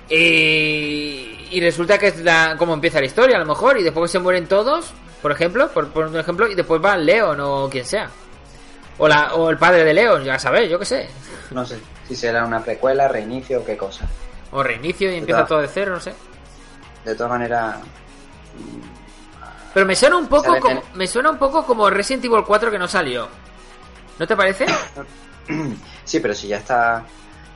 Y, 0.09 1.49
y 1.51 1.61
resulta 1.61 1.99
que 1.99 2.07
es 2.07 2.21
la, 2.21 2.55
como 2.57 2.75
empieza 2.75 3.01
la 3.01 3.07
historia, 3.07 3.35
a 3.35 3.41
lo 3.41 3.47
mejor, 3.47 3.77
y 3.77 3.83
después 3.83 4.09
se 4.09 4.21
mueren 4.21 4.47
todos, 4.47 4.93
por 5.21 5.33
ejemplo, 5.33 5.69
por, 5.71 5.89
por 5.89 6.07
un 6.07 6.17
ejemplo, 6.17 6.47
y 6.47 6.55
después 6.55 6.81
va 6.81 6.97
Leon 6.97 7.41
o 7.41 7.69
quien 7.69 7.85
sea. 7.85 8.09
O, 8.99 9.09
la, 9.09 9.35
o 9.35 9.51
el 9.51 9.59
padre 9.59 9.83
de 9.83 9.95
Leon, 9.95 10.23
ya 10.23 10.39
sabes, 10.39 10.71
yo 10.71 10.79
qué 10.79 10.85
sé. 10.85 11.09
No 11.51 11.67
sé 11.67 11.81
si 12.07 12.14
será 12.14 12.45
una 12.45 12.62
precuela, 12.62 13.09
reinicio 13.09 13.62
o 13.62 13.64
qué 13.64 13.77
cosa. 13.77 14.07
O 14.53 14.62
reinicio 14.62 15.11
y 15.11 15.17
empieza 15.17 15.45
todo 15.45 15.61
de 15.61 15.67
cero, 15.67 15.93
no 15.93 16.01
sé. 16.01 16.14
De 17.05 17.17
todas 17.17 17.33
maneras, 17.33 17.79
Pero 19.75 19.87
me 19.87 19.97
suena 19.97 20.19
un 20.19 20.29
poco 20.29 20.45
Sale 20.45 20.61
como, 20.61 20.83
me 20.95 21.09
suena 21.09 21.31
un 21.31 21.39
poco 21.39 21.67
como 21.67 21.91
Resident 21.91 22.25
Evil 22.27 22.45
4 22.47 22.71
que 22.71 22.79
no 22.79 22.87
salió. 22.87 23.29
¿No 24.19 24.27
te 24.27 24.37
parece? 24.37 24.67
sí, 26.05 26.21
pero 26.21 26.35
si 26.35 26.49
ya 26.49 26.59
está 26.59 27.05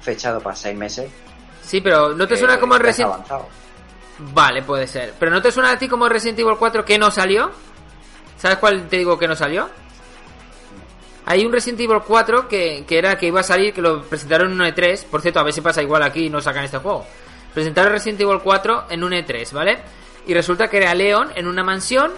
fechado 0.01 0.41
para 0.41 0.57
seis 0.57 0.77
meses. 0.77 1.11
Sí, 1.63 1.81
pero 1.81 2.15
¿no 2.15 2.27
te 2.27 2.35
eh, 2.35 2.37
suena 2.37 2.59
como 2.59 2.79
Resident 2.79 3.13
avanzado. 3.15 3.49
Vale, 4.19 4.63
puede 4.63 4.87
ser. 4.87 5.15
Pero 5.19 5.31
¿no 5.31 5.41
te 5.41 5.51
suena 5.51 5.73
a 5.73 5.79
ti 5.79 5.89
como 5.89 6.09
Resident 6.09 6.39
Evil 6.39 6.57
4 6.59 6.85
que 6.85 6.99
no 6.99 7.11
salió? 7.11 7.51
¿Sabes 8.37 8.59
cuál 8.59 8.89
te 8.89 8.99
digo 8.99 9.19
que 9.19 9.29
no 9.29 9.37
salió? 9.37 9.69
Hay 11.27 11.45
un 11.45 11.53
Resident 11.53 11.81
Evil 11.81 12.01
4 12.07 12.49
que, 12.49 12.85
que 12.87 12.99
era 12.99 13.17
que 13.17 13.27
iba 13.27 13.41
a 13.41 13.45
salir, 13.45 13.73
que 13.73 13.81
lo 13.81 14.03
presentaron 14.03 14.53
en 14.53 14.61
un 14.61 14.67
E3. 14.67 15.05
Por 15.05 15.23
cierto, 15.23 15.41
a 15.41 15.43
ver 15.43 15.53
si 15.53 15.61
pasa 15.61 15.83
igual 15.83 16.03
aquí 16.03 16.27
y 16.27 16.31
no 16.31 16.41
sacan 16.41 16.65
este 16.65 16.79
juego. 16.79 17.07
Presentaron 17.55 17.93
Resident 17.93 18.21
Evil 18.21 18.41
4 18.43 18.87
en 18.91 19.05
un 19.05 19.13
E3, 19.13 19.53
¿vale? 19.53 19.79
Y 20.27 20.35
resulta 20.35 20.69
que 20.69 20.79
era 20.79 20.95
Leon 20.95 21.31
en 21.35 21.47
una 21.47 21.63
mansión 21.63 22.13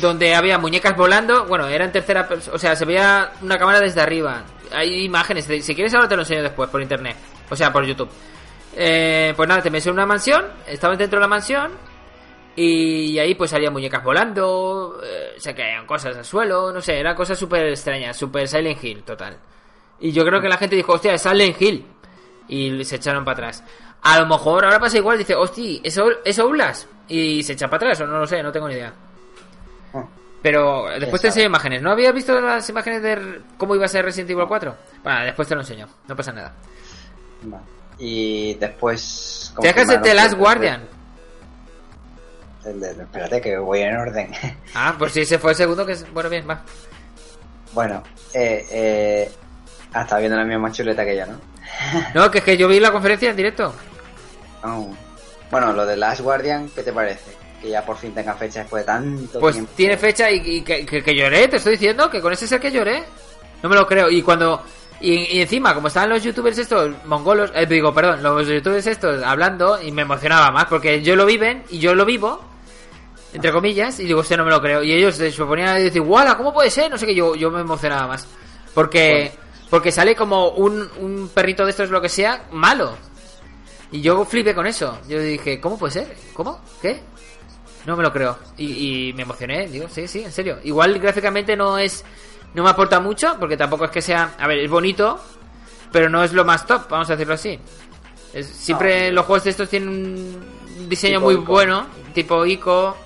donde 0.00 0.34
había 0.34 0.58
muñecas 0.58 0.96
volando. 0.96 1.46
Bueno, 1.46 1.66
era 1.66 1.84
en 1.84 1.92
tercera 1.92 2.26
persona. 2.26 2.54
O 2.54 2.58
sea, 2.58 2.76
se 2.76 2.84
veía 2.84 3.32
una 3.42 3.58
cámara 3.58 3.80
desde 3.80 4.00
arriba. 4.00 4.44
Hay 4.72 5.04
imágenes. 5.04 5.44
Si 5.44 5.74
quieres, 5.74 5.94
ahora 5.94 6.08
te 6.08 6.16
lo 6.16 6.22
enseño 6.22 6.42
después 6.42 6.68
por 6.70 6.82
internet. 6.82 7.16
O 7.50 7.56
sea, 7.56 7.72
por 7.72 7.84
YouTube. 7.84 8.10
Eh, 8.76 9.32
pues 9.36 9.48
nada, 9.48 9.62
te 9.62 9.68
en 9.68 9.90
una 9.90 10.06
mansión. 10.06 10.44
Estabas 10.66 10.98
dentro 10.98 11.18
de 11.18 11.22
la 11.22 11.28
mansión. 11.28 11.72
Y 12.60 13.16
ahí 13.20 13.36
pues 13.36 13.52
salían 13.52 13.72
muñecas 13.72 14.02
volando, 14.02 15.00
eh, 15.04 15.34
se 15.36 15.54
caían 15.54 15.86
cosas 15.86 16.16
al 16.16 16.24
suelo, 16.24 16.72
no 16.72 16.80
sé, 16.80 16.98
eran 16.98 17.14
cosas 17.14 17.38
súper 17.38 17.68
extrañas, 17.68 18.16
súper 18.16 18.48
Silent 18.48 18.82
Hill, 18.82 19.04
total. 19.04 19.38
Y 20.00 20.10
yo 20.10 20.24
creo 20.24 20.40
que 20.40 20.48
la 20.48 20.56
gente 20.56 20.74
dijo, 20.74 20.94
hostia, 20.94 21.14
es 21.14 21.22
Silent 21.22 21.62
Hill. 21.62 21.86
Y 22.48 22.84
se 22.84 22.96
echaron 22.96 23.24
para 23.24 23.34
atrás. 23.34 23.64
A 24.02 24.18
lo 24.18 24.26
mejor 24.26 24.64
ahora 24.64 24.80
pasa 24.80 24.98
igual, 24.98 25.18
dice, 25.18 25.36
hostia, 25.36 25.78
¿es, 25.84 26.00
es 26.24 26.38
Outlast? 26.40 26.90
Y 27.06 27.44
se 27.44 27.52
echa 27.52 27.68
para 27.68 27.90
atrás, 27.90 28.00
o 28.00 28.06
no 28.08 28.18
lo 28.18 28.26
sé, 28.26 28.42
no 28.42 28.50
tengo 28.50 28.66
ni 28.66 28.74
idea. 28.74 28.92
Ah, 29.94 30.04
Pero 30.42 30.86
después 31.00 31.20
te 31.22 31.28
enseño 31.28 31.46
imágenes. 31.46 31.82
¿No 31.82 31.90
habías 31.90 32.14
visto 32.14 32.40
las 32.40 32.68
imágenes 32.68 33.02
de 33.02 33.40
cómo 33.56 33.74
iba 33.74 33.84
a 33.84 33.88
ser 33.88 34.04
Resident 34.04 34.30
Evil 34.30 34.46
4? 34.46 34.76
Bueno, 35.02 35.24
después 35.24 35.48
te 35.48 35.54
lo 35.54 35.60
enseño, 35.62 35.86
no 36.06 36.16
pasa 36.16 36.32
nada. 36.32 36.52
vale. 37.42 37.62
Y 37.98 38.54
después. 38.54 39.52
Te 39.60 39.66
dejas 39.68 39.88
el 39.90 40.00
que 40.02 40.14
Last 40.14 40.34
Guardian. 40.34 40.82
el 42.64 42.80
de- 42.80 42.90
espérate, 42.90 43.40
que 43.40 43.56
voy 43.58 43.80
en 43.80 43.96
orden. 43.96 44.30
Ah, 44.74 44.94
pues 44.98 45.12
si 45.12 45.20
ese 45.22 45.38
fue 45.38 45.50
el 45.52 45.56
segundo 45.56 45.84
que 45.86 45.92
es... 45.92 46.12
Bueno, 46.12 46.28
bien, 46.30 46.48
va. 46.48 46.60
bueno, 47.72 48.02
eh, 48.34 48.64
eh, 48.70 49.32
ah, 49.92 50.02
estaba 50.02 50.20
viendo 50.20 50.36
la 50.38 50.44
misma 50.44 50.70
chuleta 50.70 51.04
que 51.04 51.16
yo, 51.16 51.26
¿no? 51.26 51.40
No, 52.14 52.30
que 52.30 52.38
es 52.38 52.44
que 52.44 52.56
yo 52.56 52.68
vi 52.68 52.78
la 52.78 52.92
conferencia 52.92 53.30
en 53.30 53.36
directo. 53.36 53.74
Oh. 54.62 54.94
Bueno, 55.50 55.72
lo 55.72 55.84
de 55.86 55.96
Last 55.96 56.20
Guardian, 56.20 56.68
¿qué 56.68 56.82
te 56.82 56.92
parece? 56.92 57.32
Que 57.60 57.70
ya 57.70 57.84
por 57.84 57.96
fin 57.96 58.12
tenga 58.14 58.34
fecha 58.34 58.60
después 58.60 58.82
de 58.82 58.86
tanto 58.86 59.40
Pues 59.40 59.54
tiempo. 59.56 59.72
tiene 59.76 59.96
fecha 59.96 60.30
y, 60.30 60.36
y 60.44 60.60
que, 60.62 60.84
que- 60.86 61.02
que 61.02 61.14
lloré, 61.14 61.48
te 61.48 61.56
estoy 61.56 61.72
diciendo 61.72 62.08
que 62.10 62.20
con 62.20 62.32
ese 62.32 62.44
es 62.44 62.52
el 62.52 62.60
que 62.60 62.70
lloré. 62.70 63.02
No 63.62 63.68
me 63.68 63.74
lo 63.76 63.86
creo. 63.86 64.08
Y 64.10 64.22
cuando. 64.22 64.62
Y, 65.00 65.36
y 65.36 65.40
encima, 65.40 65.74
como 65.74 65.88
estaban 65.88 66.08
los 66.10 66.22
youtubers 66.22 66.58
estos 66.58 66.90
mongolos, 67.04 67.52
eh, 67.54 67.66
digo, 67.66 67.92
perdón, 67.94 68.22
los 68.22 68.46
youtubers 68.48 68.86
estos 68.86 69.22
hablando 69.22 69.80
y 69.80 69.92
me 69.92 70.02
emocionaba 70.02 70.50
más 70.50 70.64
porque 70.66 71.02
yo 71.02 71.14
lo 71.16 71.24
viven 71.24 71.62
y 71.70 71.78
yo 71.78 71.94
lo 71.94 72.04
vivo, 72.04 72.40
entre 73.32 73.52
comillas, 73.52 74.00
y 74.00 74.04
digo, 74.06 74.20
usted 74.20 74.36
no 74.36 74.44
me 74.44 74.50
lo 74.50 74.60
creo. 74.60 74.82
Y 74.82 74.92
ellos 74.92 75.14
se 75.16 75.30
ponían 75.44 75.68
a 75.68 75.74
decir, 75.74 76.00
¡Wala! 76.02 76.36
¿Cómo 76.36 76.52
puede 76.52 76.70
ser? 76.70 76.90
No 76.90 76.98
sé 76.98 77.06
qué, 77.06 77.14
yo, 77.14 77.34
yo 77.36 77.50
me 77.50 77.60
emocionaba 77.60 78.06
más. 78.08 78.26
Porque, 78.74 79.32
porque 79.70 79.92
sale 79.92 80.14
como 80.16 80.48
un, 80.50 80.88
un 81.00 81.30
perrito 81.34 81.64
de 81.64 81.70
estos, 81.70 81.90
lo 81.90 82.00
que 82.00 82.08
sea, 82.08 82.44
malo. 82.52 82.96
Y 83.92 84.00
yo 84.00 84.24
flipé 84.24 84.54
con 84.54 84.66
eso. 84.66 84.98
Yo 85.08 85.20
dije, 85.20 85.60
¿cómo 85.60 85.78
puede 85.78 85.92
ser? 85.92 86.16
¿Cómo? 86.34 86.60
¿Qué? 86.82 87.00
No 87.86 87.96
me 87.96 88.02
lo 88.02 88.12
creo. 88.12 88.38
Y, 88.56 89.08
y 89.08 89.12
me 89.14 89.22
emocioné, 89.22 89.66
digo, 89.68 89.88
sí, 89.88 90.06
sí, 90.08 90.22
en 90.24 90.32
serio. 90.32 90.58
Igual 90.64 90.98
gráficamente 90.98 91.56
no 91.56 91.78
es. 91.78 92.04
No 92.54 92.62
me 92.64 92.70
aporta 92.70 93.00
mucho, 93.00 93.36
porque 93.38 93.56
tampoco 93.56 93.84
es 93.86 93.90
que 93.90 94.02
sea. 94.02 94.34
A 94.38 94.46
ver, 94.46 94.58
es 94.58 94.70
bonito, 94.70 95.20
pero 95.92 96.08
no 96.08 96.22
es 96.24 96.32
lo 96.32 96.44
más 96.44 96.66
top, 96.66 96.88
vamos 96.88 97.08
a 97.08 97.12
decirlo 97.14 97.34
así. 97.34 97.58
Es- 98.34 98.46
siempre 98.48 99.08
No. 99.08 99.16
los 99.16 99.26
juegos 99.26 99.44
de 99.44 99.50
estos 99.50 99.68
tienen 99.68 99.88
un 99.88 100.88
diseño 100.88 101.20
muy 101.20 101.34
Ico. 101.34 101.44
bueno, 101.44 101.86
tipo 102.14 102.44
Ico, 102.44 102.96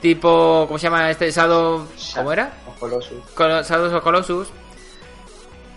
tipo. 0.00 0.64
¿Cómo 0.66 0.78
se 0.78 0.84
llama 0.84 1.10
este? 1.10 1.30
Shadow. 1.30 1.86
¿Cómo 2.14 2.32
era? 2.32 2.52
Of 2.66 2.78
Colossus. 2.78 3.18
Col- 3.34 3.62
Shadows 3.64 3.92
of 3.92 4.02
Colossus. 4.02 4.48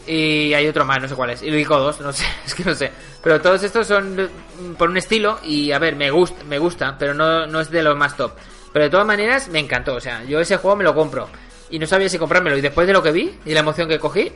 Y 0.08 0.54
hay 0.54 0.68
otro 0.68 0.84
más, 0.86 1.02
no 1.02 1.08
sé 1.08 1.16
cuál 1.16 1.30
es. 1.32 1.44
Y 1.44 1.50
Ico 1.50 1.78
2, 1.78 2.02
no 2.02 2.12
sé, 2.12 2.26
es 2.46 2.56
que 2.56 2.64
no 2.64 2.74
sé. 2.74 2.92
Pero 3.24 3.40
todos 3.42 3.62
estos 3.64 3.86
son 3.88 4.16
mm, 4.16 4.74
por 4.76 4.90
un 4.90 4.98
estilo 4.98 5.40
y 5.44 5.72
a 5.72 5.80
ver, 5.80 5.96
me 5.96 6.10
gusta, 6.10 6.44
me 6.44 6.58
gusta, 6.58 6.96
pero 6.98 7.14
no, 7.14 7.46
no 7.46 7.60
es 7.62 7.70
de 7.70 7.84
los 7.84 7.96
más 7.96 8.18
top. 8.18 8.34
Pero 8.74 8.86
de 8.86 8.92
todas 8.92 9.06
maneras 9.06 9.50
me 9.50 9.60
encantó, 9.60 9.96
o 9.96 10.00
sea, 10.00 10.24
yo 10.24 10.40
ese 10.40 10.58
juego 10.58 10.78
me 10.78 10.84
lo 10.84 10.96
compro. 10.96 11.30
Y 11.70 11.80
no 11.80 11.86
sabía 11.88 12.10
si 12.10 12.18
comprármelo. 12.18 12.58
Y 12.58 12.62
después 12.62 12.86
de 12.88 12.94
lo 12.94 13.02
que 13.04 13.12
vi 13.12 13.40
y 13.46 13.54
la 13.54 13.62
emoción 13.62 13.88
que 13.88 14.00
cogí, 14.00 14.32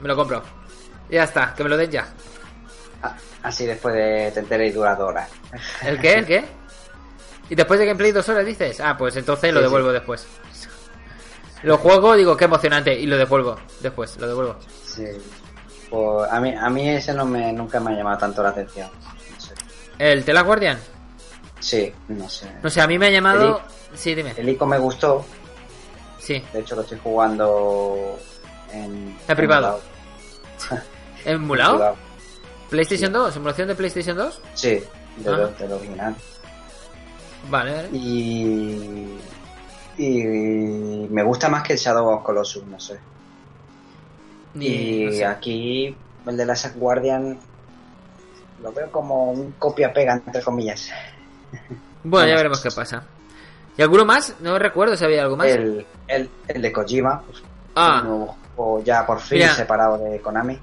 me 0.00 0.08
lo 0.08 0.16
compro. 0.16 0.42
Y 1.08 1.14
ya 1.14 1.24
está, 1.24 1.54
que 1.54 1.62
me 1.62 1.70
lo 1.70 1.76
den 1.76 1.90
ya. 1.90 2.08
Ah, 3.02 3.14
así 3.42 3.66
después 3.66 3.94
de 3.94 4.30
te 4.32 4.40
enteras 4.40 4.68
y 4.68 4.70
dura 4.72 4.94
dos 4.96 5.08
horas. 5.10 5.28
¿El 5.82 6.00
qué? 6.00 6.14
¿El 6.14 6.26
qué? 6.26 6.44
¿Y 7.48 7.54
después 7.54 7.78
de 7.80 7.86
gameplay 7.86 8.12
dos 8.12 8.28
horas 8.28 8.46
dices? 8.46 8.80
Ah, 8.80 8.96
pues 8.96 9.16
entonces 9.16 9.52
lo 9.52 9.60
Sí, 9.60 9.64
devuelvo 9.64 9.92
después. 9.92 10.26
Lo 11.62 11.76
juego, 11.78 12.14
digo, 12.16 12.36
qué 12.36 12.44
emocionante, 12.46 12.98
y 12.98 13.06
lo 13.06 13.16
devuelvo 13.18 13.56
después, 13.80 14.16
lo 14.18 14.26
devuelvo. 14.28 14.56
Sí. 14.84 15.04
Pues 15.90 16.30
a 16.30 16.40
mí, 16.40 16.54
a 16.54 16.70
mí 16.70 16.88
ese 16.88 17.12
no 17.12 17.24
me, 17.26 17.52
nunca 17.52 17.80
me 17.80 17.92
ha 17.92 17.96
llamado 17.96 18.18
tanto 18.18 18.42
la 18.42 18.50
atención. 18.50 18.88
No 19.34 19.40
sé. 19.40 19.54
¿El 19.98 20.24
Tela 20.24 20.42
Guardian? 20.42 20.78
Sí, 21.58 21.92
no 22.08 22.28
sé. 22.28 22.50
No 22.62 22.70
sé, 22.70 22.80
a 22.80 22.86
mí 22.86 22.98
me 22.98 23.06
ha 23.08 23.10
llamado... 23.10 23.60
Sí, 23.94 24.14
dime. 24.14 24.32
El 24.36 24.48
ICO 24.48 24.66
me 24.66 24.78
gustó. 24.78 25.24
Sí. 26.18 26.42
De 26.52 26.60
hecho, 26.60 26.76
lo 26.76 26.82
estoy 26.82 26.98
jugando 27.02 28.18
en. 28.72 29.16
En 29.26 29.36
privado. 29.36 29.80
en 31.24 31.34
¿Emulado? 31.34 31.96
¿PlayStation 32.70 33.12
2? 33.12 33.36
¿Emulación 33.36 33.66
de 33.68 33.74
PlayStation 33.74 34.16
2? 34.16 34.40
Sí, 34.54 34.68
de 35.16 35.28
Ah. 35.30 35.30
lo- 35.36 35.48
del 35.48 35.72
original. 35.72 36.14
Vale, 37.48 37.74
vale. 37.74 37.88
Y. 37.92 39.18
Y 40.02 41.08
me 41.10 41.22
gusta 41.22 41.48
más 41.50 41.62
que 41.62 41.74
el 41.74 41.78
Shadow 41.78 42.08
of 42.08 42.22
Colossus, 42.22 42.64
no 42.64 42.80
sé. 42.80 42.98
Ni- 44.54 44.66
y 44.66 45.04
no 45.06 45.12
sé. 45.12 45.24
aquí 45.26 45.96
el 46.26 46.36
de 46.36 46.46
Last 46.46 46.74
Guardian 46.76 47.38
lo 48.62 48.72
veo 48.72 48.90
como 48.90 49.30
un 49.32 49.52
copia-pega, 49.58 50.14
entre 50.14 50.42
comillas. 50.42 50.90
Bueno, 52.02 52.28
ya 52.28 52.34
veremos 52.36 52.60
qué 52.62 52.70
pasa. 52.70 53.04
¿Y 53.76 53.82
alguno 53.82 54.04
más? 54.04 54.36
No 54.40 54.58
recuerdo 54.58 54.96
si 54.96 55.04
había 55.04 55.22
algo 55.22 55.36
más. 55.36 55.48
El, 55.48 55.86
el, 56.08 56.30
el 56.48 56.62
de 56.62 56.72
Kojima, 56.72 57.20
pues, 57.22 57.42
Ah. 57.74 58.00
un 58.02 58.08
nuevo 58.08 58.36
juego 58.56 58.82
ya 58.84 59.06
por 59.06 59.20
fin 59.20 59.38
Mira. 59.38 59.54
separado 59.54 59.98
de 59.98 60.20
Konami. 60.20 60.58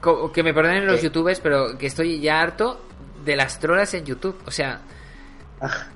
Co- 0.00 0.30
Que 0.32 0.42
me 0.42 0.54
perdonen 0.54 0.86
los 0.86 0.96
¿Qué? 0.96 1.02
youtubers, 1.04 1.40
pero 1.40 1.76
que 1.76 1.86
estoy 1.86 2.20
ya 2.20 2.40
harto 2.40 2.80
de 3.24 3.34
las 3.36 3.58
trolas 3.58 3.92
en 3.94 4.04
YouTube. 4.04 4.36
O 4.46 4.50
sea, 4.50 4.80
Ah, 5.60 5.86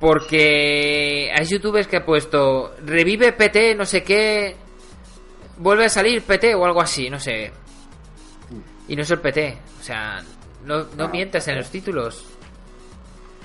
porque 0.00 1.30
hay 1.34 1.44
youtubers 1.46 1.86
que 1.88 1.96
ha 1.98 2.04
puesto 2.04 2.74
revive 2.84 3.32
PT, 3.32 3.74
no 3.74 3.84
sé 3.84 4.02
qué, 4.02 4.56
vuelve 5.58 5.86
a 5.86 5.88
salir 5.88 6.22
PT 6.22 6.54
o 6.54 6.64
algo 6.64 6.80
así, 6.80 7.10
no 7.10 7.18
sé. 7.18 7.52
Y 8.88 8.96
no 8.96 9.02
es 9.02 9.10
el 9.10 9.20
PT. 9.20 9.58
O 9.80 9.82
sea, 9.82 10.22
no, 10.64 10.78
no 10.78 10.88
No, 10.96 11.08
mientas 11.08 11.46
en 11.48 11.54
PT. 11.54 11.60
los 11.62 11.70
títulos. 11.70 12.24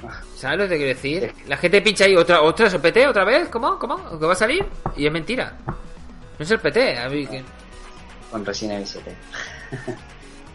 ah. 0.07 0.21
¿Sabes 0.35 0.59
lo 0.59 0.63
que 0.69 0.77
quiero 0.77 0.89
decir? 0.93 1.33
La 1.47 1.57
gente 1.57 1.81
pincha 1.81 2.05
ahí 2.05 2.15
otra, 2.15 2.41
otra 2.41 2.67
es 2.67 2.73
el 2.73 2.81
PT 2.81 3.07
otra 3.07 3.25
vez, 3.25 3.49
¿cómo? 3.49 3.77
¿Cómo? 3.79 4.19
¿Que 4.19 4.25
va 4.25 4.33
a 4.33 4.35
salir? 4.35 4.65
Y 4.95 5.05
es 5.07 5.11
mentira. 5.11 5.57
No 5.65 5.75
es 6.45 6.51
el 6.51 6.59
PT. 6.59 6.97
a 6.97 7.09
mí 7.09 7.25
que- 7.27 7.43
Con 8.31 8.45
Resident 8.45 8.75
Evil 8.75 8.87
7. 8.87 9.15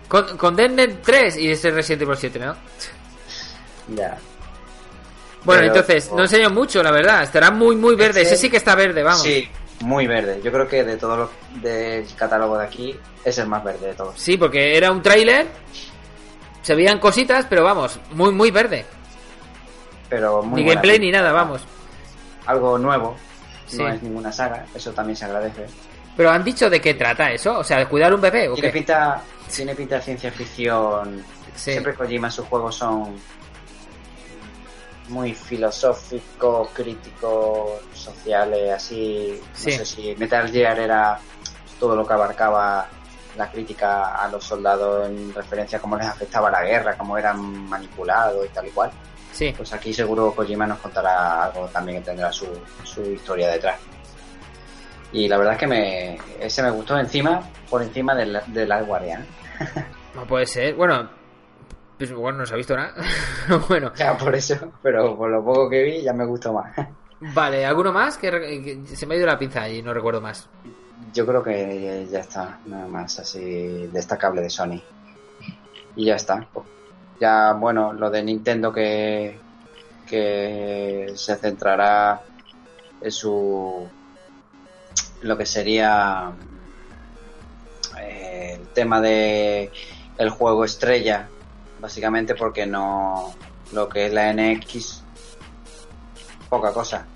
Con, 0.09 0.37
con 0.39 0.57
Dead 0.57 0.71
Net 0.71 1.01
3 1.03 1.37
y 1.37 1.51
este 1.51 1.71
Resident 1.71 2.03
Evil 2.03 2.17
7, 2.17 2.39
¿no? 2.39 2.57
Ya. 3.95 4.17
Bueno, 5.45 5.63
Pero- 5.63 5.67
entonces, 5.67 6.11
no 6.13 6.23
enseño 6.23 6.51
mucho, 6.51 6.83
la 6.83 6.91
verdad. 6.91 7.23
Estará 7.23 7.51
muy, 7.51 7.77
muy 7.77 7.95
verde. 7.95 8.23
Ese- 8.23 8.35
Ese 8.35 8.43
sí 8.43 8.51
que 8.51 8.57
está 8.59 8.75
verde, 8.75 9.03
vamos. 9.03 9.23
Sí, 9.23 9.49
muy 9.81 10.07
verde. 10.07 10.41
Yo 10.43 10.51
creo 10.53 10.67
que 10.69 10.85
de 10.85 10.97
todos 10.97 11.19
los 11.19 11.31
del 11.63 12.07
catálogo 12.17 12.59
de 12.59 12.65
aquí 12.67 12.97
es 13.25 13.39
el 13.39 13.47
más 13.47 13.63
verde 13.65 13.87
de 13.89 13.95
todos. 13.95 14.15
Sí, 14.21 14.37
porque 14.37 14.77
era 14.77 14.91
un 14.91 15.01
tráiler. 15.03 15.47
Se 16.63 16.75
veían 16.75 16.99
cositas, 16.99 17.47
pero 17.49 17.65
vamos, 17.65 17.99
muy, 18.11 18.33
muy 18.33 18.51
verde. 18.51 18.85
Pero 20.09 20.43
muy 20.43 20.63
ni 20.63 20.69
gameplay 20.69 20.99
ni 20.99 21.11
nada, 21.11 21.33
vamos. 21.33 21.63
Algo 22.47 22.79
nuevo. 22.79 23.17
Sí. 23.67 23.79
No 23.79 23.89
es 23.89 24.03
ninguna 24.03 24.33
saga. 24.33 24.65
Eso 24.75 24.93
también 24.93 25.17
se 25.17 25.27
agradece. 25.27 25.67
Pero 26.17 26.31
han 26.31 26.43
dicho 26.43 26.69
de 26.69 26.81
qué 26.81 26.95
trata 26.95 27.31
eso, 27.31 27.59
o 27.59 27.65
sea, 27.65 27.79
de 27.79 27.87
cuidar 27.87 28.13
un 28.13 28.21
bebé 28.21 28.49
o 28.49 28.55
Tiene 28.55 28.71
qué. 28.71 28.79
pinta, 28.79 29.23
tiene 29.55 29.75
pinta 29.75 29.97
de 29.97 30.03
ciencia 30.03 30.33
ficción. 30.33 31.23
Sí. 31.55 31.73
Siempre 31.73 31.95
Kojima 31.95 32.31
sus 32.31 32.47
juegos 32.47 32.75
son 32.75 33.15
muy 35.09 35.35
filosóficos, 35.35 36.71
críticos, 36.73 37.81
sociales, 37.93 38.73
así. 38.73 39.41
Sí. 39.55 39.71
No 39.71 39.77
sé 39.79 39.85
si 39.87 40.15
Metal 40.17 40.51
Gear 40.51 40.79
era 40.79 41.19
todo 41.79 41.97
lo 41.97 42.07
que 42.07 42.13
abarcaba 42.13 42.89
la 43.37 43.51
crítica 43.51 44.17
a 44.17 44.29
los 44.29 44.45
soldados 44.45 45.09
en 45.09 45.33
referencia 45.33 45.79
a 45.79 45.81
cómo 45.81 45.97
les 45.97 46.07
afectaba 46.07 46.51
la 46.51 46.63
guerra, 46.63 46.97
cómo 46.97 47.17
eran 47.17 47.41
manipulados 47.69 48.45
y 48.45 48.49
tal 48.49 48.67
y 48.67 48.71
cual. 48.71 48.91
Sí. 49.33 49.55
Pues 49.57 49.73
aquí 49.73 49.93
seguro 49.93 50.33
Kojima 50.35 50.67
nos 50.67 50.79
contará 50.79 51.45
algo 51.45 51.67
también 51.69 51.99
que 51.99 52.07
tendrá 52.07 52.33
su, 52.33 52.47
su 52.85 53.03
historia 53.03 53.49
detrás. 53.49 53.79
Y 55.13 55.29
la 55.29 55.39
verdad 55.39 55.55
es 55.55 55.61
que 55.61 55.67
me, 55.67 56.19
ese 56.41 56.63
me 56.63 56.71
gustó 56.71 56.99
encima, 56.99 57.41
por 57.71 57.83
encima 57.83 58.15
del, 58.15 58.41
del 58.49 58.85
Guardian. 58.85 59.25
No 60.15 60.25
puede 60.25 60.47
ser. 60.47 60.75
Bueno, 60.75 61.09
pues 61.99 62.13
bueno, 62.13 62.39
no 62.39 62.47
se 62.47 62.55
ha 62.55 62.57
visto 62.57 62.77
nada. 62.77 62.95
bueno, 63.69 63.93
Ya 63.97 64.17
por 64.17 64.35
eso, 64.35 64.57
pero 64.83 65.17
por 65.17 65.31
lo 65.31 65.45
poco 65.45 65.69
que 65.69 65.83
vi 65.83 66.03
ya 66.03 66.13
me 66.13 66.25
gustó 66.25 66.53
más. 66.53 66.73
vale, 67.35 67.67
¿alguno 67.67 67.93
más? 67.93 68.17
Que, 68.17 68.81
se 68.87 69.07
me 69.07 69.15
ha 69.15 69.19
ido 69.19 69.27
la 69.27 69.39
pinza 69.39 69.69
y 69.69 69.83
no 69.83 69.93
recuerdo 69.93 70.21
más. 70.21 70.49
Yo 71.13 71.27
creo 71.27 71.43
que 71.43 72.07
ya 72.09 72.21
está, 72.21 72.61
nada 72.67 72.87
más 72.87 73.19
así 73.19 73.89
destacable 73.93 74.43
de 74.43 74.51
Sony. 74.51 74.81
Y 75.97 76.05
ya 76.05 76.15
está. 76.15 76.47
Ya, 77.21 77.53
bueno, 77.55 77.93
lo 77.93 78.11
de 78.11 78.23
Nintendo 78.23 78.73
que, 78.73 79.41
que 80.07 81.13
se 81.17 81.35
centrará 81.37 82.23
en 83.01 83.11
su 83.11 83.89
lo 85.23 85.37
que 85.37 85.47
sería 85.47 86.31
eh, 88.01 88.59
el 88.61 88.69
tema 88.69 89.01
de 89.01 89.73
el 90.17 90.31
juego 90.31 90.65
estrella 90.65 91.29
básicamente 91.81 92.35
porque 92.35 92.67
no 92.67 93.35
lo 93.73 93.89
que 93.89 94.07
es 94.07 94.13
la 94.13 94.33
NX 94.33 95.03
poca 96.49 96.73
cosa 96.73 97.07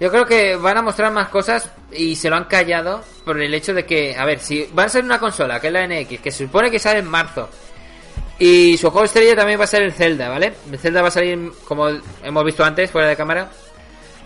Yo 0.00 0.10
creo 0.10 0.26
que 0.26 0.56
van 0.56 0.78
a 0.78 0.82
mostrar 0.82 1.12
más 1.12 1.28
cosas 1.28 1.70
y 1.92 2.16
se 2.16 2.28
lo 2.28 2.36
han 2.36 2.44
callado 2.44 3.02
por 3.24 3.40
el 3.40 3.54
hecho 3.54 3.72
de 3.72 3.86
que, 3.86 4.16
a 4.16 4.24
ver, 4.24 4.40
si 4.40 4.68
van 4.72 4.86
a 4.86 4.88
ser 4.88 5.04
una 5.04 5.20
consola, 5.20 5.60
que 5.60 5.68
es 5.68 5.72
la 5.72 5.86
NX, 5.86 6.20
que 6.20 6.30
se 6.30 6.46
supone 6.46 6.70
que 6.70 6.78
sale 6.78 6.98
en 6.98 7.08
marzo, 7.08 7.48
y 8.38 8.76
su 8.76 8.90
juego 8.90 9.04
estrella 9.04 9.36
también 9.36 9.60
va 9.60 9.64
a 9.64 9.68
ser 9.68 9.82
el 9.82 9.92
Zelda, 9.92 10.28
¿vale? 10.28 10.54
El 10.70 10.78
Zelda 10.78 11.02
va 11.02 11.08
a 11.08 11.12
salir, 11.12 11.52
como 11.64 11.88
hemos 11.88 12.44
visto 12.44 12.64
antes, 12.64 12.90
fuera 12.90 13.08
de 13.08 13.16
cámara, 13.16 13.48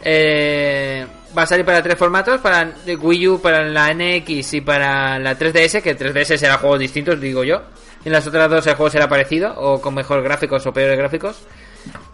eh, 0.02 1.06
va 1.36 1.42
a 1.42 1.46
salir 1.46 1.64
para 1.64 1.82
tres 1.82 1.98
formatos, 1.98 2.40
para 2.40 2.72
Wii 2.86 3.28
U, 3.28 3.40
para 3.40 3.64
la 3.64 3.92
NX 3.92 4.54
y 4.54 4.60
para 4.62 5.18
la 5.18 5.36
3DS, 5.36 5.82
que 5.82 5.96
3DS 5.96 6.38
será 6.38 6.56
juegos 6.56 6.78
distintos, 6.78 7.20
digo 7.20 7.44
yo. 7.44 7.60
En 8.04 8.12
las 8.12 8.26
otras 8.26 8.48
dos 8.48 8.66
el 8.66 8.74
juego 8.74 8.90
será 8.90 9.08
parecido, 9.08 9.54
o 9.56 9.80
con 9.80 9.94
mejores 9.94 10.24
gráficos 10.24 10.64
o 10.66 10.72
peores 10.72 10.96
gráficos. 10.96 11.40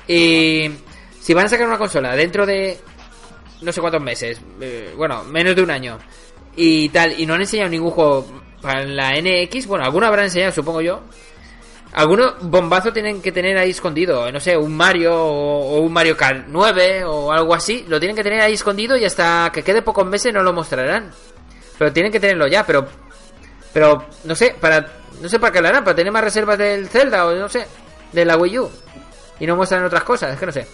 Y 0.09 0.71
si 1.21 1.35
van 1.35 1.47
a 1.47 1.49
sacar 1.49 1.67
una 1.67 1.79
consola 1.79 2.15
dentro 2.17 2.47
de 2.47 2.79
no 3.63 3.73
sé 3.73 3.81
cuántos 3.81 4.03
meses, 4.03 4.41
eh, 4.61 4.93
bueno, 4.97 5.25
menos 5.25 5.57
de 5.57 5.63
un 5.63 5.71
año, 5.71 5.99
y 6.57 6.89
tal, 6.91 7.19
y 7.19 7.27
no 7.27 7.35
han 7.35 7.41
enseñado 7.41 7.71
ningún 7.71 7.91
juego 7.91 8.27
para 8.61 8.85
la 8.85 9.13
NX, 9.13 9.67
bueno, 9.67 9.85
alguno 9.85 10.07
habrán 10.07 10.27
enseñado, 10.27 10.53
supongo 10.53 10.81
yo. 10.81 11.03
Algunos 11.93 12.35
bombazo 12.41 12.93
tienen 12.93 13.23
que 13.23 13.31
tener 13.31 13.57
ahí 13.57 13.71
escondido, 13.71 14.31
no 14.33 14.41
sé, 14.41 14.57
un 14.57 14.77
Mario 14.77 15.15
o, 15.15 15.77
o 15.77 15.81
un 15.81 15.93
Mario 15.93 16.17
Kart 16.17 16.47
9 16.49 17.05
o 17.05 17.31
algo 17.31 17.55
así, 17.55 17.85
lo 17.89 18.01
tienen 18.01 18.17
que 18.17 18.25
tener 18.25 18.41
ahí 18.41 18.55
escondido 18.55 18.97
y 18.97 19.05
hasta 19.05 19.51
que 19.53 19.63
quede 19.63 19.81
pocos 19.81 20.05
meses 20.05 20.33
no 20.33 20.43
lo 20.43 20.53
mostrarán. 20.53 21.13
Pero 21.79 21.93
tienen 21.93 22.11
que 22.11 22.21
tenerlo 22.21 22.49
ya, 22.49 22.67
pero 22.67 22.87
pero 23.73 24.07
no 24.23 24.35
sé, 24.37 24.55
para 24.61 24.87
no 25.25 25.29
sé 25.31 25.39
para 25.41 25.53
qué 25.53 25.61
lo 25.63 25.69
harán, 25.69 25.83
para 25.83 25.97
tener 25.97 26.13
más 26.13 26.23
reservas 26.23 26.59
del 26.59 26.87
Zelda 26.89 27.27
o 27.27 27.35
no 27.35 27.49
sé, 27.49 27.67
de 28.13 28.25
la 28.25 28.37
Wii 28.37 28.59
U 28.59 28.71
y 29.41 29.47
no 29.47 29.57
muestran 29.57 29.83
otras 29.85 30.05
cosas, 30.05 30.33
es 30.35 30.39
que 30.39 30.47
no 30.47 30.53
sé. 30.53 30.67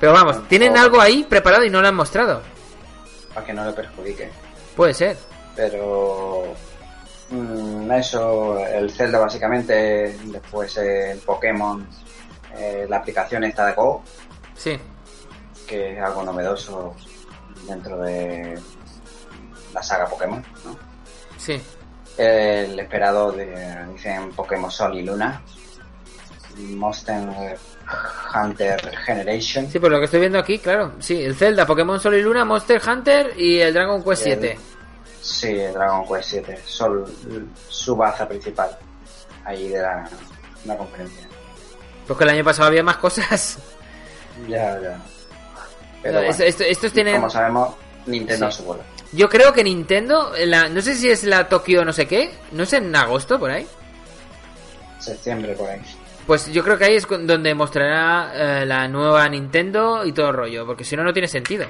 Pero 0.00 0.12
vamos, 0.12 0.48
tienen 0.48 0.74
O- 0.76 0.80
algo 0.80 1.00
ahí 1.00 1.24
preparado 1.24 1.64
y 1.64 1.70
no 1.70 1.80
lo 1.82 1.88
han 1.88 1.94
mostrado. 1.94 2.42
para 3.34 3.46
que 3.46 3.52
no 3.52 3.64
le 3.66 3.72
perjudique. 3.72 4.30
Puede 4.74 4.94
ser. 4.94 5.16
Pero 5.54 6.54
mm, 7.30 7.90
eso, 7.92 8.58
el 8.66 8.90
Zelda 8.90 9.18
básicamente, 9.18 10.16
después 10.24 10.76
el 10.78 11.18
Pokémon, 11.18 11.86
eh, 12.56 12.86
la 12.88 12.96
aplicación 12.96 13.44
esta 13.44 13.66
de 13.66 13.74
Go, 13.74 14.02
Sí. 14.56 14.78
que 15.66 15.92
es 15.96 16.02
algo 16.02 16.22
novedoso 16.22 16.94
dentro 17.66 17.98
de 17.98 18.58
la 19.74 19.82
saga 19.82 20.06
Pokémon, 20.06 20.42
¿no? 20.64 20.76
Sí. 21.36 21.60
El 22.18 22.78
esperado 22.80 23.30
de, 23.32 23.86
dicen 23.94 24.32
Pokémon 24.32 24.70
Sol 24.70 24.96
y 24.96 25.02
Luna, 25.02 25.40
Monster 26.56 27.20
Hunter 28.34 28.96
Generation, 29.06 29.70
Sí, 29.70 29.78
por 29.78 29.90
lo 29.90 29.98
que 29.98 30.06
estoy 30.06 30.20
viendo 30.20 30.38
aquí, 30.38 30.58
claro. 30.58 30.92
Sí, 30.98 31.22
el 31.22 31.34
Zelda, 31.36 31.64
Pokémon 31.64 32.00
Sol 32.00 32.14
y 32.16 32.22
Luna, 32.22 32.44
Monster 32.44 32.80
Hunter 32.86 33.34
y 33.38 33.58
el 33.60 33.72
Dragon 33.72 34.02
Quest 34.02 34.26
El- 34.26 34.38
7. 34.40 34.58
sí, 35.22 35.54
Dragon 35.54 36.04
Quest 36.06 36.28
7, 36.30 36.58
son 36.66 37.04
su 37.68 37.94
baza 37.96 38.26
principal 38.28 38.76
ahí 39.44 39.68
de 39.68 39.80
la, 39.80 40.08
la 40.64 40.76
conferencia. 40.76 41.26
Porque 42.06 42.24
el 42.24 42.30
año 42.30 42.44
pasado 42.44 42.68
había 42.68 42.82
más 42.82 42.96
cosas. 42.96 43.58
Ya, 44.48 44.80
ya. 44.80 44.96
Pero 46.02 46.14
No, 46.14 46.18
bueno, 46.20 46.30
esto- 46.30 46.44
esto- 46.44 46.64
estos 46.64 46.92
tienen... 46.92 47.16
como 47.16 47.28
sabemos, 47.30 47.74
Nintendo 48.06 48.50
Sí. 48.50 48.58
su 48.58 48.64
bola. 48.64 48.82
Yo 49.12 49.28
creo 49.28 49.52
que 49.52 49.64
Nintendo, 49.64 50.32
la, 50.44 50.68
no 50.68 50.80
sé 50.82 50.94
si 50.94 51.08
es 51.08 51.24
la 51.24 51.48
Tokio 51.48 51.84
no 51.84 51.92
sé 51.92 52.06
qué, 52.06 52.30
no 52.52 52.64
es 52.64 52.72
en 52.74 52.94
agosto 52.94 53.38
por 53.38 53.50
ahí. 53.50 53.66
Septiembre 54.98 55.54
por 55.54 55.68
ahí. 55.70 55.80
Pues 56.26 56.52
yo 56.52 56.62
creo 56.62 56.76
que 56.76 56.84
ahí 56.84 56.96
es 56.96 57.06
donde 57.08 57.54
mostrará 57.54 58.32
eh, 58.62 58.66
la 58.66 58.86
nueva 58.86 59.26
Nintendo 59.30 60.04
y 60.04 60.12
todo 60.12 60.28
el 60.28 60.34
rollo, 60.34 60.66
porque 60.66 60.84
si 60.84 60.94
no, 60.94 61.02
no 61.02 61.12
tiene 61.12 61.26
sentido. 61.26 61.66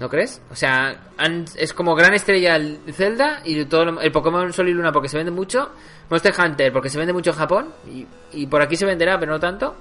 ¿No 0.00 0.08
crees? 0.08 0.42
O 0.50 0.56
sea, 0.56 1.02
han- 1.16 1.44
es 1.56 1.72
como 1.72 1.94
gran 1.94 2.14
estrella 2.14 2.56
el 2.56 2.80
Zelda 2.92 3.40
y 3.44 3.64
todo 3.66 3.84
lo- 3.84 4.00
el 4.00 4.10
Pokémon 4.10 4.52
Sol 4.52 4.68
y 4.68 4.72
Luna 4.72 4.90
porque 4.90 5.08
se 5.08 5.16
vende 5.16 5.30
mucho, 5.30 5.70
Monster 6.10 6.34
Hunter 6.36 6.72
porque 6.72 6.88
se 6.90 6.98
vende 6.98 7.12
mucho 7.12 7.30
en 7.30 7.36
Japón 7.36 7.72
y, 7.88 8.04
y 8.32 8.46
por 8.48 8.60
aquí 8.60 8.76
se 8.76 8.84
venderá, 8.84 9.18
pero 9.20 9.30
no 9.32 9.38
tanto. 9.38 9.76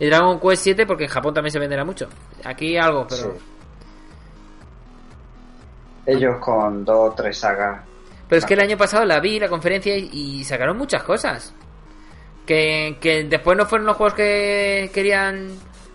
Y 0.00 0.06
Dragon 0.06 0.40
Quest 0.40 0.62
7 0.62 0.86
porque 0.86 1.04
en 1.04 1.10
Japón 1.10 1.34
también 1.34 1.52
se 1.52 1.58
venderá 1.58 1.84
mucho. 1.84 2.08
Aquí 2.44 2.78
algo, 2.78 3.06
pero... 3.08 3.34
Sí. 3.36 3.44
Ellos 6.08 6.36
con 6.40 6.84
dos 6.84 7.10
o 7.10 7.14
tres 7.14 7.38
sagas. 7.38 7.82
Pero 8.28 8.38
es 8.38 8.44
que 8.44 8.54
el 8.54 8.60
año 8.60 8.76
pasado 8.76 9.04
la 9.04 9.20
vi, 9.20 9.38
la 9.38 9.48
conferencia, 9.48 9.96
y, 9.96 10.08
y 10.12 10.44
sacaron 10.44 10.76
muchas 10.76 11.02
cosas. 11.02 11.54
Que, 12.46 12.96
que 13.00 13.24
después 13.24 13.56
no 13.58 13.66
fueron 13.66 13.86
los 13.86 13.96
juegos 13.96 14.14
que 14.14 14.90
querían 14.92 15.50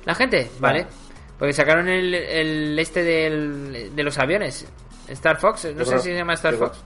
la 0.06 0.14
gente, 0.15 0.52
¿vale? 0.60 0.85
Porque 1.40 1.52
sacaron 1.53 1.88
el, 1.90 2.14
el 2.14 2.77
este 2.80 3.03
del, 3.03 3.95
de 3.95 4.03
los 4.03 4.18
aviones. 4.19 4.65
Star 5.07 5.38
Fox, 5.40 5.65
no 5.65 5.72
Yo 5.72 5.85
sé 5.85 5.90
creo- 5.91 5.99
si 5.99 6.10
se 6.10 6.15
llama 6.15 6.34
Star 6.35 6.53
Fox. 6.56 6.77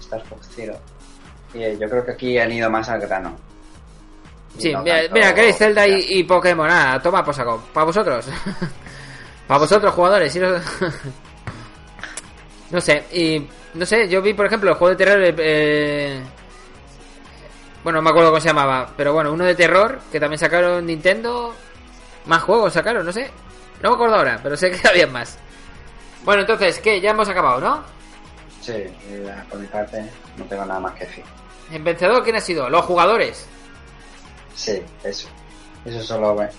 Star 0.00 0.24
Fox 0.24 0.48
Zero. 0.54 0.74
Y 1.54 1.62
eh, 1.62 1.76
yo 1.80 1.88
creo 1.90 2.04
que 2.04 2.12
aquí 2.12 2.38
han 2.38 2.52
ido 2.52 2.70
más 2.70 2.88
al 2.88 3.00
grano. 3.00 3.36
Y 4.58 4.62
Sí, 4.62 4.72
no 4.72 4.82
mira, 4.82 4.96
tanto- 5.00 5.14
mira, 5.14 5.34
queréis 5.34 5.56
Zelda 5.56 5.86
y, 5.88 6.04
y 6.08 6.24
Pokémon. 6.24 6.68
Ah, 6.70 7.00
toma 7.02 7.24
por 7.24 7.34
saco. 7.34 7.62
Para 7.72 7.86
vosotros. 7.86 8.26
Para 9.48 9.58
vosotros, 9.60 9.92
jugadores. 9.92 10.36
no... 10.36 10.48
no 12.72 12.80
sé, 12.80 13.04
y 13.12 13.46
no 13.74 13.86
sé, 13.86 14.08
yo 14.08 14.20
vi, 14.20 14.34
por 14.34 14.46
ejemplo, 14.46 14.70
el 14.70 14.76
juego 14.76 14.94
de 14.96 15.04
terror. 15.04 15.22
eh, 15.22 15.34
eh, 15.38 16.22
Bueno, 17.84 17.98
no 17.98 18.02
me 18.02 18.10
acuerdo 18.10 18.30
cómo 18.30 18.40
se 18.40 18.48
llamaba, 18.48 18.90
pero 18.96 19.12
bueno, 19.12 19.32
uno 19.32 19.44
de 19.44 19.54
terror 19.54 20.00
que 20.10 20.18
también 20.18 20.38
sacaron 20.38 20.84
Nintendo. 20.86 21.54
Más 22.26 22.42
juegos 22.42 22.72
sacaron, 22.72 23.04
no 23.04 23.12
sé. 23.12 23.30
No 23.82 23.90
me 23.90 23.94
acuerdo 23.96 24.16
ahora, 24.16 24.38
pero 24.42 24.56
sé 24.56 24.70
que 24.70 24.88
había 24.88 25.06
más. 25.06 25.38
Bueno, 26.24 26.42
entonces, 26.42 26.78
¿qué? 26.78 27.00
Ya 27.00 27.10
hemos 27.10 27.28
acabado, 27.28 27.60
¿no? 27.60 27.82
Sí, 28.60 28.74
ya, 29.26 29.44
por 29.50 29.58
mi 29.58 29.66
parte 29.66 30.08
no 30.36 30.44
tengo 30.44 30.64
nada 30.64 30.78
más 30.78 30.94
que 30.94 31.04
decir. 31.04 31.24
¿El 31.72 31.82
vencedor 31.82 32.22
quién 32.22 32.36
ha 32.36 32.40
sido? 32.40 32.70
Los 32.70 32.84
jugadores. 32.84 33.46
Sí, 34.54 34.80
eso. 35.02 35.28
Eso 35.84 36.00
son 36.02 36.20
los 36.20 36.38
be- 36.38 36.50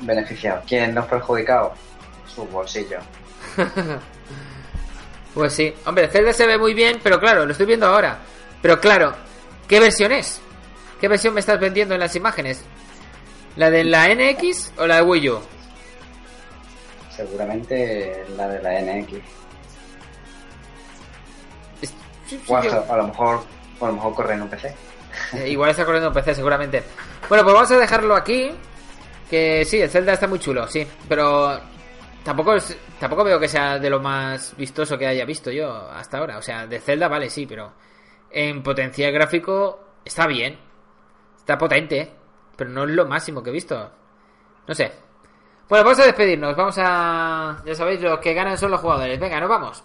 beneficiados. 0.00 0.64
¿Quién 0.66 0.94
los 0.96 1.06
perjudicados? 1.06 1.72
Sus 2.26 2.50
bolsillos. 2.50 3.04
Pues 5.38 5.52
sí, 5.52 5.72
hombre, 5.86 6.08
Zelda 6.08 6.32
se 6.32 6.48
ve 6.48 6.58
muy 6.58 6.74
bien, 6.74 6.98
pero 7.00 7.20
claro, 7.20 7.46
lo 7.46 7.52
estoy 7.52 7.64
viendo 7.66 7.86
ahora. 7.86 8.18
Pero 8.60 8.80
claro, 8.80 9.14
¿qué 9.68 9.78
versión 9.78 10.10
es? 10.10 10.40
¿Qué 11.00 11.06
versión 11.06 11.32
me 11.32 11.38
estás 11.38 11.60
vendiendo 11.60 11.94
en 11.94 12.00
las 12.00 12.16
imágenes? 12.16 12.64
¿La 13.54 13.70
de 13.70 13.84
la 13.84 14.08
NX 14.12 14.72
o 14.78 14.86
la 14.88 14.96
de 14.96 15.02
Wii 15.02 15.28
U? 15.30 15.40
Seguramente 17.14 18.24
la 18.36 18.48
de 18.48 18.62
la 18.62 18.80
NX. 18.80 19.12
Es- 21.82 21.94
O 22.48 22.56
a, 22.56 22.96
lo 22.96 23.06
mejor, 23.06 23.40
a 23.80 23.86
lo 23.86 23.92
mejor 23.92 24.14
corre 24.14 24.34
en 24.34 24.42
un 24.42 24.48
PC. 24.48 24.74
Eh, 25.34 25.48
Igual 25.50 25.70
está 25.70 25.84
corriendo 25.84 26.08
en 26.08 26.14
PC, 26.14 26.34
seguramente. 26.34 26.82
Bueno, 27.28 27.44
pues 27.44 27.54
vamos 27.54 27.70
a 27.70 27.78
dejarlo 27.78 28.16
aquí. 28.16 28.50
Que 29.30 29.64
sí, 29.64 29.80
el 29.80 29.88
Zelda 29.88 30.14
está 30.14 30.26
muy 30.26 30.40
chulo, 30.40 30.66
sí. 30.66 30.84
Pero 31.08 31.60
tampoco 32.24 32.54
es- 32.54 32.76
tampoco 33.00 33.24
veo 33.24 33.38
que 33.40 33.48
sea 33.48 33.78
de 33.78 33.90
lo 33.90 34.00
más 34.00 34.54
vistoso 34.56 34.96
que 34.98 35.06
haya 35.06 35.24
visto 35.24 35.50
yo 35.50 35.70
hasta 35.90 36.18
ahora. 36.18 36.38
O 36.38 36.42
sea, 36.42 36.66
de 36.66 36.80
Zelda 36.80 37.08
vale, 37.08 37.30
sí, 37.30 37.46
pero 37.46 37.72
en 38.30 38.62
potencial 38.62 39.12
gráfico 39.12 39.80
está 40.04 40.26
bien. 40.26 40.58
Está 41.38 41.56
potente, 41.56 42.12
pero 42.56 42.70
no 42.70 42.84
es 42.84 42.90
lo 42.90 43.06
máximo 43.06 43.42
que 43.42 43.50
he 43.50 43.52
visto. 43.52 43.90
No 44.66 44.74
sé. 44.74 44.92
Bueno, 45.68 45.84
vamos 45.84 46.00
a 46.00 46.04
despedirnos. 46.06 46.56
Vamos 46.56 46.76
a... 46.78 47.62
Ya 47.64 47.74
sabéis, 47.74 48.00
los 48.00 48.18
que 48.20 48.34
ganan 48.34 48.58
son 48.58 48.70
los 48.70 48.80
jugadores. 48.80 49.18
Venga, 49.18 49.40
nos 49.40 49.48
vamos. 49.48 49.82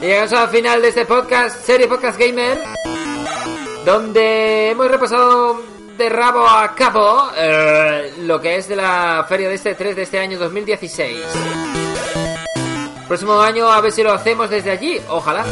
Y 0.00 0.06
llegamos 0.06 0.32
al 0.32 0.48
final 0.48 0.80
de 0.82 0.88
este 0.88 1.04
podcast, 1.04 1.62
serie 1.64 1.86
Podcast 1.86 2.18
Gamer, 2.18 2.58
donde 3.90 4.70
hemos 4.70 4.88
repasado 4.88 5.60
de 5.98 6.08
rabo 6.08 6.46
a 6.46 6.72
cabo 6.76 7.28
eh, 7.36 8.14
lo 8.20 8.40
que 8.40 8.54
es 8.54 8.68
de 8.68 8.76
la 8.76 9.26
feria 9.28 9.48
de 9.48 9.56
este 9.56 9.74
3 9.74 9.96
de 9.96 10.02
este 10.02 10.20
año 10.20 10.38
2016. 10.38 11.18
Próximo 13.08 13.40
año 13.40 13.68
a 13.68 13.80
ver 13.80 13.90
si 13.90 14.04
lo 14.04 14.12
hacemos 14.12 14.48
desde 14.48 14.70
allí, 14.70 15.00
ojalá. 15.08 15.44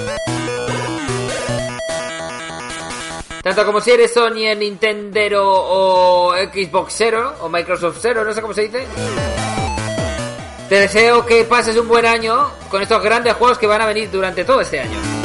Tanto 3.43 3.66
como 3.66 3.81
si 3.81 3.90
eres 3.90 4.15
Sony 4.15 4.44
en 4.44 4.60
Nintendo 4.60 5.43
o 5.44 6.32
Xboxero 6.36 7.35
o 7.40 7.48
Microsoft 7.48 7.98
Zero, 8.01 8.24
no 8.24 8.32
sé 8.32 8.40
cómo 8.40 8.55
se 8.55 8.62
dice. 8.62 8.86
Te 10.69 10.77
deseo 10.77 11.27
que 11.27 11.43
pases 11.43 11.77
un 11.77 11.89
buen 11.89 12.06
año 12.06 12.52
con 12.70 12.82
estos 12.82 13.02
grandes 13.02 13.35
juegos 13.35 13.59
que 13.59 13.66
van 13.66 13.82
a 13.82 13.86
venir 13.86 14.09
durante 14.12 14.44
todo 14.44 14.60
este 14.60 14.78
año. 14.78 15.18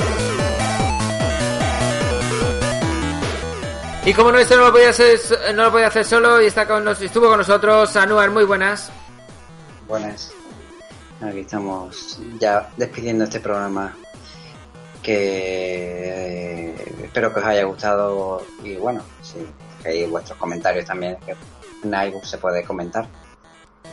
Y 4.05 4.13
como 4.13 4.31
no, 4.31 4.37
esto 4.37 4.57
no 4.57 4.65
lo 4.65 4.71
podía 4.73 4.89
hacer, 4.89 5.17
no 5.55 5.63
lo 5.63 5.71
podía 5.71 5.87
hacer 5.87 6.03
solo 6.03 6.41
y 6.41 6.47
está 6.47 6.67
con 6.67 6.83
nos, 6.83 7.01
estuvo 7.01 7.29
con 7.29 7.37
nosotros 7.37 7.95
Anuar, 7.95 8.31
muy 8.31 8.43
buenas. 8.43 8.91
Buenas. 9.87 10.33
Aquí 11.21 11.39
estamos 11.39 12.19
ya 12.37 12.69
despidiendo 12.75 13.23
este 13.23 13.39
programa 13.39 13.95
que 15.01 16.71
eh, 16.71 16.95
espero 17.03 17.33
que 17.33 17.39
os 17.39 17.45
haya 17.45 17.63
gustado 17.63 18.45
y 18.61 18.75
bueno, 18.75 19.01
sí, 19.21 19.45
que 19.81 19.89
hay 19.89 20.05
vuestros 20.05 20.37
comentarios 20.37 20.85
también 20.85 21.17
que 21.25 21.35
en 21.83 22.07
iBooks 22.07 22.29
se 22.29 22.37
puede 22.37 22.63
comentar. 22.63 23.07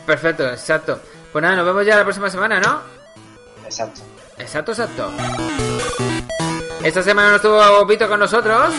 Perfecto, 0.05 0.49
exacto. 0.49 0.99
Pues 1.31 1.41
nada, 1.41 1.55
nos 1.55 1.65
vemos 1.65 1.85
ya 1.85 1.95
la 1.95 2.03
próxima 2.03 2.29
semana, 2.29 2.59
¿no? 2.59 2.81
Exacto. 3.63 4.01
Exacto, 4.37 4.71
exacto. 4.71 5.11
Esta 6.83 7.01
semana 7.03 7.29
no 7.29 7.35
estuvo 7.35 7.85
Vito 7.85 8.09
con 8.09 8.19
nosotros, 8.19 8.73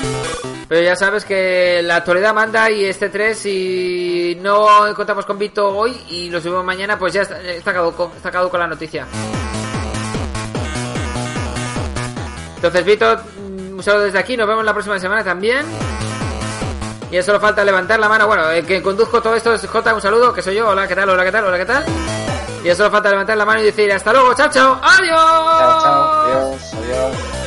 pero 0.73 0.85
ya 0.85 0.97
sabes 0.97 1.27
que 1.27 1.83
la 1.85 1.97
actualidad 1.97 2.33
manda 2.33 2.71
y 2.71 2.87
este 2.87 3.11
3 3.11 3.37
si 3.39 4.39
no 4.41 4.67
contamos 4.97 5.27
con 5.27 5.39
Vito 5.39 5.69
hoy 5.69 5.95
y 6.09 6.31
lo 6.31 6.41
subimos 6.41 6.65
mañana, 6.65 6.99
pues 6.99 7.13
ya 7.13 7.21
está, 7.21 7.43
está 7.43 7.75
caduco, 7.75 8.11
está 8.17 8.31
caduco 8.31 8.57
la 8.57 8.67
noticia. 8.67 9.07
Entonces, 12.57 12.85
Vito, 12.87 13.05
mm, 13.15 13.75
un 13.75 13.83
saludo 13.83 14.05
desde 14.05 14.19
aquí, 14.19 14.35
nos 14.35 14.49
vemos 14.49 14.65
la 14.65 14.73
próxima 14.73 14.99
semana 14.99 15.23
también. 15.23 15.67
Y 17.11 17.21
solo 17.21 17.39
falta 17.39 17.63
levantar 17.67 18.01
la 18.01 18.09
mano. 18.09 18.27
Bueno, 18.27 18.51
el 18.51 18.65
que 18.65 18.81
conduzco 18.81 19.21
todo 19.21 19.35
esto 19.35 19.53
es 19.53 19.67
J, 19.67 19.95
un 19.95 20.01
saludo, 20.01 20.33
que 20.33 20.41
soy 20.41 20.55
yo. 20.55 20.71
Hola, 20.71 20.89
¿qué 20.89 20.97
tal? 20.97 21.11
Hola, 21.11 21.23
¿qué 21.27 21.33
tal? 21.33 21.45
Hola, 21.45 21.59
¿qué 21.59 21.67
tal? 21.67 21.85
Y 22.65 22.75
solo 22.75 22.91
falta 22.91 23.11
levantar 23.11 23.37
la 23.37 23.45
mano 23.45 23.61
y 23.61 23.65
decir 23.65 23.93
hasta 23.93 24.11
luego, 24.11 24.33
chao, 24.33 24.49
chao, 24.49 24.81
adiós. 24.83 25.21
Chao, 25.21 25.83
chao. 25.83 26.23
Adiós, 26.23 26.73
adiós. 26.73 27.42